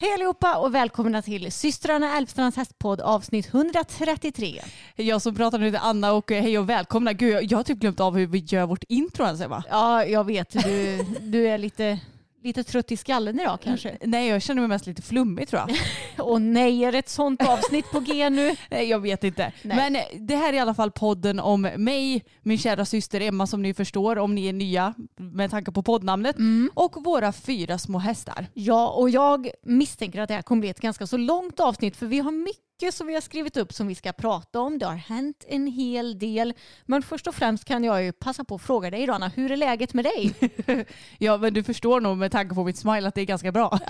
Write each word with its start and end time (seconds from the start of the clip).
Hej 0.00 0.14
allihopa 0.14 0.56
och 0.56 0.74
välkomna 0.74 1.22
till 1.22 1.52
systrarna 1.52 2.16
Älvstrands 2.16 2.56
hästpodd 2.56 3.00
avsnitt 3.00 3.54
133. 3.54 4.60
Jag 4.96 5.22
som 5.22 5.34
pratar 5.34 5.58
nu 5.58 5.66
heter 5.66 5.80
Anna 5.82 6.12
och 6.12 6.30
hej 6.30 6.58
och 6.58 6.68
välkomna. 6.68 7.12
Gud, 7.12 7.32
jag, 7.32 7.44
jag 7.44 7.58
har 7.58 7.64
typ 7.64 7.78
glömt 7.78 8.00
av 8.00 8.16
hur 8.16 8.26
vi 8.26 8.38
gör 8.38 8.66
vårt 8.66 8.84
intro 8.88 9.24
ens. 9.24 9.40
Ja, 9.70 10.04
jag 10.04 10.24
vet. 10.24 10.50
Du, 10.50 11.04
du 11.20 11.48
är 11.48 11.58
lite, 11.58 11.98
lite 12.42 12.64
trött 12.64 12.92
i 12.92 12.96
skallen 12.96 13.40
idag 13.40 13.58
kanske. 13.62 13.98
Nej, 14.00 14.28
jag 14.28 14.42
känner 14.42 14.62
mig 14.62 14.68
mest 14.68 14.86
lite 14.86 15.02
flummig 15.02 15.48
tror 15.48 15.62
jag. 15.66 15.76
Och 16.26 16.42
nej, 16.42 16.84
är 16.84 16.92
det 16.92 16.98
ett 16.98 17.08
sånt 17.08 17.48
avsnitt 17.48 17.90
på 17.90 18.00
G 18.00 18.30
nu? 18.30 18.56
Nej, 18.70 18.88
jag 18.88 19.00
vet 19.00 19.24
inte. 19.24 19.52
Nej. 19.62 19.76
Men 19.76 20.26
det 20.26 20.36
här 20.36 20.48
är 20.48 20.56
i 20.56 20.58
alla 20.58 20.74
fall 20.74 20.90
podden 20.90 21.40
om 21.40 21.62
mig, 21.62 22.24
min 22.42 22.58
kära 22.58 22.84
syster 22.84 23.20
Emma 23.20 23.46
som 23.46 23.62
ni 23.62 23.74
förstår 23.74 24.18
om 24.18 24.34
ni 24.34 24.46
är 24.46 24.52
nya 24.52 24.94
med 25.16 25.50
tanke 25.50 25.72
på 25.72 25.82
poddnamnet 25.82 26.36
och 26.74 27.04
våra 27.04 27.32
fyra 27.32 27.78
små 27.78 27.98
hästar. 27.98 28.46
Ja, 28.54 28.88
och 28.88 29.10
jag 29.10 29.50
misstänker 29.62 30.20
att 30.20 30.28
det 30.28 30.34
här 30.34 30.42
kommer 30.42 30.60
bli 30.60 30.70
ett 30.70 30.80
ganska 30.80 31.06
så 31.06 31.16
långt 31.16 31.60
avsnitt 31.60 31.96
för 31.96 32.06
vi 32.06 32.18
har 32.18 32.32
mycket 32.32 32.67
som 32.92 33.06
vi 33.06 33.14
har 33.14 33.20
skrivit 33.20 33.56
upp 33.56 33.72
som 33.72 33.86
vi 33.86 33.94
ska 33.94 34.12
prata 34.12 34.60
om. 34.60 34.78
Det 34.78 34.86
har 34.86 34.94
hänt 34.94 35.44
en 35.48 35.66
hel 35.66 36.18
del. 36.18 36.54
Men 36.86 37.02
först 37.02 37.26
och 37.26 37.34
främst 37.34 37.64
kan 37.64 37.84
jag 37.84 38.04
ju 38.04 38.12
passa 38.12 38.44
på 38.44 38.54
att 38.54 38.62
fråga 38.62 38.90
dig 38.90 39.06
Rana, 39.06 39.28
hur 39.28 39.52
är 39.52 39.56
läget 39.56 39.94
med 39.94 40.04
dig? 40.04 40.34
Ja, 41.18 41.36
men 41.36 41.54
du 41.54 41.62
förstår 41.62 42.00
nog 42.00 42.16
med 42.16 42.32
tanke 42.32 42.54
på 42.54 42.64
mitt 42.64 42.78
smile 42.78 43.08
att 43.08 43.14
det 43.14 43.20
är 43.20 43.24
ganska 43.24 43.52
bra. 43.52 43.78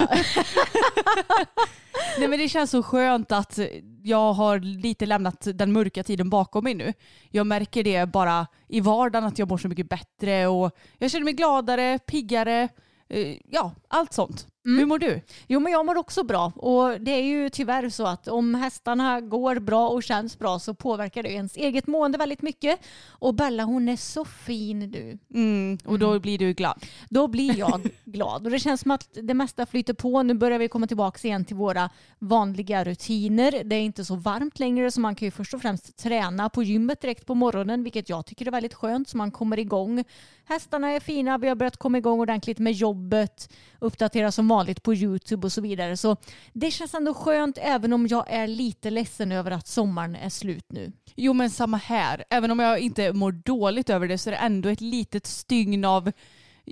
Nej, 2.18 2.28
men 2.28 2.38
det 2.38 2.48
känns 2.48 2.70
så 2.70 2.82
skönt 2.82 3.32
att 3.32 3.58
jag 4.02 4.32
har 4.32 4.58
lite 4.58 5.06
lämnat 5.06 5.46
den 5.54 5.72
mörka 5.72 6.02
tiden 6.02 6.30
bakom 6.30 6.64
mig 6.64 6.74
nu. 6.74 6.92
Jag 7.30 7.46
märker 7.46 7.84
det 7.84 8.06
bara 8.06 8.46
i 8.68 8.80
vardagen 8.80 9.24
att 9.28 9.38
jag 9.38 9.48
mår 9.48 9.58
så 9.58 9.68
mycket 9.68 9.88
bättre 9.88 10.46
och 10.46 10.76
jag 10.98 11.10
känner 11.10 11.24
mig 11.24 11.34
gladare, 11.34 11.98
piggare, 11.98 12.68
eh, 13.08 13.36
ja, 13.50 13.74
allt 13.88 14.12
sånt. 14.12 14.46
Hur 14.76 14.86
mår 14.86 14.98
du? 14.98 15.20
Jo, 15.46 15.60
men 15.60 15.72
jag 15.72 15.86
mår 15.86 15.96
också 15.96 16.22
bra. 16.22 16.52
Och 16.56 17.00
det 17.00 17.10
är 17.10 17.22
ju 17.22 17.50
tyvärr 17.50 17.88
så 17.88 18.06
att 18.06 18.28
om 18.28 18.54
hästarna 18.54 19.20
går 19.20 19.58
bra 19.58 19.88
och 19.88 20.02
känns 20.02 20.38
bra 20.38 20.58
så 20.58 20.74
påverkar 20.74 21.22
det 21.22 21.32
ens 21.32 21.56
eget 21.56 21.86
mående 21.86 22.18
väldigt 22.18 22.42
mycket. 22.42 22.80
Och 23.08 23.34
Bella 23.34 23.64
hon 23.64 23.88
är 23.88 23.96
så 23.96 24.24
fin 24.24 24.78
nu. 24.78 25.18
Mm, 25.34 25.78
och 25.84 25.98
då 25.98 26.20
blir 26.20 26.38
du 26.38 26.52
glad. 26.52 26.84
Då 27.08 27.28
blir 27.28 27.58
jag 27.58 27.88
glad. 28.04 28.44
Och 28.44 28.50
det 28.50 28.58
känns 28.58 28.80
som 28.80 28.90
att 28.90 29.08
det 29.22 29.34
mesta 29.34 29.66
flyter 29.66 29.94
på. 29.94 30.22
Nu 30.22 30.34
börjar 30.34 30.58
vi 30.58 30.68
komma 30.68 30.86
tillbaka 30.86 31.28
igen 31.28 31.44
till 31.44 31.56
våra 31.56 31.90
vanliga 32.18 32.84
rutiner. 32.84 33.64
Det 33.64 33.76
är 33.76 33.80
inte 33.80 34.04
så 34.04 34.16
varmt 34.16 34.58
längre 34.58 34.90
så 34.90 35.00
man 35.00 35.14
kan 35.14 35.26
ju 35.26 35.30
först 35.30 35.54
och 35.54 35.62
främst 35.62 35.96
träna 35.96 36.48
på 36.48 36.62
gymmet 36.62 37.00
direkt 37.00 37.26
på 37.26 37.34
morgonen 37.34 37.82
vilket 37.82 38.08
jag 38.08 38.26
tycker 38.26 38.46
är 38.46 38.50
väldigt 38.50 38.74
skönt 38.74 39.08
så 39.08 39.16
man 39.16 39.30
kommer 39.30 39.58
igång. 39.58 40.04
Hästarna 40.44 40.90
är 40.90 41.00
fina, 41.00 41.38
vi 41.38 41.48
har 41.48 41.54
börjat 41.54 41.76
komma 41.76 41.98
igång 41.98 42.20
ordentligt 42.20 42.58
med 42.58 42.72
jobbet, 42.72 43.52
uppdatera 43.78 44.32
som 44.32 44.48
vanligt 44.48 44.57
på 44.82 44.94
Youtube 44.94 45.46
och 45.46 45.52
så 45.52 45.60
vidare. 45.60 45.96
Så 45.96 46.16
det 46.52 46.70
känns 46.70 46.94
ändå 46.94 47.14
skönt 47.14 47.58
även 47.60 47.92
om 47.92 48.06
jag 48.06 48.24
är 48.30 48.46
lite 48.46 48.90
ledsen 48.90 49.32
över 49.32 49.50
att 49.50 49.66
sommaren 49.66 50.16
är 50.16 50.28
slut 50.30 50.64
nu. 50.72 50.92
Jo 51.16 51.32
men 51.32 51.50
samma 51.50 51.76
här. 51.76 52.24
Även 52.30 52.50
om 52.50 52.58
jag 52.58 52.78
inte 52.78 53.12
mår 53.12 53.32
dåligt 53.32 53.90
över 53.90 54.08
det 54.08 54.18
så 54.18 54.30
är 54.30 54.32
det 54.32 54.38
ändå 54.38 54.68
ett 54.68 54.80
litet 54.80 55.26
stygn 55.26 55.84
av 55.84 56.12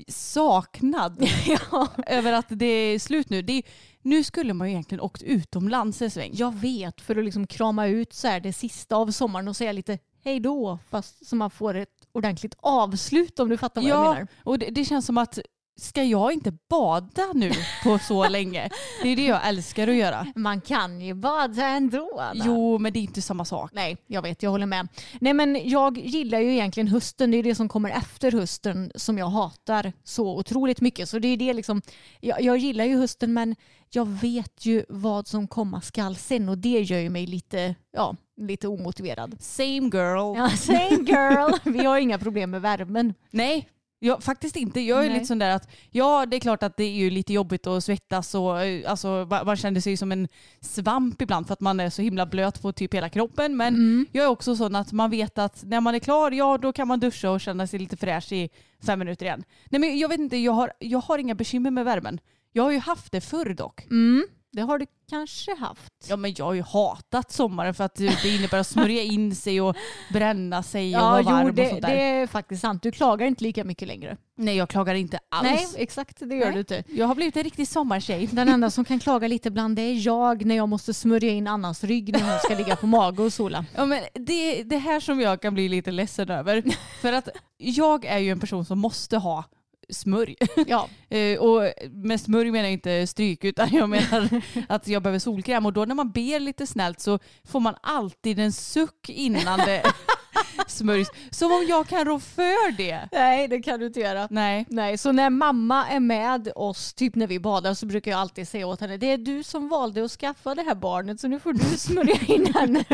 saknad 0.09 1.27
över 2.07 2.33
att 2.33 2.47
det 2.49 2.67
är 2.67 2.99
slut 2.99 3.31
nu. 3.31 3.43
Det 3.43 3.53
är, 3.53 3.63
nu 4.03 4.25
skulle 4.25 4.55
man 4.55 4.67
ju 4.69 4.73
egentligen 4.73 5.01
åkt 5.01 5.23
utomlands 5.23 6.03
en 6.03 6.11
sväng. 6.11 6.31
Jag 6.35 6.55
vet 6.55 7.01
för 7.01 7.17
att 7.17 7.25
liksom 7.25 7.47
krama 7.47 7.87
ut 7.87 8.13
så 8.13 8.29
här 8.29 8.41
det 8.41 8.53
sista 8.53 8.97
av 8.97 9.11
sommaren 9.11 9.49
och 9.49 9.57
säga 9.57 9.73
lite 9.73 9.99
hej 10.25 10.41
då 10.41 10.79
fast 10.91 11.27
så 11.27 11.37
man 11.37 11.51
får 11.51 11.75
ett 11.75 12.07
ordentligt 12.13 12.55
avslut 12.61 13.39
om 13.41 13.49
du 13.49 13.57
fattar 13.57 13.81
vad 13.81 13.91
jag 13.91 14.05
Ja, 14.07 14.13
menar. 14.13 14.27
och 14.45 14.59
det, 14.59 14.67
det 14.71 14.85
känns 14.85 15.07
som 15.07 15.19
att 15.19 15.39
ska 15.77 16.05
jag 16.05 16.33
inte 16.33 16.53
bada 16.69 17.33
nu 17.35 17.53
på 17.85 17.99
så 17.99 18.29
länge? 18.29 18.71
Det 19.03 19.09
är 19.09 19.17
det 19.17 19.25
jag 19.27 19.49
älskar 19.49 19.89
att 19.89 19.95
göra. 19.95 20.27
Man 20.35 20.61
kan 20.61 21.01
ju 21.01 21.15
bada 21.15 21.67
ändå. 21.67 22.21
Anna. 22.21 22.45
Jo, 22.47 22.79
men 22.79 22.93
det 22.93 22.99
är 22.99 23.01
inte 23.01 23.23
samma 23.23 23.45
sak. 23.45 23.71
Nej, 23.75 23.97
jag 24.07 24.23
vet, 24.23 24.43
jag 24.43 24.51
håller 24.51 24.67
med. 24.67 24.89
Nej, 25.21 25.35
men 25.35 25.69
jag 25.69 25.99
gillar 25.99 26.41
ju 26.41 26.53
egentligen 26.53 26.89
hösten. 26.89 27.31
Det 27.31 27.37
är 27.37 27.43
det 27.43 27.55
som 27.55 27.69
kommer 27.69 27.91
efter 27.91 28.33
hösten 28.33 28.93
som 28.95 29.19
jag 29.19 29.27
hatar 29.27 29.93
så 30.05 30.39
otroligt 30.39 30.81
mycket. 30.81 31.09
Så 31.09 31.19
det 31.19 31.29
är 31.29 31.37
det 31.37 31.53
liksom, 31.53 31.83
jag, 32.21 32.43
jag 32.43 32.57
gillar 32.57 32.85
ju 32.85 32.99
hösten 32.99 33.33
men 33.33 33.57
jag 33.91 34.09
vet 34.09 34.67
ju 34.67 34.85
vad 34.89 35.29
som 35.29 35.49
komma 35.49 35.81
skall 35.81 36.17
sen 36.17 36.49
och 36.49 36.59
det 36.59 36.81
gör 36.81 36.99
ju 36.99 37.11
mig 37.11 37.27
lite, 37.27 37.75
ja, 37.93 38.17
lite 38.37 38.69
omotiverad. 38.69 39.37
Same 39.41 39.91
girl. 39.93 40.37
Ja, 40.37 40.51
same 40.57 41.05
girl. 41.07 41.53
Vi 41.65 41.85
har 41.85 41.99
inga 41.99 42.19
problem 42.19 42.51
med 42.51 42.63
värmen. 42.63 43.15
Nej, 43.31 43.69
jag, 43.99 44.23
faktiskt 44.23 44.57
inte. 44.57 44.81
Jag 44.81 44.99
är 44.99 45.09
Nej. 45.09 45.15
lite 45.15 45.27
sån 45.27 45.39
där 45.39 45.51
att 45.51 45.69
ja, 45.91 46.27
det 46.27 46.37
är 46.37 46.41
klart 46.41 46.63
att 46.63 46.77
det 46.77 46.85
är 46.85 46.91
ju 46.93 47.11
lite 47.11 47.33
jobbigt 47.33 47.67
att 47.67 47.85
svettas 47.85 48.35
och 48.35 48.63
eh, 48.63 48.91
alltså, 48.91 49.09
ma- 49.09 49.45
man 49.45 49.57
känner 49.57 49.81
sig 49.81 49.97
som 49.97 50.13
en 50.13 50.29
svamp 50.61 51.23
ibland 51.23 51.47
för 51.47 51.53
att 51.53 51.61
man 51.61 51.81
är 51.81 51.91
så 51.91 52.03
himla 52.03 52.27
blöt 52.27 52.63
på 52.63 52.73
typ 52.73 52.95
hela 52.95 53.09
kroppen. 53.09 53.57
Men 53.57 54.07
jag 54.13 54.25
är 54.25 54.29
också 54.29 54.57
sån 54.57 54.77
att 54.77 54.93
man 54.93 55.11
vet 55.11 55.39
att 55.39 55.63
när 55.65 55.81
man 55.81 55.95
är 55.95 55.99
klar, 55.99 56.31
ja 56.31 56.59
då 56.59 56.73
kan 56.73 56.89
man 56.89 57.01
duscha 57.01 57.31
och 57.31 57.41
känna 57.41 57.67
sig 57.67 57.79
lite 57.79 57.97
fräsch 57.97 58.33
i 58.33 58.49
fem 58.87 58.99
minuter 58.99 59.27
igen. 59.27 59.45
Nej 59.71 59.81
men 59.81 59.99
jag 59.99 60.09
vet 60.09 60.21
inte, 60.21 60.37
jag 60.37 60.53
har, 60.53 60.73
jag 60.79 60.99
har 60.99 61.19
inga 61.19 61.35
bekymmer 61.35 61.71
med 61.71 61.85
värmen. 61.85 62.21
Jag 62.53 62.63
har 62.63 62.71
ju 62.71 62.79
haft 62.79 63.13
det 63.13 63.21
förr 63.21 63.55
dock. 63.55 63.85
Mm, 63.91 64.25
det 64.57 64.63
har 64.63 64.79
du 64.79 64.87
kanske 65.11 65.55
haft. 65.55 65.93
Ja 66.09 66.17
men 66.17 66.35
jag 66.37 66.45
har 66.45 66.53
ju 66.55 66.63
hatat 66.63 67.33
sommaren 67.33 67.75
för 67.75 67.85
att 67.85 67.95
det 67.95 68.25
innebär 68.25 68.59
att 68.59 68.67
smörja 68.67 69.03
in 69.03 69.35
sig 69.35 69.61
och 69.61 69.77
bränna 70.13 70.63
sig 70.63 70.97
och 70.97 71.03
Ja, 71.03 71.11
vara 71.11 71.23
varm 71.23 71.43
jo, 71.43 71.49
och 71.49 71.55
det, 71.55 71.69
sånt 71.71 71.83
där. 71.83 71.89
det 71.97 72.03
är 72.03 72.27
faktiskt 72.27 72.63
sant. 72.63 72.83
Du 72.83 72.93
klagar 72.93 73.27
inte 73.27 73.45
lika 73.45 73.65
mycket 73.65 73.89
längre. 73.89 74.17
Nej 74.37 74.57
jag 74.57 74.69
klagar 74.69 74.95
inte 74.95 75.19
alls. 75.29 75.45
Nej, 75.45 75.67
exakt. 75.77 76.17
Det 76.21 76.35
gör 76.35 76.45
Nej. 76.45 76.53
du 76.55 76.59
inte. 76.59 76.85
Jag 76.89 77.07
har 77.07 77.15
blivit 77.15 77.37
en 77.37 77.43
riktig 77.43 77.69
sommartjej. 77.69 78.27
Den 78.33 78.49
enda 78.49 78.71
som 78.71 78.85
kan 78.85 78.99
klaga 78.99 79.29
lite 79.29 79.49
ibland 79.49 79.77
det 79.77 79.83
är 79.83 80.07
jag 80.07 80.45
när 80.45 80.57
jag 80.57 80.69
måste 80.69 80.95
smörja 80.95 81.31
in 81.31 81.47
Annas 81.47 81.85
rygg 81.85 82.13
när 82.13 82.21
hon 82.31 82.39
ska 82.39 82.55
ligga 82.55 82.77
på 82.77 82.87
mage 82.87 83.23
och 83.23 83.33
sola. 83.33 83.65
Ja, 83.75 83.85
men 83.85 84.03
det, 84.15 84.63
det 84.63 84.79
här 84.79 85.01
som 85.01 85.21
jag 85.21 85.43
kan 85.43 85.55
bli 85.55 85.69
lite 85.69 85.91
ledsen 85.91 86.31
över. 86.31 86.63
För 87.01 87.13
att 87.13 87.29
jag 87.59 88.05
är 88.05 88.19
ju 88.19 88.31
en 88.31 88.41
person 88.41 88.65
som 88.65 88.79
måste 88.79 89.17
ha 89.17 89.45
smörj. 89.93 90.37
Ja, 90.67 90.89
Eh, 91.09 91.39
och 91.39 91.73
med 91.91 92.21
smörj 92.21 92.51
menar 92.51 92.65
jag 92.65 92.73
inte 92.73 93.07
stryk 93.07 93.45
utan 93.45 93.69
jag 93.73 93.89
menar 93.89 94.43
att 94.69 94.89
jag 94.89 95.03
behöver 95.03 95.19
solkräm. 95.19 95.67
Och 95.67 95.73
då 95.73 95.85
när 95.85 95.95
man 95.95 96.11
ber 96.11 96.41
lite 96.41 96.67
snällt 96.67 97.01
så 97.01 97.19
får 97.45 97.61
man 97.61 97.75
alltid 97.83 98.39
en 98.39 98.53
suck 98.53 99.09
innan 99.09 99.59
det 99.59 99.83
smörjs. 100.67 101.09
Som 101.31 101.53
om 101.53 101.67
jag 101.69 101.87
kan 101.87 102.05
rå 102.05 102.21
för 102.21 102.73
det. 102.77 103.09
nej 103.13 103.49
det 103.49 103.63
kan 103.63 103.81
du 103.81 103.87
inte 103.87 104.01
göra. 104.01 104.29
Nej. 104.31 104.67
Nej, 104.69 104.99
så 104.99 105.13
när 105.13 105.31
mamma 105.31 105.89
är 105.89 106.01
med 106.01 106.53
oss, 106.57 106.95
typ 106.95 107.15
när 107.15 107.27
vi 107.27 107.41
badar, 107.41 107.75
så 107.75 107.87
brukar 107.87 108.11
jag 108.11 108.21
alltid 108.21 108.49
säga 108.49 108.67
åt 108.67 108.81
henne 108.81 108.97
det 108.97 109.11
är 109.13 109.19
du 109.19 109.43
som 109.43 109.69
valde 109.69 110.05
att 110.05 110.11
skaffa 110.11 110.55
det 110.55 110.63
här 110.63 110.75
barnet 110.75 111.21
så 111.21 111.29
nu 111.29 111.41
får 111.41 111.53
du 111.53 111.65
smörja 111.79 112.19
in 112.27 112.55
henne. 112.55 112.85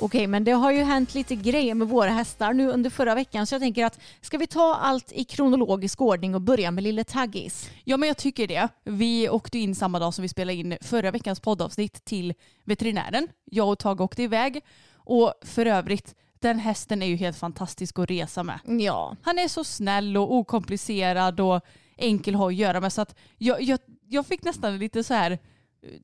Okej, 0.00 0.26
men 0.26 0.44
det 0.44 0.52
har 0.52 0.72
ju 0.72 0.82
hänt 0.82 1.14
lite 1.14 1.34
grejer 1.34 1.74
med 1.74 1.88
våra 1.88 2.10
hästar 2.10 2.52
nu 2.52 2.70
under 2.70 2.90
förra 2.90 3.14
veckan 3.14 3.46
så 3.46 3.54
jag 3.54 3.62
tänker 3.62 3.84
att 3.84 4.00
ska 4.20 4.38
vi 4.38 4.46
ta 4.46 4.74
allt 4.74 5.12
i 5.12 5.24
kronologisk 5.24 6.00
ordning 6.00 6.34
och 6.34 6.40
börja 6.40 6.70
med 6.70 6.84
lille 6.84 7.04
Taggis? 7.04 7.70
Ja 7.84 7.96
men 7.96 8.06
jag 8.06 8.16
tycker 8.16 8.46
det. 8.46 8.68
Vi 8.84 9.28
åkte 9.28 9.58
in 9.58 9.74
samma 9.74 9.98
dag 9.98 10.14
som 10.14 10.22
vi 10.22 10.28
spelade 10.28 10.58
in 10.58 10.76
förra 10.80 11.10
veckans 11.10 11.40
poddavsnitt 11.40 12.04
till 12.04 12.34
veterinären. 12.64 13.28
Jag 13.44 13.68
och 13.68 13.78
Tage 13.78 14.00
åkte 14.00 14.22
iväg 14.22 14.64
och 14.94 15.34
för 15.42 15.66
övrigt 15.66 16.14
den 16.40 16.58
hästen 16.58 17.02
är 17.02 17.06
ju 17.06 17.16
helt 17.16 17.36
fantastisk 17.36 17.98
att 17.98 18.10
resa 18.10 18.42
med. 18.42 18.58
Ja. 18.64 19.16
Han 19.22 19.38
är 19.38 19.48
så 19.48 19.64
snäll 19.64 20.16
och 20.16 20.34
okomplicerad 20.34 21.40
och 21.40 21.60
enkel 21.96 22.34
att 22.34 22.38
ha 22.38 22.48
att 22.48 22.54
göra 22.54 22.80
med 22.80 22.92
så 22.92 23.00
att 23.00 23.14
jag, 23.38 23.62
jag, 23.62 23.78
jag 24.08 24.26
fick 24.26 24.42
nästan 24.42 24.78
lite 24.78 25.04
så 25.04 25.14
här 25.14 25.38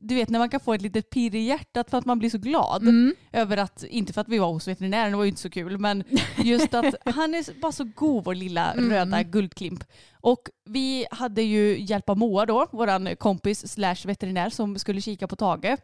du 0.01 0.15
vet 0.15 0.29
när 0.29 0.39
man 0.39 0.49
kan 0.49 0.61
få 0.61 0.75
ett 0.75 0.83
litet 0.83 1.11
pirr 1.11 1.35
i 1.35 1.39
hjärtat 1.41 1.91
för 1.91 1.99
att 1.99 2.05
man 2.05 2.19
blir 2.19 2.31
så 2.31 2.39
glad 2.39 2.83
Mm. 2.83 3.15
över 3.33 3.57
att, 3.57 3.85
inte 3.85 4.13
för 4.13 4.21
att 4.21 4.29
vi 4.29 4.39
var 4.39 4.53
hos 4.53 4.69
veterinären, 4.69 5.11
det 5.11 5.17
var 5.17 5.25
ju 5.25 5.31
inte 5.31 5.41
så 5.43 5.51
kul, 5.51 5.79
men 5.79 6.05
just 6.37 6.75
att 6.75 6.95
han 7.15 7.35
är 7.35 7.61
bara 7.61 7.73
så 7.73 7.85
god 7.95 8.25
vår 8.25 8.35
lilla 8.35 8.73
Mm. 8.73 8.91
röda 8.91 9.23
guldklimp. 9.23 9.85
Och 10.21 10.49
vi 10.65 11.07
hade 11.11 11.43
ju 11.43 11.81
hjälp 11.81 12.09
av 12.09 12.19
Moa 12.19 12.47
då, 12.47 12.67
våran 12.73 13.17
kompis 13.17 13.73
slash 13.73 13.97
veterinär 14.05 14.51
som 14.51 14.79
skulle 14.79 15.01
kika 15.01 15.27
på 15.29 15.37
Tage. 15.37 15.77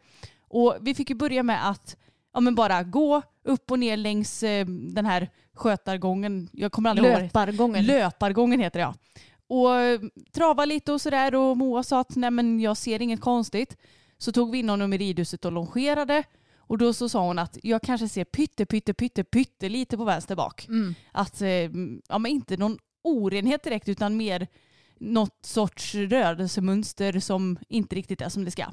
Och 0.47 0.75
vi 0.81 0.95
fick 0.95 1.09
ju 1.09 1.15
börja 1.15 1.43
med 1.43 1.69
att 1.69 1.97
ja, 2.33 2.39
men 2.39 2.55
bara 2.55 2.83
gå 2.83 3.21
upp 3.43 3.71
och 3.71 3.79
ner 3.79 3.97
längs 3.97 4.43
eh, 4.43 4.65
den 4.67 5.05
här 5.05 5.29
skötargången. 5.53 6.49
Jag 6.51 6.71
kommer 6.71 6.89
aldrig 6.89 7.11
ihåg 7.11 7.21
Löpargången. 7.21 7.85
Löpargången 7.85 8.59
heter 8.59 8.79
det 8.79 8.83
ja. 8.83 8.93
Och 9.51 9.75
eh, 9.75 10.01
trava 10.31 10.65
lite 10.65 10.91
och 10.91 11.01
sådär 11.01 11.35
och 11.35 11.57
Moa 11.57 11.83
sa 11.83 11.99
att 11.99 12.15
nej 12.15 12.31
men 12.31 12.59
jag 12.59 12.77
ser 12.77 13.01
inget 13.01 13.21
konstigt. 13.21 13.77
Så 14.17 14.31
tog 14.31 14.51
vi 14.51 14.59
in 14.59 14.69
honom 14.69 14.93
i 14.93 14.97
ridhuset 14.97 15.45
och 15.45 15.51
longerade. 15.51 16.23
Och 16.57 16.77
då 16.77 16.93
så 16.93 17.09
sa 17.09 17.27
hon 17.27 17.39
att 17.39 17.57
jag 17.63 17.81
kanske 17.81 18.07
ser 18.09 18.23
pytte, 18.23 18.65
pytte, 18.65 18.93
pytte, 18.93 19.23
pytte 19.23 19.69
lite 19.69 19.97
på 19.97 20.03
vänster 20.03 20.35
bak. 20.35 20.67
Mm. 20.67 20.95
Att, 21.11 21.41
eh, 21.41 21.69
ja 22.09 22.17
men 22.19 22.25
inte 22.25 22.57
någon 22.57 22.77
orenhet 23.01 23.63
direkt 23.63 23.89
utan 23.89 24.17
mer 24.17 24.47
något 24.99 25.45
sorts 25.45 25.95
rörelsemönster 25.95 27.19
som 27.19 27.57
inte 27.69 27.95
riktigt 27.95 28.21
är 28.21 28.29
som 28.29 28.45
det 28.45 28.51
ska. 28.51 28.65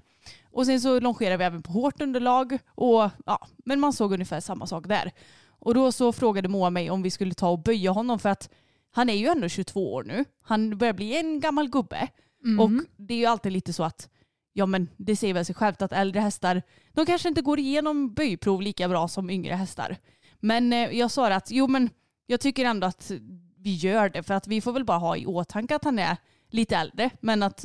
Och 0.44 0.66
sen 0.66 0.80
så 0.80 1.00
longerade 1.00 1.36
vi 1.36 1.44
även 1.44 1.62
på 1.62 1.72
hårt 1.72 2.02
underlag 2.02 2.58
och 2.68 3.10
ja, 3.26 3.48
men 3.56 3.80
man 3.80 3.92
såg 3.92 4.12
ungefär 4.12 4.40
samma 4.40 4.66
sak 4.66 4.88
där. 4.88 5.12
Och 5.48 5.74
då 5.74 5.92
så 5.92 6.12
frågade 6.12 6.48
Moa 6.48 6.70
mig 6.70 6.90
om 6.90 7.02
vi 7.02 7.10
skulle 7.10 7.34
ta 7.34 7.48
och 7.48 7.62
böja 7.62 7.90
honom 7.90 8.18
för 8.18 8.28
att 8.28 8.50
han 8.90 9.10
är 9.10 9.14
ju 9.14 9.26
ändå 9.26 9.48
22 9.48 9.94
år 9.94 10.04
nu. 10.04 10.24
Han 10.42 10.78
börjar 10.78 10.92
bli 10.92 11.16
en 11.16 11.40
gammal 11.40 11.68
gubbe. 11.68 12.08
Mm. 12.44 12.60
Och 12.60 12.84
det 12.96 13.14
är 13.14 13.18
ju 13.18 13.26
alltid 13.26 13.52
lite 13.52 13.72
så 13.72 13.84
att 13.84 14.08
ja 14.52 14.66
men 14.66 14.88
det 14.96 15.16
säger 15.16 15.34
väl 15.34 15.44
sig 15.44 15.54
självt 15.54 15.82
att 15.82 15.92
äldre 15.92 16.20
hästar 16.20 16.62
de 16.92 17.06
kanske 17.06 17.28
inte 17.28 17.42
går 17.42 17.58
igenom 17.58 18.14
böjprov 18.14 18.62
lika 18.62 18.88
bra 18.88 19.08
som 19.08 19.30
yngre 19.30 19.54
hästar. 19.54 19.96
Men 20.40 20.72
eh, 20.72 20.90
jag 20.98 21.10
sa 21.10 21.28
att 21.32 21.50
jo 21.50 21.66
men 21.66 21.90
jag 22.26 22.40
tycker 22.40 22.64
ändå 22.64 22.86
att 22.86 23.10
vi 23.56 23.74
gör 23.74 24.08
det 24.08 24.22
för 24.22 24.34
att 24.34 24.46
vi 24.46 24.60
får 24.60 24.72
väl 24.72 24.84
bara 24.84 24.98
ha 24.98 25.16
i 25.16 25.26
åtanke 25.26 25.76
att 25.76 25.84
han 25.84 25.98
är 25.98 26.16
lite 26.50 26.76
äldre 26.76 27.10
men 27.20 27.42
att 27.42 27.64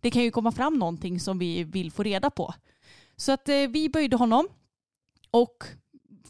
det 0.00 0.10
kan 0.10 0.22
ju 0.22 0.30
komma 0.30 0.52
fram 0.52 0.78
någonting 0.78 1.20
som 1.20 1.38
vi 1.38 1.64
vill 1.64 1.92
få 1.92 2.02
reda 2.02 2.30
på. 2.30 2.54
Så 3.16 3.32
att 3.32 3.48
eh, 3.48 3.68
vi 3.68 3.88
böjde 3.88 4.16
honom 4.16 4.48
och 5.30 5.64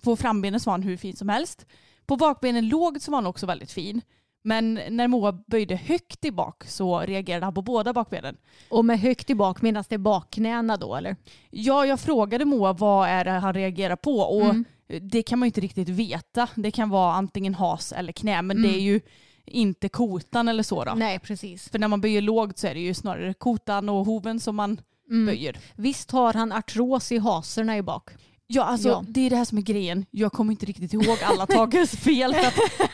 på 0.02 0.16
frambenen 0.16 0.60
så 0.60 0.70
var 0.70 0.72
han 0.72 0.82
hur 0.82 0.96
fin 0.96 1.16
som 1.16 1.28
helst. 1.28 1.66
På 2.06 2.16
bakbenen 2.16 2.68
lågt 2.68 3.02
så 3.02 3.10
var 3.10 3.18
han 3.18 3.26
också 3.26 3.46
väldigt 3.46 3.72
fin. 3.72 4.00
Men 4.44 4.80
när 4.90 5.08
Moa 5.08 5.32
böjde 5.32 5.76
högt 5.76 6.24
i 6.24 6.30
bak 6.32 6.64
så 6.66 7.00
reagerade 7.00 7.46
han 7.46 7.54
på 7.54 7.62
båda 7.62 7.92
bakbenen. 7.92 8.36
Och 8.68 8.84
med 8.84 9.00
högt 9.00 9.30
i 9.30 9.34
bak 9.34 9.62
medan 9.62 9.84
det 9.88 9.98
bakknäna 9.98 10.76
då 10.76 10.96
eller? 10.96 11.16
Ja, 11.50 11.86
jag 11.86 12.00
frågade 12.00 12.44
Moa 12.44 12.72
vad 12.72 13.08
är 13.08 13.24
det 13.24 13.30
han 13.30 13.54
reagerar 13.54 13.96
på 13.96 14.18
och 14.18 14.42
Mm. 14.44 14.64
det 15.10 15.22
kan 15.22 15.38
man 15.38 15.46
ju 15.46 15.48
inte 15.48 15.60
riktigt 15.60 15.88
veta. 15.88 16.48
Det 16.54 16.70
kan 16.70 16.90
vara 16.90 17.12
antingen 17.14 17.54
has 17.54 17.92
eller 17.92 18.12
knä 18.12 18.42
men 18.42 18.62
det 18.62 18.68
är 18.68 18.80
ju 18.80 19.00
inte 19.46 19.88
kotan 19.88 20.48
eller 20.48 20.62
så 20.62 20.84
då. 20.84 20.94
Nej, 20.94 21.18
precis. 21.18 21.68
För 21.68 21.78
när 21.78 21.88
man 21.88 22.00
böjer 22.00 22.20
lågt 22.20 22.58
så 22.58 22.66
är 22.66 22.74
det 22.74 22.80
ju 22.80 22.94
snarare 22.94 23.34
kotan 23.34 23.88
och 23.88 24.06
hoven 24.06 24.40
som 24.40 24.56
man 24.56 24.80
Mm. 25.10 25.26
böjer. 25.26 25.56
Visst 25.76 26.10
har 26.10 26.34
han 26.34 26.52
artros 26.52 27.12
i 27.12 27.18
haserna 27.18 27.76
i 27.76 27.82
bak? 27.82 28.10
Ja, 28.54 28.62
alltså 28.62 28.88
Ja. 28.88 29.04
det 29.08 29.20
är 29.26 29.30
det 29.30 29.36
här 29.36 29.44
som 29.44 29.58
är 29.58 29.62
grejen. 29.62 30.06
Jag 30.10 30.32
kommer 30.32 30.52
inte 30.52 30.66
riktigt 30.66 30.92
ihåg 30.92 31.18
alla 31.24 31.46
Tages 31.46 31.90
fel. 31.96 32.34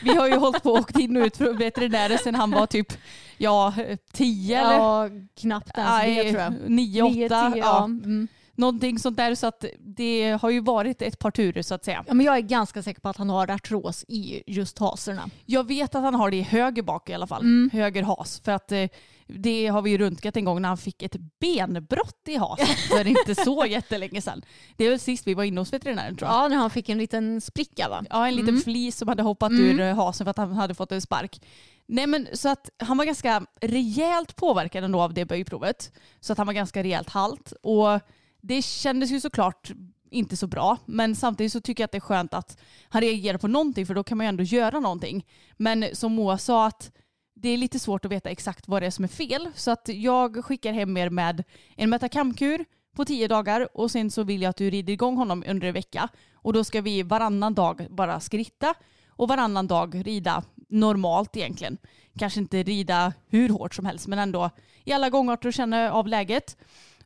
Vi 0.03 0.09
har 0.15 0.27
ju 0.27 0.35
hållit 0.35 0.63
på 0.63 0.71
och 0.71 0.79
åkt 0.79 0.99
in 0.99 1.17
och 1.17 1.23
ut 1.25 1.37
för 1.37 1.53
veterinärer 1.53 2.17
sedan 2.17 2.35
han 2.35 2.51
var 2.51 2.65
typ 2.65 2.93
ja, 3.37 3.73
tio 4.13 4.59
eller 4.61 4.73
Ja, 4.73 5.09
knappt 5.39 5.77
ens 5.77 6.03
det 6.05 6.31
tror 6.31 6.41
jag. 6.43 6.69
nio, 6.69 7.01
åtta. 7.03 7.13
Nio, 7.13 7.29
tio, 7.29 7.37
ja. 7.39 7.53
ja. 7.57 7.83
Mm. 7.85 8.27
Någonting 8.55 8.99
sånt 8.99 9.17
där 9.17 9.35
så 9.35 9.47
att 9.47 9.65
det 9.79 10.37
har 10.41 10.49
ju 10.49 10.59
varit 10.59 11.01
ett 11.01 11.19
par 11.19 11.31
turer 11.31 11.61
så 11.61 11.75
att 11.75 11.85
säga. 11.85 12.03
ja, 12.07 12.13
men 12.13 12.25
jag 12.25 12.37
är 12.37 12.41
ganska 12.41 12.83
säker 12.83 13.01
på 13.01 13.09
att 13.09 13.17
han 13.17 13.29
har 13.29 13.51
artros 13.51 14.05
i 14.07 14.43
just 14.47 14.79
haserna. 14.79 15.29
Jag 15.45 15.67
vet 15.67 15.95
att 15.95 16.01
han 16.03 16.15
har 16.15 16.31
det 16.31 16.37
i 16.37 16.41
höger 16.41 16.81
bak 16.83 17.09
i 17.09 17.13
alla 17.13 17.27
fall. 17.27 17.41
Mm. 17.41 17.69
Höger 17.73 18.03
has. 18.03 18.39
För 18.39 18.51
att 18.51 18.71
eh, 18.71 18.83
det 19.29 19.67
har 19.67 19.81
vi 19.81 19.89
ju 19.91 19.97
röntgat 19.97 20.37
en 20.37 20.45
gång 20.45 20.61
när 20.61 20.69
han 20.69 20.77
fick 20.77 21.01
ett 21.03 21.15
benbrott 21.39 22.21
i 22.27 22.35
hasen 22.35 22.67
för 22.89 23.07
inte 23.07 23.35
så 23.35 23.65
jättelänge 23.65 24.21
sedan. 24.21 24.41
Det 24.77 24.85
är 24.85 24.89
väl 24.89 24.99
sist 24.99 25.27
vi 25.27 25.33
var 25.33 25.43
inne 25.43 25.61
hos 25.61 25.73
veterinären 25.73 26.15
tror 26.17 26.31
jag. 26.31 26.43
Ja, 26.43 26.47
när 26.47 26.55
han 26.55 26.69
fick 26.69 26.89
en 26.89 26.97
liten 26.97 27.41
spricka 27.41 27.89
va? 27.89 28.03
Ja, 28.09 28.27
en 28.27 28.35
liten 28.35 28.49
Mm. 28.49 28.61
flis 28.61 28.97
som 28.97 29.07
hade 29.07 29.23
hoppat 29.23 29.51
Mm. 29.51 29.65
ur 29.65 29.79
eh, 29.79 29.95
hasen 29.95 30.25
för 30.25 30.31
att 30.31 30.37
han 30.37 30.51
hade 30.51 30.73
fått 30.75 30.91
en 30.91 31.01
spark. 31.01 31.41
Nej 31.87 32.07
men 32.07 32.27
så 32.33 32.49
att 32.49 32.69
han 32.77 32.97
var 32.97 33.05
ganska 33.05 33.45
rejält 33.61 34.35
påverkad 34.35 34.83
ändå 34.83 35.01
av 35.01 35.13
det 35.13 35.25
böjprovet. 35.25 35.91
Så 36.19 36.31
att 36.31 36.37
han 36.37 36.47
var 36.47 36.53
ganska 36.53 36.83
rejält 36.83 37.09
halt. 37.09 37.53
Och 37.63 37.99
det 38.41 38.61
kändes 38.61 39.11
ju 39.11 39.19
såklart 39.19 39.71
inte 40.11 40.37
så 40.37 40.47
bra. 40.47 40.77
Men 40.85 41.15
samtidigt 41.15 41.51
så 41.53 41.61
tycker 41.61 41.81
jag 41.83 41.85
att 41.85 41.91
det 41.91 41.97
är 41.97 41.99
skönt 41.99 42.33
att 42.33 42.57
han 42.89 43.01
reagerar 43.01 43.37
på 43.37 43.47
någonting 43.47 43.85
för 43.85 43.93
då 43.95 44.03
kan 44.03 44.17
man 44.17 44.25
ju 44.25 44.29
ändå 44.29 44.43
göra 44.43 44.79
någonting. 44.79 45.25
Men 45.57 45.85
som 45.95 46.13
Moa 46.13 46.37
sa 46.37 46.65
att 46.67 46.91
det 47.41 47.49
är 47.49 47.57
lite 47.57 47.79
svårt 47.79 48.05
att 48.05 48.11
veta 48.11 48.29
exakt 48.29 48.67
vad 48.67 48.81
det 48.81 48.85
är 48.85 48.91
som 48.91 49.03
är 49.03 49.09
fel. 49.09 49.49
Så 49.55 49.71
att 49.71 49.89
jag 49.93 50.45
skickar 50.45 50.73
hem 50.73 50.97
er 50.97 51.09
med 51.09 51.43
en 51.75 51.89
metakamkur 51.89 52.65
på 52.95 53.05
tio 53.05 53.27
dagar 53.27 53.77
och 53.77 53.91
sen 53.91 54.11
så 54.11 54.23
vill 54.23 54.41
jag 54.41 54.49
att 54.49 54.57
du 54.57 54.69
rider 54.69 54.93
igång 54.93 55.17
honom 55.17 55.43
under 55.47 55.67
en 55.67 55.73
vecka. 55.73 56.09
Och 56.33 56.53
då 56.53 56.63
ska 56.63 56.81
vi 56.81 57.03
varannan 57.03 57.53
dag 57.53 57.87
bara 57.89 58.19
skritta 58.19 58.73
och 59.09 59.27
varannan 59.27 59.67
dag 59.67 60.07
rida 60.07 60.43
normalt 60.69 61.37
egentligen. 61.37 61.77
Kanske 62.19 62.39
inte 62.39 62.63
rida 62.63 63.13
hur 63.27 63.49
hårt 63.49 63.75
som 63.75 63.85
helst 63.85 64.07
men 64.07 64.19
ändå 64.19 64.49
i 64.83 64.91
alla 64.91 65.09
gångarter 65.09 65.47
och 65.47 65.53
känna 65.53 65.91
av 65.91 66.07
läget. 66.07 66.57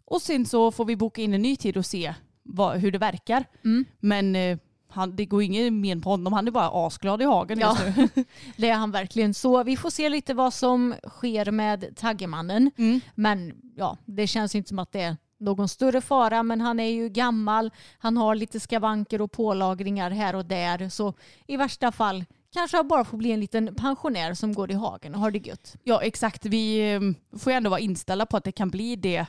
Och 0.06 0.22
sen 0.22 0.46
så 0.46 0.72
får 0.72 0.86
vi 0.86 0.96
boka 0.96 1.22
in 1.22 1.34
en 1.34 1.42
ny 1.42 1.56
tid 1.56 1.78
och 1.78 1.86
se 1.86 2.14
vad, 2.44 2.78
hur 2.80 2.92
det 2.92 2.98
verkar. 2.98 3.46
Mm. 3.64 3.86
Men 4.00 4.36
eh, 4.36 4.58
han, 4.94 5.16
det 5.16 5.26
går 5.26 5.42
ingen 5.44 5.82
men 5.82 6.02
på 6.02 6.10
honom. 6.10 6.34
Han 6.34 6.48
är 6.48 6.52
bara 6.52 6.70
asglad 6.88 7.22
i 7.22 7.26
hagen 7.26 7.60
Ja. 7.60 7.78
just 7.86 8.16
nu. 8.16 8.24
Det 8.58 8.70
är 8.70 8.74
han 8.76 8.92
verkligen. 8.92 9.34
Så 9.34 9.64
vi 9.64 9.78
får 9.78 9.90
se 9.90 10.10
lite 10.10 10.34
vad 10.34 10.54
som 10.54 10.96
sker 11.10 11.52
med 11.52 11.98
taggemannen. 11.98 12.72
Mm. 12.78 13.02
Men 13.16 13.54
ja, 13.76 13.98
det 14.06 14.28
känns 14.28 14.56
inte 14.56 14.70
som 14.70 14.80
att 14.80 14.92
det 14.92 15.02
är 15.02 15.18
någon 15.40 15.70
större 15.70 16.02
fara. 16.02 16.44
Men 16.44 16.62
han 16.62 16.80
är 16.80 16.90
ju 16.90 17.10
gammal. 17.10 17.72
Han 18.00 18.18
har 18.18 18.36
lite 18.36 18.60
skavanker 18.60 19.22
och 19.22 19.32
pålagringar 19.32 20.12
här 20.12 20.36
och 20.36 20.46
där. 20.46 20.90
Så 20.90 21.14
i 21.48 21.58
värsta 21.58 21.92
fall 21.92 22.26
kanske 22.54 22.78
han 22.78 22.88
bara 22.88 23.04
får 23.06 23.18
bli 23.18 23.32
en 23.32 23.40
liten 23.40 23.76
pensionär 23.76 24.34
som 24.34 24.54
går 24.54 24.72
i 24.72 24.74
hagen 24.74 25.16
och 25.16 25.22
har 25.22 25.32
det 25.32 25.48
gött. 25.48 25.76
Ja 25.84 26.02
exakt. 26.02 26.46
Vi 26.46 26.94
eh, 26.94 27.02
får 27.40 27.52
ju 27.54 27.58
ändå 27.58 27.70
vara 27.70 27.80
inställda 27.80 28.26
på 28.26 28.38
att 28.38 28.44
det 28.44 28.52
kan 28.52 28.70
bli 28.70 28.96
det 28.96 29.26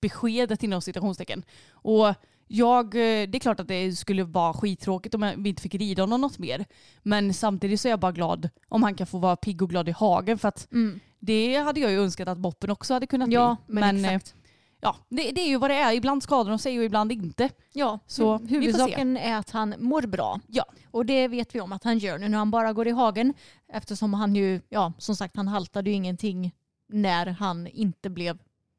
beskedet 0.00 0.62
inom 0.62 0.82
citationstecken. 0.82 1.42
Och 1.70 2.14
jag, 2.48 2.84
eh, 2.94 3.28
det 3.28 3.34
är 3.34 3.38
klart 3.38 3.60
att 3.60 3.68
det 3.68 3.92
skulle 3.92 4.24
vara 4.24 4.52
skittråkigt 4.52 5.14
om 5.14 5.32
vi 5.36 5.48
inte 5.48 5.62
fick 5.62 5.74
rida 5.74 6.02
honom 6.02 6.20
något 6.20 6.38
mer. 6.38 6.64
Men 7.02 7.34
samtidigt 7.34 7.80
så 7.80 7.88
är 7.88 7.90
jag 7.90 8.00
bara 8.00 8.12
glad 8.12 8.48
om 8.68 8.82
han 8.82 8.94
kan 8.94 9.06
få 9.06 9.18
vara 9.18 9.36
pigg 9.36 9.62
och 9.62 9.70
glad 9.70 9.88
i 9.88 9.92
hagen. 9.92 10.38
För 10.38 10.48
att 10.48 10.72
Mm. 10.72 11.00
det 11.20 11.56
hade 11.56 11.80
jag 11.80 11.90
ju 11.90 12.02
önskat 12.02 12.28
att 12.28 12.38
Boppen 12.38 12.70
också 12.70 12.94
hade 12.94 13.06
kunnat 13.06 13.32
Ja, 13.32 13.56
bli. 13.66 13.74
men, 13.74 14.04
eh, 14.04 14.14
exakt. 14.14 14.34
ja, 14.80 14.96
det, 15.08 15.30
det 15.30 15.40
är 15.40 15.48
ju 15.48 15.56
vad 15.58 15.70
det 15.70 15.74
är. 15.76 15.92
Ibland 15.92 16.22
skadar 16.22 16.50
de 16.50 16.58
sig 16.58 16.78
och 16.78 16.84
ibland 16.84 17.12
inte. 17.12 17.48
Ja, 17.72 17.98
Så 18.06 18.38
huvudsaken 18.38 19.16
är 19.16 19.36
att 19.36 19.50
han 19.50 19.74
mår 19.78 20.02
bra. 20.02 20.40
Ja. 20.46 20.64
Och 20.90 21.06
det 21.06 21.28
vet 21.28 21.54
vi 21.54 21.60
om 21.60 21.72
att 21.72 21.84
han 21.84 21.98
gör 21.98 22.18
nu 22.18 22.28
när 22.28 22.38
han 22.38 22.50
bara 22.50 22.72
går 22.72 22.88
i 22.88 22.90
hagen. 22.90 23.34
Eftersom 23.72 24.14
han 24.14 24.34
ju, 24.36 24.60
ja 24.68 24.92
som 24.98 25.16
sagt 25.16 25.36
han 25.36 25.48
haltade 25.48 25.90
ju 25.90 25.96
ingenting 25.96 26.52
när 26.92 27.26
han 27.26 27.66
inte 27.66 28.10
blev 28.10 28.38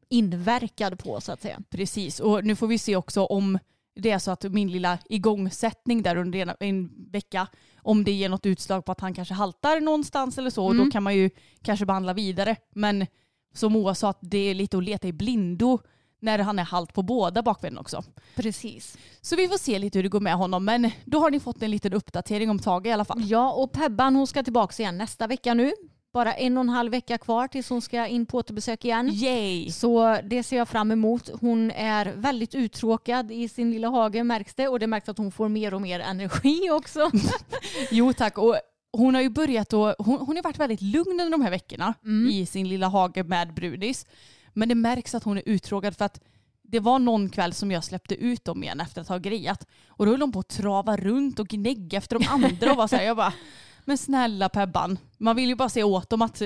inverkad 0.09 0.99
på 0.99 1.21
så 1.21 1.31
att 1.31 1.41
säga. 1.41 1.59
Precis, 1.69 2.19
och 2.19 2.45
nu 2.45 2.55
får 2.55 2.67
vi 2.67 2.77
se 2.77 2.95
också 2.95 3.25
om 3.25 3.59
det 3.95 4.11
är 4.11 4.19
så 4.19 4.31
att 4.31 4.43
min 4.43 4.71
lilla 4.71 4.97
igångsättning 5.09 6.01
där 6.03 6.15
under 6.15 6.39
en, 6.39 6.51
en 6.59 6.91
vecka, 7.11 7.47
om 7.77 8.03
det 8.03 8.11
ger 8.11 8.29
något 8.29 8.45
utslag 8.45 8.85
på 8.85 8.91
att 8.91 8.99
han 9.01 9.13
kanske 9.13 9.33
haltar 9.33 9.81
någonstans 9.81 10.37
eller 10.37 10.49
så, 10.49 10.69
Mm. 10.71 10.85
då 10.85 10.91
kan 10.91 11.03
man 11.03 11.15
ju 11.15 11.29
kanske 11.61 11.85
behandla 11.85 12.13
vidare. 12.13 12.55
Men 12.75 13.05
som 13.53 13.73
Moa 13.73 13.95
sa, 13.95 14.09
att 14.09 14.19
det 14.21 14.37
är 14.37 14.53
lite 14.53 14.77
att 14.77 14.83
leta 14.83 15.07
i 15.07 15.13
blindo 15.13 15.79
när 16.21 16.39
han 16.39 16.59
är 16.59 16.63
halt 16.63 16.93
på 16.93 17.01
båda 17.03 17.41
bakbenen 17.41 17.77
också. 17.77 18.03
Precis. 18.35 18.97
Så 19.21 19.35
vi 19.35 19.47
får 19.47 19.57
se 19.57 19.79
lite 19.79 19.97
hur 19.97 20.03
det 20.03 20.09
går 20.09 20.19
med 20.19 20.33
honom, 20.35 20.65
men 20.65 20.91
då 21.05 21.19
har 21.19 21.31
ni 21.31 21.39
fått 21.39 21.61
en 21.63 21.71
liten 21.71 21.93
uppdatering 21.93 22.49
om 22.49 22.59
Tage 22.59 22.85
i 22.85 22.91
alla 22.91 23.05
fall. 23.05 23.21
Ja 23.23 23.51
och 23.51 23.71
Pebban 23.71 24.15
hon 24.15 24.27
ska 24.27 24.43
tillbaka 24.43 24.83
igen 24.83 24.97
nästa 24.97 25.27
vecka 25.27 25.53
nu. 25.53 25.71
Bara 26.13 26.33
en 26.33 26.57
och 26.57 26.61
en 26.61 26.69
halv 26.69 26.91
vecka 26.91 27.17
kvar 27.17 27.47
tills 27.47 27.69
hon 27.69 27.81
ska 27.81 28.07
in 28.07 28.25
på 28.25 28.37
återbesök 28.37 28.85
igen. 28.85 29.09
Yay! 29.13 29.71
Så 29.71 30.17
det 30.23 30.43
ser 30.43 30.57
jag 30.57 30.69
fram 30.69 30.91
emot. 30.91 31.29
Hon 31.41 31.71
är 31.71 32.13
väldigt 32.15 32.55
uttråkad 32.55 33.31
i 33.31 33.49
sin 33.49 33.71
lilla 33.71 33.89
hage 33.89 34.23
märks 34.23 34.55
det 34.55 34.67
och 34.67 34.79
det 34.79 34.87
märks 34.87 35.09
att 35.09 35.17
hon 35.17 35.31
får 35.31 35.49
mer 35.49 35.73
och 35.73 35.81
mer 35.81 35.99
energi 35.99 36.69
också. 36.71 37.11
Jo 37.91 38.13
tack. 38.13 38.37
Och 38.37 38.55
hon 38.93 39.15
har 39.15 39.21
ju 39.21 39.29
börjat 39.29 39.73
och 39.73 39.95
hon, 39.99 40.17
hon 40.19 40.35
har 40.35 40.43
varit 40.43 40.59
väldigt 40.59 40.81
lugn 40.81 41.11
under 41.11 41.29
de 41.29 41.41
här 41.41 41.51
veckorna 41.51 41.93
Mm. 42.03 42.29
i 42.29 42.45
sin 42.45 42.69
lilla 42.69 42.87
hage 42.87 43.23
med 43.23 43.53
Brudis. 43.53 44.05
Men 44.53 44.69
det 44.69 44.75
märks 44.75 45.15
att 45.15 45.23
hon 45.23 45.37
är 45.37 45.43
uttråkad 45.45 45.97
för 45.97 46.05
att 46.05 46.19
det 46.63 46.79
var 46.79 46.99
någon 46.99 47.29
kväll 47.29 47.53
som 47.53 47.71
jag 47.71 47.83
släppte 47.83 48.15
ut 48.15 48.45
dem 48.45 48.63
igen 48.63 48.79
efter 48.79 49.01
att 49.01 49.07
ha 49.07 49.17
grejat. 49.17 49.67
Och 49.87 50.05
då 50.05 50.11
höll 50.11 50.19
de 50.19 50.31
på 50.31 50.39
att 50.39 50.47
trava 50.47 50.97
runt 50.97 51.39
och 51.39 51.47
gnägga 51.47 51.97
efter 51.97 52.19
de 52.19 52.27
andra 52.29 52.71
och 52.71 52.77
var 52.77 52.87
så 52.87 52.95
här, 52.95 53.03
jag 53.03 53.17
bara, 53.17 53.33
men 53.89 53.97
snälla 53.97 54.49
Pebban, 54.49 54.97
man 55.17 55.35
vill 55.35 55.49
ju 55.49 55.55
bara 55.55 55.69
säga 55.69 55.85
åt 55.85 56.09
dem 56.09 56.21
att 56.21 56.41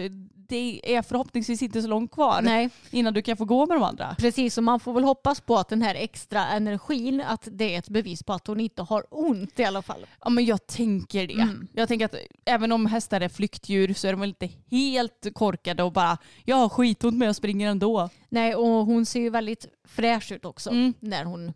det 0.47 0.95
är 0.95 1.01
förhoppningsvis 1.01 1.61
inte 1.61 1.81
så 1.81 1.87
långt 1.87 2.11
kvar 2.11 2.41
Nej, 2.41 2.69
innan 2.91 3.13
du 3.13 3.21
kan 3.21 3.37
få 3.37 3.45
gå 3.45 3.65
med 3.65 3.77
de 3.77 3.83
andra. 3.83 4.15
precis. 4.19 4.57
Och 4.57 4.63
man 4.63 4.79
får 4.79 4.93
väl 4.93 5.03
hoppas 5.03 5.41
på 5.41 5.57
att 5.57 5.69
den 5.69 5.81
här 5.81 5.95
extra 5.95 6.47
energin, 6.47 7.21
att 7.21 7.47
det 7.51 7.75
är 7.75 7.79
ett 7.79 7.89
bevis 7.89 8.23
på 8.23 8.33
att 8.33 8.47
hon 8.47 8.59
inte 8.59 8.81
har 8.81 9.05
ont 9.09 9.59
i 9.59 9.63
alla 9.63 9.81
fall. 9.81 10.05
Ja 10.23 10.29
men 10.29 10.45
jag 10.45 10.67
tänker 10.67 11.27
det. 11.27 11.33
Mm. 11.33 11.67
Jag 11.73 11.87
tänker 11.87 12.05
att 12.05 12.15
även 12.45 12.71
om 12.71 12.85
hästar 12.85 13.21
är 13.21 13.29
flyktdjur 13.29 13.93
så 13.93 14.07
är 14.07 14.11
de 14.11 14.19
väl 14.19 14.29
inte 14.29 14.49
helt 14.71 15.27
korkade 15.33 15.83
och 15.83 15.91
bara 15.93 16.17
jag 16.45 16.55
har 16.55 16.69
skitont 16.69 17.17
men 17.17 17.25
jag 17.25 17.35
springer 17.35 17.67
ändå. 17.69 18.09
Nej, 18.29 18.55
och 18.55 18.85
hon 18.85 19.05
ser 19.05 19.19
ju 19.19 19.29
väldigt 19.29 19.65
fräsch 19.87 20.31
ut 20.31 20.45
också 20.45 20.69
Mm. 20.69 20.93
när 20.99 21.25
hon 21.25 21.53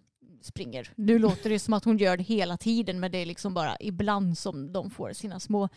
springer. 0.48 0.92
Nu 0.96 1.20
låter 1.20 1.50
det 1.50 1.60
som 1.60 1.74
att 1.74 1.86
hon 1.86 1.98
gör 1.98 2.18
det 2.18 2.24
hela 2.24 2.58
tiden 2.58 3.00
men 3.00 3.12
det 3.12 3.18
är 3.18 3.26
liksom 3.26 3.54
bara 3.54 3.78
ibland 3.80 4.38
som 4.38 4.72
de 4.72 4.90
får 4.90 5.14
sina 5.14 5.40
små 5.40 5.70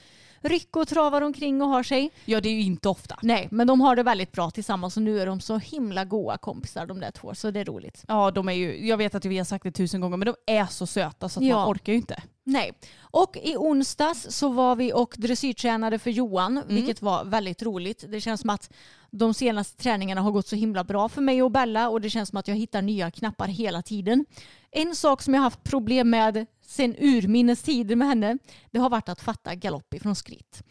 och 0.77 0.89
travar 0.89 1.23
omkring 1.23 1.63
och 1.63 1.69
har 1.69 1.83
sig. 1.83 2.11
Ja 2.25 2.41
det 2.41 2.49
är 2.49 2.53
ju 2.53 2.63
inte 2.63 2.89
ofta. 2.89 3.19
Nej, 3.23 3.49
men 3.51 3.67
de 3.67 3.81
har 3.81 3.97
det 3.97 4.03
väldigt 4.03 4.33
bra 4.33 4.51
tillsammans 4.51 4.97
och 4.97 5.03
nu 5.03 5.21
är 5.21 5.27
de 5.27 5.41
så 5.41 5.59
himla 5.59 6.05
goa 6.05 6.39
kompisar 6.39 6.87
de 6.87 7.01
där 7.01 7.11
två 7.11 7.35
så 7.35 7.51
det 7.51 7.61
är 7.61 7.65
roligt. 7.65 8.05
Ja 8.09 8.31
de 8.31 8.49
är 8.49 8.53
ju, 8.53 8.87
jag 8.89 8.97
vet 8.97 9.15
att 9.15 9.25
vi 9.25 9.39
har 9.39 9.45
sagt 9.45 9.65
det 9.65 9.71
tusen 9.73 10.01
gånger 10.01 10.17
men 10.17 10.27
de 10.27 10.35
är 10.47 10.67
så 10.67 10.87
söta 10.87 11.29
så 11.29 11.41
att 11.41 11.47
Ja. 11.47 11.57
man 11.57 11.69
orkar 11.73 11.93
ju 11.93 11.99
inte. 11.99 12.23
Nej. 12.45 12.73
Och 13.01 13.37
i 13.43 13.57
onsdags 13.57 14.27
så 14.31 14.49
var 14.49 14.77
vi 14.77 14.93
och 14.93 15.15
dressyrtränade 15.19 15.99
för 15.99 16.11
Johan, 16.11 16.63
vilket 16.69 17.03
var 17.03 17.25
väldigt 17.25 17.63
roligt. 17.63 18.05
Det 18.09 18.21
känns 18.21 18.41
som 18.41 18.51
att 18.51 18.71
de 19.11 19.35
senaste 19.35 19.83
träningarna 19.83 20.21
har 20.21 20.31
gått 20.33 20.47
så 20.47 20.57
himla 20.57 20.85
bra 20.85 21.09
för 21.09 21.23
mig 21.23 21.43
och 21.43 21.51
Bella 21.51 21.89
och 21.89 22.01
det 22.01 22.11
känns 22.11 22.29
som 22.29 22.39
att 22.39 22.49
jag 22.49 22.57
hittar 22.57 22.83
nya 22.83 23.11
knappar 23.11 23.47
hela 23.49 23.83
tiden. 23.83 24.25
En 24.71 24.97
sak 24.97 25.23
som 25.23 25.35
jag 25.35 25.41
haft 25.41 25.63
problem 25.63 26.11
med 26.11 26.47
sen 26.71 26.97
urminnes 26.99 27.63
tider 27.63 27.97
med 27.97 28.09
henne, 28.09 28.39
det 28.71 28.79
har 28.79 28.91
varit 28.91 29.09
att 29.09 29.21
fatta 29.21 29.55
galopp 29.55 29.95
ifrån 29.95 30.17
skritt. 30.17 30.63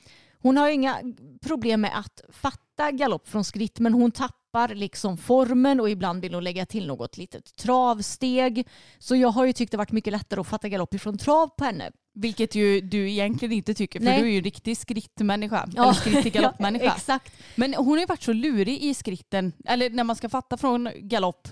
Hon 0.41 0.58
har 0.58 0.70
inga 0.70 1.01
problem 1.41 1.82
med 1.82 2.00
att 2.00 2.22
fatta 2.29 2.91
galopp 2.91 3.27
från 3.27 3.44
skritt 3.44 3.79
men 3.79 3.94
hon 3.94 4.12
tappar 4.12 4.75
liksom 4.75 5.18
formen 5.18 5.79
och 5.79 5.89
ibland 5.89 6.22
vill 6.22 6.34
hon 6.34 6.44
lägga 6.44 6.65
till 6.65 6.88
något 6.88 7.18
litet 7.18 7.56
travsteg. 7.56 8.68
Så 9.00 9.15
jag 9.15 9.29
har 9.29 9.46
ju 9.46 9.53
tyckt 9.53 9.72
det 9.72 9.77
varit 9.77 9.91
mycket 9.91 10.13
lättare 10.13 10.41
att 10.41 10.48
fatta 10.48 10.70
galopp 10.70 10.94
ifrån 10.94 11.18
trav 11.18 11.48
på 11.48 11.63
henne. 11.63 11.91
Vilket 12.13 12.56
ju 12.56 12.82
du 12.82 13.10
egentligen 13.10 13.51
inte 13.51 13.74
tycker 13.74 14.00
för 14.00 14.06
Nej. 14.06 14.22
du 14.22 14.27
är 14.27 14.32
ju 14.32 14.38
en 14.38 14.44
riktig 14.44 14.77
skrittmänniska. 14.77 15.70
Eller 15.77 15.94
skritt 15.94 16.34
galoppmänniska. 16.34 16.86
Ja, 16.86 16.96
exakt. 16.96 17.34
Men 17.56 17.74
hon 17.74 17.88
har 17.88 18.00
ju 18.00 18.06
varit 18.06 18.24
så 18.24 18.34
lurig 18.34 18.84
i 18.84 18.94
skritten, 18.94 19.53
eller 19.65 19.89
när 19.89 20.03
man 20.03 20.15
ska 20.15 20.29
fatta 20.29 20.58
från 20.58 20.89
galopp, 20.96 21.48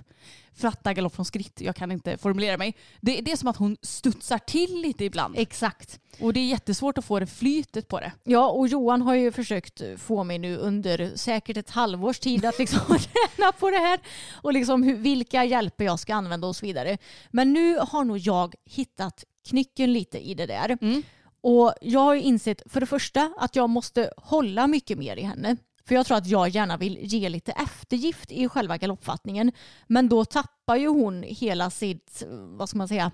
fatta 0.58 0.94
galopp 0.94 1.16
från 1.16 1.26
skritt, 1.26 1.62
jag 1.62 1.76
kan 1.76 1.92
inte 1.92 2.18
formulera 2.18 2.58
mig. 2.58 2.76
Det, 3.02 3.22
det 3.22 3.32
är 3.32 3.36
som 3.36 3.48
att 3.48 3.58
hon 3.58 3.78
studsar 3.82 4.38
till 4.38 4.82
lite 4.82 5.06
ibland. 5.06 5.36
Exakt. 5.38 6.00
Och 6.20 6.34
det 6.34 6.40
är 6.40 6.46
jättesvårt 6.46 6.98
att 6.98 7.06
få 7.06 7.20
det 7.20 7.28
flytet 7.28 7.88
på 7.88 8.00
det. 8.00 8.12
Ja, 8.24 8.50
och 8.50 8.68
Johan 8.68 9.02
har 9.02 9.16
ju 9.16 9.32
försökt 9.32 9.82
få 9.98 10.24
mig 10.24 10.38
nu 10.38 10.58
under 10.58 11.12
säkert 11.16 11.58
ett 11.58 11.70
halvårs 11.70 12.20
tid 12.20 12.46
att 12.46 12.60
liksom 12.60 12.80
träna 12.88 13.52
på 13.52 13.70
det 13.70 13.78
här 13.78 14.00
och 14.32 14.54
liksom 14.54 14.84
hur, 14.84 14.96
vilka 14.96 15.44
hjälper 15.46 15.86
jag 15.86 16.00
ska 16.00 16.16
använda 16.16 16.48
och 16.48 16.56
så 16.56 16.66
vidare. 16.66 16.98
Men 17.32 17.54
nu 17.54 17.78
har 17.78 18.04
nog 18.04 18.18
jag 18.18 18.56
hittat 18.66 19.24
knycken 19.50 19.94
lite 19.94 20.20
i 20.20 20.34
det 20.34 20.46
där. 20.46 20.78
Mm. 20.82 21.04
Och 21.42 21.74
jag 21.82 22.00
har 22.00 22.14
ju 22.14 22.22
insett 22.22 22.62
för 22.66 22.80
det 22.80 22.86
första 22.86 23.34
att 23.38 23.56
jag 23.56 23.70
måste 23.70 24.12
hålla 24.18 24.68
mycket 24.68 24.98
mer 24.98 25.18
i 25.18 25.22
henne. 25.22 25.58
För 25.88 25.96
jag 25.96 26.06
tror 26.06 26.18
att 26.18 26.28
jag 26.28 26.50
gärna 26.50 26.78
vill 26.78 26.98
ge 27.02 27.30
lite 27.30 27.52
eftergift 27.52 28.32
i 28.32 28.50
själva 28.50 28.78
galoppfattningen. 28.78 29.52
Men 29.88 30.10
då 30.10 30.26
tappar 30.26 30.76
ju 30.76 30.88
hon 30.88 31.24
hela 31.24 31.70
sitt, 31.70 32.24
vad 32.30 32.70
ska 32.70 32.78
man 32.78 32.88
säga, 32.88 33.12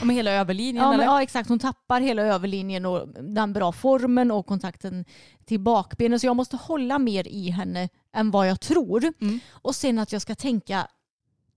Ja, 0.00 0.10
hela 0.10 0.30
överlinjen 0.30 0.84
Ja, 0.84 0.90
men, 0.90 1.00
ja 1.00 1.22
exakt, 1.22 1.48
hon 1.48 1.58
tappar 1.58 2.00
hela 2.00 2.22
överlinjen 2.22 2.86
och 2.86 3.08
den 3.08 3.52
bra 3.52 3.72
formen 3.72 4.30
och 4.30 4.46
kontakten 4.46 5.04
till 5.44 5.60
bakbenen. 5.60 6.20
Så 6.20 6.26
jag 6.26 6.36
måste 6.36 6.56
hålla 6.56 6.98
mer 6.98 7.28
i 7.28 7.50
henne 7.50 7.88
än 8.12 8.30
vad 8.30 8.48
jag 8.48 8.60
tror. 8.60 9.12
Mm. 9.20 9.40
Och 9.50 9.74
sen 9.74 9.98
att 9.98 10.12
jag 10.12 10.22
ska 10.22 10.34
tänka 10.34 10.86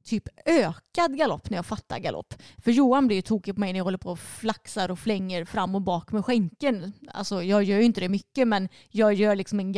typ 0.08 0.28
ökad 0.46 1.18
galopp 1.18 1.50
när 1.50 1.58
jag 1.58 1.66
fattar 1.66 2.00
galopp. 2.00 2.34
För 2.58 2.72
Johan 2.72 3.08
blir 3.08 3.18
ju 3.18 3.22
tokig 3.22 3.56
på 3.56 3.60
mig 3.60 3.74
när 3.74 3.80
jag 3.80 3.84
håller 3.84 3.98
på 3.98 4.12
och 4.12 4.20
flaxar 4.20 4.92
och 4.92 5.00
flänger 5.00 5.46
fram 5.46 5.76
och 5.76 5.82
bak 5.82 6.12
med 6.12 6.26
skänken. 6.26 6.94
Alltså 7.08 7.44
jag 7.44 7.64
gör 7.64 7.78
ju 7.78 7.84
inte 7.84 8.02
det 8.02 8.10
mycket 8.10 8.48
men 8.48 8.70
jag 8.90 9.14
gör 9.14 9.36
liksom 9.36 9.60
en 9.60 9.72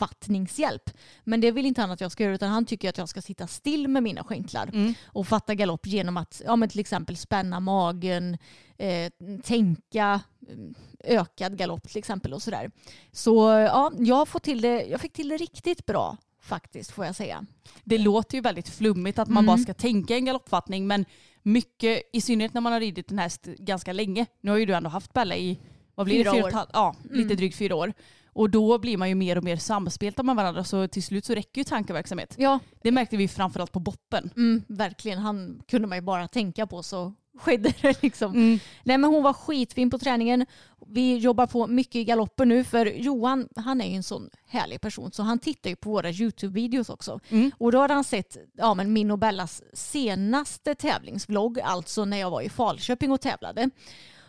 galoppfattningshjälp. 0.00 0.90
Men 1.24 1.40
det 1.40 1.50
vill 1.50 1.66
inte 1.66 1.80
han 1.80 1.90
att 1.90 2.00
jag 2.00 2.12
ska 2.12 2.22
göra 2.24 2.34
utan 2.34 2.48
han 2.50 2.64
tycker 2.64 2.88
att 2.88 2.98
jag 2.98 3.08
ska 3.08 3.22
sitta 3.22 3.46
still 3.46 3.88
med 3.88 4.02
mina 4.02 4.24
skänklar 4.24 4.70
Mm. 4.72 4.94
och 5.06 5.26
fatta 5.26 5.54
galopp 5.54 5.86
genom 5.86 6.16
att 6.16 6.42
ja, 6.46 6.56
men 6.56 6.68
till 6.68 6.80
exempel 6.80 7.16
spänna 7.16 7.60
magen, 7.60 8.38
eh, 8.78 9.12
tänka 9.42 10.20
eh, 10.48 11.16
ökad 11.18 11.56
galopp 11.58 11.88
till 11.88 11.98
exempel 11.98 12.34
och 12.34 12.42
sådär. 12.42 12.70
Så 13.12 13.48
ja, 13.48 13.92
jag, 13.98 14.28
fått 14.28 14.42
till 14.42 14.60
det, 14.60 14.82
jag 14.84 15.00
fick 15.00 15.12
till 15.12 15.28
det 15.28 15.36
riktigt 15.36 15.86
bra 15.86 16.16
faktiskt 16.42 16.90
får 16.90 17.04
jag 17.06 17.16
säga. 17.16 17.46
Det 17.84 17.98
låter 17.98 18.34
ju 18.36 18.40
väldigt 18.42 18.68
flummigt 18.68 19.18
att 19.18 19.28
man 19.28 19.44
Mm. 19.44 19.46
bara 19.46 19.58
ska 19.58 19.74
tänka 19.74 20.14
en 20.16 20.24
galoppfattning 20.24 20.86
men 20.86 21.04
mycket, 21.42 22.02
i 22.12 22.20
synnerhet 22.20 22.54
när 22.54 22.60
man 22.60 22.72
har 22.72 22.80
ridit 22.80 23.10
en 23.10 23.18
häst 23.18 23.44
ganska 23.58 23.92
länge. 23.92 24.26
Nu 24.40 24.50
har 24.50 24.58
ju 24.58 24.66
du 24.66 24.74
ändå 24.74 24.90
haft 24.90 25.12
Bella 25.12 25.36
i, 25.36 25.58
vad 25.94 26.06
blir 26.06 26.24
Fyra 26.24 26.32
det? 26.32 26.42
år. 26.42 26.48
ett 26.48 26.54
halvt- 26.54 26.70
Ja, 26.72 26.94
lite 27.02 27.22
Mm. 27.24 27.36
drygt 27.36 27.56
fyra 27.56 27.74
år. 27.76 27.92
Och 28.40 28.50
då 28.50 28.78
blir 28.78 28.96
man 28.96 29.08
ju 29.08 29.14
mer 29.14 29.38
och 29.38 29.44
mer 29.44 29.56
samspelta 29.56 30.22
med 30.22 30.36
varandra 30.36 30.64
så 30.64 30.88
till 30.88 31.02
slut 31.02 31.24
så 31.24 31.34
räcker 31.34 31.60
ju 31.60 31.64
tankeverksamhet. 31.64 32.34
Ja, 32.38 32.58
Det 32.82 32.90
märkte 32.90 33.16
vi 33.16 33.28
framförallt 33.28 33.72
på 33.72 33.80
boppen. 33.80 34.30
mm, 34.36 34.62
verkligen. 34.68 35.18
Han 35.18 35.62
kunde 35.68 35.88
man 35.88 35.98
ju 35.98 36.02
bara 36.02 36.28
tänka 36.28 36.66
på 36.66 36.82
så 36.82 37.12
skedde 37.38 37.72
det 37.82 38.02
liksom. 38.02 38.32
Mm. 38.32 38.58
Nej 38.84 38.98
men 38.98 39.10
hon 39.10 39.22
var 39.22 39.32
skitfin 39.32 39.90
på 39.90 39.98
träningen. 39.98 40.46
Vi 40.86 41.16
jobbar 41.16 41.46
på 41.46 41.66
mycket 41.66 41.94
i 41.96 42.04
galopper 42.04 42.44
nu 42.44 42.64
för 42.64 42.86
Johan 42.86 43.48
han 43.56 43.80
är 43.80 43.88
ju 43.88 43.96
en 43.96 44.02
sån 44.02 44.30
härlig 44.46 44.80
person 44.80 45.12
så 45.12 45.22
han 45.22 45.38
tittar 45.38 45.70
ju 45.70 45.76
på 45.76 45.90
våra 45.90 46.10
YouTube-videos 46.10 46.90
också. 46.90 47.20
Mm. 47.28 47.50
Och 47.58 47.72
då 47.72 47.78
har 47.78 47.88
han 47.88 48.04
sett 48.04 48.36
ja, 48.56 48.74
men 48.74 48.92
min 48.92 49.10
och 49.10 49.18
Bellas 49.18 49.62
senaste 49.72 50.74
tävlingsvlogg, 50.74 51.60
alltså 51.60 52.04
när 52.04 52.16
jag 52.16 52.30
var 52.30 52.42
i 52.42 52.48
Falköping 52.48 53.12
och 53.12 53.20
tävlade. 53.20 53.70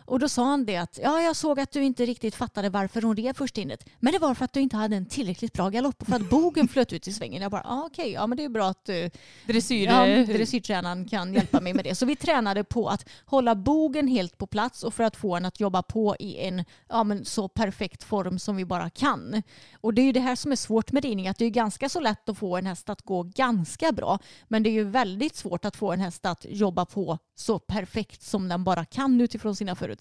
Och 0.04 0.18
då 0.18 0.28
sa 0.28 0.44
han 0.44 0.64
det 0.64 0.76
att 0.76 0.98
ja, 1.02 1.20
jag 1.20 1.36
såg 1.36 1.60
att 1.60 1.72
du 1.72 1.82
inte 1.84 2.06
riktigt 2.06 2.34
fattade 2.34 2.70
varför 2.70 3.02
hon 3.02 3.16
red 3.16 3.36
först 3.36 3.58
innet. 3.58 3.88
Men 4.00 4.12
det 4.12 4.18
var 4.18 4.34
för 4.34 4.44
att 4.44 4.52
du 4.52 4.60
inte 4.60 4.76
hade 4.76 4.96
en 4.96 5.06
tillräckligt 5.06 5.52
bra 5.52 5.68
galopp 5.68 6.02
och 6.02 6.06
för 6.06 6.16
att 6.16 6.30
bogen 6.30 6.68
flöt 6.68 6.92
ut 6.92 7.08
i 7.08 7.12
svängen. 7.12 7.42
Jag 7.42 7.50
bara, 7.50 7.62
ah, 7.64 7.82
okej, 7.86 8.12
ja 8.12 8.26
men 8.26 8.36
det 8.36 8.44
är 8.44 8.48
bra 8.48 8.68
att 8.68 8.88
uh, 8.88 9.10
Dressyr, 9.46 9.86
ja, 9.86 10.24
dressyrtränaren 10.24 11.08
kan 11.08 11.34
hjälpa 11.34 11.60
mig 11.60 11.74
med 11.74 11.84
det. 11.84 11.94
Så 11.94 12.06
vi 12.06 12.16
tränade 12.16 12.64
på 12.64 12.88
att 12.88 13.08
hålla 13.24 13.54
bogen 13.54 14.08
helt 14.08 14.38
på 14.38 14.46
plats 14.46 14.82
och 14.82 14.94
för 14.94 15.04
att 15.04 15.16
få 15.16 15.34
den 15.34 15.44
att 15.44 15.60
jobba 15.60 15.82
på 15.82 16.16
i 16.18 16.38
en 16.38 16.64
ja, 16.88 17.04
men 17.04 17.24
så 17.24 17.48
perfekt 17.48 18.04
form 18.04 18.38
som 18.38 18.56
vi 18.56 18.64
bara 18.64 18.90
kan. 18.90 19.42
Och 19.80 19.94
det 19.94 20.02
är 20.02 20.06
ju 20.06 20.12
det 20.12 20.20
här 20.20 20.36
som 20.36 20.52
är 20.52 20.56
svårt 20.56 20.92
med 20.92 21.04
ridning, 21.04 21.28
att 21.28 21.38
det 21.38 21.44
är 21.44 21.50
ganska 21.50 21.88
så 21.88 22.00
lätt 22.00 22.28
att 22.28 22.38
få 22.38 22.56
en 22.56 22.66
häst 22.66 22.90
att 22.90 23.02
gå 23.02 23.22
ganska 23.22 23.92
bra. 23.92 24.18
Men 24.48 24.62
det 24.62 24.70
är 24.70 24.72
ju 24.72 24.84
väldigt 24.84 25.36
svårt 25.36 25.64
att 25.64 25.76
få 25.76 25.92
en 25.92 26.00
häst 26.00 26.26
att 26.26 26.46
jobba 26.48 26.84
på 26.84 27.18
så 27.34 27.58
perfekt 27.58 28.22
som 28.22 28.48
den 28.48 28.64
bara 28.64 28.84
kan 28.84 29.20
utifrån 29.20 29.56
sina 29.56 29.74
förutsättningar. 29.74 29.91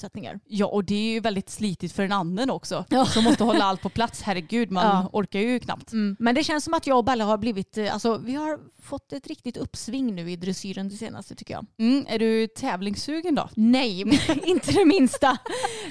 Ja 0.46 0.66
och 0.66 0.86
det 0.86 0.96
är 0.96 1.14
ju 1.14 1.20
väldigt 1.20 1.50
slitigt 1.50 1.94
för 1.94 2.04
en 2.04 2.12
annan 2.12 2.50
också. 2.50 2.86
Ja. 2.90 3.06
Som 3.06 3.24
måste 3.24 3.44
hålla 3.44 3.64
allt 3.66 3.82
på 3.82 3.90
plats. 3.90 4.22
Herregud 4.22 4.72
man 4.72 4.86
Ja. 4.86 5.10
orkar 5.14 5.40
ju 5.40 5.60
knappt. 5.60 5.92
Mm. 5.94 6.16
Men 6.20 6.36
det 6.36 6.44
känns 6.44 6.64
som 6.64 6.74
att 6.74 6.88
jag 6.88 6.98
och 6.98 7.04
Bella 7.06 7.26
har 7.26 7.38
blivit, 7.38 7.78
eh, 7.78 7.94
alltså 7.94 8.18
vi 8.18 8.34
har 8.36 8.60
fått 8.82 9.14
ett 9.14 9.28
riktigt 9.28 9.58
uppsving 9.58 10.16
nu 10.16 10.32
i 10.32 10.36
dressyren 10.36 10.90
det 10.90 10.96
senaste 10.96 11.36
tycker 11.36 11.54
jag. 11.54 11.66
Mm, 11.80 12.06
är 12.10 12.20
du 12.20 12.48
tävlingssugen 12.48 13.36
då? 13.36 13.50
Nej, 13.56 14.02
inte 14.46 14.72
det 14.72 14.86
minsta. 14.86 15.38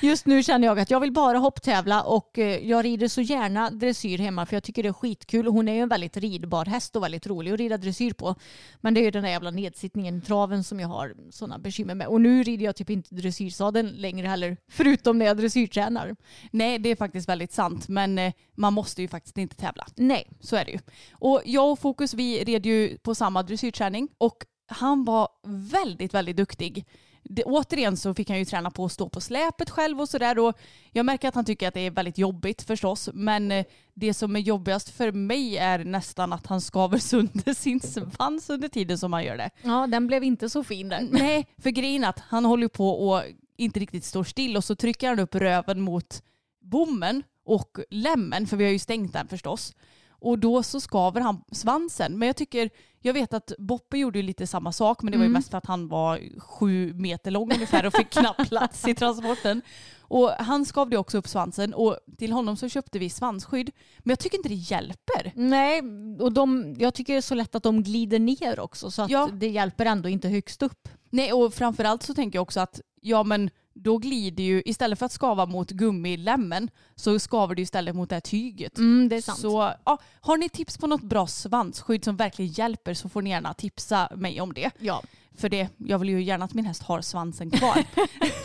Just 0.02 0.26
nu 0.26 0.42
känner 0.42 0.66
jag 0.68 0.78
att 0.80 0.90
jag 0.90 1.00
vill 1.00 1.12
bara 1.12 1.38
hopptävla 1.38 2.02
och 2.02 2.38
eh, 2.38 2.68
jag 2.68 2.84
rider 2.84 3.08
så 3.08 3.20
gärna 3.20 3.70
dressyr 3.70 4.18
hemma 4.18 4.46
för 4.46 4.56
jag 4.56 4.62
tycker 4.62 4.82
det 4.82 4.88
är 4.88 4.92
skitkul. 4.92 5.46
Hon 5.46 5.68
är 5.68 5.72
ju 5.74 5.80
en 5.80 5.88
väldigt 5.88 6.16
ridbar 6.16 6.64
häst 6.64 6.96
och 6.96 7.02
väldigt 7.02 7.26
rolig 7.26 7.52
att 7.52 7.58
rida 7.58 7.78
dressyr 7.78 8.12
på. 8.12 8.34
Men 8.80 8.94
det 8.94 9.00
är 9.00 9.04
ju 9.04 9.10
den 9.10 9.22
där 9.22 9.30
jävla 9.30 9.50
nedsittningen 9.50 10.18
i 10.18 10.20
traven 10.20 10.64
som 10.64 10.80
jag 10.80 10.88
har 10.88 11.14
sådana 11.30 11.58
bekymmer 11.58 11.94
med. 11.94 12.06
Och 12.06 12.20
nu 12.20 12.42
rider 12.42 12.64
jag 12.64 12.76
typ 12.76 12.90
inte 12.90 13.14
dressyrsadeln 13.14 13.89
längre 13.90 14.26
heller, 14.26 14.56
förutom 14.68 15.18
när 15.18 15.26
jag 15.26 15.36
dressyrtränar. 15.36 16.16
Nej 16.50 16.78
det 16.78 16.88
är 16.88 16.96
faktiskt 16.96 17.28
väldigt 17.28 17.52
sant 17.52 17.88
men 17.88 18.18
eh, 18.18 18.32
man 18.54 18.72
måste 18.72 19.02
ju 19.02 19.08
faktiskt 19.08 19.38
inte 19.38 19.56
tävla. 19.56 19.86
Nej. 19.96 20.30
Så 20.40 20.56
är 20.56 20.64
det 20.64 20.70
ju. 20.70 20.78
Och 21.12 21.42
jag 21.44 21.72
och 21.72 21.78
Fokus 21.78 22.14
vi 22.14 22.44
red 22.44 22.66
ju 22.66 22.98
på 22.98 23.14
samma 23.14 23.42
dressyrträning 23.42 24.08
och 24.18 24.44
han 24.70 25.04
var 25.04 25.28
väldigt, 25.46 26.14
väldigt 26.14 26.36
duktig. 26.36 26.86
det, 27.22 27.44
återigen 27.44 27.96
så 27.96 28.14
fick 28.14 28.28
han 28.28 28.38
ju 28.38 28.44
träna 28.44 28.70
på 28.70 28.84
att 28.84 28.92
stå 28.92 29.08
på 29.08 29.20
släpet 29.20 29.70
själv 29.70 30.00
och 30.00 30.08
sådär. 30.08 30.54
Jag 30.92 31.06
märker 31.06 31.28
att 31.28 31.34
han 31.34 31.44
tycker 31.44 31.68
att 31.68 31.74
det 31.74 31.80
är 31.80 31.90
väldigt 31.90 32.18
jobbigt 32.18 32.62
förstås. 32.62 33.08
Men 33.12 33.52
eh, 33.52 33.64
det 33.94 34.14
som 34.14 34.36
är 34.36 34.40
jobbigast 34.40 34.90
för 34.90 35.12
mig 35.12 35.58
är 35.58 35.84
nästan 35.84 36.32
att 36.32 36.46
han 36.46 36.60
skaver 36.60 36.98
sönder 37.08 37.54
sin 37.54 37.80
svans 37.80 38.50
under 38.50 38.68
tiden 38.68 38.98
som 38.98 39.12
han 39.12 39.24
gör 39.24 39.36
det. 39.36 39.50
Ja, 39.62 39.86
den 39.86 40.06
blev 40.06 40.24
inte 40.24 40.50
så 40.50 40.64
fin 40.64 40.88
där. 40.88 41.08
Nej, 41.10 41.46
för 41.62 41.70
grejen 41.70 42.04
att 42.04 42.18
han 42.18 42.44
håller 42.44 42.68
på 42.68 43.08
och 43.08 43.22
inte 43.60 43.80
riktigt 43.80 44.04
står 44.04 44.24
still 44.24 44.56
och 44.56 44.64
så 44.64 44.74
trycker 44.76 45.08
han 45.08 45.18
upp 45.18 45.34
röven 45.34 45.80
mot 45.80 46.22
bommen 46.60 47.22
och 47.44 47.78
lämmen, 47.90 48.46
för 48.46 48.56
vi 48.56 48.64
har 48.64 48.72
ju 48.72 48.78
stängt 48.78 49.12
den 49.12 49.28
förstås. 49.28 49.74
Och 50.22 50.38
då 50.38 50.62
så 50.62 50.80
skaver 50.80 51.20
han 51.20 51.44
svansen. 51.52 52.18
Men 52.18 52.26
jag 52.26 52.36
tycker, 52.36 52.70
jag 53.00 53.14
vet 53.14 53.34
att 53.34 53.52
Boppe 53.58 53.98
gjorde 53.98 54.18
ju 54.18 54.22
lite 54.22 54.46
samma 54.46 54.72
sak 54.72 55.02
men 55.02 55.12
det 55.12 55.18
var 55.18 55.24
ju 55.24 55.26
Mm. 55.30 55.38
mest 55.38 55.50
för 55.50 55.58
att 55.58 55.66
han 55.66 55.88
var 55.88 56.20
sju 56.40 56.92
meter 56.94 57.30
lång 57.30 57.52
ungefär 57.54 57.86
och 57.86 57.94
fick 57.96 58.10
knappt 58.20 58.48
plats 58.48 58.88
i 58.88 58.94
transporten. 58.94 59.62
Och 60.00 60.30
han 60.30 60.64
skavde 60.64 60.96
också 60.96 61.18
upp 61.18 61.28
svansen 61.28 61.74
och 61.74 61.98
till 62.18 62.32
honom 62.32 62.56
så 62.56 62.68
köpte 62.68 62.98
vi 62.98 63.10
svansskydd. 63.10 63.70
Men 63.98 64.10
jag 64.10 64.18
tycker 64.18 64.36
inte 64.36 64.48
det 64.48 64.54
hjälper. 64.54 65.32
Nej, 65.34 65.82
och 66.20 66.32
de, 66.32 66.74
jag 66.78 66.94
tycker 66.94 67.12
det 67.12 67.18
är 67.18 67.20
så 67.22 67.34
lätt 67.34 67.54
att 67.54 67.62
de 67.62 67.82
glider 67.82 68.18
ner 68.18 68.60
också 68.60 68.90
så 68.90 69.02
att 69.02 69.10
Ja. 69.10 69.28
det 69.32 69.48
hjälper 69.48 69.86
ändå 69.86 70.08
inte 70.08 70.28
högst 70.28 70.62
upp. 70.62 70.88
Nej 71.10 71.32
och 71.32 71.54
framförallt 71.54 72.02
så 72.02 72.14
tänker 72.14 72.36
jag 72.36 72.42
också 72.42 72.60
att 72.60 72.80
ja 73.00 73.22
men 73.22 73.50
då 73.74 73.98
glider 73.98 74.44
ju, 74.44 74.62
istället 74.64 74.98
för 74.98 75.06
att 75.06 75.12
skava 75.12 75.46
mot 75.46 75.70
gummilämmen 75.70 76.70
så 76.94 77.18
skaver 77.18 77.54
det 77.54 77.62
istället 77.62 77.94
mot 77.96 78.08
det 78.08 78.16
här 78.16 78.20
tyget. 78.20 78.78
Mm, 78.78 79.08
det 79.08 79.16
är 79.16 79.20
sant. 79.20 79.38
Så 79.38 79.72
ja, 79.84 79.98
har 80.20 80.36
ni 80.36 80.48
tips 80.48 80.78
på 80.78 80.86
något 80.86 81.02
bra 81.02 81.26
svansskydd 81.26 82.04
som 82.04 82.16
verkligen 82.16 82.52
hjälper 82.52 82.94
så 82.94 83.08
får 83.08 83.22
ni 83.22 83.30
gärna 83.30 83.54
tipsa 83.54 84.08
mig 84.16 84.40
om 84.40 84.52
det. 84.54 84.70
Ja. 84.78 85.02
För 85.34 85.48
det, 85.48 85.68
jag 85.76 85.98
vill 85.98 86.08
ju 86.08 86.22
gärna 86.22 86.44
att 86.44 86.54
min 86.54 86.64
häst 86.64 86.82
har 86.82 87.00
svansen 87.00 87.50
kvar. 87.50 87.84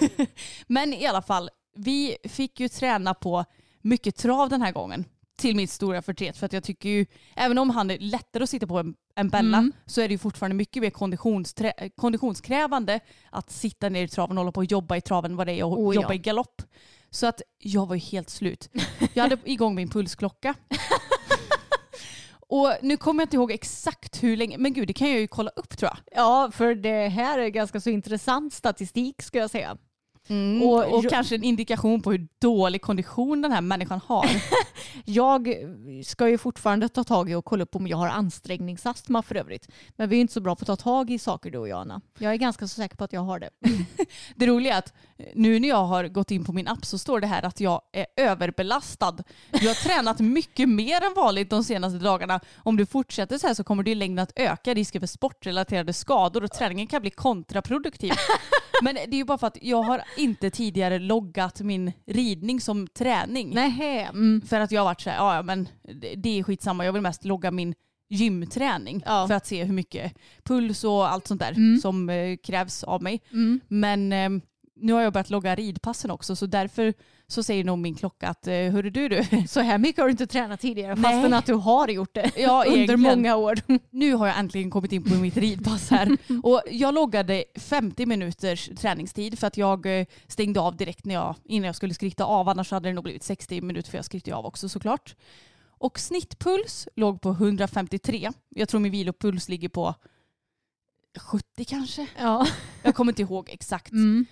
Men 0.68 0.94
i 0.94 1.06
alla 1.06 1.22
fall, 1.22 1.50
vi 1.76 2.18
fick 2.24 2.60
ju 2.60 2.70
träna 2.70 3.14
på 3.14 3.46
mycket 3.82 4.16
trav 4.16 4.50
den 4.50 4.62
här 4.62 4.72
gången. 4.72 5.06
Till 5.38 5.56
mitt 5.56 5.70
stora 5.72 6.02
förtret. 6.02 6.38
För 6.38 6.46
att 6.46 6.54
jag 6.54 6.64
tycker 6.64 6.90
ju, 6.90 7.06
även 7.36 7.58
om 7.58 7.70
han 7.70 7.92
är 7.92 8.00
lättare 8.00 8.44
att 8.44 8.50
sitta 8.50 8.68
på 8.68 8.78
en, 8.80 8.96
en 9.16 9.30
Bella 9.30 9.58
Mm. 9.58 9.72
så 9.86 10.02
är 10.02 10.08
det 10.08 10.12
ju 10.14 10.18
fortfarande 10.18 10.56
mycket 10.56 10.82
mer 10.82 10.90
konditionsträ- 10.90 11.92
konditionskrävande 11.96 13.00
att 13.30 13.52
sitta 13.52 13.90
ner 13.90 14.04
i 14.04 14.08
traven 14.08 14.38
och 14.38 14.42
hålla 14.44 14.52
på 14.52 14.60
och 14.60 14.66
jobba 14.66 14.98
i 14.98 15.02
traven 15.02 15.36
vad 15.36 15.48
det 15.48 15.54
är 15.54 15.58
att 15.74 15.78
Oh 15.80 15.96
ja. 15.96 16.02
jobba 16.02 16.14
i 16.14 16.18
galopp. 16.18 16.62
Så 17.10 17.28
att 17.28 17.42
jag 17.58 17.86
var 17.86 17.96
ju 17.96 18.02
helt 18.02 18.30
slut. 18.30 18.70
Jag 19.14 19.24
hade 19.24 19.38
igång 19.46 19.76
min 19.76 19.90
pulsklocka. 19.90 20.54
Och 22.48 22.74
nu 22.82 22.98
kommer 22.98 23.22
jag 23.22 23.26
inte 23.26 23.36
ihåg 23.36 23.52
exakt 23.52 24.24
hur 24.24 24.38
länge, 24.38 24.58
men 24.58 24.74
gud 24.74 24.88
det 24.88 24.94
kan 24.94 25.10
jag 25.10 25.20
ju 25.20 25.28
kolla 25.28 25.50
upp 25.56 25.78
tror 25.78 25.92
jag. 25.92 25.98
ja, 26.24 26.52
för 26.54 26.76
det 26.76 27.08
här 27.08 27.40
är 27.40 27.48
ganska 27.50 27.80
så 27.82 27.90
intressant 27.90 28.54
statistik 28.54 29.22
ska 29.22 29.38
jag 29.40 29.50
säga. 29.50 29.78
Och, 30.64 30.74
Och- 30.74 30.94
och 30.98 31.10
kanske 31.10 31.36
en 31.36 31.44
indikation 31.44 32.02
på 32.02 32.12
hur 32.12 32.28
dålig 32.42 32.82
kondition 32.82 33.42
den 33.42 33.52
här 33.52 33.62
människan 33.62 34.00
har. 34.08 34.26
Jag 35.06 35.56
ska 36.06 36.30
ju 36.30 36.38
fortfarande 36.38 36.90
ta 36.90 37.04
tag 37.04 37.30
i 37.32 37.36
och 37.36 37.46
kolla 37.46 37.64
upp 37.64 37.76
om 37.76 37.88
jag 37.88 37.98
har 37.98 38.08
ansträngningsastma 38.08 39.22
för 39.22 39.36
övrigt. 39.36 39.68
Men 39.96 40.10
vi 40.10 40.18
är 40.18 40.22
inte 40.22 40.34
så 40.34 40.42
bra 40.42 40.56
på 40.56 40.62
att 40.62 40.68
ta 40.68 40.76
tag 40.76 41.10
i 41.12 41.20
saker 41.20 41.52
du 41.52 41.58
och 41.58 41.68
jag 41.68 41.80
Anna. 41.82 42.02
Jag 42.20 42.32
är 42.34 42.38
ganska 42.38 42.68
så 42.68 42.76
säker 42.76 42.96
på 42.98 43.04
att 43.04 43.14
jag 43.14 43.22
har 43.22 43.40
det. 43.40 43.50
Det 44.36 44.48
roliga 44.48 44.74
är 44.74 44.78
att 44.80 44.94
nu 45.34 45.60
när 45.60 45.70
jag 45.70 45.86
har 45.86 46.08
gått 46.08 46.32
in 46.32 46.46
på 46.46 46.54
min 46.54 46.68
app 46.68 46.86
så 46.86 46.98
står 46.98 47.20
det 47.20 47.28
här 47.28 47.44
att 47.46 47.60
jag 47.60 47.82
är 47.92 48.06
överbelastad. 48.18 49.18
Jag 49.52 49.68
har 49.68 49.84
tränat 49.84 50.20
mycket 50.20 50.70
mer 50.70 51.04
än 51.04 51.14
vanligt 51.16 51.50
de 51.50 51.64
senaste 51.64 52.00
dagarna. 52.00 52.40
Om 52.58 52.78
du 52.78 52.86
fortsätter 52.86 53.38
så 53.38 53.48
här 53.48 53.54
så 53.54 53.64
kommer 53.64 53.84
det 53.84 53.92
i 53.92 53.96
längden 53.96 54.24
att 54.24 54.32
öka 54.36 54.74
risken 54.74 55.02
för 55.02 55.08
sportrelaterade 55.08 55.94
skador 55.94 56.44
och 56.44 56.52
träningen 56.52 56.88
kan 56.88 57.02
bli 57.02 57.10
kontraproduktiv. 57.12 58.12
Men 58.82 58.96
det 58.96 59.02
är 59.16 59.18
ju 59.18 59.24
bara 59.26 59.38
för 59.38 59.48
att 59.48 59.58
jag 59.62 59.84
har 59.84 60.02
inte 60.18 60.50
tidigare 60.50 61.00
loggat 61.00 61.62
min 61.62 61.92
ridning 62.08 62.62
som 62.62 62.88
träning. 62.88 63.52
Nej, 63.56 64.04
mm. 64.10 64.42
För 64.48 64.60
att 64.60 64.72
jag 64.72 64.82
har 64.82 64.86
varit 64.86 65.02
så 65.02 65.10
här, 65.10 65.18
ja 65.18 65.42
men 65.42 65.68
det- 66.16 66.40
är 66.40 66.44
skitsamma. 66.44 66.86
Jag 66.86 66.94
vill 66.94 67.02
mest 67.02 67.26
logga 67.26 67.52
min 67.52 67.74
gymträning 68.10 69.04
Ja. 69.06 69.28
för 69.28 69.34
att 69.36 69.48
se 69.48 69.64
hur 69.64 69.74
mycket 69.74 70.14
puls 70.44 70.84
och 70.84 71.12
allt 71.12 71.28
sånt 71.28 71.42
där 71.42 71.52
Mm. 71.52 71.78
som 71.80 72.10
eh, 72.10 72.38
krävs 72.44 72.84
av 72.84 73.04
mig. 73.04 73.22
Mm. 73.32 73.60
Men 73.68 74.14
eh, 74.14 74.30
nu 74.76 74.94
har 74.94 75.02
jag 75.02 75.14
börjat 75.14 75.30
logga 75.30 75.56
ridpassen 75.56 76.12
också 76.12 76.36
så 76.36 76.46
därför 76.46 76.94
så 77.28 77.44
säger 77.44 77.64
nog 77.64 77.78
min 77.78 77.96
klocka 77.96 78.28
att 78.28 78.48
eh, 78.48 78.54
hörru 78.54 78.90
du 78.90 79.10
du. 79.10 79.24
Så 79.48 79.60
här 79.60 79.78
mycket 79.78 80.02
har 80.02 80.06
du 80.06 80.12
inte 80.12 80.28
tränat 80.28 80.60
tidigare 80.60 80.96
Nej. 80.96 81.04
fastän 81.04 81.34
att 81.34 81.46
du 81.46 81.54
har 81.54 81.88
gjort 81.88 82.14
det 82.14 82.32
Ja, 82.38 82.66
under 82.68 82.98
många 82.98 83.36
år. 83.36 83.60
Nu 83.90 84.14
har 84.14 84.28
jag 84.28 84.40
äntligen 84.40 84.70
kommit 84.70 84.92
in 84.92 85.04
på 85.04 85.16
mitt 85.16 85.38
ridpass 85.38 85.90
här. 85.90 86.18
Och 86.44 86.62
jag 86.72 86.94
loggade 86.94 87.44
50 87.56 88.06
minuters 88.06 88.70
träningstid 88.78 89.40
för 89.40 89.48
att 89.48 89.58
jag 89.58 90.00
eh, 90.00 90.06
stängde 90.28 90.60
av 90.60 90.76
direkt 90.78 91.06
när 91.06 91.16
jag, 91.16 91.36
innan 91.44 91.66
jag 91.66 91.76
skulle 91.76 91.94
skritta 91.94 92.26
av. 92.26 92.50
Annars 92.50 92.72
hade 92.72 92.90
det 92.90 92.94
nog 92.94 93.04
blivit 93.04 93.24
60 93.24 93.62
minuter 93.62 93.92
för 93.92 93.98
jag 93.98 94.06
skrittade 94.06 94.38
av 94.38 94.46
också 94.46 94.70
såklart. 94.70 95.16
Och 95.78 96.00
snittpuls 96.00 96.88
låg 96.96 97.22
på 97.22 97.30
153. 97.30 98.32
Jag 98.50 98.70
tror 98.70 98.80
min 98.80 98.92
vilopuls 98.92 99.50
ligger 99.50 99.70
på 99.70 99.96
70 101.20 101.66
kanske. 101.66 102.08
Ja. 102.18 102.48
Jag 102.84 102.96
kommer 102.96 103.12
inte 103.12 103.22
ihåg 103.22 103.50
exakt. 103.50 103.92
Mm. 103.92 104.26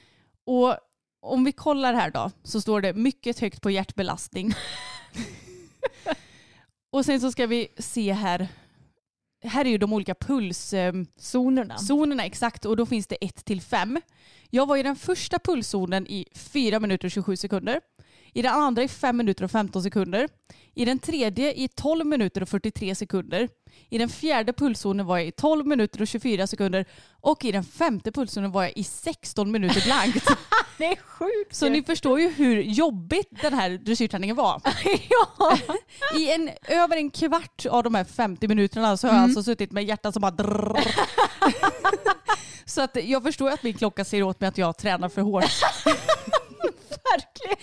Och 0.46 0.78
om 1.22 1.44
vi 1.44 1.52
kollar 1.52 1.94
här 1.94 2.12
då 2.12 2.32
så 2.44 2.62
står 2.62 2.82
det 2.82 2.94
mycket 2.94 3.40
högt 3.40 3.62
på 3.62 3.72
hjärtbelastning. 3.72 4.54
och 6.92 7.06
sen 7.06 7.22
så 7.22 7.32
ska 7.32 7.48
vi 7.48 7.68
se 7.78 8.14
här. 8.14 8.48
Här 9.44 9.66
är 9.66 9.70
ju 9.70 9.78
de 9.78 9.94
olika 9.94 10.16
pulszonerna 10.16 11.08
Zonerna. 11.18 11.78
zonerna 11.78 12.26
exakt 12.26 12.66
och 12.66 12.78
då 12.78 12.86
finns 12.86 13.08
det 13.08 13.18
1 13.22 13.46
till 13.46 13.62
5. 13.62 14.02
Jag 14.50 14.66
var 14.66 14.78
i 14.78 14.84
den 14.84 14.96
första 14.96 15.40
pulszonen 15.40 16.08
i 16.08 16.28
4 16.36 16.80
minuter 16.80 17.08
och 17.08 17.12
27 17.12 17.36
sekunder. 17.36 17.82
I 18.34 18.42
den 18.42 18.54
andra 18.54 18.84
i 18.84 18.88
5 18.88 19.18
minuter 19.18 19.44
och 19.44 19.52
15 19.52 19.84
sekunder. 19.84 20.30
I 20.76 20.86
den 20.86 21.00
tredje 21.00 21.54
i 21.54 21.68
12 21.68 22.06
minuter 22.06 22.42
och 22.42 22.50
43 22.50 22.96
sekunder. 22.96 23.50
I 23.90 23.98
den 23.98 24.10
fjärde 24.10 24.54
pulszonen 24.54 25.06
var 25.06 25.18
jag 25.18 25.28
i 25.28 25.32
12 25.32 25.68
minuter 25.68 26.02
och 26.02 26.08
24 26.08 26.48
sekunder. 26.48 26.86
Och 27.22 27.46
i 27.46 27.52
den 27.52 27.64
femte 27.64 28.12
pulszonen 28.12 28.52
var 28.52 28.64
jag 28.64 28.78
i 28.78 28.84
16 28.84 29.52
minuter 29.52 29.82
blankt. 29.86 30.28
Det 30.78 30.86
är 30.86 30.96
sjukt. 30.96 31.56
Så 31.56 31.70
ni 31.70 31.84
förstår 31.84 32.20
ju 32.20 32.30
hur 32.30 32.62
jobbigt 32.62 33.42
den 33.42 33.54
här 33.54 33.70
dressyrträningen 33.70 34.36
var. 34.36 34.62
ja. 35.10 35.58
I 36.18 36.32
en, 36.32 36.50
över 36.68 36.98
en 36.98 37.10
kvart 37.12 37.66
av 37.70 37.84
de 37.84 37.96
här 37.96 38.04
50 38.04 38.48
minuterna 38.48 38.98
så 38.98 39.08
har 39.08 39.16
jag 39.16 39.24
alltså 39.24 39.44
suttit 39.44 39.72
med 39.72 39.84
hjärtat 39.84 40.14
som 40.14 40.22
bara. 40.22 40.76
Så 42.66 42.82
att 42.82 42.98
jag 43.04 43.24
förstår 43.24 43.50
att 43.50 43.64
min 43.64 43.74
klocka 43.74 44.06
säger 44.06 44.24
åt 44.24 44.42
mig 44.42 44.48
att 44.48 44.58
jag 44.58 44.78
tränar 44.78 45.10
för 45.10 45.22
hårt. 45.22 45.44
Verkligen. 46.90 47.58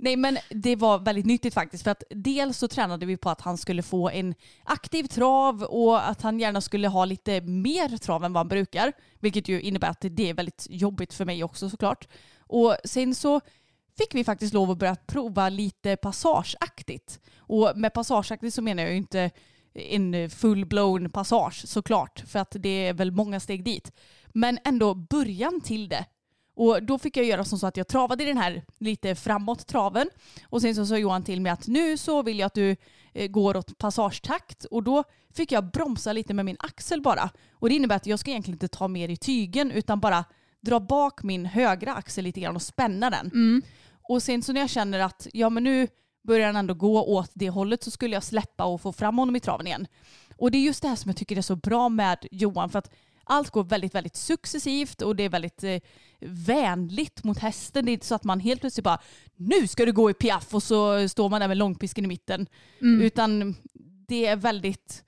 Nej 0.00 0.16
men 0.16 0.38
det 0.50 0.76
var 0.76 0.98
väldigt 0.98 1.26
nyttigt 1.26 1.54
faktiskt 1.54 1.84
för 1.84 1.90
att 1.90 2.02
dels 2.10 2.58
så 2.58 2.68
tränade 2.68 3.06
vi 3.06 3.16
på 3.16 3.30
att 3.30 3.40
han 3.40 3.58
skulle 3.58 3.82
få 3.82 4.10
en 4.10 4.34
aktiv 4.64 5.04
trav 5.04 5.62
och 5.62 6.08
att 6.08 6.22
han 6.22 6.40
gärna 6.40 6.60
skulle 6.60 6.88
ha 6.88 7.04
lite 7.04 7.40
mer 7.40 7.98
trav 7.98 8.24
än 8.24 8.32
vad 8.32 8.40
han 8.40 8.48
brukar. 8.48 8.92
Vilket 9.20 9.48
ju 9.48 9.60
innebär 9.60 9.88
att 9.88 10.04
det 10.10 10.30
är 10.30 10.34
väldigt 10.34 10.66
jobbigt 10.70 11.14
för 11.14 11.24
mig 11.24 11.44
också 11.44 11.70
såklart. 11.70 12.08
Och 12.38 12.76
sen 12.84 13.14
så 13.14 13.40
fick 13.98 14.14
vi 14.14 14.24
faktiskt 14.24 14.54
lov 14.54 14.70
att 14.70 14.78
börja 14.78 14.96
prova 14.96 15.48
lite 15.48 15.96
passageaktigt. 15.96 17.20
Och 17.38 17.72
med 17.76 17.92
passageaktigt 17.92 18.54
så 18.54 18.62
menar 18.62 18.82
jag 18.82 18.92
ju 18.92 18.98
inte 18.98 19.30
en 19.74 20.30
full-blown 20.30 21.08
passage 21.08 21.68
såklart 21.68 22.22
för 22.26 22.38
att 22.38 22.56
det 22.58 22.86
är 22.86 22.92
väl 22.92 23.10
många 23.10 23.40
steg 23.40 23.64
dit. 23.64 23.92
Men 24.26 24.58
ändå 24.64 24.94
början 24.94 25.60
till 25.60 25.88
det. 25.88 26.04
Och 26.58 26.82
då 26.82 26.98
fick 26.98 27.16
jag 27.16 27.26
göra 27.26 27.44
som 27.44 27.58
så 27.58 27.66
att 27.66 27.76
jag 27.76 27.88
travade 27.88 28.22
i 28.22 28.26
den 28.26 28.38
här 28.38 28.62
lite 28.78 29.14
framåt 29.14 29.66
traven. 29.66 30.10
Och 30.48 30.62
sen 30.62 30.74
så 30.74 30.86
sa 30.86 30.98
Johan 30.98 31.24
till 31.24 31.40
mig 31.40 31.52
att 31.52 31.66
nu 31.66 31.96
så 31.96 32.22
vill 32.22 32.38
jag 32.38 32.46
att 32.46 32.54
du 32.54 32.76
eh, 33.12 33.28
går 33.28 33.56
åt 33.56 33.78
passagetakt. 33.78 34.64
Och 34.64 34.82
då 34.82 35.04
fick 35.34 35.52
jag 35.52 35.70
bromsa 35.70 36.12
lite 36.12 36.34
med 36.34 36.44
min 36.44 36.56
axel 36.58 37.02
bara. 37.02 37.30
Och 37.52 37.68
det 37.68 37.74
innebär 37.74 37.96
att 37.96 38.06
jag 38.06 38.18
ska 38.18 38.30
egentligen 38.30 38.54
inte 38.54 38.68
ta 38.68 38.88
mer 38.88 39.08
i 39.08 39.16
tygen 39.16 39.70
utan 39.70 40.00
bara 40.00 40.24
dra 40.60 40.80
bak 40.80 41.22
min 41.22 41.46
högra 41.46 41.94
axel 41.94 42.24
lite 42.24 42.40
grann 42.40 42.56
och 42.56 42.62
spänna 42.62 43.10
den. 43.10 43.26
Mm. 43.26 43.62
Och 44.02 44.22
sen 44.22 44.42
så 44.42 44.52
när 44.52 44.60
jag 44.60 44.70
känner 44.70 44.98
att 44.98 45.26
ja 45.32 45.50
men 45.50 45.64
nu 45.64 45.88
börjar 46.22 46.46
han 46.46 46.56
ändå 46.56 46.74
gå 46.74 47.04
åt 47.04 47.30
det 47.34 47.50
hållet 47.50 47.82
så 47.82 47.90
skulle 47.90 48.16
jag 48.16 48.24
släppa 48.24 48.64
och 48.64 48.80
få 48.80 48.92
fram 48.92 49.18
honom 49.18 49.36
i 49.36 49.40
traven 49.40 49.66
igen. 49.66 49.86
Och 50.36 50.50
det 50.50 50.58
är 50.58 50.62
just 50.62 50.82
det 50.82 50.88
här 50.88 50.96
som 50.96 51.08
jag 51.08 51.16
tycker 51.16 51.36
är 51.38 51.42
så 51.42 51.56
bra 51.56 51.88
med 51.88 52.26
Johan 52.30 52.70
för 52.70 52.78
att 52.78 52.90
allt 53.28 53.50
går 53.50 53.64
väldigt, 53.64 53.94
väldigt 53.94 54.16
successivt 54.16 55.02
och 55.02 55.16
det 55.16 55.22
är 55.22 55.28
väldigt 55.28 55.64
eh, 55.64 55.80
vänligt 56.20 57.24
mot 57.24 57.38
hästen. 57.38 57.84
Det 57.84 57.90
är 57.90 57.92
inte 57.92 58.06
så 58.06 58.14
att 58.14 58.24
man 58.24 58.40
helt 58.40 58.60
plötsligt 58.60 58.84
bara 58.84 58.98
nu 59.36 59.66
ska 59.66 59.86
du 59.86 59.92
gå 59.92 60.10
i 60.10 60.14
piaff 60.14 60.54
och 60.54 60.62
så 60.62 61.08
står 61.08 61.28
man 61.28 61.40
där 61.40 61.48
med 61.48 61.56
långpisken 61.56 62.04
i 62.04 62.08
mitten. 62.08 62.46
Mm. 62.80 63.00
Utan 63.02 63.54
det 64.08 64.26
är 64.26 64.36
väldigt, 64.36 65.04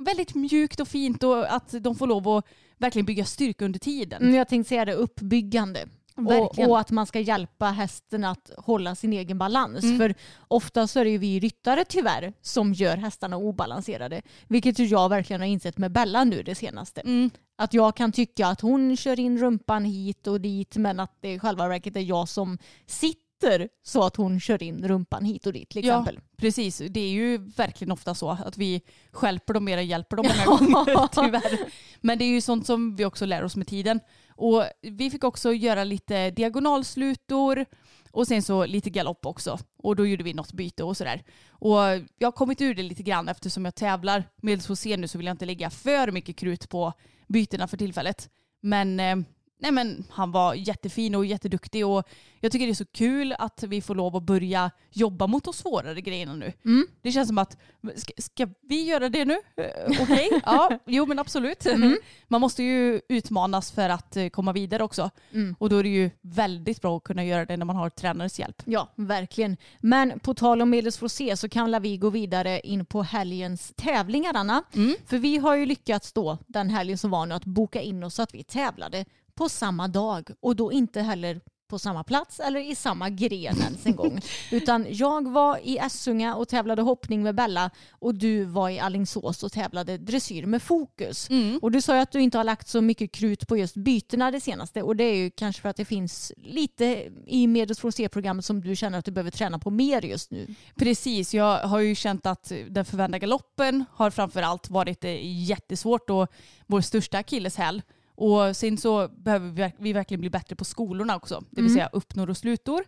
väldigt 0.00 0.34
mjukt 0.34 0.80
och 0.80 0.88
fint 0.88 1.22
och 1.22 1.54
att 1.54 1.74
de 1.82 1.94
får 1.96 2.06
lov 2.06 2.28
att 2.28 2.44
verkligen 2.76 3.06
bygga 3.06 3.24
styrka 3.24 3.64
under 3.64 3.78
tiden. 3.78 4.22
Mm, 4.22 4.34
Jag 4.34 4.48
tänkte 4.48 4.68
säga 4.68 4.84
det 4.84 4.94
uppbyggande. 4.94 5.88
Och, 6.26 6.58
och 6.58 6.78
att 6.80 6.90
man 6.90 7.06
ska 7.06 7.20
hjälpa 7.20 7.66
hästen 7.66 8.24
att 8.24 8.50
hålla 8.56 8.94
sin 8.94 9.12
egen 9.12 9.38
balans. 9.38 9.84
Mm. 9.84 9.98
För 9.98 10.14
ofta 10.48 10.86
så 10.86 11.00
är 11.00 11.04
det 11.04 11.10
ju 11.10 11.18
vi 11.18 11.40
ryttare 11.40 11.84
tyvärr 11.84 12.32
som 12.42 12.72
gör 12.72 12.96
hästarna 12.96 13.36
obalanserade. 13.36 14.22
Vilket 14.48 14.78
ju 14.78 14.84
jag 14.84 15.08
verkligen 15.08 15.40
har 15.40 15.48
insett 15.48 15.78
med 15.78 15.92
Bella 15.92 16.24
nu 16.24 16.42
det 16.42 16.54
senaste. 16.54 17.00
Mm. 17.00 17.30
Att 17.58 17.74
jag 17.74 17.96
kan 17.96 18.12
tycka 18.12 18.46
att 18.46 18.60
hon 18.60 18.96
kör 18.96 19.20
in 19.20 19.38
rumpan 19.38 19.84
hit 19.84 20.26
och 20.26 20.40
dit 20.40 20.76
men 20.76 21.00
att 21.00 21.12
det 21.20 21.32
i 21.32 21.38
själva 21.38 21.68
verket 21.68 21.96
är 21.96 22.00
jag 22.00 22.28
som 22.28 22.58
sitter 22.86 23.68
så 23.82 24.02
att 24.04 24.16
hon 24.16 24.40
kör 24.40 24.62
in 24.62 24.88
rumpan 24.88 25.24
hit 25.24 25.46
och 25.46 25.52
dit 25.52 25.68
till 25.68 25.86
Ja. 25.86 25.92
exempel. 26.00 26.20
Precis, 26.36 26.82
det 26.90 27.00
är 27.00 27.08
ju 27.10 27.38
verkligen 27.38 27.92
ofta 27.92 28.14
så 28.14 28.30
att 28.30 28.58
vi 28.58 28.82
hjälper 29.22 29.54
dem 29.54 29.64
mer 29.64 29.78
än 29.78 29.86
hjälper 29.86 30.16
dem 30.16 30.26
många 30.28 30.58
gånger 30.58 31.06
tyvärr. 31.12 31.58
Men 32.00 32.18
det 32.18 32.24
är 32.24 32.28
ju 32.28 32.40
sånt 32.40 32.66
som 32.66 32.96
vi 32.96 33.04
också 33.04 33.26
lär 33.26 33.44
oss 33.44 33.56
med 33.56 33.66
tiden. 33.66 34.00
Och 34.38 34.64
vi 34.82 35.10
fick 35.10 35.24
också 35.24 35.52
göra 35.52 35.84
lite 35.84 36.30
diagonalslutor 36.30 37.66
och 38.10 38.26
sen 38.26 38.42
så 38.42 38.66
lite 38.66 38.90
galopp 38.90 39.26
också. 39.26 39.58
Och 39.76 39.96
då 39.96 40.06
gjorde 40.06 40.24
vi 40.24 40.34
något 40.34 40.52
byte 40.52 40.84
och 40.84 40.96
sådär. 40.96 41.22
Och 41.48 41.78
jag 42.18 42.26
har 42.26 42.32
kommit 42.32 42.60
ur 42.60 42.74
det 42.74 42.82
lite 42.82 43.02
grann 43.02 43.28
eftersom 43.28 43.64
jag 43.64 43.74
tävlar 43.74 44.24
med 44.36 44.62
HC 44.62 44.84
nu 44.86 45.08
så 45.08 45.18
vill 45.18 45.26
jag 45.26 45.34
inte 45.34 45.46
lägga 45.46 45.70
för 45.70 46.12
mycket 46.12 46.36
krut 46.36 46.68
på 46.68 46.92
bytena 47.28 47.68
för 47.68 47.76
tillfället. 47.76 48.30
Men 48.60 49.00
eh, 49.00 49.16
Nej 49.58 49.72
men 49.72 50.04
han 50.10 50.32
var 50.32 50.54
jättefin 50.54 51.14
och 51.14 51.26
jätteduktig 51.26 51.86
och 51.86 52.08
jag 52.40 52.52
tycker 52.52 52.66
det 52.66 52.72
är 52.72 52.74
så 52.74 52.86
kul 52.86 53.34
att 53.38 53.62
vi 53.62 53.82
får 53.82 53.94
lov 53.94 54.16
att 54.16 54.22
börja 54.22 54.70
jobba 54.90 55.26
mot 55.26 55.44
de 55.44 55.52
svårare 55.54 56.00
grejerna 56.00 56.34
nu. 56.34 56.52
Mm. 56.64 56.86
Det 57.02 57.12
känns 57.12 57.28
som 57.28 57.38
att, 57.38 57.56
ska, 57.96 58.12
ska 58.18 58.48
vi 58.62 58.84
göra 58.84 59.08
det 59.08 59.24
nu? 59.24 59.36
Eh, 59.56 60.02
Okej, 60.02 60.28
ja, 60.44 60.78
jo 60.86 61.06
men 61.06 61.18
absolut. 61.18 61.66
Man 62.28 62.40
måste 62.40 62.62
ju 62.62 63.00
utmanas 63.08 63.72
för 63.72 63.88
att 63.88 64.16
eh, 64.16 64.28
komma 64.28 64.52
vidare 64.52 64.82
också. 64.82 65.10
Mm. 65.32 65.56
Och 65.58 65.70
då 65.70 65.76
är 65.76 65.82
det 65.82 65.88
ju 65.88 66.10
väldigt 66.20 66.82
bra 66.82 66.96
att 66.96 67.04
kunna 67.04 67.24
göra 67.24 67.44
det 67.44 67.56
när 67.56 67.64
man 67.64 67.76
har 67.76 67.90
tränares 67.90 68.38
hjälp. 68.38 68.62
Ja, 68.64 68.88
verkligen. 68.94 69.56
Men 69.80 70.20
på 70.20 70.34
tal 70.34 70.62
om 70.62 70.70
medels 70.70 70.98
för 70.98 71.08
se 71.08 71.36
så 71.36 71.48
kan 71.48 71.82
vi 71.82 71.96
gå 71.96 72.10
vidare 72.10 72.60
in 72.60 72.84
på 72.84 73.02
helgens 73.02 73.72
tävlingar, 73.76 74.34
Anna. 74.34 74.62
Mm. 74.74 74.94
För 75.06 75.18
vi 75.18 75.36
har 75.36 75.56
ju 75.56 75.66
lyckats 75.66 76.12
då 76.12 76.38
den 76.46 76.70
helgen 76.70 76.98
som 76.98 77.10
var 77.10 77.26
nu 77.26 77.34
att 77.34 77.44
boka 77.44 77.80
in 77.80 78.04
oss 78.04 78.14
så 78.14 78.22
att 78.22 78.34
vi 78.34 78.42
tävlade 78.42 79.04
på 79.38 79.48
samma 79.48 79.88
dag 79.88 80.30
och 80.40 80.56
då 80.56 80.72
inte 80.72 81.00
heller 81.00 81.40
på 81.68 81.78
samma 81.78 82.04
plats 82.04 82.40
eller 82.40 82.60
i 82.60 82.74
samma 82.74 83.10
gren 83.10 83.60
ens 83.60 83.86
en 83.86 83.96
gång. 83.96 84.20
Utan 84.50 84.86
jag 84.90 85.30
var 85.30 85.58
i 85.62 85.78
Essunga 85.78 86.34
och 86.34 86.48
tävlade 86.48 86.82
hoppning 86.82 87.22
med 87.22 87.34
Bella 87.34 87.70
och 87.90 88.14
du 88.14 88.44
var 88.44 88.70
i 88.70 88.78
Allingsås 88.78 89.42
och 89.42 89.52
tävlade 89.52 89.98
dressyr 89.98 90.46
med 90.46 90.62
fokus. 90.62 91.30
Mm. 91.30 91.58
Och 91.62 91.70
du 91.70 91.80
sa 91.80 91.94
ju 91.94 92.00
att 92.00 92.12
du 92.12 92.20
inte 92.20 92.38
har 92.38 92.44
lagt 92.44 92.68
så 92.68 92.80
mycket 92.80 93.12
krut 93.12 93.48
på 93.48 93.56
just 93.56 93.74
bytena 93.74 94.30
det 94.30 94.40
senaste 94.40 94.82
och 94.82 94.96
det 94.96 95.04
är 95.04 95.16
ju 95.16 95.30
kanske 95.30 95.62
för 95.62 95.68
att 95.68 95.76
det 95.76 95.84
finns 95.84 96.32
lite 96.36 97.08
i 97.26 97.46
medels 97.46 97.80
för 97.80 97.90
se-programmet 97.90 98.44
som 98.44 98.60
du 98.60 98.76
känner 98.76 98.98
att 98.98 99.04
du 99.04 99.10
behöver 99.10 99.30
träna 99.30 99.58
på 99.58 99.70
mer 99.70 100.04
just 100.04 100.30
nu. 100.30 100.46
Precis, 100.74 101.34
jag 101.34 101.58
har 101.58 101.78
ju 101.78 101.94
känt 101.94 102.26
att 102.26 102.52
den 102.68 102.84
förvända 102.84 103.18
galoppen 103.18 103.84
har 103.92 104.10
framförallt 104.10 104.70
varit 104.70 105.04
eh, 105.04 105.42
jättesvårt 105.48 106.10
och 106.10 106.28
vår 106.66 106.80
största 106.80 107.18
akilleshäl. 107.18 107.82
Och 108.20 108.56
sen 108.56 108.78
så 108.78 109.08
behöver 109.08 109.48
vi, 109.50 109.62
verk- 109.62 109.76
vi 109.78 109.92
verkligen 109.92 110.20
bli 110.20 110.30
bättre 110.30 110.56
på 110.56 110.64
skolorna 110.64 111.16
också, 111.16 111.40
det 111.50 111.60
vill 111.62 111.70
Mm. 111.70 111.74
säga 111.74 111.88
uppnår 111.92 112.30
och 112.30 112.36
slutor. 112.36 112.84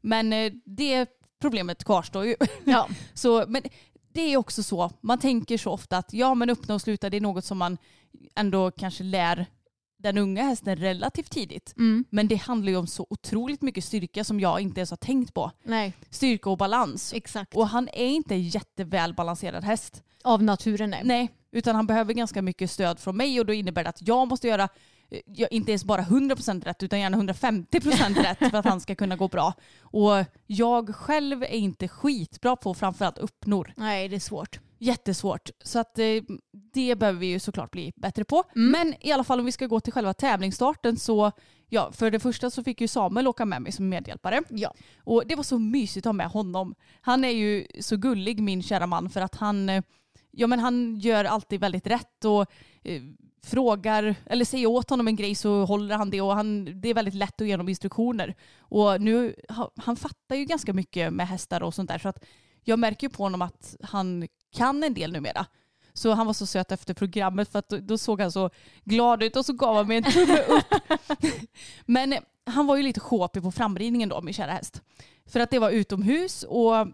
Men 0.00 0.32
eh, 0.32 0.52
det 0.64 1.06
problemet 1.40 1.84
kvarstår 1.84 2.24
ju. 2.26 2.36
Ja. 2.64 2.88
Så, 3.14 3.44
men 3.48 3.62
det 4.12 4.20
är 4.20 4.36
också 4.36 4.62
så, 4.62 4.90
man 5.00 5.18
tänker 5.18 5.58
så 5.58 5.70
ofta 5.70 5.96
att 5.98 6.12
ja 6.12 6.34
men 6.34 6.50
uppnå 6.50 6.74
och 6.74 6.80
sluta 6.82 7.10
det 7.10 7.16
är 7.16 7.20
något 7.20 7.44
som 7.44 7.58
man 7.58 7.78
ändå 8.34 8.70
kanske 8.70 9.04
lär 9.04 9.46
den 9.98 10.18
unga 10.18 10.42
hästen 10.42 10.76
relativt 10.76 11.30
tidigt. 11.30 11.74
Mm. 11.76 12.04
Men 12.10 12.28
det 12.28 12.36
handlar 12.36 12.70
ju 12.72 12.76
om 12.78 12.86
så 12.86 13.06
otroligt 13.10 13.62
mycket 13.62 13.84
styrka 13.84 14.24
som 14.24 14.40
jag 14.40 14.60
inte 14.60 14.80
ens 14.80 14.90
har 14.90 14.96
tänkt 14.96 15.34
på. 15.34 15.50
Nej, 15.62 15.92
Styrka 16.10 16.50
och 16.50 16.58
balans. 16.58 17.12
exakt. 17.12 17.54
Och 17.56 17.68
han 17.68 17.88
är 17.92 18.06
inte 18.06 18.34
en 18.34 18.42
jätteväl 18.42 19.14
balanserad 19.14 19.64
häst. 19.64 20.02
Av 20.24 20.42
naturen 20.42 20.90
nej. 20.90 21.00
Nej, 21.04 21.28
utan 21.54 21.76
han 21.76 21.86
behöver 21.86 22.14
ganska 22.14 22.42
mycket 22.42 22.70
stöd 22.70 22.98
från 22.98 23.16
mig 23.16 23.40
och 23.40 23.46
då 23.46 23.52
innebär 23.52 23.84
det 23.84 23.90
att 23.90 24.08
jag 24.08 24.28
måste 24.28 24.48
göra 24.48 24.68
eh, 25.10 25.20
ja, 25.26 25.46
inte 25.46 25.70
ens 25.70 25.84
bara 25.84 26.02
100% 26.02 26.64
rätt 26.64 26.82
utan 26.82 27.00
gärna 27.00 27.16
150% 27.16 28.22
rätt 28.22 28.38
för 28.38 28.58
att 28.58 28.64
han 28.64 28.80
ska 28.80 28.94
kunna 28.94 29.16
gå 29.16 29.28
bra. 29.28 29.54
Och 29.80 30.24
jag 30.46 30.94
själv 30.94 31.42
är 31.42 31.46
inte 31.46 31.88
skitbra 31.88 32.56
på 32.56 32.74
framförallt 32.74 33.18
uppnor. 33.18 33.72
Nej, 33.76 34.08
det 34.08 34.16
är 34.16 34.20
svårt. 34.20 34.60
Jättesvårt. 34.78 35.50
Så 35.64 35.78
att 35.78 35.98
eh, 35.98 36.06
det 36.74 36.94
behöver 36.94 37.20
vi 37.20 37.26
ju 37.26 37.38
såklart 37.38 37.70
bli 37.70 37.92
bättre 37.96 38.24
på. 38.24 38.44
Mm. 38.56 38.70
Men 38.70 38.94
i 39.00 39.12
alla 39.12 39.24
fall 39.24 39.40
om 39.40 39.46
vi 39.46 39.52
ska 39.52 39.66
gå 39.66 39.80
till 39.80 39.92
själva 39.92 40.14
tävlingsstarten 40.14 40.96
så 40.96 41.32
ja, 41.68 41.92
för 41.92 42.10
det 42.10 42.20
första 42.20 42.50
så 42.50 42.64
fick 42.64 42.80
ju 42.80 42.88
Samuel 42.88 43.28
åka 43.28 43.44
med 43.44 43.62
mig 43.62 43.72
som 43.72 43.88
medhjälpare. 43.88 44.42
Ja. 44.48 44.74
Och 45.04 45.26
det 45.26 45.36
var 45.36 45.42
så 45.42 45.58
mysigt 45.58 46.06
att 46.06 46.08
ha 46.08 46.12
med 46.12 46.28
honom. 46.28 46.74
Han 47.00 47.24
är 47.24 47.30
ju 47.30 47.66
så 47.80 47.96
gullig 47.96 48.40
min 48.40 48.62
kära 48.62 48.86
man 48.86 49.10
för 49.10 49.20
att 49.20 49.34
han, 49.34 49.68
eh, 49.68 49.82
ja, 50.36 50.46
men 50.46 50.60
han 50.60 50.98
gör 50.98 51.24
alltid 51.24 51.60
väldigt 51.60 51.86
rätt 51.86 52.24
och 52.24 52.46
eh, 52.82 53.02
frågar 53.44 54.14
eller 54.26 54.44
säger 54.44 54.66
åt 54.66 54.90
honom 54.90 55.08
en 55.08 55.16
grej 55.16 55.34
så 55.34 55.64
håller 55.64 55.96
han 55.96 56.10
det 56.10 56.20
och 56.20 56.34
han, 56.34 56.80
det 56.80 56.88
är 56.88 56.94
väldigt 56.94 57.14
lätt 57.14 57.40
att 57.40 57.46
ge 57.46 57.52
honom 57.52 57.68
instruktioner. 57.68 58.34
Och 58.58 59.00
nu, 59.00 59.34
han 59.76 59.96
fattar 59.96 60.36
ju 60.36 60.44
ganska 60.44 60.72
mycket 60.72 61.12
med 61.12 61.28
hästar 61.28 61.62
och 61.62 61.74
sånt 61.74 61.90
där 61.90 61.98
så 61.98 62.08
att 62.08 62.24
jag 62.62 62.78
märker 62.78 63.06
ju 63.06 63.10
på 63.10 63.22
honom 63.22 63.42
att 63.42 63.76
han 63.82 64.28
kan 64.56 64.84
en 64.84 64.94
del 64.94 65.12
numera. 65.12 65.46
Så 65.92 66.12
han 66.12 66.26
var 66.26 66.32
så 66.32 66.46
söt 66.46 66.72
efter 66.72 66.94
programmet 66.94 67.48
för 67.48 67.58
att 67.58 67.68
då, 67.68 67.76
då 67.76 67.98
såg 67.98 68.20
han 68.20 68.32
så 68.32 68.50
glad 68.84 69.22
ut 69.22 69.36
och 69.36 69.46
så 69.46 69.52
gav 69.52 69.76
han 69.76 69.88
mig 69.88 69.96
en 69.96 70.12
tumme 70.12 70.38
upp. 70.48 70.80
Men 71.86 72.14
han 72.46 72.66
var 72.66 72.76
ju 72.76 72.82
lite 72.82 73.00
sjåpig 73.00 73.42
på 73.42 73.52
framridningen 73.52 74.08
då, 74.08 74.22
min 74.22 74.34
kära 74.34 74.52
häst. 74.52 74.82
För 75.26 75.40
att 75.40 75.50
det 75.50 75.58
var 75.58 75.70
utomhus 75.70 76.42
och 76.42 76.86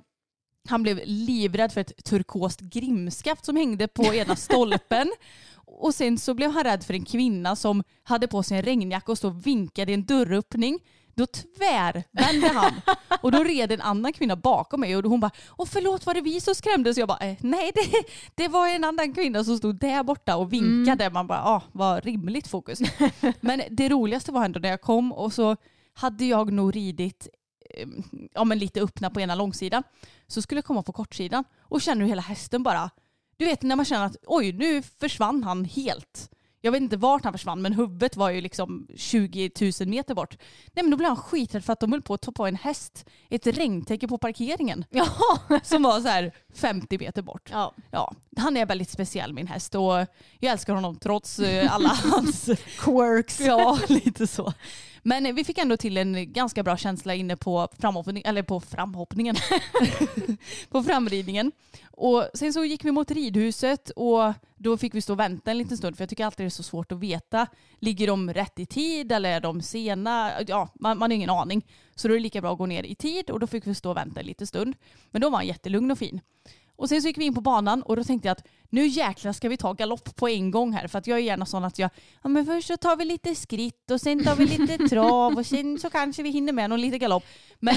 han 0.68 0.82
blev 0.82 1.00
livrädd 1.04 1.72
för 1.72 1.80
ett 1.80 2.04
turkost 2.04 2.60
grimskaft 2.60 3.44
som 3.44 3.56
hängde 3.56 3.88
på 3.88 4.14
ena 4.14 4.36
stolpen. 4.36 5.12
Och 5.54 5.94
sen 5.94 6.18
så 6.18 6.34
blev 6.34 6.50
han 6.50 6.64
rädd 6.64 6.84
för 6.84 6.94
en 6.94 7.04
kvinna 7.04 7.56
som 7.56 7.82
hade 8.02 8.28
på 8.28 8.42
sig 8.42 8.56
en 8.56 8.64
regnjacka 8.64 9.12
och 9.12 9.18
stod 9.18 9.36
och 9.36 9.46
vinkade 9.46 9.92
i 9.92 9.94
en 9.94 10.04
dörröppning. 10.04 10.78
Då 11.14 11.26
tvärvände 11.26 12.48
han 12.48 12.72
och 13.22 13.32
då 13.32 13.44
red 13.44 13.72
en 13.72 13.80
annan 13.80 14.12
kvinna 14.12 14.36
bakom 14.36 14.80
mig 14.80 14.96
och 14.96 15.04
hon 15.04 15.20
bara 15.20 15.30
Åh 15.56 15.66
förlåt 15.66 16.06
var 16.06 16.14
det 16.14 16.20
vi 16.20 16.40
som 16.40 16.54
skrämdes? 16.54 16.98
Jag 16.98 17.08
bara 17.08 17.18
eh, 17.18 17.36
nej 17.40 17.70
det, 17.74 18.04
det 18.34 18.48
var 18.48 18.68
en 18.68 18.84
annan 18.84 19.14
kvinna 19.14 19.44
som 19.44 19.56
stod 19.56 19.78
där 19.78 20.02
borta 20.02 20.36
och 20.36 20.52
vinkade. 20.52 21.10
Man 21.10 21.26
bara 21.26 21.44
ah, 21.44 21.62
vad 21.72 22.04
rimligt 22.04 22.48
fokus. 22.48 22.78
Men 23.40 23.62
det 23.70 23.88
roligaste 23.88 24.32
var 24.32 24.44
ändå 24.44 24.60
när 24.60 24.68
jag 24.68 24.80
kom 24.80 25.12
och 25.12 25.32
så 25.32 25.56
hade 25.94 26.24
jag 26.24 26.52
nog 26.52 26.76
ridit 26.76 27.28
ja, 28.34 28.44
men 28.44 28.58
lite 28.58 28.80
öppna 28.80 29.10
på 29.10 29.20
ena 29.20 29.34
långsidan. 29.34 29.82
Så 30.26 30.42
skulle 30.42 30.58
jag 30.58 30.64
komma 30.64 30.82
på 30.82 30.92
kortsidan 30.92 31.44
och 31.60 31.82
känner 31.82 32.00
hur 32.02 32.08
hela 32.08 32.22
hästen 32.22 32.62
bara, 32.62 32.90
du 33.36 33.44
vet 33.44 33.62
när 33.62 33.76
man 33.76 33.84
känner 33.84 34.06
att 34.06 34.16
oj 34.26 34.52
nu 34.52 34.82
försvann 34.82 35.44
han 35.44 35.64
helt. 35.64 36.30
Jag 36.62 36.72
vet 36.72 36.80
inte 36.82 36.96
vart 36.96 37.24
han 37.24 37.32
försvann 37.32 37.62
men 37.62 37.72
huvudet 37.72 38.16
var 38.16 38.30
ju 38.30 38.40
liksom 38.40 38.88
20 38.96 39.50
000 39.80 39.88
meter 39.88 40.14
bort. 40.14 40.36
Nej 40.72 40.82
men 40.82 40.90
då 40.90 40.96
blev 40.96 41.08
han 41.08 41.16
skiträdd 41.16 41.64
för 41.64 41.72
att 41.72 41.80
de 41.80 41.92
höll 41.92 42.02
på 42.02 42.14
att 42.14 42.20
ta 42.20 42.32
på 42.32 42.46
en 42.46 42.56
häst 42.56 43.04
ett 43.30 43.46
regntäcke 43.46 44.08
på 44.08 44.18
parkeringen. 44.18 44.84
Ja. 44.90 45.06
Som 45.62 45.82
var 45.82 46.00
så 46.00 46.08
här 46.08 46.32
50 46.54 46.98
meter 46.98 47.22
bort. 47.22 47.48
ja. 47.50 47.74
Ja, 47.90 48.14
han 48.36 48.56
är 48.56 48.66
väldigt 48.66 48.90
speciell 48.90 49.32
min 49.32 49.46
häst 49.46 49.74
och 49.74 50.06
jag 50.38 50.52
älskar 50.52 50.74
honom 50.74 50.96
trots 50.96 51.38
eh, 51.38 51.74
alla 51.74 51.88
hans 52.10 52.50
Quirks. 52.78 53.40
Ja, 53.40 53.78
lite 53.88 54.26
så. 54.26 54.52
Men 55.02 55.34
vi 55.34 55.44
fick 55.44 55.58
ändå 55.58 55.76
till 55.76 55.96
en 55.96 56.32
ganska 56.32 56.62
bra 56.62 56.76
känsla 56.76 57.14
inne 57.14 57.36
på, 57.36 57.68
framhoppning, 57.78 58.22
eller 58.26 58.42
på 58.42 58.60
framhoppningen. 58.60 59.36
på 60.68 60.82
framridningen. 60.82 61.52
Och 61.82 62.28
sen 62.34 62.52
så 62.52 62.64
gick 62.64 62.84
vi 62.84 62.90
mot 62.90 63.10
ridhuset 63.10 63.90
och 63.90 64.32
då 64.56 64.76
fick 64.76 64.94
vi 64.94 65.00
stå 65.00 65.12
och 65.12 65.18
vänta 65.18 65.50
en 65.50 65.58
liten 65.58 65.76
stund 65.76 65.96
för 65.96 66.02
jag 66.02 66.08
tycker 66.08 66.24
alltid 66.24 66.44
det 66.44 66.48
är 66.48 66.50
så 66.50 66.62
svårt 66.62 66.92
att 66.92 66.98
veta. 66.98 67.46
Ligger 67.78 68.06
de 68.06 68.32
rätt 68.32 68.58
i 68.58 68.66
tid 68.66 69.12
eller 69.12 69.30
är 69.30 69.40
de 69.40 69.62
sena? 69.62 70.32
Ja, 70.46 70.68
man, 70.74 70.98
man 70.98 71.10
har 71.10 71.16
ingen 71.16 71.30
aning. 71.30 71.66
Så 71.94 72.08
då 72.08 72.14
är 72.14 72.18
det 72.18 72.22
lika 72.22 72.40
bra 72.40 72.52
att 72.52 72.58
gå 72.58 72.66
ner 72.66 72.82
i 72.82 72.94
tid 72.94 73.30
och 73.30 73.40
då 73.40 73.46
fick 73.46 73.66
vi 73.66 73.74
stå 73.74 73.90
och 73.90 73.96
vänta 73.96 74.20
en 74.20 74.26
liten 74.26 74.46
stund. 74.46 74.76
Men 75.10 75.22
då 75.22 75.30
var 75.30 75.38
han 75.38 75.46
jättelugn 75.46 75.90
och 75.90 75.98
fin. 75.98 76.20
Och 76.80 76.88
sen 76.88 77.02
så 77.02 77.08
gick 77.08 77.18
vi 77.18 77.24
in 77.24 77.34
på 77.34 77.40
banan 77.40 77.82
och 77.82 77.96
då 77.96 78.04
tänkte 78.04 78.28
jag 78.28 78.32
att 78.32 78.46
nu 78.70 78.86
jäklar 78.86 79.32
ska 79.32 79.48
vi 79.48 79.56
ta 79.56 79.72
galopp 79.72 80.16
på 80.16 80.28
en 80.28 80.50
gång 80.50 80.72
här 80.72 80.88
för 80.88 80.98
att 80.98 81.06
jag 81.06 81.18
är 81.18 81.22
gärna 81.22 81.46
sån 81.46 81.64
att 81.64 81.78
jag, 81.78 81.90
ja 82.22 82.28
men 82.28 82.46
först 82.46 82.66
så 82.68 82.76
tar 82.76 82.96
vi 82.96 83.04
lite 83.04 83.34
skritt 83.34 83.90
och 83.90 84.00
sen 84.00 84.24
tar 84.24 84.36
vi 84.36 84.46
lite 84.46 84.78
trav 84.88 85.38
och 85.38 85.46
sen 85.46 85.78
så 85.78 85.90
kanske 85.90 86.22
vi 86.22 86.30
hinner 86.30 86.52
med 86.52 86.70
någon 86.70 86.80
lite 86.80 86.98
galopp. 86.98 87.24
Men 87.58 87.74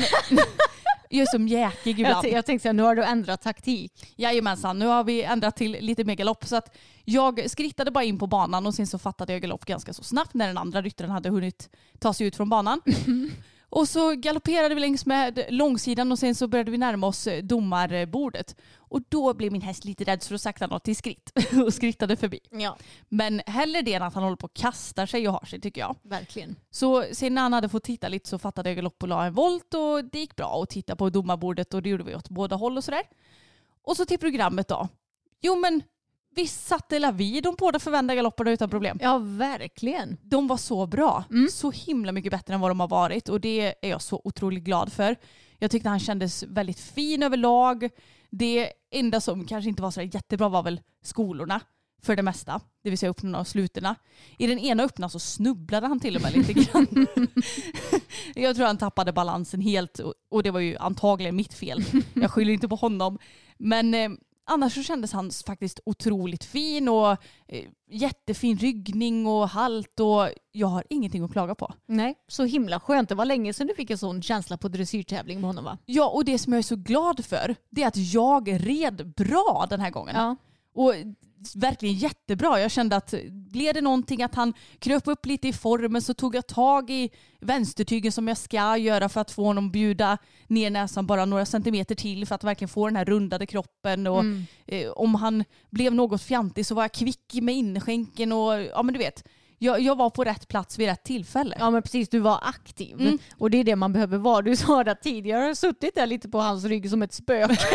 jag 1.10 1.22
är 1.22 1.26
som 1.32 1.48
jäkig 1.48 1.92
Jag, 1.92 2.00
ibland. 2.00 2.22
t- 2.24 2.32
jag 2.32 2.46
tänkte 2.46 2.62
säga, 2.64 2.74
nu 2.74 2.84
har 2.84 2.96
du 2.96 3.04
ändrat 3.04 3.42
taktik. 3.42 4.14
Jajamensan, 4.16 4.80
nu 4.80 4.86
har 4.88 5.04
vi 5.04 5.24
ändrat 5.24 5.56
till 5.56 5.72
lite 5.72 6.04
mer 6.04 6.16
galopp 6.16 6.46
så 6.46 6.56
att 6.56 6.76
jag 7.06 7.50
skrittade 7.50 7.92
bara 7.92 8.04
in 8.04 8.20
på 8.20 8.28
banan 8.28 8.66
och 8.66 8.74
sen 8.76 8.88
så 8.88 9.00
fattade 9.00 9.34
jag 9.34 9.42
galopp 9.42 9.66
ganska 9.66 9.94
så 9.94 10.04
snabbt 10.04 10.34
när 10.34 10.48
den 10.48 10.58
andra 10.58 10.82
ryttaren 10.82 11.12
hade 11.12 11.30
hunnit 11.30 11.70
ta 12.00 12.14
sig 12.14 12.28
ut 12.28 12.36
från 12.36 12.50
banan. 12.50 12.82
Och 13.76 13.90
så 13.90 14.12
galopperade 14.12 14.76
vi 14.76 14.82
längs 14.82 15.06
med 15.06 15.46
långsidan 15.50 16.12
och 16.12 16.20
sen 16.20 16.36
så 16.36 16.48
började 16.48 16.72
vi 16.72 16.78
närma 16.78 17.08
oss 17.08 17.28
domarbordet. 17.44 18.56
Och 18.94 19.02
då 19.10 19.34
blev 19.34 19.52
min 19.52 19.62
häst 19.62 19.86
lite 19.86 20.04
rädd 20.04 20.24
för 20.24 20.36
att 20.36 20.42
sakta 20.42 20.68
något 20.68 20.84
till 20.84 20.96
skritt 20.96 21.32
och 21.66 21.74
skrittade 21.74 22.16
förbi. 22.16 22.40
Ja, 22.52 22.78
Men 23.10 23.42
hellre 23.46 23.82
det 23.82 23.94
än 23.94 24.04
att 24.04 24.14
han 24.14 24.24
håller 24.24 24.36
på 24.36 24.46
och 24.46 24.54
kastar 24.54 25.06
sig 25.06 25.28
och 25.28 25.34
har 25.34 25.46
sig 25.46 25.62
tycker 25.62 25.82
jag. 25.82 25.96
verkligen. 26.04 26.56
Så 26.72 27.06
sen 27.12 27.34
när 27.34 27.42
han 27.42 27.54
hade 27.54 27.70
fått 27.70 27.84
titta 27.84 28.08
lite 28.08 28.30
så 28.30 28.40
fattade 28.40 28.70
jag 28.70 28.76
galopp 28.76 29.04
och 29.04 29.10
la 29.10 29.26
en 29.26 29.34
volt 29.34 29.74
och 29.74 30.06
det 30.12 30.20
gick 30.20 30.36
bra 30.36 30.48
och 30.48 30.70
titta 30.70 30.96
på 30.96 31.10
domarbordet 31.10 31.74
och 31.74 31.82
det 31.82 31.90
gjorde 31.90 32.04
vi 32.04 32.16
åt 32.16 32.30
båda 32.30 32.56
håll 32.56 32.78
och 32.78 32.84
sådär. 32.84 33.02
Och 33.84 33.98
så 33.98 34.06
till 34.06 34.20
programmet 34.20 34.68
då. 34.68 34.88
Jo 35.42 35.56
men 35.56 35.82
visst 36.36 36.68
satte 36.68 37.00
Lavi 37.00 37.42
de 37.42 37.56
båda 37.60 37.80
förvända 37.80 38.16
galopperna 38.16 38.52
utan 38.52 38.70
problem. 38.70 38.98
Ja, 39.02 39.18
verkligen. 39.18 40.18
De 40.22 40.48
var 40.48 40.58
så 40.58 40.88
bra. 40.88 41.24
Mm. 41.30 41.50
Så 41.50 41.72
himla 41.72 42.12
mycket 42.12 42.32
bättre 42.32 42.54
än 42.54 42.60
vad 42.62 42.72
de 42.72 42.80
har 42.80 42.88
varit 42.88 43.30
och 43.30 43.42
det 43.42 43.76
är 43.82 43.90
jag 43.90 44.02
så 44.02 44.22
otroligt 44.24 44.64
glad 44.64 44.94
för. 44.94 45.16
Jag 45.64 45.72
tyckte 45.72 45.90
han 45.90 46.00
kändes 46.00 46.44
väldigt 46.44 46.80
fin 46.80 47.24
överlag. 47.24 47.90
Det 48.30 48.72
enda 48.92 49.22
som 49.22 49.46
kanske 49.46 49.70
inte 49.70 49.82
var 49.82 49.92
så 49.92 50.02
jättebra 50.02 50.50
var 50.50 50.64
väl 50.64 50.82
skolorna 51.04 51.60
för 52.02 52.16
det 52.16 52.22
mesta, 52.24 52.62
det 52.84 52.90
vill 52.90 53.00
säga 53.00 53.10
öppnarna 53.10 53.40
och 53.40 53.48
slutna. 53.48 53.96
I 54.38 54.48
den 54.48 54.60
ena 54.60 54.84
öppna 54.84 55.10
så 55.10 55.20
snubblade 55.20 55.88
han 55.88 56.00
till 56.00 56.16
och 56.16 56.22
med 56.22 56.34
lite 56.38 56.54
grann. 56.54 56.88
jag 58.36 58.56
tror 58.56 58.66
han 58.66 58.78
tappade 58.78 59.14
balansen 59.14 59.62
helt 59.62 60.00
och- 60.00 60.14
och 60.30 60.44
det 60.44 60.52
var 60.52 60.60
ju 60.60 60.78
antagligen 60.78 61.36
mitt 61.36 61.54
fel. 61.54 61.84
Jag 62.14 62.32
skyller 62.32 62.54
inte 62.54 62.68
på 62.68 62.76
honom. 62.76 63.20
Men 63.58 63.94
eh, 63.94 64.10
annars 64.46 64.76
så 64.76 64.84
kändes 64.84 65.14
han 65.14 65.32
faktiskt 65.46 65.80
otroligt 65.86 66.44
fin 66.44 66.90
och 66.90 67.12
eh, 67.48 67.66
jättefin 67.90 68.58
ryggning 68.58 69.28
och 69.28 69.50
halt 69.50 70.00
och 70.00 70.30
jag 70.52 70.68
har 70.68 70.84
ingenting 70.90 71.24
att 71.24 71.32
klaga 71.32 71.56
på. 71.56 71.74
Nej, 71.86 72.16
så 72.28 72.44
himla 72.44 72.80
skönt. 72.80 73.10
Det 73.10 73.16
var 73.16 73.26
länge 73.26 73.54
sedan 73.54 73.68
du 73.68 73.76
fick 73.76 73.90
en 73.90 73.98
sån 73.98 74.22
känsla 74.22 74.58
på 74.58 74.68
dressyrtävling 74.68 75.42
med 75.42 75.50
honom 75.50 75.64
va? 75.64 75.78
Ja, 75.86 76.10
och 76.10 76.26
det 76.26 76.38
som 76.38 76.54
jag 76.54 76.58
är 76.58 76.64
så 76.64 76.76
glad 76.76 77.26
för 77.26 77.56
det 77.70 77.84
är 77.84 77.88
att 77.88 78.14
jag 78.14 78.68
red 78.68 79.14
bra 79.16 79.66
den 79.70 79.80
här 79.80 79.90
gången. 79.90 80.16
Ja. 80.16 80.36
Och 80.76 80.94
verkligen 81.56 81.96
jättebra. 81.96 82.60
Jag 82.62 82.72
kände 82.72 82.96
att 82.96 83.14
blev 83.32 83.74
det 83.74 83.82
någonting 83.82 84.24
att 84.24 84.36
han 84.36 84.54
kröp 84.80 85.08
upp 85.08 85.26
lite 85.26 85.48
i 85.48 85.54
formen 85.54 86.02
så 86.02 86.14
tog 86.14 86.36
jag 86.36 86.48
tag 86.48 86.90
i 86.90 87.10
vänstertygen 87.42 88.12
som 88.12 88.28
jag 88.28 88.38
ska 88.38 88.78
göra 88.78 89.10
för 89.10 89.22
att 89.22 89.32
få 89.32 89.44
honom 89.44 89.72
bjuda 89.72 90.18
ner 90.48 90.70
näsan 90.70 91.08
bara 91.08 91.26
några 91.26 91.46
centimeter 91.46 91.96
till 91.96 92.26
för 92.28 92.36
att 92.36 92.44
verkligen 92.44 92.70
få 92.70 92.88
den 92.88 92.96
här 92.96 93.06
rundade 93.06 93.46
kroppen. 93.46 94.08
Och 94.08 94.20
Mm. 94.20 94.44
eh, 94.66 94.90
om 94.90 95.16
han 95.16 95.44
blev 95.70 95.94
något 95.94 96.22
fjantig 96.22 96.66
så 96.66 96.76
var 96.76 96.84
jag 96.84 96.92
kvick 96.92 97.34
med 97.42 97.56
inskänken 97.56 98.32
och 98.32 98.62
ja 98.62 98.84
men 98.84 98.94
du 98.94 99.00
vet. 99.00 99.24
Jag, 99.64 99.82
jag 99.82 99.96
var 99.96 100.10
på 100.10 100.24
rätt 100.24 100.48
plats 100.48 100.80
vid 100.80 100.88
rätt 100.88 101.04
tillfälle. 101.04 101.56
Ja 101.60 101.72
men 101.72 101.82
precis, 101.82 102.10
du 102.10 102.20
var 102.20 102.40
aktiv. 102.42 103.02
Mm. 103.02 103.18
Och 103.38 103.50
det 103.50 103.58
är 103.58 103.64
det 103.64 103.76
man 103.76 103.94
behöver 103.94 104.18
vara. 104.18 104.42
Du 104.42 104.56
sa 104.56 104.84
det 104.84 104.96
tidigare, 104.96 105.42
jag 105.42 105.48
har 105.48 105.56
suttit 105.56 105.96
där 105.96 106.08
lite 106.08 106.30
på 106.30 106.40
hans 106.40 106.66
rygg 106.66 106.90
som 106.90 107.02
ett 107.02 107.14
spöke. 107.14 107.58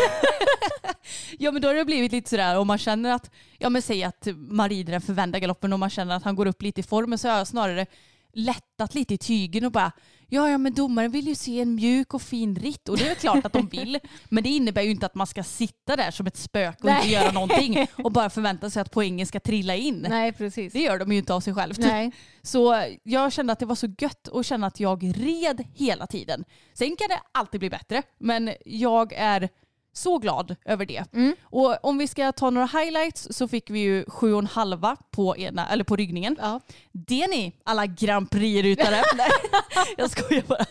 Ja 1.39 1.51
men 1.51 1.61
då 1.61 1.67
har 1.67 1.75
det 1.75 1.85
blivit 1.85 2.11
lite 2.11 2.29
sådär 2.29 2.57
om 2.57 2.67
man 2.67 2.77
känner 2.77 3.11
att, 3.11 3.31
ja 3.57 3.69
men 3.69 3.81
säg 3.81 4.03
att 4.03 4.27
man 4.35 4.69
rider 4.69 4.91
den 4.91 5.01
förvända 5.01 5.39
galoppen 5.39 5.73
och 5.73 5.79
man 5.79 5.89
känner 5.89 6.15
att 6.15 6.23
han 6.23 6.35
går 6.35 6.45
upp 6.45 6.61
lite 6.61 6.79
i 6.79 6.83
formen 6.83 7.17
så 7.17 7.27
har 7.27 7.37
jag 7.37 7.47
snarare 7.47 7.85
lättat 8.33 8.95
lite 8.95 9.13
i 9.13 9.17
tygen 9.17 9.65
och 9.65 9.71
bara 9.71 9.91
ja 10.29 10.49
ja 10.49 10.57
men 10.57 10.73
domaren 10.73 11.11
vill 11.11 11.27
ju 11.27 11.35
se 11.35 11.61
en 11.61 11.75
mjuk 11.75 12.13
och 12.13 12.21
fin 12.21 12.55
ritt 12.55 12.89
och 12.89 12.97
det 12.97 13.07
är 13.07 13.15
klart 13.15 13.45
att 13.45 13.53
de 13.53 13.67
vill 13.67 13.99
men 14.29 14.43
det 14.43 14.49
innebär 14.49 14.81
ju 14.81 14.91
inte 14.91 15.05
att 15.05 15.15
man 15.15 15.27
ska 15.27 15.43
sitta 15.43 15.95
där 15.95 16.11
som 16.11 16.27
ett 16.27 16.37
spöke 16.37 16.83
och 16.83 16.89
inte 16.89 17.01
Nej. 17.01 17.11
göra 17.11 17.31
någonting 17.31 17.87
och 18.03 18.11
bara 18.11 18.29
förvänta 18.29 18.69
sig 18.69 18.81
att 18.81 18.91
poängen 18.91 19.27
ska 19.27 19.39
trilla 19.39 19.75
in. 19.75 20.05
Nej 20.09 20.31
precis. 20.31 20.73
Det 20.73 20.79
gör 20.79 20.99
de 20.99 21.11
ju 21.11 21.17
inte 21.17 21.33
av 21.33 21.39
sig 21.39 21.53
självt. 21.53 21.77
Nej. 21.77 22.11
Så 22.41 22.85
jag 23.03 23.33
kände 23.33 23.53
att 23.53 23.59
det 23.59 23.65
var 23.65 23.75
så 23.75 23.87
gött 23.97 24.27
att 24.33 24.45
känna 24.45 24.67
att 24.67 24.79
jag 24.79 25.13
red 25.17 25.65
hela 25.75 26.07
tiden. 26.07 26.43
Sen 26.73 26.95
kan 26.95 27.07
det 27.09 27.19
alltid 27.31 27.59
bli 27.59 27.69
bättre, 27.69 28.03
men 28.17 28.53
jag 28.65 29.13
är 29.13 29.49
så 29.93 30.17
glad 30.17 30.55
över 30.65 30.85
det. 30.85 31.13
Mm. 31.13 31.35
Och 31.41 31.85
om 31.85 31.97
vi 31.97 32.07
ska 32.07 32.31
ta 32.31 32.49
några 32.49 32.67
highlights 32.67 33.27
så 33.31 33.47
fick 33.47 33.69
vi 33.69 33.79
ju 33.79 34.05
sju 34.07 34.33
och 34.33 34.39
en 34.39 34.47
halva 34.47 34.97
på, 35.11 35.37
ena, 35.37 35.69
eller 35.69 35.83
på 35.83 35.95
ryggningen. 35.95 36.37
Ja. 36.39 36.59
Det 36.91 37.27
ni 37.27 37.55
alla 37.63 37.85
Grand 37.85 38.29
Prix-ryttare. 38.31 39.03
Jag 39.97 40.09
skojar 40.09 40.43
bara. 40.47 40.65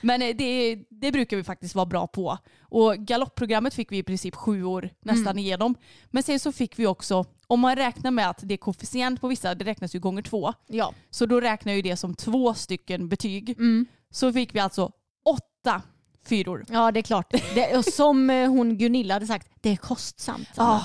Men 0.00 0.22
eh, 0.22 0.36
det, 0.36 0.78
det 0.90 1.12
brukar 1.12 1.36
vi 1.36 1.44
faktiskt 1.44 1.74
vara 1.74 1.86
bra 1.86 2.06
på. 2.06 2.38
Och 2.60 2.96
galoppprogrammet 2.96 3.74
fick 3.74 3.92
vi 3.92 3.98
i 3.98 4.02
princip 4.02 4.34
sju 4.34 4.64
år 4.64 4.90
nästan 5.00 5.38
igenom. 5.38 5.74
Men 6.06 6.22
sen 6.22 6.40
så 6.40 6.52
fick 6.52 6.78
vi 6.78 6.86
också, 6.86 7.24
om 7.46 7.60
man 7.60 7.76
räknar 7.76 8.10
med 8.10 8.30
att 8.30 8.38
det 8.42 8.54
är 8.54 8.58
koefficient 8.58 9.20
på 9.20 9.28
vissa, 9.28 9.54
det 9.54 9.64
räknas 9.64 9.94
ju 9.94 10.00
gånger 10.00 10.22
två. 10.22 10.52
ja. 10.66 10.94
Så 11.10 11.26
då 11.26 11.40
räknar 11.40 11.72
ju 11.72 11.82
det 11.82 11.96
som 11.96 12.14
två 12.14 12.54
stycken 12.54 13.08
betyg. 13.08 13.50
Mm. 13.50 13.86
Så 14.10 14.32
fick 14.32 14.54
vi 14.54 14.58
alltså 14.58 14.92
åtta 15.24 15.82
fyror. 16.28 16.64
Ja 16.70 16.90
det 16.92 17.00
är 17.00 17.02
klart. 17.02 17.30
Det, 17.54 17.76
och 17.76 17.84
som 17.84 18.30
eh, 18.30 18.48
hon 18.48 18.78
Gunilla 18.78 19.14
hade 19.14 19.26
sagt, 19.26 19.48
det 19.60 19.70
är 19.70 19.76
kostsamt. 19.76 20.48
Ah, 20.56 20.80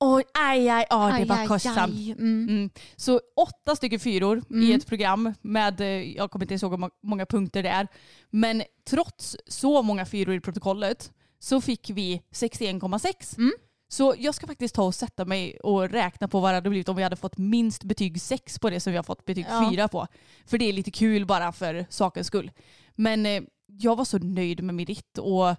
oj, 0.00 0.24
aj, 0.34 0.68
aj, 0.68 0.86
ja 0.90 1.06
det 1.06 1.12
Aj, 1.14 1.24
var 1.24 1.36
aj, 1.38 1.46
kostsamt. 1.46 1.78
aj. 1.94 2.10
Mm. 2.12 2.48
Mm. 2.48 2.70
Så 2.96 3.20
åtta 3.36 3.76
stycken 3.76 4.00
fyror 4.00 4.38
i 4.38 4.42
Mm. 4.54 4.76
ett 4.76 4.86
program 4.86 5.34
med, 5.42 5.80
eh, 5.80 5.86
jag 6.16 6.30
kommer 6.30 6.52
inte 6.52 6.64
ihåg 6.66 6.72
hur 6.72 6.78
må- 6.78 6.90
många 7.02 7.26
punkter 7.26 7.62
det 7.62 7.68
är, 7.68 7.88
men 8.30 8.62
trots 8.90 9.36
så 9.46 9.82
många 9.82 10.06
fyror 10.06 10.34
i 10.34 10.40
protokollet 10.40 11.12
så 11.38 11.60
fick 11.60 11.90
vi 11.90 12.22
61,6. 12.30 13.36
Mm. 13.38 13.52
Så 13.88 14.14
jag 14.18 14.34
ska 14.34 14.46
faktiskt 14.46 14.74
ta 14.74 14.82
och 14.82 14.94
sätta 14.94 15.24
mig 15.24 15.58
och 15.60 15.88
räkna 15.90 16.28
på 16.28 16.40
vad 16.40 16.50
det 16.50 16.54
hade 16.54 16.70
blivit 16.70 16.88
om 16.88 16.96
vi 16.96 17.02
hade 17.02 17.16
fått 17.16 17.38
minst 17.38 17.84
betyg 17.84 18.20
6 18.20 18.58
på 18.58 18.70
det 18.70 18.80
som 18.80 18.90
vi 18.92 18.96
har 18.96 19.02
fått 19.02 19.24
betyg 19.24 19.46
Ja. 19.50 19.70
4 19.72 19.88
på. 19.88 20.06
För 20.46 20.58
det 20.58 20.64
är 20.68 20.72
lite 20.72 20.90
kul 20.90 21.26
bara 21.26 21.52
för 21.52 21.86
sakens 21.90 22.26
skull. 22.26 22.50
Men 22.94 23.26
eh, 23.26 23.42
jag 23.78 23.96
var 23.96 24.04
så 24.04 24.18
nöjd 24.18 24.62
med 24.62 24.74
min 24.74 24.86
ritt 24.86 25.18
och 25.18 25.56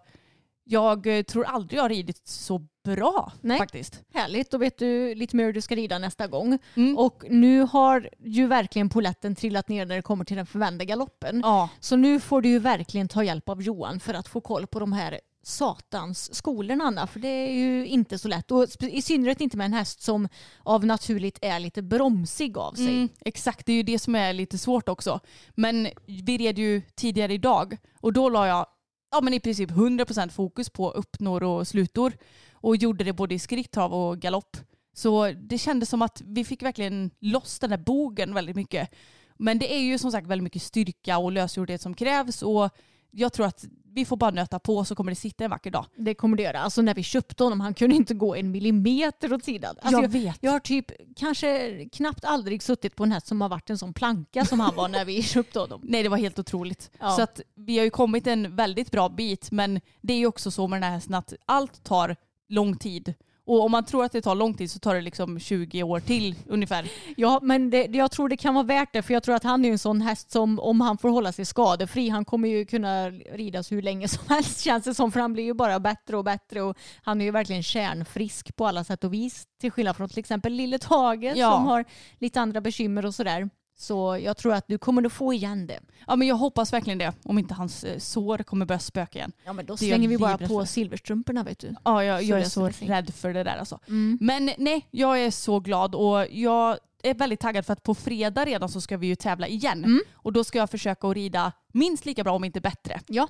jag 0.63 1.17
eh, 1.17 1.23
tror 1.23 1.45
aldrig 1.45 1.78
jag 1.78 1.84
har 1.84 1.89
ridit 1.89 2.28
så 2.28 2.67
bra 2.84 3.32
Nej. 3.41 3.58
faktiskt. 3.58 4.04
Härligt, 4.13 4.52
då 4.52 4.58
vet 4.58 4.78
du 4.78 5.15
lite 5.15 5.36
mer 5.36 5.45
hur 5.45 5.54
du 5.54 5.62
ska 5.62 5.76
rida 5.76 5.97
nästa 5.97 6.28
gång. 6.28 6.60
Mm. 6.76 6.97
Och 6.97 7.23
nu 7.30 7.62
har 7.62 8.10
ju 8.23 8.47
verkligen 8.47 8.89
poletten 8.89 9.36
trillat 9.36 9.69
ner 9.69 9.86
när 9.86 9.95
det 9.95 10.02
kommer 10.02 10.26
till 10.26 10.38
den 10.38 10.45
förvända 10.45 10.86
galoppen. 10.86 11.41
Ja. 11.43 11.69
Så 11.80 11.95
nu 11.95 12.19
får 12.19 12.41
du 12.41 12.49
ju 12.49 12.60
verkligen 12.60 13.08
ta 13.08 13.23
hjälp 13.23 13.49
av 13.49 13.62
Johan 13.62 13.99
för 13.99 14.13
att 14.13 14.28
få 14.28 14.41
koll 14.41 14.67
på 14.67 14.80
de 14.80 14.93
här 14.93 15.19
satans 15.43 16.36
skolorna 16.36 16.84
Anna. 16.84 17.08
För 17.08 17.19
det 17.19 17.27
är 17.27 17.53
ju 17.53 17.88
inte 17.88 18.17
så 18.17 18.27
lätt. 18.27 18.51
Och 18.51 18.67
i 18.79 19.01
synnerhet 19.01 19.41
inte 19.41 19.58
med 19.58 19.65
en 19.65 19.73
häst 19.73 20.01
som 20.01 20.27
av 20.63 20.86
naturligt 20.86 21.39
är 21.41 21.60
lite 21.60 21.82
bromsig 21.82 22.58
av 22.58 22.73
sig. 22.73 22.95
Mm, 22.95 23.10
exakt, 23.19 23.65
det 23.65 23.71
är 23.71 23.77
ju 23.77 23.84
det 23.84 23.99
som 23.99 24.15
är 24.15 24.34
lite 24.34 24.58
svårt 24.58 24.89
också. 24.89 25.19
Men 25.56 25.88
vi 26.06 26.38
red 26.38 26.58
ju 26.58 26.82
tidigare 26.95 27.34
idag 27.34 27.77
och 28.01 28.13
då 28.13 28.29
la 28.29 28.47
jag 28.47 28.65
ja, 29.12 29.21
men 29.21 29.34
i 29.34 29.39
princip 29.39 29.71
100% 29.71 30.29
fokus 30.29 30.69
på 30.69 30.91
uppnår 30.91 31.43
och 31.43 31.67
slutor 31.67 32.13
och 32.53 32.75
gjorde 32.75 33.03
det 33.03 33.13
både 33.13 33.36
i 33.36 33.39
skritttrav 33.39 33.93
och 33.93 34.19
galopp. 34.19 34.58
Så 34.93 35.32
det 35.32 35.58
kändes 35.58 35.89
som 35.89 36.01
att 36.01 36.21
vi 36.25 36.45
fick 36.45 36.62
verkligen 36.62 37.12
loss 37.19 37.60
den 37.60 37.69
där 37.69 37.77
bogen 37.77 38.34
väldigt 38.34 38.56
mycket. 38.56 38.89
Men 39.38 39.60
det 39.60 39.73
är 39.73 39.79
ju 39.79 39.97
som 39.97 40.12
sagt 40.12 40.27
väldigt 40.27 40.43
mycket 40.43 40.62
styrka 40.62 41.17
och 41.17 41.32
lösgjordhet 41.32 41.82
som 41.82 41.93
krävs 41.93 42.41
och 42.41 42.69
jag 43.15 43.34
tror 43.34 43.45
att 43.45 43.65
vi 43.93 44.06
får 44.06 44.17
bara 44.17 44.32
nöta 44.32 44.60
på 44.60 44.86
så 44.86 44.95
kommer 44.95 45.12
det 45.12 45.15
sitta 45.15 45.43
en 45.43 45.49
vacker 45.49 45.71
dag. 45.71 45.86
Det 45.95 46.15
kommer 46.15 46.38
det 46.38 46.43
göra. 46.43 46.60
Alltså 46.60 46.82
när 46.82 46.95
vi 46.95 47.04
köpte 47.04 47.43
honom, 47.43 47.60
han 47.60 47.73
kunde 47.73 47.95
inte 47.95 48.13
gå 48.13 48.36
en 48.36 48.52
millimeter 48.52 49.34
åt 49.34 49.43
sidan. 49.43 49.76
Alltså, 49.82 50.02
jag 50.02 50.10
vet. 50.10 50.38
Jag 50.41 50.52
har 50.52 50.60
typ 50.60 50.91
kanske 51.15 51.69
knappt 51.91 52.26
aldrig 52.26 52.63
suttit 52.63 52.95
på 52.95 53.04
en 53.04 53.12
häst 53.12 53.28
som 53.28 53.41
har 53.41 53.49
varit 53.49 53.69
en 53.69 53.78
sån 53.78 53.93
planka 53.93 54.45
som 54.45 54.60
han 54.60 54.76
var 54.76 54.88
när 54.88 55.06
vi 55.06 55.23
köpte 55.23 55.60
honom. 55.60 55.82
Nej 55.84 56.04
det 56.04 56.10
var 56.10 56.17
helt 56.17 56.39
otroligt. 56.39 56.91
Ja. 56.99 57.10
Så 57.10 57.21
att 57.21 57.41
vi 57.56 57.78
har 57.78 57.86
ju 57.86 57.89
kommit 57.89 58.28
en 58.28 58.56
väldigt 58.56 58.91
bra 58.91 59.10
bit 59.10 59.52
men 59.52 59.82
det 60.02 60.13
är 60.13 60.17
ju 60.17 60.28
också 60.28 60.52
så 60.52 60.67
med 60.67 60.78
den 60.78 60.84
här 60.84 60.91
hästen 60.95 61.13
att 61.13 61.34
allt 61.45 61.84
tar 61.84 62.15
lång 62.49 62.78
tid. 62.78 63.13
Och 63.45 63.62
om 63.65 63.71
man 63.71 63.86
tror 63.86 64.06
att 64.06 64.12
det 64.12 64.21
tar 64.21 64.36
lång 64.36 64.53
tid 64.53 64.71
så 64.71 64.79
tar 64.79 64.95
det 64.95 65.01
liksom 65.01 65.39
20 65.39 65.84
år 65.84 65.99
till 65.99 66.36
ungefär. 66.47 66.91
Ja, 67.17 67.39
men 67.43 67.69
det, 67.69 67.86
jag 67.86 68.12
tror 68.12 68.29
det 68.29 68.38
kan 68.38 68.53
vara 68.53 68.63
värt 68.65 68.93
det 68.93 69.01
för 69.01 69.13
jag 69.13 69.23
tror 69.23 69.36
att 69.36 69.43
han 69.43 69.65
är 69.65 69.71
en 69.71 69.79
sån 69.79 70.01
häst 70.01 70.32
som 70.32 70.60
om 70.60 70.82
han 70.82 70.97
får 70.97 71.10
hålla 71.10 71.32
sig 71.32 71.45
skadefri, 71.45 72.10
han 72.10 72.25
kommer 72.25 72.49
ju 72.49 72.65
kunna 72.65 73.10
ridas 73.10 73.71
hur 73.71 73.82
länge 73.82 74.08
som 74.08 74.23
helst 74.29 74.60
känns 74.63 74.84
det 74.84 74.93
som 74.93 75.12
för 75.12 75.19
han 75.19 75.34
blir 75.34 75.43
ju 75.43 75.53
bara 75.53 75.79
bättre 75.79 76.17
och 76.17 76.23
bättre 76.23 76.62
och 76.62 76.77
han 77.03 77.21
är 77.21 77.25
ju 77.25 77.32
verkligen 77.32 77.63
kärnfrisk 77.63 78.56
på 78.56 78.67
alla 78.67 78.84
sätt 78.84 79.03
och 79.03 79.13
vis 79.13 79.43
till 79.62 79.71
skillnad 79.71 79.95
från 79.95 80.10
till 80.10 80.19
exempel 80.19 80.53
lille 80.53 80.79
Tage 80.79 81.34
Ja. 81.36 81.51
som 81.51 81.65
har 81.65 81.86
lite 82.19 82.41
andra 82.41 82.62
bekymmer 82.62 83.06
och 83.06 83.15
sådär. 83.15 83.49
Så 83.75 84.17
jag 84.23 84.38
tror 84.38 84.53
att 84.53 84.67
du 84.67 84.77
kommer 84.77 85.05
att 85.05 85.13
få 85.13 85.33
igen 85.33 85.67
det. 85.67 85.79
Ja 86.07 86.15
men 86.15 86.27
jag 86.27 86.36
hoppas 86.36 86.73
verkligen 86.73 86.97
det. 86.97 87.13
Om 87.23 87.39
inte 87.39 87.53
hans 87.53 87.83
eh, 87.83 87.99
sår 87.99 88.38
kommer 88.38 88.65
börja 88.65 88.79
spöka 88.79 89.19
igen. 89.19 89.31
Ja 89.45 89.53
men 89.53 89.65
då 89.65 89.77
slänger 89.77 90.07
vi 90.07 90.17
bara 90.17 90.38
på 90.38 90.65
silverstrumporna 90.65 91.43
vet 91.43 91.59
du. 91.59 91.75
Ja 91.83 92.03
jag, 92.03 92.23
jag 92.23 92.39
är 92.39 92.43
så 92.43 92.69
rädd 92.79 93.13
för 93.13 93.33
det 93.33 93.43
där 93.43 93.57
alltså. 93.57 93.79
Mm. 93.88 94.17
Men 94.21 94.51
nej, 94.57 94.88
jag 94.91 95.19
är 95.19 95.31
så 95.31 95.59
glad 95.59 95.95
och 95.95 96.27
jag 96.31 96.77
är 97.03 97.13
väldigt 97.13 97.39
taggad 97.39 97.65
för 97.65 97.73
att 97.73 97.83
på 97.83 97.95
fredag 97.95 98.45
redan 98.45 98.69
så 98.69 98.81
ska 98.81 98.97
vi 98.97 99.07
ju 99.07 99.15
tävla 99.15 99.47
igen. 99.47 99.83
Mm. 99.83 100.01
Och 100.13 100.33
då 100.33 100.43
ska 100.43 100.57
jag 100.57 100.69
försöka 100.69 101.07
att 101.07 101.15
rida 101.15 101.51
minst 101.67 102.05
lika 102.05 102.23
bra 102.23 102.33
om 102.33 102.43
inte 102.43 102.62
bättre. 102.62 102.99
Ja, 103.07 103.27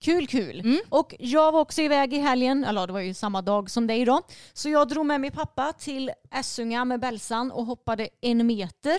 kul 0.00 0.26
kul. 0.26 0.60
Mm. 0.60 0.80
Och 0.88 1.14
jag 1.18 1.52
var 1.52 1.60
också 1.60 1.82
iväg 1.82 2.14
i 2.14 2.18
helgen, 2.18 2.64
eller 2.64 2.86
det 2.86 2.92
var 2.92 3.00
ju 3.00 3.14
samma 3.14 3.42
dag 3.42 3.70
som 3.70 3.86
dig 3.86 4.04
då. 4.04 4.22
Så 4.52 4.68
jag 4.68 4.88
drog 4.88 5.06
med 5.06 5.20
min 5.20 5.32
pappa 5.32 5.72
till 5.72 6.10
Essunga 6.30 6.84
med 6.84 7.00
Bälsan 7.00 7.50
och 7.50 7.66
hoppade 7.66 8.08
en 8.20 8.46
meter. 8.46 8.98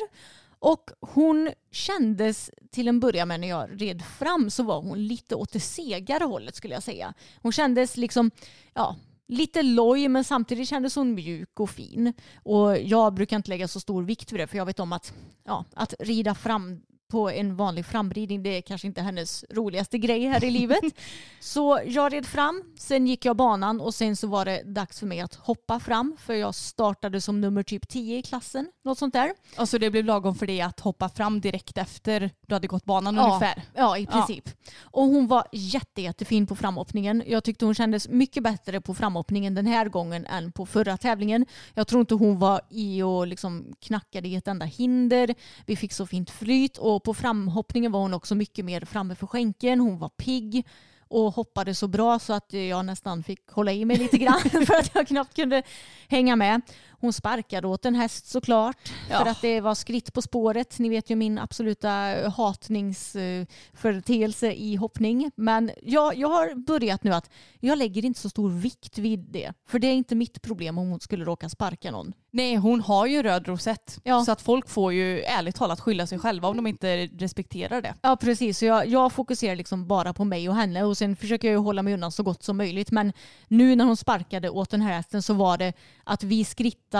Och 0.60 0.91
hon 1.00 1.52
kändes 1.72 2.52
till 2.72 2.88
en 2.88 3.00
början 3.00 3.28
med 3.28 3.39
när 3.39 3.48
jag 3.48 3.82
red 3.82 4.02
fram 4.02 4.50
så 4.50 4.63
var 4.63 4.82
hon 4.82 5.08
lite 5.08 5.36
åt 5.36 5.52
det 5.52 5.60
segare 5.60 6.24
hållet 6.24 6.56
skulle 6.56 6.74
jag 6.74 6.84
säga. 6.84 7.13
Hon 7.41 7.52
kändes 7.52 7.98
liksom, 7.98 8.32
ja, 8.74 8.96
lite 9.28 9.63
loj 9.63 10.08
men 10.08 10.24
samtidigt 10.24 10.70
kändes 10.70 10.96
hon 10.96 11.13
mjuk 11.13 11.60
och 11.60 11.70
fin. 11.70 12.13
Och 12.44 12.78
jag 12.78 13.13
brukar 13.13 13.36
inte 13.36 13.50
lägga 13.50 13.68
så 13.68 13.80
stor 13.80 14.04
vikt 14.04 14.32
vid 14.32 14.39
det 14.39 14.48
för 14.48 14.58
jag 14.58 14.65
vet 14.65 14.80
om 14.80 14.94
att, 14.94 15.13
ja, 15.44 15.65
att 15.74 15.94
rida 16.00 16.36
fram 16.36 16.82
på 17.15 17.30
en 17.30 17.56
vanlig 17.56 17.86
framridning. 17.86 18.43
Det 18.43 18.49
är 18.58 18.62
kanske 18.62 18.88
inte 18.88 19.01
hennes 19.01 19.45
roligaste 19.49 19.97
grej 19.97 20.25
här 20.25 20.43
i 20.43 20.51
livet. 20.51 20.84
Så 21.39 21.80
jag 21.86 22.13
red 22.13 22.25
fram, 22.25 22.63
sen 22.80 23.08
gick 23.08 23.25
jag 23.25 23.36
banan 23.36 23.82
och 23.82 23.93
sen 23.93 24.15
så 24.15 24.28
var 24.28 24.45
det 24.45 24.63
dags 24.63 24.99
för 24.99 25.08
mig 25.08 25.21
att 25.21 25.36
hoppa 25.36 25.80
fram 25.80 26.17
för 26.19 26.34
jag 26.34 26.56
startade 26.56 27.21
som 27.21 27.41
nummer 27.41 27.63
typ 27.63 27.88
10 27.88 28.17
i 28.17 28.21
klassen. 28.21 28.71
Något 28.84 28.97
sånt 28.97 29.13
där. 29.13 29.32
Alltså 29.56 29.78
det 29.78 29.89
blev 29.89 30.06
lagom 30.06 30.36
för 30.36 30.47
dig 30.47 30.62
att 30.62 30.80
hoppa 30.80 31.10
fram 31.10 31.41
direkt 31.41 31.78
efter 31.78 32.32
du 32.47 32.56
hade 32.56 32.67
gått 32.67 32.86
banan 32.86 33.15
Ja, 33.15 33.25
ungefär. 33.25 33.63
Ja, 33.73 33.97
i 33.97 34.06
princip. 34.06 34.49
Och 34.82 35.04
hon 35.04 35.28
var 35.28 35.47
jätte, 35.51 36.01
jättefin 36.01 36.47
på 36.47 36.56
framhoppningen. 36.56 37.23
Jag 37.28 37.43
tyckte 37.43 37.65
hon 37.65 37.75
kändes 37.75 38.10
mycket 38.10 38.43
bättre 38.43 38.82
på 38.82 38.93
framhoppningen 38.93 39.56
den 39.56 39.67
här 39.67 39.89
gången 39.89 40.25
än 40.25 40.51
på 40.51 40.65
förra 40.65 40.97
tävlingen. 40.97 41.45
Jag 41.73 41.88
tror 41.88 42.01
inte 42.01 42.15
hon 42.15 42.39
var 42.39 42.62
i 42.69 43.01
och 43.01 43.28
liksom 43.28 43.73
knackade 43.80 44.28
i 44.28 44.36
ett 44.36 44.47
enda 44.47 44.65
hinder. 44.65 45.36
Vi 45.65 45.75
fick 45.75 45.93
så 45.93 46.08
fint 46.08 46.30
flyt 46.30 46.78
och 46.78 47.04
på 47.06 47.13
framhoppningen 47.13 47.91
var 47.91 48.00
hon 48.00 48.13
också 48.13 48.36
mycket 48.36 48.65
mer 48.65 48.82
framme 48.82 49.15
för 49.15 49.28
skänken. 49.28 49.80
Hon 49.80 50.00
var 50.00 50.10
pigg 50.10 50.65
och 51.08 51.34
hoppade 51.34 51.76
så 51.76 51.88
bra 51.88 52.20
så 52.20 52.34
att 52.34 52.54
jag 52.54 52.86
nästan 52.86 53.24
fick 53.24 53.50
hålla 53.52 53.72
i 53.72 53.86
mig 53.86 53.98
lite 53.98 54.18
grann 54.18 54.39
för 54.50 54.80
att 54.80 54.96
jag 54.96 55.08
knappt 55.08 55.36
kunde 55.36 55.63
hänga 56.08 56.36
med. 56.36 56.62
Hon 57.06 57.13
sparkade 57.13 57.68
åt 57.68 57.86
en 57.86 57.96
häst 57.96 58.28
såklart 58.28 58.78
Ja. 59.10 59.20
för 59.20 59.26
att 59.32 59.41
det 59.41 59.62
var 59.62 59.76
skritt 59.76 60.13
på 60.13 60.22
spåret. 60.22 60.80
Ni 60.80 60.89
vet 60.89 61.10
ju 61.10 61.15
min 61.15 61.39
absoluta 61.39 61.89
hatningsföreteelse 62.36 64.52
i 64.52 64.76
hoppning. 64.76 65.32
Men 65.36 65.72
jag, 65.84 66.15
jag 66.15 66.28
har 66.28 66.56
börjat 66.56 67.04
nu 67.04 67.13
att 67.13 67.30
jag 67.60 67.78
lägger 67.78 68.06
inte 68.06 68.20
så 68.20 68.30
stor 68.30 68.50
vikt 68.50 68.98
vid 68.98 69.20
det. 69.20 69.54
För 69.68 69.80
det 69.80 69.88
är 69.88 69.94
inte 69.94 70.15
mitt 70.15 70.41
problem 70.41 70.78
om 70.78 70.89
hon 70.89 71.00
skulle 71.00 71.26
råka 71.26 71.50
sparka 71.50 71.91
någon. 71.91 72.13
Nej, 72.32 72.56
hon 72.56 72.82
har 72.82 73.06
ju 73.06 73.24
röd 73.24 73.48
rosett. 73.48 74.00
Ja. 74.04 74.26
Så 74.26 74.32
att 74.32 74.41
folk 74.41 74.70
får 74.70 74.94
ju 74.94 75.22
ärligt 75.22 75.56
talat 75.56 75.80
skylla 75.80 76.08
sig 76.08 76.20
själva 76.20 76.48
om 76.48 76.58
de 76.58 76.68
inte 76.68 77.06
respekterar 77.06 77.82
det. 77.82 77.94
Ja 78.02 78.15
precis, 78.15 78.58
så 78.58 78.65
jag, 78.65 78.88
jag 78.88 79.13
fokuserar 79.13 79.56
liksom 79.56 79.88
bara 79.88 80.13
på 80.13 80.24
mig 80.24 80.50
och 80.50 80.56
henne 80.56 80.84
och 80.84 80.98
sen 80.98 81.15
försöker 81.15 81.48
jag 81.48 81.54
ju 81.54 81.58
hålla 81.60 81.84
mig 81.84 81.94
undan 81.94 82.12
så 82.12 82.24
gott 82.24 82.44
som 82.44 82.58
möjligt. 82.58 82.91
Men 82.91 83.13
nu 83.48 83.76
när 83.76 83.86
hon 83.86 83.98
sparkade 83.98 84.50
åt 84.50 84.70
den 84.70 84.82
här 84.82 84.94
hästen 84.94 85.24
så 85.24 85.34
var 85.34 85.58
det 85.58 85.74
att 86.04 86.24
vi 86.24 86.46
skrittade 86.46 86.94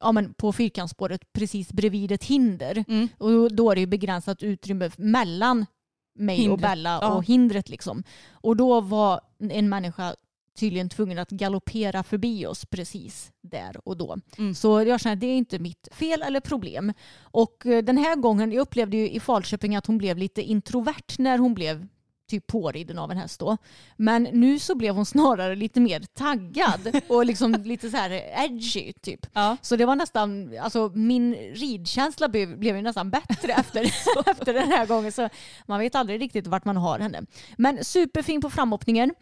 ja, 0.00 0.12
men 0.12 0.34
på 0.34 0.52
fyrkantsspåret 0.52 1.32
precis 1.32 1.72
bredvid 1.72 2.12
ett 2.12 2.24
hinder. 2.24 2.84
Mm. 2.88 3.08
Och 3.18 3.54
då- 3.54 3.70
är 3.70 3.74
det 3.74 3.80
ju 3.80 3.86
begränsat 3.86 4.42
utrymme 4.42 4.90
mellan 4.96 5.66
mig 6.14 6.36
och 6.36 6.42
Hindret, 6.42 6.60
Bella 6.60 6.98
ja. 7.02 7.14
och 7.14 7.24
hindret. 7.24 7.68
Liksom. 7.68 8.02
Och 8.30 8.56
då 8.56 8.80
var 8.80 9.20
en 9.38 9.68
människa 9.68 10.14
tydligen 10.58 10.88
tvungen 10.88 11.18
att 11.18 11.30
galoppera 11.30 12.02
förbi 12.02 12.46
oss 12.46 12.66
precis 12.66 13.32
där 13.42 13.88
och 13.88 13.96
då. 13.96 14.16
Mm. 14.38 14.54
Så 14.54 14.82
jag 14.82 15.00
känner 15.00 15.16
att 15.16 15.20
det 15.20 15.26
är 15.26 15.36
inte 15.36 15.58
mitt 15.58 15.88
fel 15.92 16.22
eller 16.22 16.40
problem. 16.40 16.92
Och 17.20 17.66
eh, 17.66 17.84
den 17.84 17.98
här 17.98 18.16
gången, 18.16 18.52
jag 18.52 18.60
upplevde 18.60 18.96
ju 18.96 19.10
i 19.10 19.20
Falköping 19.20 19.76
att 19.76 19.86
hon 19.86 19.98
blev 19.98 20.18
lite 20.18 20.42
introvert 20.42 21.18
när 21.18 21.38
hon 21.38 21.54
blev 21.54 21.86
typ 22.34 22.46
påriden 22.46 22.98
av 22.98 23.10
en 23.10 23.16
häst 23.16 23.40
då. 23.40 23.56
Men 23.96 24.22
nu 24.22 24.58
så 24.58 24.74
blev 24.74 24.94
hon 24.94 25.06
snarare 25.06 25.54
lite 25.56 25.80
mer 25.80 26.00
taggad 26.00 27.00
och 27.08 27.26
liksom 27.26 27.52
lite 27.64 27.90
så 27.90 27.96
här 27.96 28.10
edgy 28.44 28.92
typ. 28.92 29.26
Ja. 29.32 29.56
Så 29.62 29.76
det 29.76 29.84
var 29.84 29.96
nästan, 29.96 30.58
alltså 30.60 30.92
min 30.94 31.34
ridkänsla 31.34 32.28
blev, 32.28 32.58
blev 32.58 32.76
ju 32.76 32.82
nästan 32.82 33.10
bättre 33.10 33.52
efter, 33.58 33.84
efter 34.26 34.52
den 34.52 34.68
här 34.68 34.86
gången. 34.86 35.12
Så 35.12 35.28
man 35.66 35.80
vet 35.80 35.94
aldrig 35.94 36.20
riktigt 36.20 36.46
vart 36.46 36.64
man 36.64 36.76
har 36.76 36.98
henne. 36.98 37.22
Men 37.56 37.84
superfin 37.84 38.40
på 38.40 38.50
framhoppningen. 38.50 39.14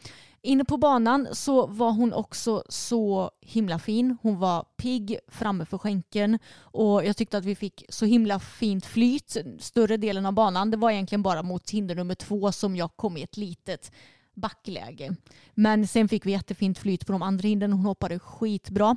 Inne 0.44 0.64
på 0.64 0.76
banan 0.76 1.28
så 1.32 1.66
var 1.66 1.92
hon 1.92 2.12
också 2.12 2.62
så 2.68 3.30
himla 3.40 3.78
fin. 3.78 4.16
Hon 4.22 4.38
var 4.38 4.64
pigg 4.76 5.18
framme 5.28 5.64
för 5.64 5.78
skänken 5.78 6.38
och 6.60 7.04
jag 7.04 7.16
tyckte 7.16 7.38
att 7.38 7.44
vi 7.44 7.54
fick 7.54 7.84
så 7.88 8.04
himla 8.04 8.40
fint 8.40 8.86
flyt 8.86 9.36
större 9.58 9.96
delen 9.96 10.26
av 10.26 10.32
banan. 10.32 10.70
Det 10.70 10.76
var 10.76 10.90
egentligen 10.90 11.22
bara 11.22 11.42
mot 11.42 11.70
hinder 11.70 11.94
nummer 11.94 12.14
två 12.14 12.52
som 12.52 12.76
jag 12.76 12.96
kom 12.96 13.16
i 13.16 13.22
ett 13.22 13.36
litet 13.36 13.92
backläge. 14.34 15.16
Men 15.54 15.86
sen 15.86 16.08
fick 16.08 16.26
vi 16.26 16.32
jättefint 16.32 16.78
flyt 16.78 17.06
på 17.06 17.12
de 17.12 17.22
andra 17.22 17.48
hindren. 17.48 17.72
Hon 17.72 17.86
hoppade 17.86 18.18
skitbra. 18.18 18.96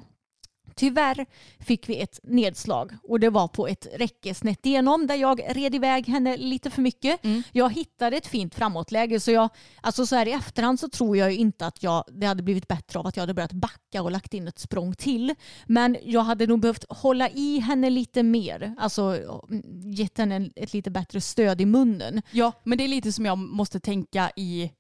Tyvärr 0.76 1.26
fick 1.60 1.90
vi 1.90 2.00
ett 2.02 2.20
nedslag 2.24 2.92
och 3.04 3.20
det 3.20 3.30
var 3.30 3.48
på 3.48 3.68
ett 3.68 3.88
räcke 3.96 4.34
snett 4.34 4.66
igenom 4.66 5.08
där 5.08 5.16
jag 5.16 5.42
red 5.56 5.76
iväg 5.76 6.08
henne 6.08 6.38
lite 6.38 6.70
för 6.70 6.82
mycket. 6.82 7.20
Jag 7.52 7.74
hittade 7.74 8.18
ett 8.18 8.28
fint 8.28 8.56
framåtläge 8.56 9.20
så 9.20 9.32
jag, 9.32 9.50
alltså 9.82 10.06
så 10.06 10.16
här 10.16 10.28
i 10.28 10.32
efterhand 10.32 10.80
så 10.80 10.90
tror 10.90 11.18
jag 11.18 11.32
inte 11.34 11.66
att 11.66 11.84
jag, 11.84 12.04
det 12.12 12.28
hade 12.28 12.44
blivit 12.44 12.68
bättre 12.68 13.00
av 13.00 13.08
att 13.08 13.16
jag 13.18 13.22
hade 13.22 13.34
börjat 13.34 13.52
backa 13.54 14.02
och 14.02 14.12
lagt 14.12 14.34
in 14.34 14.48
ett 14.48 14.60
språng 14.60 14.94
till. 14.96 15.36
Men 15.66 15.98
jag 16.04 16.22
hade 16.22 16.48
nog 16.48 16.60
behövt 16.60 16.86
hålla 16.90 17.30
i 17.30 17.60
henne 17.60 17.90
lite 17.90 18.24
mer, 18.24 18.76
alltså 18.78 19.18
gett 19.84 20.18
henne 20.18 20.36
en- 20.36 20.52
ett 20.56 20.74
lite 20.74 20.92
bättre 20.92 21.22
stöd 21.22 21.62
i 21.62 21.66
munnen. 21.66 22.22
Ja, 22.32 22.52
men 22.64 22.78
det 22.78 22.84
är 22.84 22.88
lite 22.88 23.12
som 23.12 23.26
jag 23.26 23.38
måste 23.38 23.80
tänka 23.80 24.32
i 24.36 24.72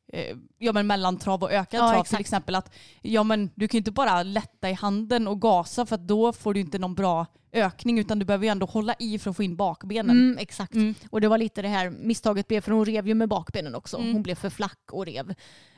ja, 0.57 0.73
men 0.73 0.87
mellantrav 0.87 1.43
och 1.43 1.51
ökad 1.51 1.79
Ja, 1.79 1.89
trav 1.89 2.01
exakt. 2.01 2.09
till 2.09 2.19
exempel. 2.19 2.55
Att, 2.55 2.73
ja, 3.01 3.23
men 3.23 3.49
du 3.55 3.67
kan 3.67 3.77
ju 3.77 3.79
inte 3.79 3.91
bara 3.91 4.23
lätta 4.23 4.69
i 4.69 4.73
handen 4.73 5.27
och 5.27 5.41
gasa 5.41 5.85
för 5.85 5.97
då 5.97 6.33
får 6.33 6.53
du 6.53 6.59
inte 6.59 6.79
någon 6.79 6.95
bra 6.95 7.25
ökning 7.55 7.99
utan 7.99 8.19
du 8.19 8.25
behöver 8.25 8.45
ju 8.45 8.51
ändå 8.51 8.65
hålla 8.65 8.95
i 8.99 9.19
för 9.19 9.29
att 9.29 9.35
få 9.35 9.43
in 9.43 9.55
bakbenen. 9.55 10.17
Mm, 10.17 10.37
exakt. 10.37 10.73
Mm. 10.73 10.95
Och 11.09 11.21
det 11.21 11.27
var 11.27 11.37
lite 11.37 11.61
det 11.61 11.67
här 11.67 11.89
misstaget 11.89 12.47
blev, 12.47 12.61
för 12.61 12.71
hon 12.71 12.85
rev 12.85 13.07
ju 13.07 13.13
med 13.13 13.29
bakbenen 13.29 13.75
också. 13.75 13.97
Mm. 13.97 14.13
Hon 14.13 14.23
blev 14.23 14.35
för 14.35 14.49
flack 14.49 14.79
och 14.91 15.05
rev. 15.05 15.33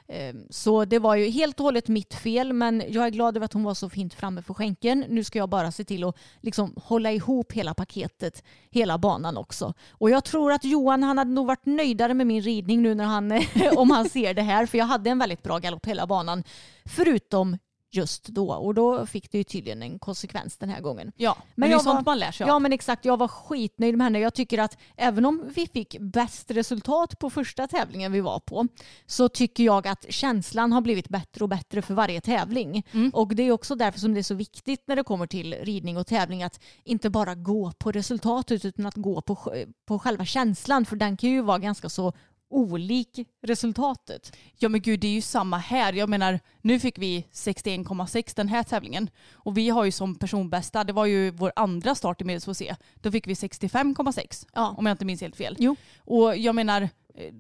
Ehm, 0.10 0.48
Så 0.50 0.86
det 0.86 1.00
var 1.00 1.16
ju 1.16 1.30
helt 1.30 1.60
och 1.60 1.64
hållet 1.64 1.88
mitt 1.88 2.14
fel, 2.14 2.54
men 2.54 2.84
jag 2.90 3.06
är 3.06 3.10
glad 3.10 3.38
över 3.38 3.46
att 3.46 3.54
hon 3.54 3.64
var 3.64 3.74
så 3.74 3.90
fint 3.90 4.14
framme 4.14 4.42
för 4.42 4.54
skänken. 4.54 5.06
Nu 5.10 5.24
ska 5.24 5.40
jag 5.40 5.50
bara 5.50 5.72
se 5.72 5.84
till 5.84 6.04
att 6.04 6.16
liksom 6.42 6.74
hålla 6.84 7.12
ihop 7.12 7.52
hela 7.54 7.74
paketet, 7.74 8.44
hela 8.70 8.98
banan 8.98 9.38
också. 9.38 9.74
Och 9.90 10.10
jag 10.10 10.24
tror 10.24 10.52
att 10.52 10.64
Johan, 10.66 11.04
han 11.04 11.18
hade 11.18 11.32
nog 11.32 11.48
varit 11.48 11.66
nöjdare 11.66 12.14
med 12.14 12.28
min 12.28 12.42
ridning 12.42 12.82
nu 12.82 12.96
när 12.96 13.06
han, 13.06 13.32
om 13.78 13.92
han 13.92 14.10
ser 14.10 14.34
det 14.34 14.42
här, 14.42 14.66
för 14.66 14.78
jag 14.78 14.86
hade 14.86 15.10
en 15.10 15.20
väldigt 15.20 15.44
bra 15.44 15.60
galopp 15.60 15.86
hela 15.86 16.08
banan, 16.08 16.44
förutom 16.86 17.58
just 17.92 18.28
då. 18.28 18.52
Och 18.54 18.74
då 18.74 19.06
fick 19.06 19.32
det 19.32 19.38
ju 19.38 19.44
tydligen 19.44 19.84
en 19.84 20.00
konsekvens 20.00 20.58
den 20.58 20.70
här 20.70 20.82
gången. 20.82 21.12
Ja, 21.16 21.36
men, 21.40 21.46
Men 21.56 21.70
det 21.70 21.76
är 21.76 21.80
sånt 21.80 21.96
var- 21.96 22.04
man 22.12 22.20
lär 22.20 22.32
sig 22.32 22.48
Ja. 22.48 22.54
av. 22.54 22.62
men 22.62 22.74
exakt, 22.74 23.06
jag 23.06 23.18
var 23.18 23.28
skitnöjd 23.28 23.98
med 23.98 24.06
henne. 24.06 24.20
Jag 24.20 24.34
tycker 24.34 24.58
att 24.58 24.78
även 24.98 25.26
om 25.26 25.52
vi 25.56 25.68
fick 25.68 25.96
bäst 26.00 26.52
resultat 26.52 27.20
på 27.20 27.30
första 27.30 27.68
tävlingen 27.68 28.12
vi 28.12 28.22
var 28.22 28.40
på 28.40 28.68
så 29.06 29.30
tycker 29.30 29.64
jag 29.64 29.88
att 29.88 30.06
känslan 30.10 30.72
har 30.72 30.82
blivit 30.82 31.10
bättre 31.10 31.44
och 31.44 31.50
bättre 31.50 31.82
för 31.82 31.94
varje 31.94 32.22
tävling. 32.22 32.84
Mm. 32.92 33.10
Och 33.10 33.36
det 33.36 33.44
är 33.44 33.52
också 33.52 33.76
därför 33.76 34.00
som 34.00 34.14
det 34.14 34.20
är 34.20 34.24
så 34.24 34.36
viktigt 34.36 34.84
när 34.88 34.96
det 34.96 35.04
kommer 35.04 35.28
till 35.28 35.54
ridning 35.54 35.98
och 35.98 36.08
tävling 36.08 36.44
att 36.44 36.60
inte 36.84 37.10
bara 37.10 37.36
gå 37.36 37.72
på 37.72 37.92
resultatet 37.92 38.66
utan 38.66 38.86
att 38.86 38.96
gå 38.96 39.22
på, 39.22 39.54
på 39.88 40.00
själva 40.00 40.26
känslan 40.26 40.86
för 40.86 40.96
den 40.96 41.18
kan 41.18 41.30
ju 41.30 41.42
vara 41.42 41.60
ganska 41.60 41.90
så 41.90 42.14
olik 42.50 43.20
resultatet. 43.42 44.36
Ja 44.58 44.70
men 44.70 44.82
gud 44.82 45.00
det 45.00 45.08
är 45.08 45.12
ju 45.12 45.22
samma 45.22 45.58
här. 45.58 45.94
Jag 45.94 46.10
menar 46.10 46.40
nu 46.62 46.80
fick 46.80 46.98
vi 46.98 47.26
61,6 47.34 48.34
den 48.36 48.48
här 48.48 48.64
tävlingen. 48.64 49.10
Och 49.34 49.58
vi 49.58 49.70
har 49.70 49.86
ju 49.86 49.92
som 49.92 50.16
personbästa, 50.16 50.84
det 50.84 50.94
var 50.94 51.06
ju 51.06 51.32
vår 51.32 51.52
andra 51.56 51.96
start 51.96 52.22
i 52.22 52.24
Medels 52.24 52.58
se. 52.58 52.76
Då 52.96 53.12
fick 53.12 53.28
vi 53.28 53.34
65,6 53.34 54.48
Ja. 54.54 54.76
om 54.78 54.86
jag 54.86 54.94
inte 54.94 55.06
minns 55.06 55.22
helt 55.22 55.36
fel. 55.36 55.56
Jo. 55.60 55.76
Och 55.98 56.38
jag 56.38 56.56
menar, 56.56 56.82
eh, 56.82 57.34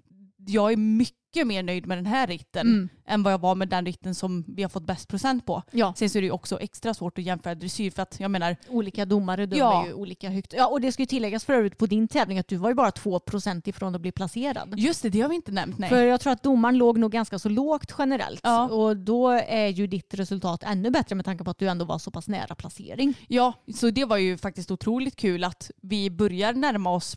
jag 0.47 0.71
är 0.71 0.77
mycket 0.77 1.17
mer 1.45 1.63
nöjd 1.63 1.85
med 1.87 1.97
den 1.97 2.05
här 2.05 2.27
ritten 2.27 2.67
Mm. 2.67 2.89
än 3.07 3.23
vad 3.23 3.33
jag 3.33 3.37
var 3.41 3.55
med 3.55 3.69
den 3.69 3.85
ritten 3.85 4.15
som 4.15 4.43
vi 4.47 4.61
har 4.63 4.69
fått 4.69 4.83
bäst 4.85 5.07
procent 5.07 5.45
på. 5.45 5.63
Ja. 5.71 5.93
Sen 5.97 6.09
så 6.09 6.17
är 6.17 6.21
det 6.21 6.25
ju 6.25 6.31
också 6.31 6.59
extra 6.59 6.93
svårt 6.93 7.17
att 7.17 7.23
jämföra 7.23 7.55
dressyr 7.55 7.91
för 7.91 8.01
att 8.01 8.19
jag 8.19 8.31
menar, 8.31 8.55
Olika 8.69 9.05
domare 9.05 9.45
dömer 9.45 9.59
Ja. 9.63 9.85
ju 9.87 9.93
olika 9.93 10.29
högt. 10.29 10.53
Ja, 10.57 10.67
och 10.67 10.81
det 10.81 10.91
ska 10.91 11.01
ju 11.01 11.05
tilläggas 11.07 11.45
för 11.45 11.53
övrigt 11.53 11.77
på 11.77 11.85
din 11.85 12.07
tävling 12.07 12.39
att 12.39 12.47
du 12.47 12.55
var 12.55 12.69
ju 12.69 12.75
bara 12.75 12.89
2% 12.91 13.67
ifrån 13.67 13.95
att 13.95 14.01
bli 14.01 14.11
placerad. 14.11 14.73
just 14.79 15.01
det, 15.03 15.09
det 15.09 15.21
har 15.21 15.29
vi 15.29 15.35
inte 15.35 15.51
nämnt 15.51 15.77
nej. 15.77 15.89
För 15.89 16.03
jag 16.05 16.21
tror 16.21 16.33
att 16.33 16.43
domaren 16.43 16.77
låg 16.77 16.97
nog 16.97 17.11
ganska 17.11 17.39
så 17.39 17.49
lågt 17.49 17.93
generellt. 17.97 18.39
Ja. 18.43 18.69
Och 18.69 18.97
då 18.97 19.29
är 19.29 19.67
ju 19.67 19.87
ditt 19.87 20.13
resultat 20.13 20.63
ännu 20.63 20.89
bättre 20.91 21.15
med 21.15 21.25
tanke 21.25 21.43
på 21.43 21.51
att 21.51 21.59
du 21.59 21.67
ändå 21.67 21.85
var 21.85 21.97
så 21.99 22.11
pass 22.11 22.27
nära 22.27 22.55
placering. 22.55 23.13
Ja, 23.27 23.53
så 23.75 23.89
det 23.89 24.05
var 24.05 24.17
ju 24.17 24.37
faktiskt 24.37 24.71
otroligt 24.71 25.15
kul 25.15 25.43
att 25.43 25.71
vi 25.81 26.09
börjar 26.09 26.53
närma 26.53 26.89
oss 26.89 27.15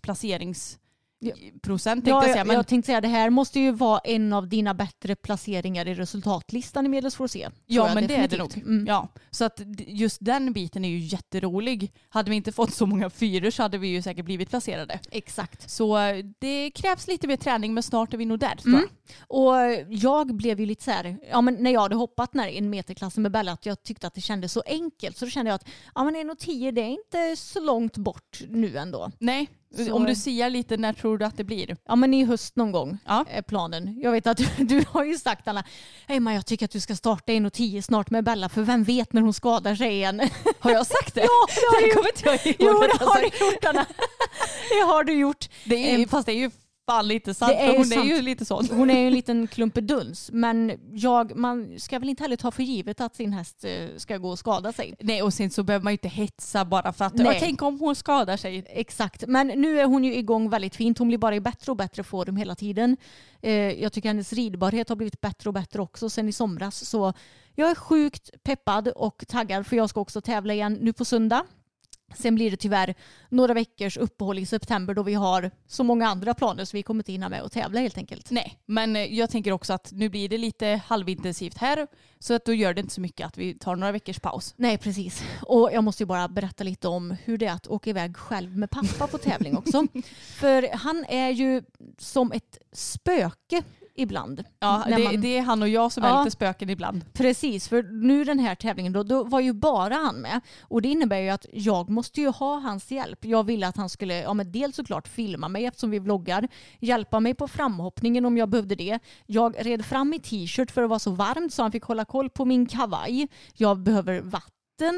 placeringsprocent 1.20 2.04
tänkte 2.04 2.10
Ja, 2.10 2.22
jag 2.24 2.32
säga. 2.32 2.44
Men 2.44 2.56
jag 2.56 2.66
tänkte 2.66 2.86
säga 2.86 3.00
det 3.00 3.08
här 3.08 3.30
måste 3.30 3.60
ju 3.60 3.72
vara 3.72 3.98
en 3.98 4.32
av 4.32 4.48
dina 4.48 4.74
bättre 4.74 5.16
placeringar 5.16 5.88
i 5.88 5.94
resultatlistan 5.94 6.86
i 6.86 6.88
tror 6.88 7.52
Ja 7.66 7.94
men 7.94 8.06
det 8.06 8.14
är 8.16 8.28
det 8.28 8.38
nog. 8.38 8.48
definitivt. 8.48 8.66
Mm. 8.66 8.86
Ja, 8.86 9.08
så 9.30 9.44
att 9.44 9.60
just 9.76 10.18
den 10.20 10.52
biten 10.52 10.84
är 10.84 10.88
ju 10.88 10.98
jätterolig. 10.98 11.92
Hade 12.08 12.30
vi 12.30 12.36
inte 12.36 12.52
fått 12.52 12.74
så 12.74 12.86
många 12.86 13.10
fyror 13.10 13.50
så 13.50 13.62
hade 13.62 13.78
vi 13.78 13.88
ju 13.88 14.02
säkert 14.02 14.24
blivit 14.24 14.50
placerade. 14.50 14.98
Exakt. 15.10 15.70
Så 15.70 15.98
eh, 15.98 16.24
det 16.38 16.70
krävs 16.70 17.06
lite 17.08 17.26
mer 17.28 17.36
träning 17.36 17.74
men 17.74 17.82
snart 17.82 18.14
är 18.14 18.18
vi 18.18 18.24
nog 18.24 18.38
där 18.38 18.56
tror 18.56 18.70
Mm. 18.74 18.80
jag. 18.80 18.90
Och 19.26 19.54
jag 19.88 20.34
blev 20.34 20.60
ju 20.60 20.66
lite 20.66 20.84
så 20.84 20.90
här, 20.90 21.18
ja, 21.30 21.40
men 21.40 21.54
när 21.54 21.70
jag 21.70 21.80
hade 21.80 21.96
hoppat 21.96 22.32
den 22.32 22.40
här 22.40 22.48
en 22.48 22.70
meterklassen 22.70 23.22
med 23.22 23.32
Bella, 23.32 23.52
att 23.52 23.66
jag 23.66 23.82
tyckte 23.82 24.06
att 24.06 24.14
det 24.14 24.20
kändes 24.20 24.52
så 24.52 24.62
enkelt. 24.66 25.16
Så 25.16 25.24
då 25.24 25.30
kände 25.30 25.48
jag 25.50 25.54
att 25.54 25.68
ja, 25.94 26.04
men 26.04 26.16
1,10 26.16 26.72
det 26.72 26.80
är 26.80 26.88
inte 26.88 27.36
så 27.36 27.60
långt 27.60 27.96
bort 27.96 28.40
nu 28.48 28.76
ändå. 28.76 29.10
Nej, 29.18 29.48
Så- 29.76 29.94
Om 29.94 30.04
du 30.06 30.14
siar 30.14 30.50
lite, 30.50 30.76
när 30.76 30.92
tror 30.92 31.18
du 31.18 31.24
att 31.24 31.36
det 31.36 31.44
blir? 31.44 31.76
Ja 31.88 31.96
men 31.96 32.14
i 32.14 32.24
höst 32.24 32.56
någon 32.56 32.72
gång 32.72 32.98
Ja. 33.06 33.24
är 33.30 33.42
planen. 33.42 34.00
Jag 34.02 34.12
vet 34.12 34.26
att 34.26 34.36
du, 34.36 34.46
du 34.64 34.84
har 34.88 35.04
ju 35.04 35.18
sagt 35.18 35.48
Anna, 35.48 35.64
hej 36.06 36.20
jag 36.34 36.46
tycker 36.46 36.64
att 36.64 36.70
du 36.70 36.80
ska 36.80 36.96
starta 36.96 37.32
1.10 37.32 37.80
snart 37.82 38.10
med 38.10 38.24
Bella 38.24 38.48
för 38.48 38.62
vem 38.62 38.84
vet 38.84 39.12
när 39.12 39.22
hon 39.22 39.32
skadar 39.34 39.74
sig 39.74 39.88
igen. 39.92 40.20
Har 40.60 40.70
jag 40.70 40.86
sagt 40.86 41.14
det? 41.14 41.20
Ja, 41.20 41.46
det 41.54 41.76
har 41.76 41.80
du 41.80 41.86
gjort. 41.86 41.94
kommer 41.96 42.08
inte 42.08 42.28
jag 42.28 42.46
ihåg 42.46 42.56
Jo 42.58 42.86
det 42.98 43.04
har 43.04 43.20
du 43.20 43.44
gjort 43.46 43.64
Anna. 43.64 43.86
Det 44.70 44.80
har 44.86 45.04
du 45.04 45.12
gjort. 45.12 45.48
Det 45.64 45.92
är, 45.94 45.98
ju- 45.98 46.08
fast 46.08 46.26
det 46.26 46.32
är 46.32 46.36
ju 46.36 46.50
fan 46.90 47.08
lite 47.08 47.34
sant. 47.34 47.52
Det 47.52 47.58
är 47.58 47.76
hon 47.76 47.84
sant. 47.84 48.06
är 48.06 48.16
ju 48.16 48.22
lite 48.22 48.44
sån. 48.44 48.68
Hon 48.70 48.90
är 48.90 48.98
ju 48.98 49.06
en 49.06 49.12
liten 49.12 49.46
klumpeduns 49.52 50.30
men 50.32 50.72
jag, 50.92 51.36
man 51.36 51.80
ska 51.80 51.98
väl 51.98 52.08
inte 52.08 52.22
heller 52.22 52.36
ta 52.36 52.50
för 52.50 52.62
givet 52.62 53.00
att 53.00 53.16
sin 53.16 53.32
häst 53.32 53.64
eh, 53.64 53.70
ska 53.96 54.16
gå 54.18 54.30
och 54.30 54.38
skada 54.38 54.72
sig. 54.72 54.94
Nej 55.00 55.22
och 55.22 55.34
sen 55.34 55.50
så 55.50 55.62
behöver 55.62 55.84
man 55.84 55.92
ju 55.92 55.94
inte 55.94 56.08
hetsa 56.08 56.64
bara 56.64 56.92
för 56.92 57.04
att 57.04 57.14
Nej. 57.14 57.26
"Ja, 57.26 57.34
tänk 57.40 57.62
om 57.62 57.80
hon 57.80 57.96
skadar 57.96 58.36
sig. 58.36 58.64
Exakt, 58.68 59.24
men 59.26 59.46
nu 59.46 59.80
är 59.80 59.84
hon 59.84 60.04
ju 60.04 60.14
igång 60.14 60.50
väldigt 60.50 60.76
fint. 60.76 60.98
Hon 60.98 61.08
blir 61.08 61.18
bara 61.18 61.34
i 61.34 61.40
bättre 61.40 61.72
och 61.72 61.76
bättre 61.76 62.02
form 62.02 62.36
hela 62.36 62.54
tiden. 62.54 62.96
Eh, 63.42 63.52
jag 63.52 63.92
tycker 63.92 64.08
hennes 64.08 64.32
ridbarhet 64.32 64.88
har 64.88 64.96
blivit 64.96 65.20
bättre 65.20 65.50
och 65.50 65.54
bättre 65.54 65.82
också 65.82 66.10
sen 66.10 66.28
i 66.28 66.32
somras. 66.32 66.84
Så 66.88 67.12
jag 67.54 67.70
är 67.70 67.74
sjukt 67.74 68.30
peppad 68.42 68.88
och 68.88 69.24
taggad 69.28 69.66
för 69.66 69.76
jag 69.76 69.90
ska 69.90 70.00
också 70.00 70.20
tävla 70.20 70.54
igen 70.54 70.78
nu 70.80 70.92
på 70.92 71.04
söndag. 71.04 71.44
Sen 72.14 72.34
blir 72.34 72.50
det 72.50 72.56
tyvärr 72.56 72.94
några 73.28 73.54
veckors 73.54 73.96
uppehåll 73.96 74.38
i 74.38 74.46
september 74.46 74.94
då 74.94 75.02
vi 75.02 75.14
har 75.14 75.50
så 75.66 75.84
många 75.84 76.08
andra 76.08 76.34
planer 76.34 76.64
så 76.64 76.76
vi 76.76 76.82
kommer 76.82 77.00
inte 77.00 77.12
hinna 77.12 77.28
med 77.28 77.42
att 77.42 77.52
tävla 77.52 77.80
helt 77.80 77.98
enkelt. 77.98 78.30
Nej, 78.30 78.58
men 78.66 78.96
eh, 78.96 79.14
jag 79.14 79.30
tänker 79.30 79.52
också 79.52 79.72
att 79.72 79.92
nu 79.92 80.08
blir 80.08 80.28
det 80.28 80.38
lite 80.38 80.80
halvintensivt 80.86 81.58
här 81.58 81.86
så 82.18 82.34
att 82.34 82.44
då 82.44 82.54
gör 82.54 82.74
det 82.74 82.80
inte 82.80 82.94
så 82.94 83.00
mycket 83.00 83.26
att 83.26 83.38
vi 83.38 83.54
tar 83.54 83.76
några 83.76 83.92
veckors 83.92 84.20
paus. 84.20 84.54
Nej, 84.56 84.78
precis. 84.78 85.22
Och 85.42 85.70
jag 85.72 85.84
måste 85.84 86.02
ju 86.02 86.06
bara 86.06 86.28
berätta 86.28 86.64
lite 86.64 86.88
om 86.88 87.16
hur 87.24 87.38
det 87.38 87.46
är 87.46 87.52
att 87.52 87.66
åka 87.66 87.90
iväg 87.90 88.16
själv 88.16 88.56
med 88.56 88.70
pappa 88.70 89.06
på 89.06 89.18
tävling 89.18 89.56
också. 89.56 89.86
För 90.34 90.76
han 90.76 91.04
är 91.08 91.30
ju 91.30 91.62
som 91.98 92.32
ett 92.32 92.58
spöke 92.72 93.62
ibland. 94.00 94.44
Ja, 94.60 94.84
det, 94.88 94.98
man- 95.04 95.20
det 95.20 95.36
är 95.38 95.42
han 95.42 95.62
och 95.62 95.68
jag 95.68 95.92
som 95.92 96.04
är 96.04 96.08
Ja. 96.08 96.18
lite 96.24 96.30
spöken 96.30 96.70
ibland. 96.70 97.12
Precis, 97.12 97.68
för 97.68 97.82
nu 97.82 98.24
den 98.24 98.38
här 98.38 98.54
tävlingen 98.54 98.92
då, 98.92 99.02
då 99.02 99.24
var 99.24 99.40
ju 99.40 99.52
bara 99.52 99.94
han 99.94 100.16
med. 100.16 100.40
Och 100.62 100.82
det 100.82 100.88
innebär 100.88 101.18
ju 101.18 101.28
att 101.30 101.46
jag 101.52 101.90
måste 101.90 102.20
ju 102.20 102.28
ha 102.28 102.58
hans 102.58 102.90
hjälp. 102.90 103.24
Jag 103.24 103.44
ville 103.46 103.66
att 103.68 103.76
han 103.76 103.88
skulle, 103.88 104.20
ja 104.22 104.34
men 104.34 104.52
dels 104.52 104.76
såklart 104.76 105.08
filma 105.08 105.48
mig 105.48 105.64
eftersom 105.66 105.90
vi 105.90 105.98
vloggar, 105.98 106.48
hjälpa 106.80 107.20
mig 107.20 107.34
på 107.34 107.48
framhoppningen 107.48 108.24
om 108.24 108.36
jag 108.38 108.48
behövde 108.48 108.74
det. 108.74 108.98
Jag 109.26 109.54
red 109.66 109.84
fram 109.84 110.12
i 110.14 110.18
t-shirt 110.18 110.70
för 110.70 110.80
det 110.80 110.86
var 110.88 110.98
så 110.98 111.10
varmt 111.10 111.52
så 111.54 111.62
han 111.62 111.72
fick 111.72 111.84
hålla 111.84 112.04
koll 112.04 112.30
på 112.30 112.44
min 112.44 112.66
kavaj. 112.66 113.28
Jag 113.56 113.78
behöver 113.78 114.20
vatten 114.20 114.50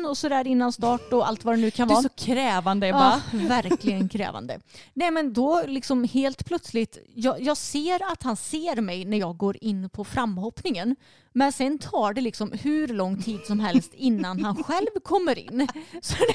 och 0.09 0.19
sådär 0.19 0.47
innan 0.47 0.73
start 0.73 1.13
och 1.13 1.29
allt 1.29 1.45
vad 1.45 1.55
det 1.55 1.61
nu 1.61 1.71
kan 1.71 1.89
Du 1.89 1.93
är 1.93 1.97
vara. 1.97 2.03
så 2.03 2.09
krävande 2.25 2.87
Ja, 2.89 3.21
Ebba. 3.33 3.47
verkligen 3.49 4.09
krävande. 4.09 4.61
Nej 4.95 5.11
men 5.11 5.33
då 5.33 5.63
liksom 5.67 6.05
helt 6.05 6.47
plötsligt, 6.47 6.99
jag, 7.15 7.43
jag 7.43 7.57
ser 7.57 8.13
att 8.13 8.23
han 8.23 8.37
ser 8.37 8.81
mig 8.81 9.05
när 9.05 9.19
jag 9.19 9.37
går 9.37 9.57
in 9.61 9.89
på 9.91 10.05
framhoppningen. 10.05 10.97
Men 11.35 11.53
sen 11.53 11.79
tar 11.79 12.13
det 12.13 12.21
liksom 12.21 12.53
hur 12.63 12.89
lång 12.89 13.23
tid 13.23 13.41
som 13.47 13.61
helst 13.61 13.91
innan 13.95 14.45
han 14.45 14.65
själv 14.65 14.87
kommer 15.05 15.39
in. 15.39 15.69
Så 16.03 16.15
det, 16.15 16.35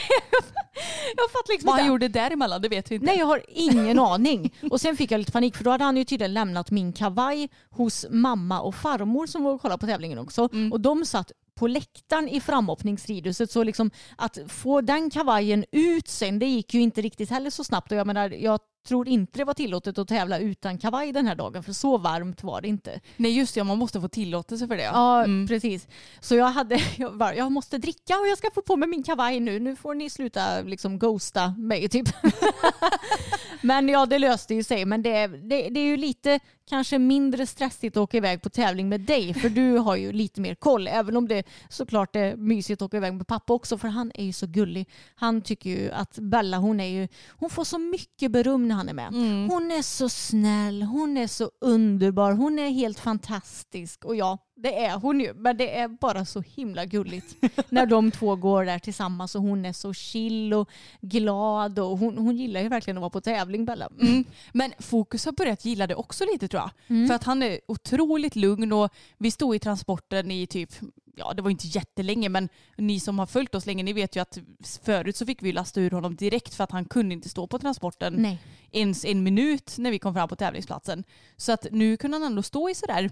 jag 1.18 1.32
fattar 1.32 1.54
liksom 1.54 1.68
Vad 1.68 1.74
han 1.76 1.80
inte. 1.82 1.88
gjorde 1.92 2.08
däremellan 2.08 2.62
det 2.62 2.70
vet 2.70 2.92
vi 2.92 2.96
inte. 2.96 3.06
Nej 3.06 3.18
jag 3.18 3.26
har 3.26 3.42
ingen 3.48 4.00
aning. 4.00 4.54
Och 4.72 4.82
sen 4.82 4.98
fick 4.98 5.12
jag 5.12 5.20
lite 5.20 5.32
panik 5.32 5.56
för 5.58 5.64
då 5.64 5.72
hade 5.72 5.84
han 5.84 5.98
ju 5.98 6.04
tydligen 6.04 6.34
lämnat 6.34 6.72
min 6.72 6.94
kavaj 6.94 7.50
hos 7.70 8.06
mamma 8.10 8.62
och 8.62 8.76
farmor 8.76 9.28
som 9.28 9.44
var 9.44 9.52
och 9.54 9.62
kollade 9.62 9.80
på 9.80 9.86
tävlingen 9.86 10.20
också. 10.20 10.50
Och 10.72 10.80
de 10.82 11.06
satt 11.06 11.32
på 11.58 11.68
läktaren 11.68 12.30
i 12.30 12.42
framhoppningsriduset. 12.42 13.52
så 13.52 13.64
liksom 13.64 13.92
att 14.16 14.38
få 14.48 14.82
den 14.82 15.10
kavajen 15.10 15.66
ut 15.72 16.08
sen 16.08 16.40
det 16.40 16.46
gick 16.46 16.74
ju 16.74 16.82
inte 16.82 17.02
riktigt 17.02 17.30
heller 17.30 17.50
så 17.50 17.64
snabbt 17.64 17.92
och 17.92 17.98
jag 17.98 18.08
menar 18.08 18.30
jag 18.30 18.60
tror 18.88 19.08
inte 19.08 19.40
det 19.40 19.44
var 19.46 19.54
tillåtet 19.54 19.98
att 19.98 20.08
tävla 20.08 20.40
utan 20.40 20.78
kavaj 20.78 21.12
den 21.12 21.28
här 21.28 21.36
dagen 21.36 21.64
för 21.64 21.74
så 21.74 21.98
varmt 21.98 22.44
var 22.44 22.62
det 22.62 22.68
inte. 22.68 23.00
Nej 23.18 23.32
just 23.32 23.56
det, 23.56 23.64
man 23.64 23.78
måste 23.78 24.02
få 24.02 24.08
tillåtelse 24.08 24.68
för 24.68 24.78
det. 24.78 24.84
Ja, 24.84 25.24
Mm. 25.24 25.48
precis. 25.48 25.88
Så 26.20 26.36
jag 26.36 26.46
hade, 26.46 26.80
jag, 26.98 27.18
bara, 27.18 27.36
jag 27.36 27.52
måste 27.52 27.78
dricka 27.78 28.14
och 28.20 28.28
jag 28.28 28.38
ska 28.38 28.48
få 28.56 28.62
på 28.62 28.76
mig 28.76 28.90
min 28.90 29.04
kavaj 29.04 29.40
nu. 29.40 29.60
Nu 29.60 29.76
får 29.76 29.96
ni 29.96 30.10
sluta 30.10 30.62
liksom 30.62 31.00
ghosta 31.00 31.54
mig 31.58 31.90
typ. 31.90 32.08
men 33.62 33.90
ja, 33.90 34.06
det 34.06 34.20
löste 34.20 34.54
ju 34.56 34.64
sig. 34.64 34.86
Men 34.86 35.02
det, 35.02 35.28
det, 35.28 35.70
det 35.70 35.80
är 35.80 35.86
ju 35.86 35.98
lite 35.98 36.40
kanske 36.70 37.00
mindre 37.00 37.46
stressigt 37.46 37.98
att 37.98 38.02
åka 38.02 38.18
iväg 38.18 38.42
på 38.42 38.50
tävling 38.50 38.90
med 38.90 39.02
dig. 39.02 39.34
För 39.34 39.50
du 39.50 39.78
har 39.78 39.96
ju 39.96 40.12
lite 40.12 40.42
mer 40.42 40.56
koll. 40.56 40.88
Även 40.88 41.18
om 41.18 41.28
det 41.28 41.44
såklart 41.70 42.16
är 42.16 42.36
mysigt 42.36 42.82
att 42.82 42.86
åka 42.86 42.98
iväg 42.98 43.14
med 43.14 43.28
pappa 43.28 43.54
också. 43.54 43.78
För 43.78 43.88
han 43.88 44.12
är 44.16 44.26
ju 44.26 44.34
så 44.34 44.48
gullig. 44.48 44.90
Han 45.16 45.42
tycker 45.42 45.70
ju 45.70 45.92
att 45.92 46.18
Bella, 46.20 46.58
hon 46.58 46.80
är 46.80 46.86
ju, 46.86 47.08
hon 47.30 47.50
får 47.50 47.64
så 47.64 47.78
mycket 47.78 48.32
beröm 48.32 48.68
när 48.68 48.76
han 48.78 48.90
är 48.90 48.94
med. 48.94 49.14
Hon 49.52 49.72
är 49.72 49.82
så 49.82 50.10
snäll, 50.10 50.82
hon 50.84 51.18
är 51.18 51.28
så 51.28 51.52
underbar, 51.62 52.32
hon 52.32 52.60
är 52.60 52.70
helt 52.70 53.00
fantastisk. 53.00 54.06
Och 54.06 54.16
ja, 54.16 54.38
det 54.58 54.86
är 54.86 54.98
hon 54.98 55.20
ju. 55.20 55.34
Men 55.34 55.58
det 55.58 55.78
är 55.78 55.88
bara 55.88 56.26
så 56.26 56.42
himla 56.42 56.86
gulligt 56.86 57.36
när 57.70 57.86
de 57.86 58.12
två 58.12 58.36
går 58.36 58.66
där 58.66 58.80
tillsammans 58.80 59.36
och 59.36 59.42
hon 59.42 59.66
är 59.66 59.74
så 59.74 59.94
chill 59.94 60.54
och 60.54 60.70
glad. 61.02 61.80
Och 61.80 61.98
hon, 61.98 62.18
hon 62.18 62.38
gillar 62.38 62.62
ju 62.62 62.70
verkligen 62.70 62.98
att 62.98 63.02
vara 63.02 63.10
på 63.10 63.22
tävling, 63.22 63.66
Bella. 63.66 63.90
Mm. 64.02 64.24
Men 64.54 64.74
Fokus 64.80 65.26
har 65.26 65.32
börjat 65.32 65.66
gilla 65.66 65.88
det 65.88 65.96
också 65.96 66.26
lite 66.32 66.48
tror 66.48 66.62
jag. 66.62 67.08
För 67.08 67.16
att 67.16 67.24
han 67.24 67.44
är 67.44 67.60
otroligt 67.68 68.36
lugn 68.36 68.74
och 68.74 68.90
vi 69.18 69.32
stod 69.32 69.56
i 69.56 69.60
transporten 69.60 70.32
i 70.32 70.48
typ, 70.48 70.70
ja 71.16 71.34
det 71.34 71.42
var 71.42 71.50
inte 71.50 71.68
jättelänge 71.68 72.30
men 72.30 72.50
ni 72.78 73.00
som 73.00 73.20
har 73.20 73.26
följt 73.26 73.56
oss 73.56 73.66
länge 73.66 73.84
ni 73.84 73.94
vet 73.94 74.16
ju 74.16 74.20
att 74.20 74.38
förut 74.84 75.16
så 75.16 75.26
fick 75.26 75.44
vi 75.44 75.52
lasta 75.52 75.82
ur 75.82 75.92
honom 75.92 76.16
direkt 76.16 76.54
för 76.54 76.64
att 76.64 76.72
han 76.72 76.86
kunde 76.86 77.14
inte 77.14 77.30
stå 77.30 77.48
på 77.48 77.60
transporten 77.60 78.14
Nej. 78.18 78.40
ens 78.72 79.06
en 79.06 79.24
minut 79.24 79.76
när 79.78 79.92
vi 79.92 80.00
kom 80.00 80.14
fram 80.14 80.30
på 80.30 80.36
tävlingsplatsen. 80.36 81.04
Så 81.38 81.52
att 81.52 81.68
nu 81.72 81.98
kunde 81.98 82.18
han 82.18 82.24
ändå 82.24 82.42
stå 82.42 82.70
i 82.70 82.76
sådär 82.76 83.10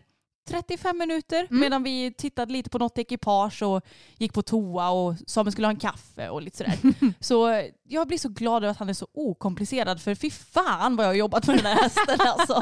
35 0.48 0.98
minuter 0.98 1.48
medan 1.50 1.84
vi 1.84 2.14
tittade 2.18 2.54
lite 2.54 2.70
på 2.70 2.78
något 2.78 2.98
ekipage 2.98 3.64
och 3.64 3.82
gick 4.18 4.34
på 4.34 4.42
toa 4.42 4.90
och 4.90 5.16
sa 5.28 5.42
att 5.42 5.48
vi 5.48 5.52
skulle 5.52 5.68
ha 5.68 5.72
en 5.72 5.80
kaffe 5.80 6.30
och 6.30 6.42
lite 6.42 6.58
sådär. 6.58 6.78
så 7.20 7.64
jag 7.84 8.08
blir 8.08 8.18
så 8.18 8.30
glad 8.30 8.64
över 8.64 8.72
att 8.72 8.78
han 8.78 8.90
är 8.90 8.94
så 8.94 9.08
okomplicerad 9.14 10.02
för 10.02 10.16
fy 10.16 10.32
fan 10.32 10.96
vad 10.96 11.06
jag 11.06 11.10
har 11.10 11.16
jobbat 11.16 11.48
med 11.48 11.58
den 11.58 11.66
här 11.66 11.84
hästen 11.84 12.20
alltså. 12.28 12.62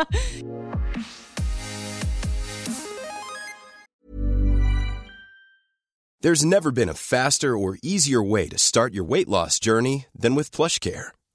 There's 6.24 6.46
never 6.46 6.72
been 6.72 6.90
a 6.90 6.94
faster 6.94 7.50
or 7.50 7.78
easier 7.84 8.22
way 8.32 8.48
to 8.48 8.58
start 8.58 8.94
your 8.94 9.04
weight 9.04 9.28
loss 9.28 9.60
journey 9.60 10.06
than 10.22 10.36
with 10.36 10.56
PlushCare. 10.56 11.12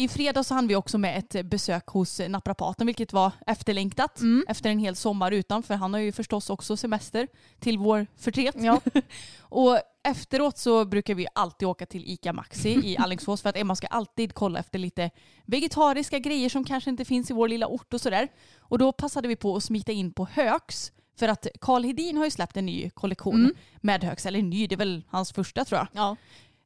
I 0.00 0.08
fredags 0.08 0.48
så 0.48 0.54
hann 0.54 0.66
vi 0.66 0.76
också 0.76 0.98
med 0.98 1.18
ett 1.18 1.46
besök 1.46 1.86
hos 1.86 2.20
naprapaten 2.28 2.86
vilket 2.86 3.12
var 3.12 3.32
efterlängtat 3.46 4.20
efter 4.48 4.70
en 4.70 4.78
hel 4.78 4.96
sommar 4.96 5.32
utan 5.32 5.62
för 5.62 5.74
han 5.74 5.92
har 5.92 6.00
ju 6.00 6.12
förstås 6.12 6.50
också 6.50 6.76
semester 6.76 7.28
till 7.58 7.78
vår 7.78 8.06
förtret. 8.16 8.54
Ja. 8.58 8.80
och 9.40 9.78
efteråt 10.04 10.58
så 10.58 10.84
brukar 10.84 11.14
vi 11.14 11.26
alltid 11.34 11.68
åka 11.68 11.86
till 11.86 12.04
ICA 12.06 12.32
Maxi 12.32 12.68
i 12.68 12.96
Alingsås 12.98 13.42
för 13.42 13.48
att 13.48 13.56
Emma 13.56 13.76
ska 13.76 13.86
alltid 13.86 14.34
kolla 14.34 14.58
efter 14.58 14.78
lite 14.78 15.10
vegetariska 15.44 16.18
grejer 16.18 16.48
som 16.48 16.64
kanske 16.64 16.90
inte 16.90 17.04
finns 17.04 17.30
i 17.30 17.34
vår 17.34 17.48
lilla 17.48 17.66
ort 17.66 17.94
och 17.94 18.00
sådär. 18.00 18.28
Och 18.58 18.78
då 18.78 18.92
passade 18.92 19.28
vi 19.28 19.36
på 19.36 19.56
att 19.56 19.64
smita 19.64 19.92
in 19.92 20.12
på 20.12 20.28
Högs 20.32 20.92
för 21.18 21.28
att 21.28 21.46
Karl 21.60 21.84
Hedin 21.84 22.16
har 22.16 22.24
ju 22.24 22.30
släppt 22.30 22.56
en 22.56 22.66
ny 22.66 22.90
kollektion 22.90 23.54
med 23.80 24.04
Högs, 24.04 24.26
eller 24.26 24.42
ny, 24.42 24.66
det 24.66 24.74
är 24.74 24.76
väl 24.76 25.04
hans 25.08 25.32
första 25.32 25.64
tror 25.64 25.78
jag. 25.78 25.88
Ja. 25.92 26.16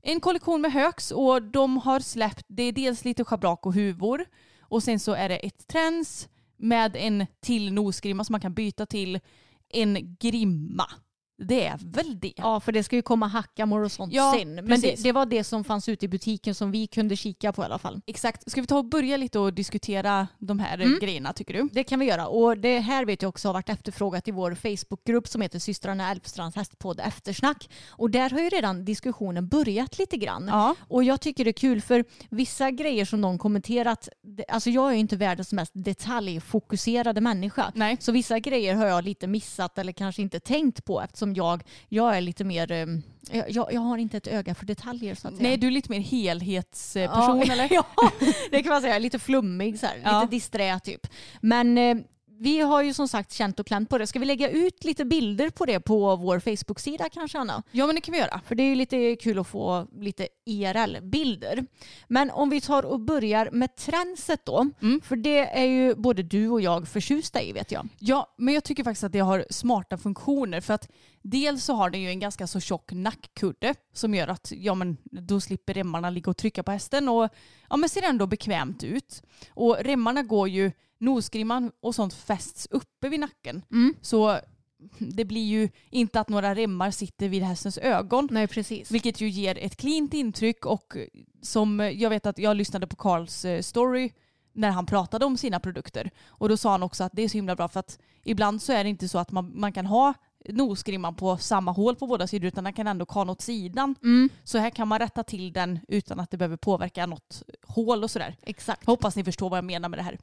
En 0.03 0.21
kollektion 0.21 0.61
med 0.61 0.73
Högs 0.73 1.11
och 1.11 1.43
de 1.43 1.77
har 1.77 2.01
släppt, 2.01 2.45
det 2.49 2.63
är 2.63 2.73
dels 2.73 3.05
lite 3.05 3.25
schabrak 3.25 3.67
och 3.67 3.75
huvor 3.75 4.25
och 4.61 4.83
sen 4.83 5.01
så 5.01 5.13
är 5.13 5.29
det 5.29 5.37
ett 5.37 5.67
träns, 5.67 6.29
med 6.57 6.97
en 6.97 7.27
till 7.41 7.73
nosgrimma 7.73 8.25
som 8.25 8.33
man 8.33 8.41
kan 8.41 8.55
byta 8.55 8.87
till 8.87 9.21
en 9.69 10.17
grimma. 10.21 10.87
Det 11.39 11.67
är 11.67 11.79
väl 11.81 12.21
det. 12.21 12.33
Ja, 12.37 12.61
för 12.61 12.73
det 12.73 12.83
ska 12.85 12.97
ju 12.97 13.03
komma 13.03 13.27
hackamor 13.27 13.83
och 13.85 13.93
sånt 13.93 14.13
Ja, 14.13 14.35
sen. 14.39 14.55
Men 14.55 14.81
det, 14.81 15.03
det 15.03 15.13
var 15.13 15.27
det 15.27 15.45
som 15.45 15.65
fanns 15.65 15.89
ute 15.89 16.05
i 16.05 16.09
butiken 16.09 16.55
som 16.55 16.71
vi 16.71 16.87
kunde 16.87 17.17
kika 17.17 17.53
på 17.53 17.63
i 17.63 17.65
alla 17.65 17.79
fall. 17.79 18.01
Exakt. 18.07 18.51
Ska 18.51 18.61
vi 18.61 18.67
ta 18.67 18.79
och 18.79 18.85
börja 18.85 19.17
lite 19.17 19.39
och 19.39 19.53
diskutera 19.55 20.29
de 20.39 20.59
här 20.59 20.79
Mm. 20.81 20.99
grejerna 21.01 21.33
tycker 21.33 21.55
du? 21.55 21.69
Det 21.73 21.85
kan 21.85 22.01
vi 22.01 22.07
göra. 22.07 22.27
Och 22.27 22.59
det 22.59 22.79
här 22.79 23.05
vet 23.05 23.23
jag 23.23 23.29
också 23.29 23.49
har 23.49 23.53
varit 23.53 23.69
efterfrågat 23.69 24.29
i 24.29 24.31
vår 24.31 24.55
Facebookgrupp 24.55 25.29
som 25.29 25.41
heter 25.43 25.59
systrarna 25.59 26.11
Älvstrands 26.11 26.57
hästpodd 26.57 27.01
Eftersnack. 27.01 27.71
Och 27.91 28.11
där 28.11 28.31
har 28.31 28.41
ju 28.41 28.49
redan 28.49 28.85
diskussionen 28.85 29.49
börjat 29.49 29.99
lite 29.99 30.17
grann. 30.17 30.49
Ja. 30.49 30.75
Och 30.89 31.05
jag 31.05 31.21
tycker 31.21 31.45
det 31.45 31.51
är 31.51 31.53
kul 31.53 31.81
för 31.81 32.05
vissa 32.31 32.71
grejer 32.71 33.05
som 33.05 33.21
någon 33.21 33.39
kommenterat, 33.39 34.09
alltså 34.49 34.71
jag 34.71 34.89
är 34.89 34.93
ju 34.95 34.99
inte 35.01 35.17
världens 35.17 35.53
mest 35.53 35.73
detaljfokuserade 35.75 37.21
människa. 37.21 37.73
Nej. 37.75 37.97
Så 38.01 38.13
vissa 38.13 38.39
grejer 38.39 38.75
har 38.75 38.87
jag 38.87 39.05
lite 39.05 39.27
missat 39.27 39.79
eller 39.79 39.93
kanske 39.93 40.23
inte 40.23 40.41
tänkt 40.41 40.85
på 40.85 41.01
eftersom 41.03 41.22
jag, 41.27 41.63
jag 41.89 42.17
är 42.17 42.21
lite 42.21 42.45
mer, 42.45 42.73
eh, 42.73 42.87
jag, 43.49 43.73
jag 43.73 43.81
har 43.81 43.99
inte 43.99 44.17
ett 44.17 44.27
öga 44.27 44.55
för 44.55 44.67
detaljer 44.67 45.15
så 45.15 45.29
att 45.29 45.37
säga. 45.37 45.49
Nej, 45.49 45.57
du 45.57 45.67
är 45.67 45.71
lite 45.71 45.91
mer 45.91 46.01
helhetsperson 46.01 47.43
ja, 47.47 47.53
eller? 47.53 47.69
Ja, 47.75 47.87
det 48.51 48.63
kan 48.63 48.73
man 48.73 48.83
säga. 48.83 48.99
Lite 48.99 49.19
flummig, 49.19 49.79
så 49.79 49.87
här. 49.87 50.01
Ja. 50.05 50.21
lite 50.21 50.31
disträ 50.31 50.81
typ. 50.81 51.07
Men 51.41 51.79
eh, 51.79 51.97
vi 52.43 52.61
har 52.61 52.83
ju 52.83 52.95
som 52.95 53.09
sagt 53.09 53.33
känt 53.33 53.61
och 53.61 53.67
klämt 53.67 53.89
på 53.89 53.99
det. 53.99 54.07
Ska 54.07 54.19
vi 54.19 54.27
lägga 54.27 54.51
ut 54.51 54.85
lite 54.85 55.05
bilder 55.05 55.51
på 55.51 55.67
det 55.67 55.81
på 55.81 56.17
vår 56.17 56.41
Facebook-sida 56.41 57.09
kanske 57.09 57.39
Anna? 57.39 57.63
Ja, 57.71 57.87
men 57.87 57.95
det 57.95 58.01
kan 58.01 58.13
vi 58.13 58.19
göra. 58.19 58.41
För 58.47 58.55
det 58.55 58.63
är 58.63 58.69
ju 58.69 58.75
lite 58.75 59.17
kul 59.17 59.39
att 59.39 59.47
få 59.47 59.87
lite 59.93 60.29
IRL-bilder. 60.45 61.67
Men 62.09 62.31
om 62.31 62.51
vi 62.51 62.61
tar 62.61 62.83
och 62.83 63.01
börjar 63.01 63.49
med 63.53 63.77
tränset 63.77 64.41
då. 64.45 64.71
Mm. 64.83 65.01
För 65.01 65.17
det 65.17 65.39
är 65.39 65.65
ju 65.65 65.95
både 65.95 66.23
du 66.23 66.49
och 66.49 66.61
jag 66.61 66.89
förtjusta 66.89 67.43
i 67.43 67.53
vet 67.53 67.73
jag. 67.73 67.89
Ja, 67.99 68.35
men 68.39 68.55
jag 68.55 68.65
tycker 68.65 68.85
faktiskt 68.85 69.05
att 69.05 69.13
det 69.13 69.19
har 69.19 69.47
smarta 69.51 69.99
funktioner 69.99 70.61
för 70.61 70.75
att 70.75 70.89
dels 71.23 71.65
så 71.65 71.75
har 71.75 71.91
den 71.91 72.01
ju 72.01 72.09
en 72.09 72.21
ganska 72.21 72.47
så 72.47 72.61
tjock 72.61 72.93
nackkudde 72.93 73.75
som 73.93 74.15
gör 74.15 74.29
att 74.29 74.53
ja, 74.57 74.75
men 74.75 74.97
då 75.03 75.41
slipper 75.41 75.75
remmarna 75.75 76.11
ligga 76.11 76.31
och 76.31 76.37
trycka 76.37 76.63
på 76.63 76.71
hästen 76.71 77.09
och 77.09 77.29
ja, 77.71 77.77
men 77.77 77.89
ser 77.89 78.03
ändå 78.03 78.27
bekvämt 78.27 78.85
ut. 78.85 79.23
Och 79.51 79.77
remmarna 79.81 80.23
går 80.23 80.49
ju, 80.49 80.73
nosgrimman 81.03 81.73
och 81.81 81.95
sånt 81.95 82.15
fästs 82.15 82.69
uppe 82.71 83.09
vid 83.09 83.21
nacken. 83.21 83.63
Mm. 83.71 83.95
Så 84.01 84.39
det 84.99 85.25
blir 85.25 85.45
ju 85.45 85.69
inte 85.91 86.21
att 86.21 86.29
några 86.29 86.55
remmar 86.55 86.91
sitter 86.91 87.29
vid 87.29 87.43
hästens 87.43 87.79
ögon. 87.79 88.29
Nej 88.31 88.49
precis. 88.49 88.91
Vilket 88.91 89.21
ju 89.21 89.29
ger 89.29 89.59
ett 89.59 89.77
cleant 89.77 90.15
intryck 90.15 90.67
och 90.67 90.97
som 91.43 91.81
jag 91.81 92.11
vet 92.11 92.27
att 92.27 92.39
jag 92.39 92.57
lyssnade 92.57 92.87
på 92.87 92.97
Carls 92.97 93.45
eh, 93.45 93.61
story 93.61 94.13
när 94.53 94.71
han 94.71 94.87
pratade 94.87 95.25
om 95.25 95.37
sina 95.37 95.61
produkter. 95.61 96.11
Och 96.27 96.49
då 96.49 96.57
sa 96.57 96.71
han 96.71 96.83
också 96.83 97.05
att 97.05 97.13
det 97.15 97.23
är 97.23 97.29
så 97.29 97.39
himla 97.39 97.57
bra 97.57 97.69
för 97.69 97.81
att 97.81 97.99
ibland 98.25 98.63
så 98.63 98.73
är 98.73 98.85
det 98.85 98.91
inte 98.91 99.09
så 99.09 99.19
att 99.19 99.31
man, 99.31 99.61
man 99.61 99.73
kan 99.73 99.87
ha 99.87 100.15
nosgrimman 100.49 101.15
på 101.15 101.37
samma 101.37 101.71
hål 101.73 101.97
på 101.97 102.07
båda 102.07 102.27
sidor 102.27 102.49
utan 102.49 102.65
den 102.65 102.73
kan 102.73 102.87
ändå 102.87 103.07
kan 103.07 103.31
åt 103.31 103.41
sidan. 103.41 103.95
Mm, 104.03 104.29
Så 104.45 104.59
här 104.59 104.71
kan 104.71 104.89
man 104.89 104.99
rätta 104.99 105.25
till 105.25 105.53
den 105.53 105.79
utan 105.89 106.21
att 106.21 106.31
det 106.31 106.37
behöver 106.37 106.57
påverka 106.57 107.07
något 107.07 107.43
hål 107.67 108.05
och 108.05 108.11
sådär. 108.11 108.37
exakt. 108.43 108.87
Hoppas 108.87 109.17
ni 109.17 109.25
förstår 109.25 109.51
vad 109.51 109.57
jag 109.57 109.65
menar 109.65 109.89
med 109.89 109.99
det 109.99 110.03
här. 110.03 110.19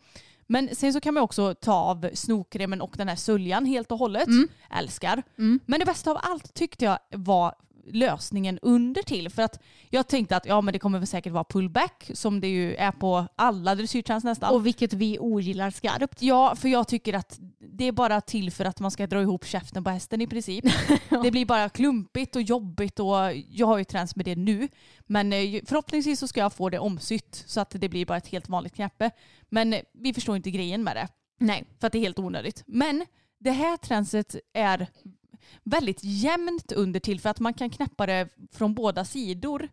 Men 0.52 0.76
sen 0.76 0.94
så 0.94 1.02
kan 1.02 1.14
man 1.14 1.24
också 1.24 1.56
ta 1.56 1.74
av 1.74 2.10
snokremmen 2.14 2.82
och 2.82 2.94
den 2.98 3.08
här 3.08 3.16
söljan 3.16 3.66
helt 3.66 3.92
och 3.92 3.98
hållet. 3.98 4.28
Mm. 4.28 4.48
Älskar. 4.70 5.24
Mm. 5.38 5.60
Men 5.66 5.80
det 5.80 5.86
bästa 5.86 6.12
av 6.12 6.18
allt 6.22 6.54
tyckte 6.54 6.86
jag 6.86 7.00
var 7.12 7.56
lösningen 7.94 8.60
under 8.62 9.04
till. 9.04 9.30
För 9.30 9.42
att 9.42 9.60
jag 9.90 10.08
tänkte 10.08 10.38
att 10.38 10.46
ja 10.46 10.62
men 10.62 10.74
det 10.74 10.80
kommer 10.80 11.00
väl 11.00 11.08
säkert 11.08 11.34
vara 11.34 11.44
pullback 11.44 12.12
som 12.14 12.40
det 12.42 12.48
ju 12.48 12.76
är 12.76 12.92
på 12.92 13.28
alla 13.36 13.76
dressyrtrans 13.76 14.24
nästan. 14.24 14.54
Och 14.54 14.66
vilket 14.66 14.94
vi 14.94 15.20
ogillar 15.20 15.72
skarpt. 15.72 16.22
Ja, 16.22 16.56
för 16.56 16.70
jag 16.70 16.88
tycker 16.88 17.14
att 17.14 17.40
det 17.60 17.86
är 17.86 17.92
bara 17.92 18.22
till 18.22 18.52
för 18.52 18.66
att 18.66 18.80
man 18.80 18.92
ska 18.92 19.08
dra 19.08 19.22
ihop 19.22 19.46
käften 19.46 19.84
på 19.84 19.90
hästen 19.90 20.22
i 20.22 20.28
princip. 20.28 20.66
Det 21.24 21.32
blir 21.32 21.46
bara 21.46 21.70
klumpigt 21.70 22.36
och 22.36 22.42
jobbigt 22.42 23.00
och 23.00 23.34
jag 23.50 23.68
har 23.68 23.78
ju 23.78 23.84
träns 23.84 24.16
med 24.16 24.26
det 24.26 24.36
nu. 24.36 24.68
Men 25.08 25.34
eh, 25.34 25.62
förhoppningsvis 25.66 26.20
så 26.20 26.28
ska 26.28 26.40
jag 26.40 26.54
få 26.54 26.70
det 26.70 26.80
omsytt 26.80 27.44
så 27.48 27.62
att 27.62 27.70
det 27.70 27.90
blir 27.90 28.06
bara 28.06 28.18
ett 28.18 28.28
helt 28.28 28.50
vanligt 28.50 28.76
knäppe. 28.76 29.12
Men 29.50 29.74
eh, 29.74 29.82
vi 29.94 30.14
förstår 30.14 30.36
inte 30.36 30.52
grejen 30.52 30.84
med 30.84 30.96
det 30.96 31.08
Nej. 31.40 31.64
för 31.80 31.88
att 31.88 31.94
det 31.94 32.00
är 32.00 32.04
helt 32.04 32.20
onödigt. 32.20 32.64
Men 32.68 33.06
det 33.40 33.52
här 33.52 33.78
tränset 33.78 34.36
är 34.54 34.88
väldigt 35.64 36.00
jämnt 36.04 36.72
under 36.72 37.00
till 37.00 37.20
för 37.20 37.30
att 37.30 37.40
man 37.40 37.54
kan 37.54 37.70
knäppa 37.70 38.06
det 38.06 38.30
från 38.52 38.74
båda 38.74 39.06
sidor. 39.06 39.70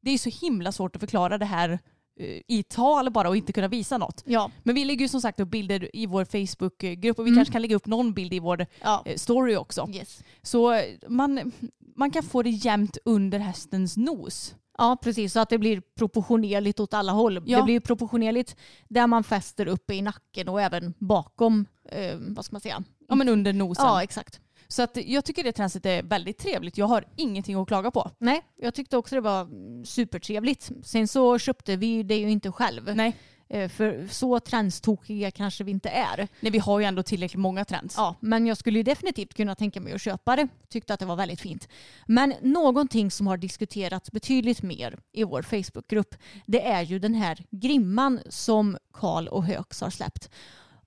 Det 0.00 0.10
är 0.10 0.18
så 0.18 0.30
himla 0.46 0.72
svårt 0.72 0.96
att 0.96 1.00
förklara 1.00 1.38
det 1.38 1.44
här 1.44 1.78
eh, 2.20 2.40
i 2.48 2.62
tal 2.68 3.10
bara 3.10 3.28
och 3.28 3.36
inte 3.36 3.52
kunna 3.52 3.68
visa 3.68 3.98
något. 3.98 4.22
Ja. 4.26 4.50
Men 4.62 4.74
vi 4.74 4.84
lägger 4.84 5.00
ju 5.02 5.08
som 5.08 5.20
sagt 5.20 5.40
upp 5.40 5.48
bilder 5.50 5.96
i 5.96 6.06
vår 6.06 6.24
Facebookgrupp 6.24 7.18
och 7.18 7.26
vi 7.26 7.30
Mm. 7.30 7.38
kanske 7.38 7.52
kan 7.52 7.62
lägga 7.62 7.76
upp 7.76 7.86
någon 7.86 8.12
bild 8.12 8.34
i 8.34 8.38
vår 8.38 8.66
ja. 8.80 9.02
eh, 9.06 9.16
story 9.16 9.56
också. 9.56 9.88
Yes. 9.92 10.22
Så 10.42 10.72
eh, 10.72 10.84
man, 11.08 11.52
man 11.96 12.10
kan 12.10 12.22
få 12.22 12.42
det 12.42 12.50
jämnt 12.50 12.98
under 13.04 13.38
hästens 13.38 13.96
nos. 13.96 14.54
Ja, 14.78 14.96
precis. 15.02 15.32
Så 15.32 15.40
att 15.40 15.48
det 15.48 15.58
blir 15.58 15.80
proportionerligt 15.80 16.80
åt 16.80 16.94
alla 16.94 17.12
håll. 17.12 17.42
Ja. 17.46 17.58
Det 17.58 17.64
blir 17.64 17.80
proportionerligt 17.80 18.56
där 18.88 19.06
man 19.06 19.24
fäster 19.24 19.66
uppe 19.66 19.94
i 19.94 20.02
nacken 20.02 20.48
och 20.48 20.60
även 20.60 20.94
bakom, 20.98 21.66
eh, 21.88 22.16
vad 22.18 22.44
ska 22.44 22.54
man 22.54 22.60
säga? 22.60 22.82
Ja 23.08 23.14
men 23.14 23.28
under 23.28 23.52
nosen. 23.52 23.86
Ja, 23.86 24.02
exakt. 24.02 24.40
Så 24.68 24.82
att 24.82 24.96
jag 24.96 25.24
tycker 25.24 25.44
det 25.44 25.52
tränset 25.52 25.86
är 25.86 26.02
väldigt 26.02 26.38
trevligt. 26.38 26.78
Jag 26.78 26.86
har 26.86 27.04
ingenting 27.16 27.56
att 27.60 27.68
klaga 27.68 27.90
på. 27.90 28.10
Nej, 28.18 28.42
jag 28.56 28.74
tyckte 28.74 28.96
också 28.96 29.14
det 29.14 29.20
var 29.20 29.48
supertrevligt. 29.84 30.70
Sen 30.84 31.08
så 31.08 31.38
köpte 31.38 31.76
vi 31.76 32.02
det 32.02 32.16
ju 32.16 32.30
inte 32.30 32.52
själv. 32.52 32.96
Nej. 32.96 33.16
Eh, 33.48 33.68
För 33.68 34.06
så 34.10 34.40
trendstokiga 34.40 35.30
kanske 35.30 35.64
vi 35.64 35.70
inte 35.70 35.88
är. 35.88 36.28
Nej 36.40 36.52
vi 36.52 36.58
har 36.58 36.80
ju 36.80 36.84
ändå 36.84 37.02
tillräckligt 37.02 37.40
många 37.40 37.64
trends. 37.64 37.94
Ja, 37.96 38.14
men 38.20 38.46
jag 38.46 38.56
skulle 38.56 38.78
ju 38.78 38.82
definitivt 38.82 39.34
kunna 39.34 39.54
tänka 39.54 39.80
mig 39.80 39.92
att 39.92 40.00
köpa 40.02 40.36
det. 40.36 40.48
Tyckte 40.68 40.94
att 40.94 41.00
det 41.00 41.06
var 41.06 41.16
väldigt 41.16 41.40
fint. 41.40 41.68
Men 42.06 42.34
någonting 42.42 43.10
som 43.10 43.26
har 43.26 43.36
diskuterats 43.36 44.12
betydligt 44.12 44.62
mer 44.62 44.98
i 45.12 45.24
vår 45.24 45.42
Facebookgrupp 45.42 46.14
det 46.46 46.66
är 46.66 46.82
ju 46.82 46.98
den 46.98 47.14
här 47.14 47.44
grimman 47.50 48.20
som 48.28 48.78
Karl 48.92 49.28
och 49.28 49.44
Hööks 49.44 49.80
har 49.80 49.90
släppt. 49.90 50.30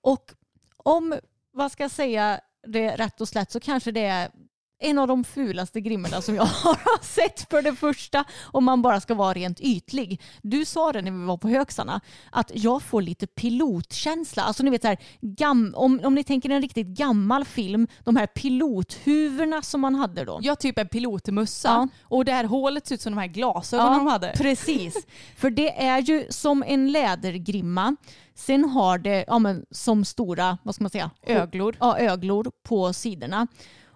Och 0.01 0.31
om, 0.77 1.15
vad 1.51 1.71
ska 1.71 1.83
jag 1.83 1.91
säga, 1.91 2.39
det 2.67 2.95
rätt 2.95 3.21
och 3.21 3.27
slätt 3.27 3.51
så 3.51 3.59
kanske 3.59 3.91
det 3.91 4.05
är 4.05 4.29
en 4.85 4.99
av 4.99 5.07
de 5.07 5.23
fulaste 5.23 5.81
grimmorna 5.81 6.21
som 6.21 6.35
jag 6.35 6.43
har 6.63 7.03
sett 7.03 7.49
för 7.49 7.61
det 7.61 7.75
första 7.75 8.25
om 8.41 8.63
man 8.63 8.81
bara 8.81 9.01
ska 9.01 9.13
vara 9.13 9.33
rent 9.33 9.59
ytlig. 9.59 10.21
Du 10.41 10.65
sa 10.65 10.91
det 10.91 11.01
när 11.01 11.11
vi 11.11 11.25
var 11.25 11.37
på 11.37 11.47
Högsarna 11.49 12.01
att 12.31 12.51
jag 12.53 12.81
får 12.83 13.01
lite 13.01 13.27
pilotkänsla. 13.27 14.43
Alltså 14.43 14.63
ni 14.63 14.69
vet 14.69 14.81
så 14.81 14.87
här, 14.87 14.97
gam, 15.21 15.73
om, 15.77 16.01
om 16.03 16.15
ni 16.15 16.23
tänker 16.23 16.49
en 16.49 16.61
riktigt 16.61 16.87
gammal 16.87 17.45
film, 17.45 17.87
de 18.03 18.15
här 18.15 18.27
pilothuvorna 18.27 19.61
som 19.61 19.81
man 19.81 19.95
hade 19.95 20.25
då. 20.25 20.39
Jag 20.41 20.59
typ 20.59 20.79
en 20.79 20.87
pilotmössa 20.87 21.69
Ja. 21.69 21.87
och 22.03 22.25
det 22.25 22.31
här 22.31 22.43
hålet 22.43 22.87
ser 22.87 22.95
ut 22.95 23.01
som 23.01 23.13
de 23.15 23.19
här 23.19 23.27
glasögonen 23.27 23.97
de 23.97 24.07
hade. 24.07 24.33
Precis. 24.37 25.05
För 25.37 25.49
det 25.49 25.83
är 25.83 26.01
ju 26.01 26.25
som 26.29 26.63
en 26.67 26.91
lädergrimma. 26.91 27.95
Sen 28.35 28.65
har 28.65 28.97
det 28.97 29.25
ja, 29.27 29.39
men, 29.39 29.65
som 29.71 30.05
stora, 30.05 30.57
vad 30.63 30.75
ska 30.75 30.83
man 30.83 30.89
säga? 30.91 31.11
Öglor. 31.27 31.75
Ja, 31.79 31.97
öglor 31.99 32.51
på 32.63 32.93
sidorna. 32.93 33.47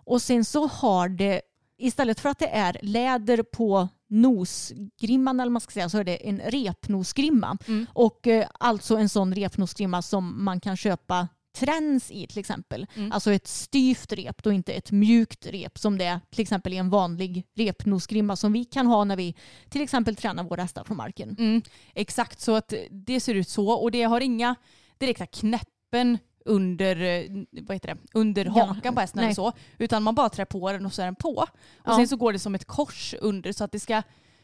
Och 0.09 0.21
sen 0.21 0.45
så 0.45 0.67
har 0.67 1.09
det, 1.09 1.41
istället 1.77 2.19
för 2.19 2.29
att 2.29 2.39
det 2.39 2.47
är 2.47 2.77
läder 2.81 3.43
på 3.43 3.87
nosgrimman 4.09 5.39
eller 5.39 5.51
man 5.51 5.61
ska 5.61 5.71
säga 5.71 5.89
så 5.89 5.97
är 5.97 6.03
det 6.03 6.27
en 6.27 6.41
repnosgrimma. 6.45 7.57
Mm. 7.67 7.85
Och 7.93 8.27
eh, 8.27 8.47
alltså 8.59 8.97
en 8.97 9.09
sån 9.09 9.35
repnosgrimma 9.35 10.01
som 10.01 10.43
man 10.43 10.59
kan 10.59 10.77
köpa 10.77 11.27
träns 11.57 12.11
i 12.11 12.27
till 12.27 12.39
exempel. 12.39 12.87
Mm. 12.95 13.11
Alltså 13.11 13.31
ett 13.31 13.47
styvt 13.47 14.13
rep 14.13 14.45
och 14.45 14.53
inte 14.53 14.73
ett 14.73 14.91
mjukt 14.91 15.45
rep 15.45 15.77
som 15.77 15.97
det 15.97 16.05
är 16.05 16.19
till 16.29 16.41
exempel 16.41 16.73
i 16.73 16.77
en 16.77 16.89
vanlig 16.89 17.43
repnosgrimma 17.55 18.35
som 18.35 18.53
vi 18.53 18.65
kan 18.65 18.87
ha 18.87 19.03
när 19.03 19.15
vi 19.15 19.35
till 19.69 19.81
exempel 19.81 20.15
tränar 20.15 20.43
våra 20.43 20.61
hästar 20.61 20.83
från 20.83 20.97
marken. 20.97 21.35
Mm, 21.39 21.61
exakt 21.95 22.41
så 22.41 22.55
att 22.55 22.73
det 22.91 23.19
ser 23.19 23.35
ut 23.35 23.49
så 23.49 23.69
och 23.69 23.91
det 23.91 24.03
har 24.03 24.21
inga 24.21 24.55
direkta 24.97 25.25
knäppen 25.25 26.17
under, 26.45 26.95
eh, 27.01 27.43
vad 27.51 27.75
heter 27.75 27.87
det, 27.87 27.97
under 28.13 28.45
Ja, 28.45 28.51
hakan 28.51 28.95
på 28.95 29.01
hästen 29.01 29.19
eller 29.23 29.33
så. 29.33 29.51
Utan 29.77 30.03
man 30.03 30.15
bara 30.15 30.29
trär 30.29 30.45
på 30.45 30.71
den 30.71 30.85
och 30.85 30.93
så 30.93 31.01
är 31.01 31.05
den 31.05 31.15
på. 31.15 31.29
Och 31.35 31.47
Ja. 31.85 31.95
sen 31.95 32.07
så 32.07 32.15
går 32.17 32.33
det 32.33 32.39
som 32.39 32.55
ett 32.55 32.65
kors 32.65 33.15
under 33.21 33.51
så 33.51 33.63
att 33.63 33.71
det 33.71 33.79
ska 33.79 34.01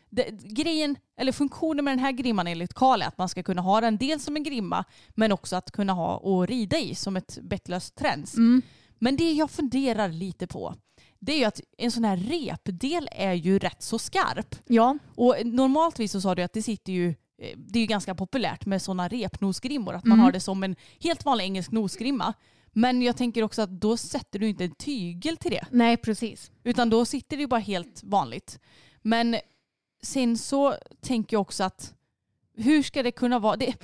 det, 0.09 0.29
grejen, 0.31 0.95
eller 1.17 1.31
funktionen 1.31 1.85
med 1.85 1.91
den 1.91 1.99
här 1.99 2.11
grimman 2.11 2.47
enligt 2.47 2.73
Karl 2.73 3.01
är 3.01 3.07
att 3.07 3.17
man 3.17 3.29
ska 3.29 3.43
kunna 3.43 3.61
ha 3.61 3.81
den 3.81 3.97
dels 3.97 4.23
som 4.23 4.35
en 4.35 4.43
grimma 4.43 4.83
men 5.15 5.31
också 5.31 5.55
att 5.55 5.71
kunna 5.71 5.93
ha 5.93 6.17
och 6.17 6.47
rida 6.47 6.77
i 6.79 6.95
som 6.95 7.15
ett 7.17 7.37
bettlöst 7.41 7.95
träns. 7.95 8.35
Mm. 8.37 8.61
Men 8.99 9.15
det 9.17 9.31
jag 9.31 9.51
funderar 9.51 10.09
lite 10.09 10.47
på 10.47 10.75
det 11.19 11.33
är 11.33 11.37
ju 11.37 11.43
att 11.45 11.61
en 11.77 11.91
sån 11.91 12.03
här 12.03 12.17
repdel 12.17 13.09
är 13.11 13.33
ju 13.33 13.59
rätt 13.59 13.81
så 13.83 13.99
skarp. 13.99 14.55
Ja, 14.67 14.97
Och 15.15 15.35
normaltvis 15.45 16.11
så 16.11 16.21
sa 16.21 16.35
du 16.35 16.41
att 16.43 16.53
det 16.53 16.61
sitter 16.63 16.93
ju 16.93 17.15
det 17.57 17.79
är 17.79 17.81
ju 17.81 17.85
ganska 17.87 18.15
populärt 18.15 18.65
med 18.65 18.81
sådana 18.81 19.07
repnosgrimmor, 19.07 19.93
att 19.93 20.05
man 20.05 20.11
Mm. 20.17 20.23
har 20.23 20.31
det 20.31 20.39
som 20.39 20.63
en 20.63 20.75
helt 20.99 21.25
vanlig 21.25 21.43
engelsk 21.45 21.71
nosgrimma. 21.71 22.33
Men 22.73 23.01
jag 23.01 23.17
tänker 23.17 23.43
också 23.43 23.61
att 23.61 23.69
då 23.69 23.97
sätter 23.97 24.39
du 24.39 24.47
inte 24.49 24.63
en 24.63 24.75
tygel 24.75 25.37
till 25.37 25.51
det, 25.51 25.65
nej 25.71 25.97
precis. 25.97 26.51
utan 26.63 26.89
då 26.89 27.05
sitter 27.05 27.37
det 27.37 27.41
ju 27.41 27.47
bara 27.47 27.59
helt 27.59 28.03
vanligt. 28.03 28.59
Men 29.01 29.35
sen 30.03 30.37
så 30.37 30.75
tänker 31.01 31.35
jag 31.35 31.41
också 31.41 31.63
att 31.63 31.93
hur 32.57 32.83
ska 32.83 33.03
det 33.03 33.11
kunna 33.11 33.39
vara? 33.39 33.55
Det, 33.55 33.75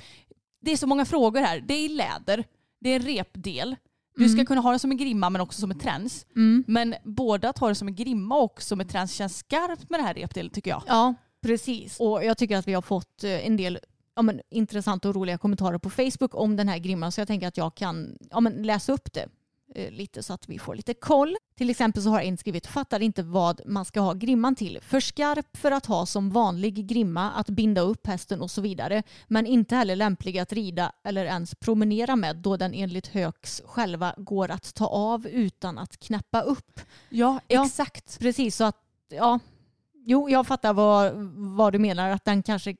det 0.60 0.72
är 0.72 0.76
så 0.76 0.86
många 0.86 1.04
frågor 1.04 1.40
här. 1.40 1.60
Det 1.60 1.74
är 1.74 1.84
i 1.84 1.88
läder. 1.88 2.44
det 2.80 2.90
är 2.90 2.96
en 2.96 3.02
repdel. 3.02 3.76
Du 4.16 4.28
ska 4.28 4.44
kunna 4.44 4.60
ha 4.60 4.70
den 4.70 4.78
som 4.78 4.90
en 4.90 4.96
grimma 4.96 5.30
men 5.30 5.40
också 5.40 5.60
som 5.60 5.70
en 5.70 5.78
träns. 5.78 6.26
Men 6.66 6.94
både 7.04 7.48
att 7.48 7.58
ha 7.58 7.68
det 7.68 7.74
som 7.74 7.88
en 7.88 7.94
grimma 7.94 8.36
och 8.36 8.62
som 8.62 8.80
en 8.80 8.88
träns 8.88 9.12
känns 9.14 9.36
skarpt 9.38 9.90
med 9.90 10.00
det 10.00 10.04
här 10.04 10.14
repdelen 10.14 10.50
tycker 10.50 10.70
jag. 10.70 10.82
Ja, 10.86 11.14
precis. 11.42 12.00
Och 12.00 12.24
jag 12.24 12.38
tycker 12.38 12.56
att 12.56 12.68
vi 12.68 12.74
har 12.74 12.82
fått 12.82 13.24
eh, 13.24 13.46
en 13.46 13.56
del 13.56 13.78
ja, 14.16 14.22
men, 14.22 14.40
intressanta 14.50 15.08
och 15.08 15.14
roliga 15.14 15.38
kommentarer 15.38 15.78
på 15.78 15.90
Facebook 15.90 16.34
om 16.34 16.56
den 16.56 16.68
här 16.68 16.78
grimman 16.78 17.12
så 17.12 17.20
jag 17.20 17.28
tänker 17.28 17.48
att 17.48 17.56
jag 17.56 17.74
kan 17.74 18.18
ja, 18.30 18.40
men, 18.40 18.62
läsa 18.62 18.92
upp 18.92 19.12
det 19.12 19.28
eh, 19.74 19.90
lite 19.90 20.22
så 20.22 20.32
att 20.32 20.48
vi 20.48 20.58
får 20.58 20.74
lite 20.74 20.94
koll. 20.94 21.36
Till 21.56 21.70
exempel 21.70 22.02
så 22.02 22.10
har 22.10 22.20
en 22.20 22.36
skrivit 22.36 22.66
fattar 22.66 23.02
inte 23.02 23.22
vad 23.22 23.60
man 23.66 23.84
ska 23.84 24.00
ha 24.00 24.12
grimman 24.12 24.54
till. 24.54 24.78
För 24.82 25.00
skarp 25.00 25.56
för 25.56 25.70
att 25.70 25.86
ha 25.86 26.06
som 26.06 26.30
vanlig 26.30 26.86
grimma, 26.86 27.30
att 27.30 27.46
binda 27.50 27.80
upp 27.80 28.06
hästen 28.06 28.40
och 28.42 28.50
så 28.50 28.60
vidare. 28.60 29.02
Men 29.28 29.46
inte 29.46 29.76
heller 29.76 29.96
lämplig 29.96 30.38
att 30.38 30.52
rida 30.52 30.92
eller 31.04 31.24
ens 31.24 31.54
promenera 31.54 32.16
med 32.16 32.36
då 32.36 32.56
den 32.56 32.74
enligt 32.74 33.06
Höks 33.06 33.62
själva 33.64 34.14
går 34.16 34.50
att 34.50 34.74
ta 34.74 34.86
av 34.86 35.26
utan 35.26 35.78
att 35.78 35.96
knäppa 36.00 36.40
upp. 36.42 36.80
Ja, 37.08 37.40
Ja. 37.48 37.64
exakt. 37.64 38.18
Precis, 38.18 38.56
så 38.56 38.64
att 38.64 38.76
ja. 39.08 39.38
Jo, 40.04 40.28
jag 40.30 40.46
fattar 40.46 40.72
vad, 40.72 41.12
vad 41.56 41.72
du 41.72 41.78
menar. 41.78 42.10
Att 42.10 42.24
den 42.24 42.42
kanske 42.42 42.76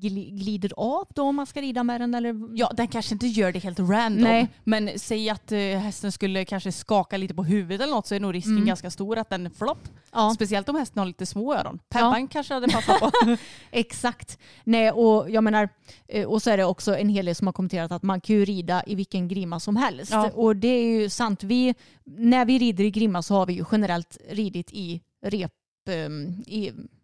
gli- 0.00 0.30
glider 0.38 0.72
av 0.76 1.06
då 1.14 1.22
om 1.22 1.36
man 1.36 1.46
ska 1.46 1.60
rida 1.60 1.82
med 1.84 2.00
den 2.00 2.14
eller? 2.14 2.56
Ja, 2.58 2.70
den 2.76 2.88
kanske 2.88 3.14
inte 3.14 3.26
gör 3.26 3.52
det 3.52 3.58
helt 3.58 3.78
random. 3.80 4.22
Nej. 4.22 4.48
Men 4.64 4.90
säg 4.98 5.30
att 5.30 5.52
eh, 5.52 5.58
hästen 5.58 6.12
skulle 6.12 6.44
kanske 6.44 6.72
skaka 6.72 7.16
lite 7.16 7.34
på 7.34 7.44
huvudet 7.44 7.80
eller 7.80 7.94
något 7.94 8.06
så 8.06 8.14
är 8.14 8.20
nog 8.20 8.34
risken 8.34 8.64
ganska 8.66 8.90
stor 8.90 9.18
att 9.18 9.30
den 9.30 9.50
flopp. 9.50 9.88
Ja. 10.12 10.32
Speciellt 10.34 10.68
om 10.68 10.76
hästen 10.76 10.98
har 10.98 11.06
lite 11.06 11.26
små 11.26 11.54
öron. 11.54 11.78
Peppan 11.88 12.28
kanske 12.28 12.54
hade 12.54 12.68
passat 12.68 13.00
på. 13.00 13.10
Exakt. 13.70 14.38
Nej, 14.64 14.90
och 14.90 15.30
jag 15.30 15.44
menar, 15.44 15.68
eh, 16.08 16.26
och 16.26 16.42
så 16.42 16.50
är 16.50 16.56
det 16.56 16.64
också 16.64 16.96
en 16.96 17.08
hel 17.08 17.26
del 17.26 17.34
som 17.34 17.46
har 17.46 17.52
kommenterat 17.52 17.92
att 17.92 18.02
man 18.02 18.20
kan 18.20 18.36
ju 18.36 18.44
rida 18.44 18.82
i 18.86 18.94
vilken 18.94 19.28
grimma 19.28 19.60
som 19.60 19.76
helst. 19.76 20.12
Ja. 20.12 20.30
Och 20.34 20.56
det 20.56 20.68
är 20.68 21.00
ju 21.00 21.08
sant. 21.08 21.42
Vi, 21.42 21.74
när 22.04 22.44
vi 22.44 22.58
rider 22.58 22.84
i 22.84 22.90
grimma 22.90 23.22
så 23.22 23.34
har 23.34 23.46
vi 23.46 23.52
ju 23.52 23.64
generellt 23.72 24.18
ridit 24.30 24.70
i 24.72 25.00
rep, 25.26 25.52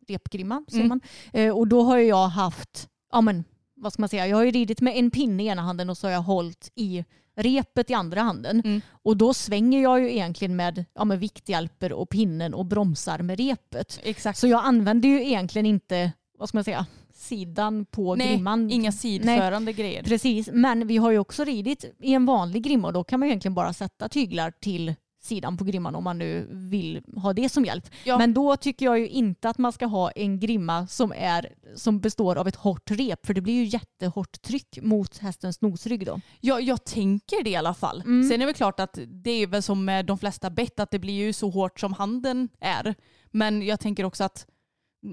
repgrimma, 0.09 0.65
säger 0.69 0.85
Mm. 0.85 0.89
man. 0.89 1.01
Eh, 1.43 1.57
Och 1.57 1.69
då 1.69 1.83
har 1.83 1.99
jag 1.99 2.29
haft, 2.29 2.89
ja 3.13 3.21
men 3.21 3.45
vad 3.77 3.93
ska 3.93 4.03
man 4.03 4.09
säga, 4.09 4.27
jag 4.27 4.37
har 4.37 4.45
ju 4.45 4.51
ridit 4.51 4.81
med 4.81 4.97
en 4.97 5.11
pinne 5.11 5.43
i 5.43 5.47
ena 5.47 5.63
handen 5.63 5.91
och 5.91 5.99
så 5.99 6.07
har 6.07 6.13
jag 6.13 6.23
hållit 6.23 6.73
i 6.75 7.05
repet 7.37 7.91
i 7.91 7.95
andra 7.95 8.21
handen. 8.23 8.63
Mm. 8.65 8.81
Och 8.91 9.17
då 9.17 9.35
svänger 9.35 9.83
jag 9.83 10.01
ju 10.01 10.13
egentligen 10.13 10.57
med, 10.57 10.85
ja, 10.95 11.05
med 11.05 11.21
vikthjälper 11.21 11.93
och 11.93 12.09
pinnen 12.11 12.55
och 12.55 12.67
bromsar 12.67 13.19
med 13.23 13.39
repet. 13.39 14.01
Exakt. 14.03 14.39
Så 14.39 14.47
jag 14.49 14.65
använder 14.65 15.09
ju 15.09 15.25
egentligen 15.27 15.67
inte, 15.67 16.13
vad 16.39 16.49
ska 16.49 16.57
man 16.59 16.65
säga, 16.65 16.87
sidan 17.15 17.85
på 17.85 18.15
Nej, 18.15 18.29
grimman. 18.35 18.71
inga 18.71 18.91
Nej, 18.91 18.99
sidförande 18.99 19.73
grejer. 19.73 20.03
precis. 20.03 20.49
Men 20.53 20.87
vi 20.87 20.97
har 20.97 21.11
ju 21.11 21.19
också 21.19 21.45
ridit 21.45 21.85
i 22.03 22.15
en 22.15 22.27
vanlig 22.27 22.63
grimma 22.63 22.87
och 22.89 22.93
då 22.95 23.05
kan 23.05 23.21
man 23.21 23.29
egentligen 23.29 23.55
bara 23.55 23.73
sätta 23.73 24.09
tyglar 24.09 24.51
till 24.51 24.95
sidan 25.21 25.57
på 25.57 25.65
grimman 25.65 25.95
om 25.95 26.05
man 26.05 26.19
nu 26.19 26.49
vill 26.51 27.03
ha 27.17 27.33
det 27.33 27.49
som 27.49 27.65
hjälp. 27.65 27.91
Ja. 28.05 28.19
Men 28.19 28.35
då 28.35 28.57
tycker 28.57 28.87
jag 28.87 28.99
ju 28.99 29.09
inte 29.09 29.49
att 29.49 29.59
man 29.59 29.73
ska 29.73 29.87
ha 29.87 30.11
en 30.11 30.41
grimma 30.41 30.87
som, 30.87 31.13
är, 31.17 31.55
som 31.75 32.01
består 32.01 32.37
av 32.37 32.49
ett 32.49 32.57
hårt 32.57 32.91
rep 32.91 33.27
för 33.27 33.35
det 33.35 33.41
blir 33.41 33.55
ju 33.55 33.65
jättehårt 33.65 34.43
tryck 34.43 34.79
mot 34.83 35.19
hästens 35.19 35.61
nosrygg 35.61 36.07
då. 36.07 36.21
Jag, 36.41 36.63
jag 36.63 36.85
tänker 36.85 37.45
det 37.45 37.51
i 37.51 37.57
alla 37.57 37.75
fall. 37.75 38.01
Mm. 38.01 38.29
Sen 38.29 38.35
är 38.35 38.39
det 38.39 38.47
väl 38.47 38.55
klart 38.55 38.81
att 38.81 38.99
det 39.07 39.31
är 39.31 39.47
väl 39.47 39.63
som 39.63 39.85
med 39.85 40.07
de 40.07 40.19
flesta 40.19 40.51
bett 40.51 40.81
att 40.81 40.91
det 40.91 40.99
blir 40.99 41.15
ju 41.15 41.33
så 41.33 41.51
hårt 41.51 41.81
som 41.81 41.93
handen 41.93 42.49
är. 42.61 42.95
Men 43.31 43.63
jag 43.63 43.81
tänker 43.81 44.05
också 44.05 44.25
att 44.25 44.47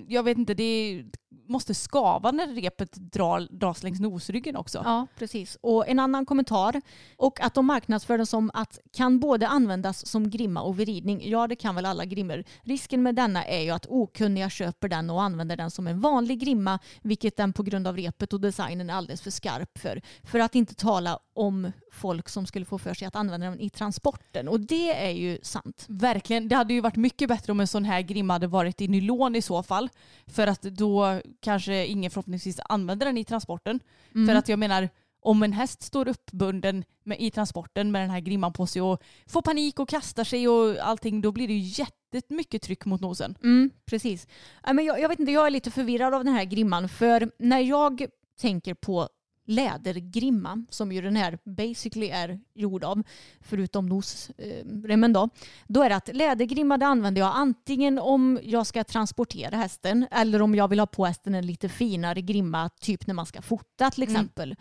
jag 0.07 0.23
vet 0.23 0.37
inte, 0.37 0.53
det 0.53 1.03
måste 1.47 1.73
skava 1.73 2.31
när 2.31 2.47
repet 2.47 2.93
drar, 2.93 3.47
dras 3.51 3.83
längs 3.83 3.99
nosryggen 3.99 4.55
också. 4.55 4.81
Ja, 4.85 5.07
precis. 5.17 5.57
Och 5.61 5.87
en 5.87 5.99
annan 5.99 6.25
kommentar. 6.25 6.81
Och 7.17 7.41
att 7.41 7.53
de 7.53 7.65
marknadsför 7.65 8.17
den 8.17 8.25
som 8.25 8.51
att 8.53 8.79
kan 8.93 9.19
både 9.19 9.47
användas 9.47 10.07
som 10.07 10.29
grimma 10.29 10.61
och 10.61 10.79
vid 10.79 10.87
ridning. 10.87 11.29
Ja, 11.29 11.47
det 11.47 11.55
kan 11.55 11.75
väl 11.75 11.85
alla 11.85 12.05
grimmor. 12.05 12.43
Risken 12.63 13.03
med 13.03 13.15
denna 13.15 13.45
är 13.45 13.61
ju 13.61 13.69
att 13.69 13.85
okunniga 13.89 14.49
köper 14.49 14.89
den 14.89 15.09
och 15.09 15.23
använder 15.23 15.57
den 15.57 15.71
som 15.71 15.87
en 15.87 16.01
vanlig 16.01 16.39
grimma, 16.39 16.79
vilket 17.01 17.37
den 17.37 17.53
på 17.53 17.63
grund 17.63 17.87
av 17.87 17.97
repet 17.97 18.33
och 18.33 18.41
designen 18.41 18.89
är 18.89 18.93
alldeles 18.93 19.21
för 19.21 19.31
skarp 19.31 19.77
för. 19.77 20.01
För 20.23 20.39
att 20.39 20.55
inte 20.55 20.75
tala 20.75 21.19
om 21.33 21.71
folk 21.91 22.29
som 22.29 22.45
skulle 22.45 22.65
få 22.65 22.77
för 22.77 22.93
sig 22.93 23.07
att 23.07 23.15
använda 23.15 23.49
den 23.49 23.59
i 23.59 23.69
transporten. 23.69 24.47
Och 24.47 24.59
det 24.59 25.05
är 25.05 25.11
ju 25.11 25.39
sant. 25.43 25.85
Verkligen. 25.87 26.47
Det 26.47 26.55
hade 26.55 26.73
ju 26.73 26.81
varit 26.81 26.95
mycket 26.95 27.29
bättre 27.29 27.51
om 27.51 27.59
en 27.59 27.67
sån 27.67 27.85
här 27.85 28.01
grimma 28.01 28.33
hade 28.33 28.47
varit 28.47 28.81
i 28.81 28.87
nylon 28.87 29.35
i 29.35 29.41
så 29.41 29.63
fall. 29.63 29.89
För 30.27 30.47
att 30.47 30.61
då 30.61 31.21
kanske 31.39 31.85
ingen 31.85 32.11
förhoppningsvis 32.11 32.59
använder 32.69 33.05
den 33.05 33.17
i 33.17 33.23
transporten. 33.23 33.79
För 34.27 34.35
att 34.35 34.49
jag 34.49 34.59
menar, 34.59 34.89
om 35.21 35.43
en 35.43 35.53
häst 35.53 35.83
står 35.83 36.07
uppbunden 36.07 36.83
med, 37.03 37.21
i 37.21 37.31
transporten 37.31 37.91
med 37.91 38.01
den 38.01 38.09
här 38.09 38.19
grimman 38.19 38.53
på 38.53 38.67
sig 38.67 38.81
och 38.81 39.03
får 39.27 39.41
panik 39.41 39.79
och 39.79 39.89
kastar 39.89 40.23
sig 40.23 40.47
och 40.47 40.77
allting, 40.81 41.21
då 41.21 41.31
blir 41.31 41.47
det 41.47 41.53
ju 41.53 41.83
jättemycket 42.13 42.61
tryck 42.61 42.85
mot 42.85 43.01
nosen. 43.01 43.37
Mm, 43.43 43.69
precis. 43.85 44.27
Men 44.73 44.85
jag, 44.85 44.99
jag 44.99 45.09
vet 45.09 45.19
inte, 45.19 45.31
jag 45.31 45.47
är 45.47 45.51
lite 45.51 45.71
förvirrad 45.71 46.13
av 46.13 46.23
den 46.23 46.33
här 46.33 46.43
grimman. 46.43 46.89
För 46.89 47.31
när 47.39 47.59
jag 47.59 48.05
tänker 48.41 48.73
på 48.73 49.09
lädergrimma, 49.45 50.65
som 50.69 50.91
ju 50.91 51.01
den 51.01 51.15
här 51.15 51.39
basically 51.43 52.09
är 52.09 52.39
gjord 52.53 52.83
av, 52.83 53.03
förutom 53.41 53.85
nosremmen 53.85 55.13
då, 55.13 55.29
då 55.67 55.83
är 55.83 55.89
det 55.89 55.95
att 55.95 56.15
lädergrimma 56.15 56.77
det 56.77 56.85
använder 56.85 57.21
jag 57.21 57.31
antingen 57.35 57.99
om 57.99 58.39
jag 58.43 58.67
ska 58.67 58.83
transportera 58.83 59.57
hästen 59.57 60.07
eller 60.11 60.41
om 60.41 60.55
jag 60.55 60.67
vill 60.67 60.79
ha 60.79 60.87
på 60.87 61.05
hästen 61.05 61.35
en 61.35 61.45
lite 61.45 61.69
finare 61.69 62.21
grimma, 62.21 62.69
typ 62.69 63.07
när 63.07 63.13
man 63.13 63.25
ska 63.25 63.41
fota 63.41 63.91
till 63.91 64.03
exempel. 64.03 64.55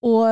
Och 0.00 0.26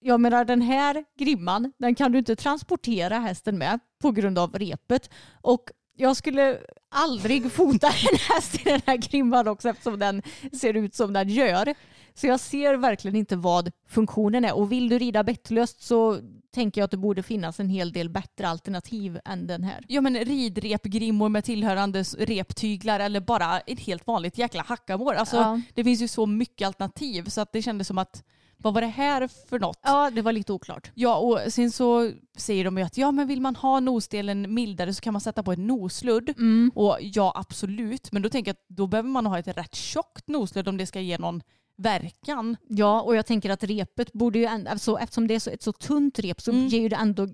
jag 0.00 0.20
menar 0.20 0.44
den 0.44 0.62
här 0.62 1.04
grimman, 1.18 1.72
den 1.78 1.94
kan 1.94 2.12
du 2.12 2.18
inte 2.18 2.36
transportera 2.36 3.18
hästen 3.18 3.58
med 3.58 3.80
på 4.02 4.10
grund 4.10 4.38
av 4.38 4.58
repet. 4.58 5.10
Och 5.40 5.70
jag 5.96 6.16
skulle 6.16 6.58
aldrig 6.88 7.52
fota 7.52 7.86
en 8.10 8.18
häst 8.18 8.54
i 8.60 8.64
den 8.64 8.80
här 8.86 8.96
grimman 8.96 9.48
också 9.48 9.68
eftersom 9.68 9.98
den 9.98 10.22
ser 10.52 10.76
ut 10.76 10.94
som 10.94 11.12
den 11.12 11.28
gör. 11.28 11.74
Så 12.20 12.26
jag 12.26 12.40
ser 12.40 12.74
verkligen 12.74 13.16
inte 13.16 13.36
vad 13.36 13.70
funktionen 13.88 14.44
är. 14.44 14.54
Och 14.56 14.72
vill 14.72 14.88
du 14.88 14.98
rida 14.98 15.24
bettlöst 15.24 15.82
så 15.82 16.18
tänker 16.54 16.80
jag 16.80 16.84
att 16.84 16.90
det 16.90 16.96
borde 16.96 17.22
finnas 17.22 17.60
en 17.60 17.68
hel 17.68 17.92
del 17.92 18.08
bättre 18.10 18.48
alternativ 18.48 19.20
än 19.24 19.46
den 19.46 19.64
här. 19.64 19.84
Ja 19.88 20.00
men 20.00 20.16
ridrepgrimmor 20.24 21.28
med 21.28 21.44
tillhörande 21.44 22.02
reptyglar 22.18 23.00
eller 23.00 23.20
bara 23.20 23.60
ett 23.60 23.80
helt 23.80 24.06
vanligt 24.06 24.38
jäkla 24.38 24.62
hackamår. 24.62 25.14
Alltså 25.14 25.36
Ja. 25.36 25.60
det 25.74 25.84
finns 25.84 26.02
ju 26.02 26.08
så 26.08 26.26
mycket 26.26 26.66
alternativ 26.66 27.24
så 27.28 27.40
att 27.40 27.52
det 27.52 27.62
kändes 27.62 27.86
som 27.88 27.98
att 27.98 28.22
vad 28.56 28.74
var 28.74 28.80
det 28.80 28.86
här 28.86 29.28
för 29.48 29.58
något? 29.58 29.78
Ja, 29.82 30.10
det 30.10 30.22
var 30.22 30.32
lite 30.32 30.52
oklart. 30.52 30.90
Ja 30.94 31.16
och 31.16 31.52
sen 31.52 31.70
så 31.70 32.10
säger 32.36 32.64
de 32.64 32.78
ju 32.78 32.84
att 32.84 32.98
ja 32.98 33.12
men 33.12 33.26
vill 33.28 33.40
man 33.40 33.56
ha 33.56 33.80
nosdelen 33.80 34.54
mildare 34.54 34.94
så 34.94 35.00
kan 35.00 35.12
man 35.12 35.20
sätta 35.20 35.42
på 35.42 35.52
ett 35.52 35.58
nosludd. 35.58 36.34
Och 36.74 36.96
ja 37.00 37.32
absolut 37.36 38.12
men 38.12 38.22
då 38.22 38.28
tänker 38.28 38.48
jag 38.48 38.54
att 38.54 38.76
då 38.76 38.86
behöver 38.86 39.08
man 39.08 39.26
ha 39.26 39.38
ett 39.38 39.48
rätt 39.48 39.74
tjockt 39.74 40.28
nosludd 40.28 40.68
om 40.68 40.76
det 40.76 40.86
ska 40.86 41.00
ge 41.00 41.18
någon 41.18 41.42
verkan. 41.78 42.56
Ja, 42.68 43.00
och 43.00 43.16
jag 43.16 43.26
tänker 43.26 43.50
att 43.50 43.64
repet 43.64 44.12
borde 44.12 44.38
ju 44.38 44.44
ändå, 44.44 44.70
alltså, 44.70 44.98
eftersom 44.98 45.26
det 45.26 45.34
är 45.34 45.38
så, 45.40 45.50
ett 45.50 45.62
så 45.62 45.72
tunt 45.72 46.18
rep 46.18 46.40
så 46.40 46.50
Mm. 46.50 46.66
ger 46.66 46.80
ju 46.80 46.88
det 46.88 46.96
ändå 46.96 47.28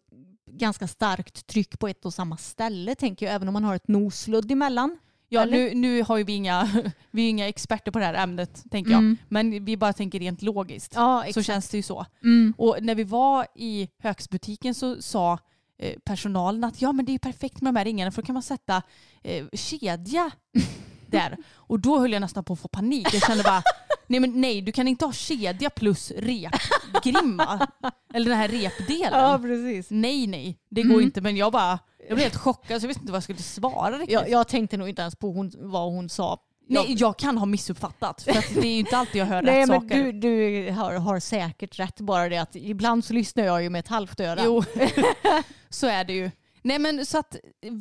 ganska 0.51 0.89
starkt 0.89 1.47
tryck 1.47 1.79
på 1.79 1.89
ett 1.89 2.05
och 2.05 2.15
samma 2.15 2.37
ställe 2.37 2.95
tänker 2.95 3.27
jag, 3.27 3.35
även 3.35 3.49
om 3.49 3.53
man 3.53 3.65
har 3.65 3.75
ett 3.75 3.89
nosludd 3.89 4.51
emellan. 4.53 4.99
Ja 5.29 5.45
nu, 5.45 5.75
nu 5.75 6.03
har 6.03 6.17
ju 6.19 6.25
vi 6.25 6.33
inga, 6.33 6.69
vi 7.11 7.25
är 7.27 7.31
inga 7.31 7.49
experter 7.49 7.91
på 7.91 7.99
det 7.99 8.05
här 8.05 8.15
ämnet 8.15 8.65
tänker 8.71 8.91
jag. 8.91 8.99
Mm. 8.99 9.17
Men 9.29 9.65
vi 9.65 9.77
bara 9.77 9.93
tänker 9.93 10.19
rent 10.19 10.43
logiskt. 10.43 10.93
Ja, 10.95 11.25
Så 11.35 11.43
känns 11.43 11.69
det 11.69 11.77
ju 11.77 11.83
så. 11.83 12.07
Mm. 12.23 12.55
Och 12.59 12.77
när 12.83 12.95
vi 12.95 13.05
var 13.05 13.47
i 13.55 13.89
högsbutiken 13.99 14.75
så 14.75 15.03
sa 15.03 15.39
eh, 15.79 15.99
personalen 16.05 16.65
att 16.65 16.83
ja 16.83 16.93
men 16.93 17.05
det 17.05 17.13
är 17.13 17.19
perfekt 17.19 17.61
med 17.61 17.75
de 17.75 17.79
här 17.79 17.85
ringarna 17.85 18.11
för 18.11 18.23
då 18.23 18.27
kan 18.27 18.33
man 18.35 18.43
sätta 18.43 18.83
eh, 19.23 19.45
kedja 19.53 20.31
där. 21.07 21.37
Och 21.55 21.81
då 21.81 21.99
höll 21.99 22.13
jag 22.13 22.21
nästan 22.21 22.45
på 22.45 22.53
att 22.53 22.61
få 22.61 22.69
panik. 22.69 23.09
Jag 23.15 23.23
kände 23.23 23.43
bara 23.45 23.63
nej 24.07 24.21
men 24.21 24.41
nej 24.41 24.61
du 24.63 24.73
kan 24.73 24.89
inte 24.89 25.05
ha 25.05 25.13
kedja 25.13 25.71
plus 25.71 26.11
repgrimma. 26.11 27.69
Eller 28.15 28.31
den 28.31 28.39
här 28.39 28.49
repdelen. 28.49 29.21
Ja, 29.21 29.39
precis. 29.43 29.87
Nej 29.91 30.27
nej 30.27 30.59
det 30.71 30.83
går 30.83 31.03
inte 31.03 31.21
men 31.21 31.37
jag 31.37 31.53
bara 31.53 31.79
jag 32.09 32.17
blev 32.17 32.19
helt 32.19 32.37
chockad 32.37 32.81
så 32.81 32.85
jag 32.85 32.89
visste 32.89 33.01
inte 33.01 33.13
vad 33.13 33.17
jag 33.17 33.23
skulle 33.23 33.39
svara 33.39 33.99
riktigt. 33.99 34.13
Jag, 34.13 34.31
jag 34.31 34.49
tänkte 34.49 34.77
nog 34.77 34.89
inte 34.89 35.03
ens 35.03 35.17
på 35.17 35.33
hon, 35.33 35.53
vad 35.59 35.93
hon 35.93 36.09
sa. 36.09 36.39
Nej, 36.69 36.97
jag 36.99 37.17
kan 37.19 37.39
ha 37.39 37.47
missuppfattat. 37.47 38.23
För 38.23 38.61
det 38.61 38.67
är 38.69 38.73
ju 38.73 38.79
inte 38.79 38.97
alltid 38.97 39.21
jag 39.21 39.27
hör 39.27 39.43
Nej, 39.43 39.61
rätt 39.61 39.69
men 39.69 39.81
saker. 39.81 40.05
du, 40.05 40.13
du 40.13 40.71
har, 40.73 40.95
har 40.95 41.21
säkert 41.21 41.79
rätt 41.79 42.01
bara 42.01 42.29
det 42.29 42.39
att 42.39 42.57
ibland 42.57 43.05
så 43.05 43.13
lyssnar 43.13 43.45
jag 43.45 43.63
ju 43.63 43.71
med 43.71 43.79
ett 43.79 43.89
halvt 43.89 44.21
öra. 44.21 44.41
Jo, 44.45 44.65
så 45.71 45.87
är 45.87 46.05
det 46.05 46.13
ju. 46.13 46.31
Nej 46.67 46.79
men 46.79 47.07
så 47.07 47.19
att 47.19 47.37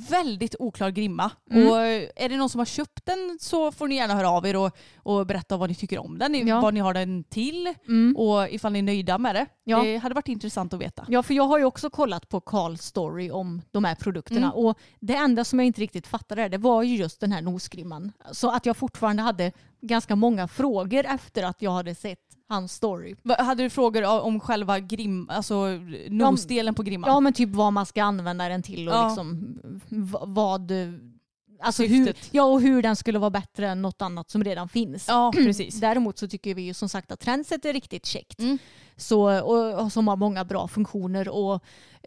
väldigt 0.10 0.56
oklar 0.60 0.90
grimma. 0.90 1.32
Mm. 1.52 1.68
Och 1.70 1.78
är 2.16 2.30
det 2.30 2.38
någon 2.38 2.50
som 2.50 2.60
har 2.60 2.66
köpt 2.66 3.06
den 3.06 3.38
så 3.42 3.72
får 3.72 3.88
ni 3.88 3.96
gärna 3.96 4.14
höra 4.14 4.30
av 4.30 4.46
er 4.46 4.56
och, 4.56 4.78
och 4.98 5.26
berätta 5.26 5.58
vad 5.58 5.70
ni 5.70 5.76
tycker 5.76 6.00
om 6.00 6.18
den, 6.20 6.48
Ja. 6.48 6.62
vad 6.62 6.74
ni 6.74 6.80
har 6.80 6.94
den 6.94 7.24
till 7.24 7.74
Mm. 7.88 8.16
och 8.18 8.50
ifall 8.50 8.72
ni 8.72 8.80
är 8.80 8.84
nöjda 8.84 9.18
med 9.18 9.36
det. 9.36 9.46
Ja. 9.64 9.84
Det 9.84 9.98
hade 9.98 10.16
varit 10.16 10.28
intressant 10.28 10.74
att 10.74 10.80
veta. 10.82 11.06
Ja, 11.10 11.24
för 11.24 11.34
jag 11.34 11.44
har 11.44 11.58
ju 11.60 11.66
också 11.66 11.90
kollat 11.90 12.30
på 12.30 12.42
Carls 12.42 12.82
story 12.82 13.32
om 13.32 13.62
de 13.72 13.84
här 13.84 13.96
produkterna 13.96 14.40
Mm. 14.48 14.52
och 14.52 14.78
det 15.00 15.16
enda 15.16 15.44
som 15.44 15.60
jag 15.60 15.66
inte 15.66 15.82
riktigt 15.82 16.08
fattade 16.08 16.50
det 16.50 16.58
var 16.58 16.84
ju 16.84 16.96
just 16.96 17.20
den 17.20 17.32
här 17.32 17.42
nosgrimman. 17.42 18.12
Så 18.32 18.50
att 18.52 18.66
jag 18.66 18.78
fortfarande 18.78 19.22
hade 19.24 19.52
ganska 19.82 20.16
många 20.16 20.48
frågor 20.48 21.06
efter 21.06 21.44
att 21.44 21.62
jag 21.62 21.72
hade 21.72 21.96
sett 21.96 22.20
hans 22.54 22.74
story. 22.74 23.16
Hade 23.40 23.64
du 23.64 23.70
frågor 23.70 24.24
om 24.24 24.40
själva 24.40 24.80
grim, 24.80 25.30
alltså 25.30 25.68
nosdelen 26.10 26.76
på 26.76 26.84
grimman? 26.84 27.10
Ja 27.10 27.20
men 27.20 27.34
typ 27.34 27.50
vad 27.50 27.74
man 27.74 27.86
ska 27.86 28.04
använda 28.04 28.50
den 28.50 28.64
till 28.64 28.90
och 28.90 28.96
Ja. 28.96 29.08
liksom 29.08 29.60
vad... 30.22 30.72
Alltså 31.62 31.84
hur, 31.84 32.14
ja, 32.32 32.44
och 32.44 32.62
hur 32.62 32.82
den 32.82 32.96
skulle 32.96 33.20
vara 33.20 33.30
bättre 33.30 33.70
än 33.70 33.82
något 33.82 34.02
annat 34.02 34.30
som 34.30 34.44
redan 34.44 34.70
finns. 34.70 35.06
Ja, 35.08 35.32
precis. 35.36 35.80
Däremot 35.80 36.18
så 36.18 36.28
tycker 36.28 36.56
vi 36.56 36.62
ju 36.62 36.74
som 36.74 36.90
sagt 36.90 37.12
att 37.12 37.20
Trendset 37.20 37.66
är 37.66 37.74
riktigt 37.74 38.06
käckt. 38.06 38.40
Mm. 38.40 38.58
Så, 38.96 39.42
och, 39.42 39.84
och 39.84 39.92
som 39.92 40.08
har 40.08 40.16
många 40.16 40.46
bra 40.46 40.68
funktioner. 40.68 41.30
Och 41.30 41.64